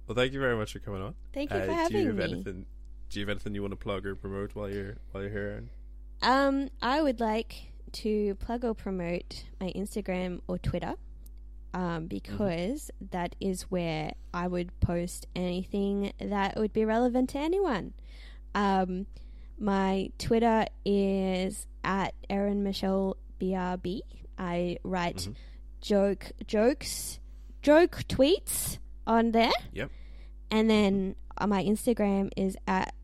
well, 0.06 0.14
thank 0.14 0.32
you 0.32 0.40
very 0.40 0.56
much 0.56 0.72
for 0.72 0.78
coming 0.78 1.02
on. 1.02 1.14
Thank 1.32 1.50
you 1.52 1.56
Uh, 1.58 1.60
for 1.60 1.66
do 1.66 1.72
you 1.72 1.78
having 1.78 2.06
have 2.06 2.16
me. 2.16 2.24
anything? 2.24 2.66
do 3.10 3.20
you 3.20 3.26
have 3.26 3.30
anything 3.30 3.54
you 3.54 3.62
want 3.62 3.72
to 3.72 3.76
plug 3.76 4.06
or 4.06 4.14
promote 4.14 4.54
while 4.54 4.70
you're 4.70 4.96
while 5.12 5.22
you're 5.22 5.32
here? 5.32 5.64
Um, 6.22 6.68
I 6.82 7.00
would 7.02 7.20
like 7.20 7.72
to 7.92 8.34
plug 8.36 8.64
or 8.64 8.74
promote 8.74 9.44
my 9.60 9.72
Instagram 9.74 10.40
or 10.48 10.58
Twitter, 10.58 10.94
um, 11.74 12.06
because 12.06 12.90
that 13.10 13.36
is 13.40 13.62
where 13.62 14.12
I 14.32 14.46
would 14.48 14.78
post 14.80 15.26
anything 15.36 16.12
that 16.20 16.56
would 16.56 16.72
be 16.72 16.84
relevant 16.84 17.30
to 17.30 17.38
anyone. 17.38 17.92
Um, 18.54 19.06
my 19.58 20.10
Twitter 20.18 20.66
is 20.84 21.66
at 21.84 22.14
Erin 22.30 22.62
Michelle 22.62 23.16
BRB. 23.40 24.00
I 24.38 24.78
write 24.84 25.16
Mhm. 25.16 25.34
joke 25.80 26.32
jokes, 26.46 27.18
joke 27.62 28.04
tweets 28.08 28.78
on 29.06 29.32
there. 29.32 29.52
Yep. 29.72 29.90
And 30.50 30.70
then 30.70 31.16
uh, 31.36 31.46
my 31.46 31.62
Instagram 31.64 32.30
is 32.36 32.56
at 32.66 32.94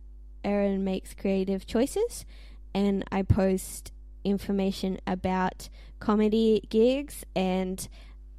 Erin 0.42 0.84
Makes 0.84 1.14
Creative 1.14 1.66
Choices, 1.66 2.24
and 2.74 3.04
I 3.12 3.22
post 3.22 3.92
information 4.24 4.98
about 5.06 5.68
comedy 5.98 6.62
gigs 6.70 7.24
and 7.36 7.86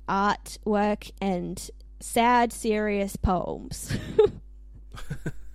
artwork 0.08 1.12
and 1.22 1.70
sad, 2.00 2.54
serious 2.54 3.16
poems. 3.16 3.96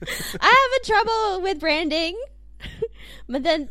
I 0.03 0.71
have 0.71 0.83
a 0.83 0.87
trouble 0.87 1.43
with 1.43 1.61
branding. 1.61 2.21
but 3.29 3.43
then 3.43 3.71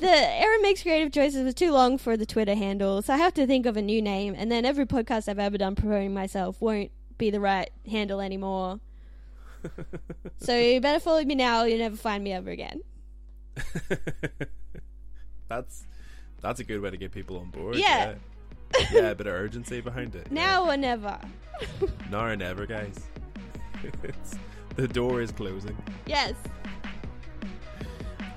the 0.00 0.10
Erin 0.10 0.62
Makes 0.62 0.82
Creative 0.82 1.12
Choices 1.12 1.44
was 1.44 1.54
too 1.54 1.72
long 1.72 1.98
for 1.98 2.16
the 2.16 2.26
Twitter 2.26 2.54
handle, 2.54 3.02
so 3.02 3.14
I 3.14 3.16
have 3.16 3.34
to 3.34 3.46
think 3.46 3.66
of 3.66 3.76
a 3.76 3.82
new 3.82 4.02
name. 4.02 4.34
And 4.36 4.50
then 4.50 4.64
every 4.64 4.86
podcast 4.86 5.28
I've 5.28 5.38
ever 5.38 5.58
done 5.58 5.74
promoting 5.74 6.14
myself 6.14 6.60
won't 6.60 6.90
be 7.16 7.30
the 7.30 7.40
right 7.40 7.70
handle 7.90 8.20
anymore. 8.20 8.80
so 10.38 10.56
you 10.56 10.80
better 10.80 11.00
follow 11.00 11.24
me 11.24 11.34
now. 11.34 11.64
You'll 11.64 11.78
never 11.78 11.96
find 11.96 12.22
me 12.22 12.32
ever 12.32 12.50
again. 12.50 12.80
that's 15.48 15.84
that's 16.40 16.60
a 16.60 16.64
good 16.64 16.80
way 16.80 16.90
to 16.90 16.96
get 16.96 17.12
people 17.12 17.38
on 17.38 17.50
board. 17.50 17.76
Yeah. 17.76 18.10
yeah, 18.10 18.14
Yeah, 18.92 19.10
a 19.10 19.14
bit 19.14 19.26
of 19.26 19.34
urgency 19.34 19.80
behind 19.80 20.14
it. 20.14 20.30
Now 20.30 20.68
or 20.70 20.76
never. 20.76 21.18
now 22.10 22.24
or 22.26 22.36
never, 22.36 22.64
guys. 22.66 22.98
the 24.76 24.88
door 24.88 25.20
is 25.20 25.30
closing. 25.32 25.76
yes. 26.06 26.34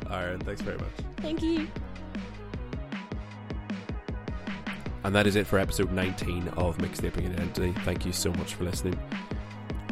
Erin, 0.10 0.42
thanks 0.42 0.62
very 0.62 0.78
much. 0.78 0.92
Thank 1.18 1.42
you. 1.42 1.68
And 5.04 5.16
that 5.16 5.26
is 5.26 5.36
it 5.36 5.48
for 5.48 5.58
episode 5.58 5.92
19 5.92 6.50
of 6.58 6.78
Mixtaping 6.80 7.26
Identity. 7.32 7.74
Thank 7.86 8.06
you 8.06 8.12
so 8.12 8.32
much 8.34 8.54
for 8.56 8.66
listening. 8.66 9.00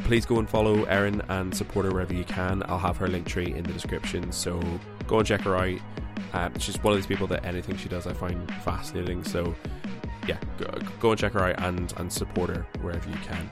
Please 0.04 0.26
go 0.26 0.40
and 0.40 0.50
follow 0.50 0.84
Erin 0.86 1.22
and 1.30 1.56
support 1.56 1.86
her 1.86 1.92
wherever 1.92 2.14
you 2.14 2.24
can. 2.26 2.64
I'll 2.68 2.78
have 2.80 2.98
her 2.98 3.08
link 3.08 3.28
tree 3.28 3.54
in 3.54 3.64
the 3.64 3.74
description, 3.74 4.32
so 4.32 4.60
go 5.08 5.20
and 5.20 5.28
check 5.28 5.42
her 5.42 5.56
out. 5.56 5.80
Um, 6.34 6.60
she's 6.60 6.82
one 6.84 6.94
of 6.94 6.98
these 7.00 7.08
people 7.08 7.28
that 7.28 7.46
anything 7.46 7.78
she 7.78 7.90
does 7.90 8.06
I 8.06 8.14
find 8.14 8.52
fascinating. 8.64 9.24
So, 9.24 9.56
yeah, 10.30 10.38
go, 10.60 10.68
go 11.00 11.12
and 11.12 11.20
check 11.20 11.34
her 11.34 11.44
out 11.44 11.60
and, 11.64 11.92
and 11.98 12.14
support 12.14 12.50
her 12.52 12.66
wherever 12.82 13.10
you 13.10 13.18
can. 13.18 13.50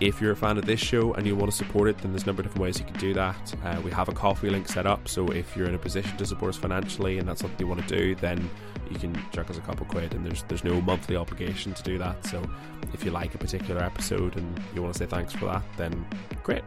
If 0.00 0.20
you're 0.20 0.32
a 0.32 0.36
fan 0.36 0.58
of 0.58 0.66
this 0.66 0.80
show 0.80 1.14
and 1.14 1.26
you 1.26 1.36
want 1.36 1.50
to 1.50 1.56
support 1.56 1.88
it, 1.88 1.96
then 1.98 2.10
there's 2.12 2.24
a 2.24 2.26
number 2.26 2.42
of 2.42 2.48
different 2.48 2.62
ways 2.64 2.78
you 2.78 2.84
can 2.84 2.98
do 2.98 3.14
that. 3.14 3.54
Uh, 3.64 3.80
we 3.82 3.90
have 3.92 4.08
a 4.08 4.12
coffee 4.12 4.50
link 4.50 4.68
set 4.68 4.86
up, 4.86 5.08
so 5.08 5.26
if 5.28 5.56
you're 5.56 5.68
in 5.68 5.74
a 5.74 5.78
position 5.78 6.14
to 6.18 6.26
support 6.26 6.50
us 6.50 6.56
financially 6.56 7.18
and 7.18 7.28
that's 7.28 7.40
something 7.40 7.58
you 7.60 7.68
want 7.68 7.86
to 7.86 7.96
do, 7.96 8.14
then 8.16 8.50
you 8.90 8.98
can 8.98 9.14
chuck 9.32 9.48
us 9.48 9.56
a 9.56 9.60
couple 9.60 9.86
quid, 9.86 10.12
and 10.14 10.24
there's 10.26 10.42
there's 10.44 10.64
no 10.64 10.80
monthly 10.80 11.16
obligation 11.16 11.72
to 11.74 11.82
do 11.82 11.96
that. 11.98 12.24
So 12.26 12.42
if 12.92 13.04
you 13.04 13.10
like 13.10 13.34
a 13.34 13.38
particular 13.38 13.82
episode 13.82 14.36
and 14.36 14.60
you 14.74 14.82
want 14.82 14.94
to 14.94 14.98
say 14.98 15.06
thanks 15.06 15.32
for 15.32 15.46
that, 15.46 15.62
then 15.76 16.06
great. 16.42 16.64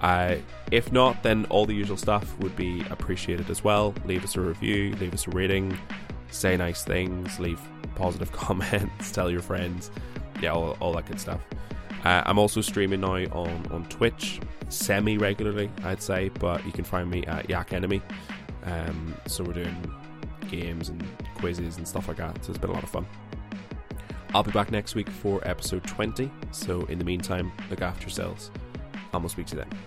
Uh, 0.00 0.36
if 0.70 0.92
not, 0.92 1.22
then 1.22 1.46
all 1.50 1.66
the 1.66 1.74
usual 1.74 1.96
stuff 1.96 2.38
would 2.38 2.56
be 2.56 2.82
appreciated 2.90 3.50
as 3.50 3.62
well. 3.62 3.94
Leave 4.04 4.24
us 4.24 4.36
a 4.36 4.40
review, 4.40 4.94
leave 4.96 5.14
us 5.14 5.26
a 5.26 5.30
rating, 5.30 5.76
say 6.30 6.56
nice 6.56 6.82
things, 6.82 7.38
leave 7.38 7.60
positive 7.98 8.32
comments, 8.46 9.12
tell 9.12 9.30
your 9.30 9.42
friends, 9.42 9.90
yeah, 10.40 10.52
all, 10.52 10.76
all 10.80 10.92
that 10.94 11.06
good 11.06 11.20
stuff. 11.20 11.40
Uh, 12.04 12.22
I'm 12.24 12.38
also 12.38 12.60
streaming 12.60 13.00
now 13.00 13.14
on, 13.14 13.66
on 13.70 13.84
Twitch 13.88 14.40
semi 14.68 15.18
regularly, 15.18 15.70
I'd 15.84 16.00
say, 16.00 16.28
but 16.28 16.64
you 16.64 16.72
can 16.72 16.84
find 16.84 17.10
me 17.10 17.24
at 17.26 17.50
Yak 17.50 17.72
Enemy. 17.72 18.00
Um, 18.64 19.14
so 19.26 19.42
we're 19.42 19.54
doing 19.54 19.94
games 20.48 20.88
and 20.88 21.04
quizzes 21.36 21.76
and 21.76 21.86
stuff 21.86 22.08
like 22.08 22.18
that. 22.18 22.44
So 22.44 22.50
it's 22.50 22.58
been 22.58 22.70
a 22.70 22.74
lot 22.74 22.82
of 22.82 22.90
fun. 22.90 23.06
I'll 24.34 24.42
be 24.42 24.52
back 24.52 24.70
next 24.70 24.94
week 24.94 25.08
for 25.08 25.40
episode 25.48 25.84
20. 25.84 26.30
So 26.52 26.82
in 26.86 26.98
the 26.98 27.04
meantime, 27.04 27.50
look 27.70 27.82
after 27.82 28.02
yourselves. 28.02 28.50
And 29.12 29.22
we'll 29.22 29.30
speak 29.30 29.46
to 29.46 29.56
you 29.56 29.62
then. 29.62 29.78